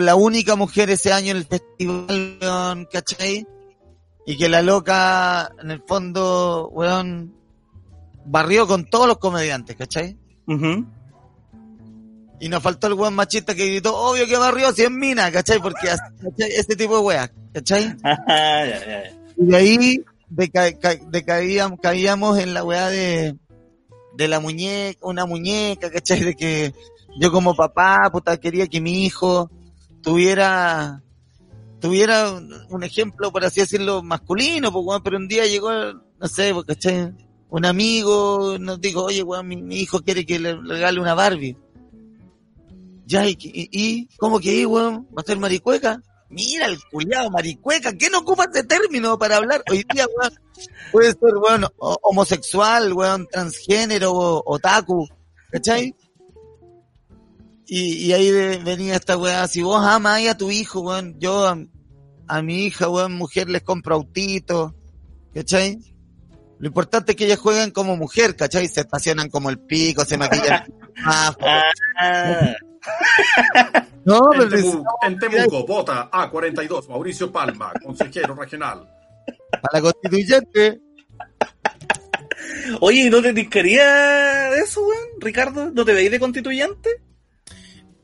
la 0.01 0.15
única 0.15 0.55
mujer 0.55 0.89
ese 0.91 1.11
año 1.11 1.31
en 1.31 1.37
el 1.37 1.45
festival, 1.45 2.37
weón, 2.41 2.87
¿cachai? 2.89 3.45
Y 4.25 4.37
que 4.37 4.47
la 4.47 4.61
loca, 4.61 5.51
en 5.61 5.71
el 5.71 5.83
fondo, 5.85 6.69
weón, 6.71 7.35
barrió 8.25 8.65
con 8.65 8.85
todos 8.89 9.07
los 9.07 9.17
comediantes, 9.17 9.75
¿cachai? 9.75 10.17
Y 12.43 12.49
nos 12.49 12.61
faltó 12.61 12.87
el 12.87 12.95
weón 12.95 13.13
machista 13.13 13.55
que 13.55 13.67
gritó, 13.67 13.95
obvio 13.95 14.27
que 14.27 14.35
barrió 14.35 14.73
si 14.73 14.81
es 14.81 14.91
mina, 14.91 15.31
¿cachai? 15.31 15.61
Porque 15.61 15.87
¿cachai? 15.87 16.51
ese 16.51 16.75
tipo 16.75 16.97
de 16.97 17.01
weas, 17.01 17.31
¿cachai? 17.53 17.95
Y 19.37 19.45
de 19.45 19.55
ahí 19.55 20.03
decaíamos, 20.29 21.79
caíamos 21.81 22.37
en 22.39 22.53
la 22.53 22.65
weá 22.65 22.89
de, 22.89 23.37
de 24.17 24.27
la 24.27 24.41
muñeca, 24.41 24.99
una 25.03 25.25
muñeca, 25.25 25.89
¿cachai? 25.89 26.19
De 26.19 26.35
que 26.35 26.73
yo 27.17 27.31
como 27.31 27.55
papá, 27.55 28.09
puta, 28.11 28.35
quería 28.35 28.67
que 28.67 28.81
mi 28.81 29.05
hijo 29.05 29.49
tuviera, 30.01 31.01
tuviera 31.79 32.29
un 32.69 32.83
ejemplo, 32.83 33.31
por 33.31 33.45
así 33.45 33.61
decirlo, 33.61 34.03
masculino, 34.03 34.69
pues, 34.69 34.85
weón, 34.85 35.01
pero 35.01 35.15
un 35.15 35.29
día 35.29 35.45
llegó, 35.45 35.71
no 35.71 36.27
sé, 36.27 36.53
pues, 36.53 36.65
¿cachai? 36.65 37.13
Un 37.49 37.65
amigo 37.65 38.57
nos 38.59 38.81
dijo, 38.81 39.05
oye, 39.05 39.23
weón, 39.23 39.47
mi, 39.47 39.55
mi 39.55 39.77
hijo 39.77 40.01
quiere 40.01 40.25
que 40.25 40.39
le 40.39 40.55
regale 40.55 40.99
una 40.99 41.13
Barbie. 41.13 41.55
Ya, 43.05 43.27
y, 43.27 43.37
y, 43.41 43.69
y 43.71 44.07
¿cómo 44.17 44.39
que 44.39 44.49
ahí, 44.49 44.65
weón? 44.65 45.07
¿Va 45.15 45.21
a 45.21 45.25
ser 45.25 45.37
maricueca? 45.37 46.01
Mira 46.29 46.65
el 46.67 46.79
culiado 46.89 47.29
maricueca, 47.29 47.93
¿qué 47.93 48.09
no 48.09 48.19
ocupa 48.19 48.45
ese 48.51 48.63
término 48.63 49.19
para 49.19 49.37
hablar? 49.37 49.61
Hoy 49.69 49.85
día, 49.93 50.07
weón, 50.17 50.33
puede 50.91 51.09
ser, 51.11 51.35
weón, 51.37 51.65
ho- 51.77 51.97
homosexual, 52.01 52.91
weón, 52.93 53.27
transgénero, 53.31 54.11
o- 54.13 54.43
otaku, 54.45 55.07
¿cachai? 55.51 55.93
Y, 57.65 58.05
y 58.07 58.13
ahí 58.13 58.31
de- 58.31 58.57
venía 58.57 58.95
esta 58.95 59.17
weá, 59.17 59.47
si 59.47 59.61
vos 59.61 59.83
amas 59.85 60.25
a 60.27 60.37
tu 60.37 60.49
hijo, 60.51 60.81
weón, 60.81 61.19
yo 61.19 61.45
a, 61.47 61.57
a 62.27 62.41
mi 62.41 62.65
hija, 62.65 62.89
weón, 62.89 63.13
mujer 63.13 63.49
les 63.49 63.61
compro 63.63 63.95
autitos, 63.95 64.73
¿cachai? 65.33 65.77
Lo 66.59 66.67
importante 66.67 67.11
es 67.11 67.15
que 67.17 67.25
ellas 67.25 67.39
jueguen 67.39 67.71
como 67.71 67.95
mujer, 67.97 68.35
¿cachai? 68.35 68.67
Se 68.69 68.81
estacionan 68.81 69.29
como 69.29 69.49
el 69.49 69.59
pico, 69.59 70.03
se 70.05 70.17
maquillan. 70.17 70.63
Ah, 71.05 71.35
no, 74.05 74.33
En, 74.33 74.39
pero 74.39 74.49
Temu- 74.49 74.83
en 75.03 75.19
Temuco, 75.19 75.65
vota 75.65 76.09
A42, 76.11 76.87
Mauricio 76.89 77.31
Palma, 77.31 77.71
consejero 77.83 78.35
regional. 78.35 78.87
para 79.61 79.79
la 79.79 79.81
constituyente. 79.81 80.81
Oye, 82.81 83.01
¿y 83.05 83.09
no 83.09 83.21
te 83.21 83.33
tincaría 83.33 84.55
eso, 84.57 84.81
weón? 84.81 85.07
Ricardo, 85.19 85.71
¿no 85.71 85.85
te 85.85 85.93
veis 85.93 86.11
de 86.11 86.19
constituyente? 86.19 86.89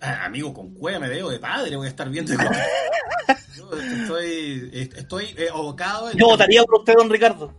Ah, 0.02 0.26
amigo, 0.26 0.54
con 0.54 0.74
cueva 0.74 1.00
me 1.00 1.10
veo 1.10 1.30
de 1.30 1.40
padre, 1.40 1.76
voy 1.76 1.88
a 1.88 1.90
estar 1.90 2.10
viendo. 2.10 2.34
Yo 3.56 3.70
estoy, 3.74 4.70
estoy 4.96 5.26
eh, 5.38 5.50
abocado 5.52 6.10
en. 6.10 6.18
Yo 6.18 6.28
votaría 6.28 6.64
por 6.64 6.80
usted, 6.80 6.94
don 6.98 7.10
Ricardo. 7.10 7.54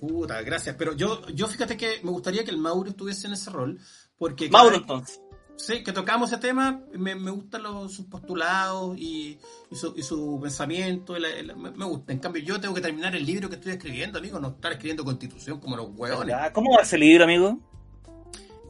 Puta, 0.00 0.40
gracias. 0.42 0.74
Pero 0.76 0.94
yo, 0.94 1.24
yo 1.28 1.46
fíjate 1.46 1.76
que 1.76 2.00
me 2.02 2.10
gustaría 2.10 2.42
que 2.44 2.50
el 2.50 2.58
Mauro 2.58 2.90
estuviese 2.90 3.26
en 3.28 3.34
ese 3.34 3.50
rol. 3.50 3.78
Porque 4.18 4.48
Mauro, 4.48 4.76
entonces. 4.76 5.20
Sí, 5.56 5.84
que 5.84 5.92
tocamos 5.92 6.32
ese 6.32 6.40
tema, 6.40 6.80
me, 6.92 7.14
me 7.14 7.30
gustan 7.30 7.62
los, 7.62 7.92
sus 7.92 8.06
postulados 8.06 8.96
y, 8.98 9.38
y 9.70 9.76
su, 9.76 9.94
y 9.96 10.02
su 10.02 10.38
pensamiento, 10.42 11.14
me, 11.56 11.84
gusta. 11.84 12.12
En 12.12 12.18
cambio, 12.18 12.42
yo 12.42 12.60
tengo 12.60 12.74
que 12.74 12.80
terminar 12.80 13.14
el 13.14 13.24
libro 13.24 13.48
que 13.48 13.56
estoy 13.56 13.72
escribiendo, 13.72 14.18
amigo, 14.18 14.40
no 14.40 14.48
estar 14.48 14.72
escribiendo 14.72 15.04
constitución 15.04 15.60
como 15.60 15.76
los 15.76 15.88
hueones. 15.94 16.34
¿Cómo 16.52 16.72
va 16.76 16.82
ese 16.82 16.98
libro, 16.98 17.24
amigo? 17.24 17.60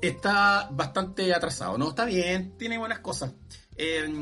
Está 0.03 0.69
bastante 0.73 1.33
atrasado, 1.33 1.79
¿no? 1.79 1.91
Está 1.91 2.05
bien, 2.05 2.57
tiene 2.59 2.77
buenas 2.77 2.99
cosas. 2.99 3.33
Eh, 3.77 4.13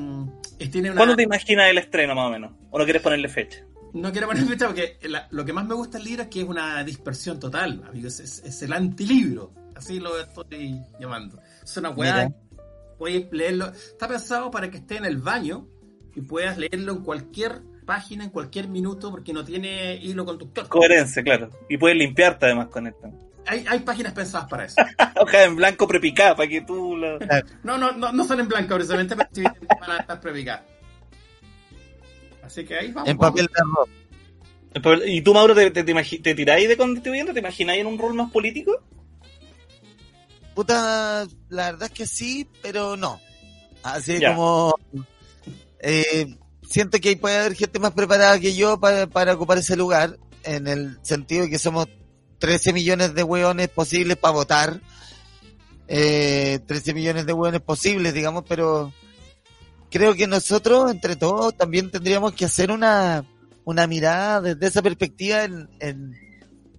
tiene 0.70 0.91
una... 0.91 0.99
¿Cuándo 0.99 1.16
te 1.16 1.23
imaginas 1.23 1.70
el 1.70 1.78
estreno, 1.78 2.15
más 2.15 2.27
o 2.27 2.31
menos? 2.31 2.53
¿O 2.70 2.78
no 2.78 2.85
quieres 2.85 3.03
ponerle 3.03 3.28
fecha? 3.28 3.65
No 3.95 4.12
quiero 4.12 4.28
poner 4.28 4.45
fecha 4.45 4.66
porque 4.66 4.99
la- 5.09 5.27
lo 5.31 5.45
que 5.45 5.53
más 5.53 5.66
me 5.66 5.74
gusta 5.74 5.99
del 5.99 6.07
libro 6.07 6.23
es 6.24 6.28
que 6.28 6.43
es 6.43 6.47
una 6.49 6.85
dispersión 6.85 7.41
total, 7.41 7.82
amigos. 7.89 8.20
Es, 8.20 8.41
es 8.45 8.62
el 8.62 8.73
antilibro. 8.74 9.53
Así 9.74 9.99
lo 9.99 10.20
estoy 10.20 10.81
llamando. 11.01 11.41
Es 11.65 11.77
una 11.78 11.91
weá. 11.91 12.31
Puedes 13.01 13.32
leerlo. 13.32 13.68
Está 13.68 14.06
pensado 14.06 14.51
para 14.51 14.70
que 14.70 14.77
esté 14.77 14.98
en 14.98 15.06
el 15.06 15.16
baño 15.16 15.66
y 16.14 16.20
puedas 16.20 16.59
leerlo 16.59 16.93
en 16.93 16.98
cualquier 17.02 17.62
página, 17.86 18.24
en 18.24 18.31
cualquier 18.31 18.68
minuto, 18.68 19.10
porque 19.10 19.32
no 19.32 19.43
tiene 19.43 19.97
hilo 19.97 20.27
conductor. 20.27 20.68
Coherencia, 20.68 21.22
claro. 21.22 21.48
Y 21.70 21.78
puedes 21.78 21.97
limpiarte 21.97 22.44
además 22.44 22.68
con 22.68 22.89
esto. 22.89 23.10
Hay, 23.47 23.64
hay 23.66 23.78
páginas 23.78 24.12
pensadas 24.12 24.51
para 24.51 24.66
eso. 24.66 24.82
Hoja 25.16 25.44
en 25.44 25.56
blanco 25.56 25.89
prepicada 25.89 26.36
para 26.36 26.47
que 26.47 26.60
tú 26.60 26.94
lo... 26.94 27.18
No, 27.62 27.78
no, 27.78 27.90
no, 27.93 28.12
no 28.12 28.24
son 28.24 28.40
en 28.40 28.48
blanco 28.48 28.74
precisamente, 28.74 29.16
pero 29.16 29.31
sí 29.32 29.44
van 29.44 29.90
a 29.93 29.97
estar 29.97 30.20
predicadas. 30.20 30.64
Así 32.43 32.66
que 32.66 32.77
ahí 32.77 32.93
vamos. 32.93 33.09
En 33.09 33.16
papel 33.16 33.47
de 33.47 34.82
arroz. 34.82 35.01
¿Y 35.06 35.22
tú, 35.22 35.32
Mauro, 35.32 35.55
te, 35.55 35.70
te, 35.70 35.85
te, 35.85 35.94
te 35.94 36.35
tiráis 36.35 36.68
de 36.68 36.77
constituyente? 36.77 37.32
¿Te 37.32 37.39
imagináis 37.39 37.81
en 37.81 37.86
un 37.86 37.98
rol 37.98 38.12
más 38.12 38.31
político? 38.31 38.82
Puta, 40.61 41.27
la 41.49 41.70
verdad 41.73 41.85
es 41.85 41.91
que 41.91 42.07
sí, 42.07 42.47
pero 42.61 42.95
no. 42.95 43.19
Así 43.82 44.20
Ya. 44.20 44.35
como 44.35 44.74
eh, 45.78 46.37
siento 46.69 46.99
que 47.01 47.16
puede 47.16 47.39
haber 47.39 47.55
gente 47.55 47.78
más 47.78 47.93
preparada 47.93 48.39
que 48.39 48.55
yo 48.55 48.78
para, 48.78 49.07
para 49.07 49.32
ocupar 49.32 49.57
ese 49.57 49.74
lugar, 49.74 50.19
en 50.43 50.66
el 50.69 50.99
sentido 51.01 51.45
de 51.45 51.49
que 51.51 51.59
somos 51.59 51.89
13 52.41 52.74
millones 52.74 53.15
de 53.15 53.23
hueones 53.23 53.69
posibles 53.70 54.19
para 54.19 54.35
votar. 54.35 54.82
Eh, 55.89 56.59
13 56.66 56.93
millones 56.93 57.24
de 57.24 57.32
hueones 57.32 57.62
posibles, 57.62 58.12
digamos, 58.12 58.45
pero 58.47 58.93
creo 59.91 60.15
que 60.15 60.27
nosotros, 60.27 60.91
entre 60.91 61.16
todos, 61.16 61.57
también 61.57 61.91
tendríamos 61.91 62.35
que 62.35 62.45
hacer 62.45 62.70
una, 62.70 63.24
una 63.65 63.87
mirada 63.87 64.43
desde 64.43 64.66
esa 64.66 64.82
perspectiva 64.82 65.43
en, 65.45 65.70
en- 65.81 66.30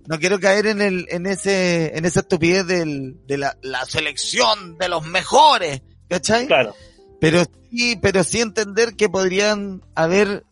no 0.07 0.19
quiero 0.19 0.39
caer 0.39 0.67
en 0.67 0.81
el, 0.81 1.05
en 1.09 1.25
ese, 1.25 1.97
en 1.97 2.05
esa 2.05 2.21
estupidez 2.21 2.65
del, 2.67 3.17
de 3.27 3.37
la, 3.37 3.57
la 3.61 3.85
selección 3.85 4.77
de 4.77 4.89
los 4.89 5.05
mejores, 5.05 5.81
¿cachai? 6.09 6.47
Claro. 6.47 6.73
Pero 7.19 7.43
sí, 7.69 7.97
pero 8.01 8.23
sí 8.23 8.41
entender 8.41 8.95
que 8.95 9.09
podrían 9.09 9.83
haber 9.95 10.43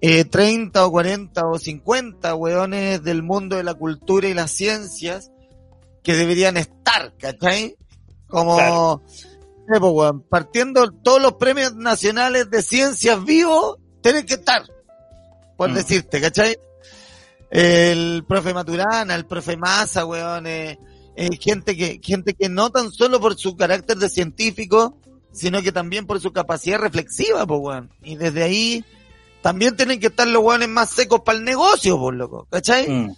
eh, 0.00 0.24
30 0.24 0.86
o 0.86 0.90
40 0.90 1.46
o 1.46 1.58
50 1.58 2.34
weones 2.36 3.02
del 3.02 3.22
mundo 3.22 3.56
de 3.56 3.64
la 3.64 3.74
cultura 3.74 4.28
y 4.28 4.34
las 4.34 4.50
ciencias 4.52 5.30
que 6.02 6.14
deberían 6.14 6.56
estar, 6.56 7.12
¿cachai? 7.18 7.76
Como, 8.28 8.56
Claro. 8.56 9.02
eh, 9.74 9.78
weón, 9.78 10.22
partiendo 10.22 10.90
todos 10.92 11.20
los 11.20 11.34
premios 11.34 11.74
nacionales 11.74 12.48
de 12.50 12.62
ciencias 12.62 13.22
vivos, 13.24 13.76
tienen 14.00 14.24
que 14.24 14.34
estar, 14.34 14.62
por 15.56 15.70
Mm. 15.70 15.74
decirte, 15.74 16.20
¿cachai? 16.20 16.56
El 17.50 18.24
profe 18.26 18.54
Maturana, 18.54 19.14
el 19.14 19.26
profe 19.26 19.56
Massa, 19.56 20.06
weón, 20.06 20.46
eh, 20.46 20.78
eh, 21.16 21.36
gente 21.38 21.76
que, 21.76 22.00
gente 22.02 22.34
que 22.34 22.48
no 22.48 22.70
tan 22.70 22.92
solo 22.92 23.20
por 23.20 23.36
su 23.36 23.56
carácter 23.56 23.96
de 23.96 24.08
científico, 24.08 24.96
sino 25.32 25.60
que 25.60 25.72
también 25.72 26.06
por 26.06 26.20
su 26.20 26.32
capacidad 26.32 26.78
reflexiva, 26.78 27.46
pues, 27.46 27.60
weón. 27.60 27.90
Y 28.02 28.16
desde 28.16 28.44
ahí 28.44 28.84
también 29.42 29.76
tienen 29.76 29.98
que 29.98 30.08
estar 30.08 30.28
los 30.28 30.42
weones 30.42 30.68
más 30.68 30.90
secos 30.90 31.20
para 31.20 31.38
el 31.38 31.44
negocio, 31.44 31.98
pues, 31.98 32.16
loco, 32.16 32.46
¿cachai? 32.50 32.88
Mm. 32.88 33.14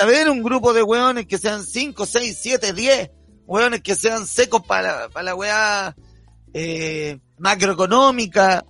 A 0.00 0.04
ver, 0.04 0.28
un 0.28 0.42
grupo 0.42 0.72
de 0.72 0.82
weones 0.82 1.26
que 1.26 1.38
sean 1.38 1.64
5, 1.64 2.04
6, 2.04 2.38
7, 2.38 2.72
10, 2.72 3.10
weones 3.46 3.80
que 3.80 3.94
sean 3.94 4.26
secos 4.26 4.62
para, 4.66 5.08
para 5.08 5.22
la 5.22 5.34
weá 5.34 5.96
eh, 6.52 7.18
macroeconómica. 7.38 8.64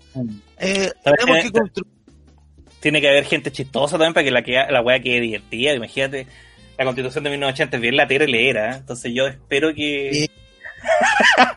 Eh, 0.58 0.92
¿Sabes 1.02 1.18
tenemos 1.18 1.42
que 1.42 1.50
construir. 1.50 1.95
Tiene 2.86 3.00
que 3.00 3.08
haber 3.08 3.24
gente 3.24 3.50
chistosa 3.50 3.98
también 3.98 4.14
para 4.14 4.22
que 4.22 4.30
la, 4.30 4.42
que- 4.44 4.72
la 4.72 4.80
weá 4.80 5.00
quede 5.00 5.20
divertida. 5.20 5.72
Imagínate, 5.74 6.28
la 6.78 6.84
constitución 6.84 7.24
de 7.24 7.30
1980 7.30 7.76
es 7.78 7.82
bien 7.82 7.96
latera 7.96 8.24
y 8.26 8.30
leera. 8.30 8.70
¿eh? 8.70 8.76
Entonces 8.76 9.10
yo 9.12 9.26
espero 9.26 9.74
que. 9.74 10.10
Sí. 10.12 10.30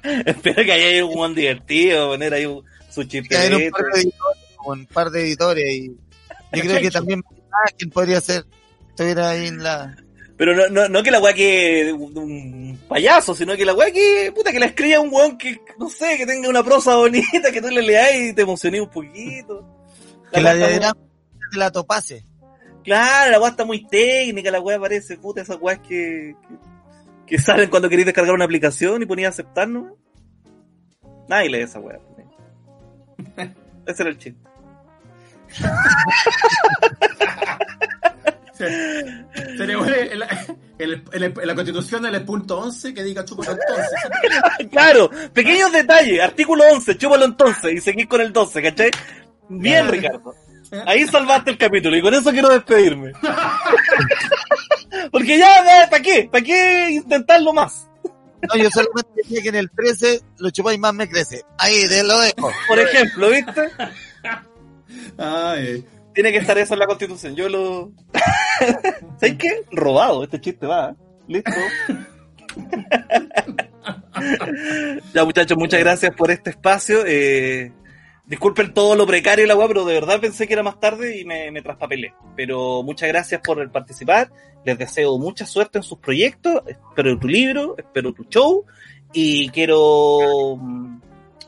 espero 0.25 0.63
que 0.63 0.71
haya 0.71 1.05
un 1.05 1.13
buen 1.13 1.35
divertido, 1.35 2.07
poner 2.07 2.33
ahí 2.33 2.47
un- 2.47 2.63
su 2.89 3.07
que 3.07 3.21
haber 3.37 3.55
un 3.57 3.69
par 3.69 3.83
de 3.93 4.01
editores, 4.01 4.43
un 4.65 4.85
par 4.87 5.11
de 5.11 5.21
editores 5.21 5.65
y 5.71 5.87
yo 6.51 6.63
creo 6.63 6.81
que 6.81 6.89
también 6.89 7.21
quien 7.77 7.91
podría 7.91 8.19
ser 8.21 8.45
estuviera 8.89 9.29
ahí 9.29 9.45
en 9.49 9.61
la 9.61 9.95
Pero 10.35 10.55
no, 10.55 10.67
no, 10.69 10.89
no 10.89 11.03
que 11.03 11.11
la 11.11 11.19
weá 11.19 11.33
que 11.35 11.93
un, 11.93 12.75
payaso, 12.87 13.35
sino 13.35 13.55
que 13.55 13.65
la 13.65 13.75
weá 13.75 13.91
que, 13.91 14.31
puta, 14.35 14.51
que 14.51 14.59
la 14.59 14.65
escriba 14.65 14.99
un 14.99 15.13
weón 15.13 15.37
que, 15.37 15.61
no 15.77 15.89
sé, 15.91 16.17
que 16.17 16.25
tenga 16.25 16.49
una 16.49 16.63
prosa 16.63 16.95
bonita, 16.95 17.51
que 17.53 17.61
tú 17.61 17.67
le 17.69 17.83
leas 17.83 18.15
y 18.15 18.33
te 18.33 18.41
emociones 18.41 18.81
un 18.81 18.89
poquito. 18.89 19.63
que 20.33 20.41
la 20.41 20.55
diagrama 20.55 20.97
de 21.51 21.57
la 21.57 21.71
topase 21.71 22.25
Claro, 22.83 23.31
la 23.31 23.39
weá 23.39 23.49
está 23.49 23.65
muy 23.65 23.85
técnica, 23.85 24.49
la 24.51 24.61
weá 24.61 24.79
parece, 24.79 25.17
puta, 25.17 25.41
esas 25.41 25.57
weas 25.59 25.79
que, 25.79 26.35
que, 26.47 26.55
que 27.27 27.37
salen 27.37 27.69
cuando 27.69 27.89
queréis 27.89 28.05
descargar 28.05 28.33
una 28.33 28.45
aplicación 28.45 29.01
y 29.01 29.05
ponías 29.05 29.33
aceptar, 29.33 29.67
¿no? 29.67 29.95
Nadie 31.27 31.49
lee 31.49 31.59
esa 31.61 31.79
weá. 31.79 31.99
Ese 33.85 34.03
era 34.03 34.09
el 34.11 34.17
chiste. 34.17 34.39
Se, 38.53 39.65
le 39.65 39.75
vuelve 39.75 40.11
en 40.13 40.19
la, 40.19 40.27
en 40.27 40.89
el- 40.89 41.03
en 41.13 41.23
el- 41.23 41.39
en 41.39 41.47
la 41.47 41.55
constitución 41.55 42.03
del 42.03 42.25
punto 42.25 42.59
11 42.59 42.93
que 42.93 43.03
diga 43.03 43.23
chúpalo 43.23 43.51
entonces. 43.51 44.69
Claro, 44.71 45.09
pequeños 45.33 45.71
detalles, 45.71 46.21
artículo 46.21 46.63
11, 46.73 46.97
chúpalo 46.97 47.25
entonces 47.25 47.73
y 47.73 47.79
seguís 47.81 48.07
con 48.07 48.19
el 48.21 48.33
12, 48.33 48.61
¿cachai? 48.61 48.91
Bien, 49.47 49.85
Claro. 49.85 49.91
Ricardo. 49.91 50.35
Ahí 50.85 51.05
salvaste 51.07 51.51
el 51.51 51.57
capítulo 51.57 51.95
y 51.97 52.01
con 52.01 52.13
eso 52.13 52.31
quiero 52.31 52.49
despedirme. 52.49 53.13
Porque 55.11 55.37
ya, 55.37 55.87
¿para 55.89 56.01
qué? 56.01 56.29
¿Para 56.31 56.43
qué 56.43 56.89
intentarlo 56.91 57.53
más? 57.53 57.85
no 58.41 58.55
yo 58.55 58.69
solamente 58.69 59.11
decía 59.17 59.41
que 59.41 59.49
en 59.49 59.55
el 59.55 59.69
13 59.69 60.21
lo 60.37 60.49
chupáis 60.49 60.79
más 60.79 60.93
me 60.93 61.09
crece 61.09 61.43
ahí 61.57 61.85
te 61.89 62.03
lo 62.03 62.17
dejo 62.19 62.49
Por 62.69 62.79
ejemplo, 62.79 63.29
¿viste? 63.31 63.69
Ay, 65.17 65.85
Tiene 66.13 66.31
que 66.31 66.37
estar 66.37 66.57
eso 66.57 66.73
en 66.73 66.79
la 66.79 66.87
constitución. 66.87 67.35
Yo 67.35 67.49
lo. 67.49 67.91
¿Sabes 69.19 69.35
qué? 69.37 69.63
Robado, 69.71 70.23
este 70.23 70.39
chiste 70.39 70.65
va. 70.65 70.95
Listo. 71.27 71.51
ya, 75.13 75.25
muchachos, 75.25 75.57
muchas 75.57 75.79
gracias 75.79 76.15
por 76.15 76.31
este 76.31 76.51
espacio. 76.51 77.03
Eh, 77.05 77.71
disculpen 78.29 78.73
todo 78.73 78.95
lo 78.95 79.05
precario 79.05 79.43
y 79.43 79.47
la 79.47 79.55
weá, 79.57 79.67
pero 79.67 79.83
de 79.85 79.93
verdad 79.95 80.21
pensé 80.21 80.47
que 80.47 80.53
era 80.53 80.63
más 80.63 80.79
tarde 80.79 81.19
y 81.19 81.25
me, 81.25 81.51
me 81.51 81.61
traspapelé. 81.61 82.13
Pero 82.35 82.83
muchas 82.83 83.09
gracias 83.09 83.41
por 83.41 83.59
el 83.59 83.69
participar. 83.71 84.31
Les 84.63 84.77
deseo 84.77 85.17
mucha 85.17 85.45
suerte 85.45 85.79
en 85.79 85.83
sus 85.83 85.97
proyectos. 85.99 86.61
Espero 86.67 87.17
tu 87.19 87.27
libro, 87.27 87.75
espero 87.77 88.13
tu 88.13 88.23
show. 88.25 88.65
Y 89.11 89.49
quiero. 89.49 90.55
mm, 90.57 90.99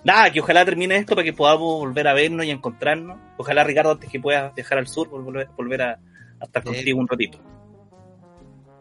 Nada, 0.03 0.32
que 0.32 0.40
ojalá 0.41 0.66
termine 0.66 0.95
esto 0.98 1.14
para 1.14 1.24
que 1.24 1.32
podamos 1.34 1.78
volver 1.80 2.08
a 2.08 2.14
vernos 2.16 2.44
y 2.45 2.49
encontrarnos. 2.49 3.20
Ojalá, 3.38 3.64
Ricardo, 3.64 3.91
antes 3.91 4.10
que 4.10 4.20
puedas 4.20 4.52
viajar 4.56 4.80
al 4.80 4.88
sur, 4.88 5.08
volver, 5.10 5.48
volver 5.56 5.82
a, 5.84 5.91
a 6.40 6.45
estar 6.45 6.64
Sí. 6.64 6.70
contigo 6.74 6.99
un 6.99 7.08
ratito. 7.08 7.40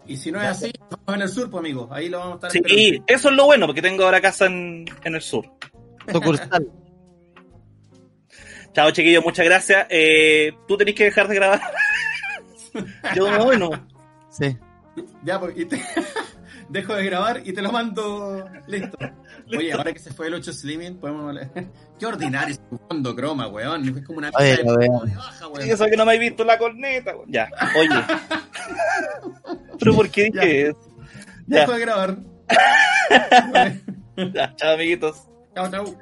y 0.06 0.16
si 0.16 0.32
no 0.32 0.40
es 0.40 0.48
así, 0.48 0.72
vamos 0.90 1.14
en 1.16 1.20
el 1.22 1.28
sur, 1.28 1.50
pues 1.50 1.60
amigo. 1.60 1.88
Ahí 1.92 2.08
lo 2.08 2.18
vamos 2.20 2.32
a 2.42 2.48
estar 2.48 2.50
Sí, 2.52 2.58
esperando. 2.64 3.04
eso 3.06 3.28
es 3.28 3.36
lo 3.36 3.44
bueno, 3.44 3.66
porque 3.66 3.82
tengo 3.82 4.04
ahora 4.04 4.20
casa 4.22 4.46
en, 4.46 4.86
en 5.04 5.14
el 5.14 5.20
sur. 5.20 5.44
sucursal 6.10 6.66
Chao, 8.72 8.90
chiquillos, 8.92 9.24
muchas 9.24 9.44
gracias. 9.44 9.86
Eh, 9.90 10.52
Tú 10.68 10.76
tenés 10.76 10.94
que 10.94 11.04
dejar 11.04 11.26
de 11.28 11.34
grabar. 11.34 11.60
Yo 13.16 13.30
no, 13.30 13.44
bueno. 13.44 13.70
sí 14.30 14.56
Ya, 15.24 15.40
pues, 15.40 15.56
y 15.58 15.64
te- 15.64 15.82
dejo 16.68 16.94
de 16.94 17.04
grabar 17.04 17.42
y 17.44 17.52
te 17.52 17.62
lo 17.62 17.72
mando. 17.72 18.48
Listo. 18.68 18.96
Oye, 19.48 19.72
ahora 19.72 19.92
que 19.92 19.98
se 19.98 20.12
fue 20.12 20.28
el 20.28 20.34
8 20.34 20.52
Slimming, 20.52 20.98
podemos. 21.00 21.34
Qué 21.98 22.06
ordinario 22.06 22.54
ese 22.54 22.62
fondo 22.88 23.16
croma, 23.16 23.48
weón. 23.48 23.88
Es 23.98 24.06
como 24.06 24.18
una 24.18 24.30
Oye, 24.38 24.56
de, 24.56 24.88
baja, 25.16 25.48
weón. 25.48 25.66
Y 25.66 25.70
eso 25.70 25.86
que 25.86 25.96
no 25.96 26.04
me 26.06 26.12
has 26.12 26.18
visto 26.20 26.44
la 26.44 26.56
corneta. 26.58 27.16
weón. 27.16 27.30
Ya, 27.32 27.48
oye. 27.76 29.58
¿Pero 29.80 29.94
por 29.94 30.08
qué 30.10 30.30
Ya. 30.32 30.42
dije 30.42 30.68
eso? 30.68 30.90
Ya, 31.48 31.60
Dejo 31.60 31.72
de 31.72 31.80
grabar. 31.80 32.16
ya, 34.32 34.54
chao, 34.54 34.74
amiguitos. 34.74 35.16
Chao, 35.54 35.68
chao. 35.70 35.98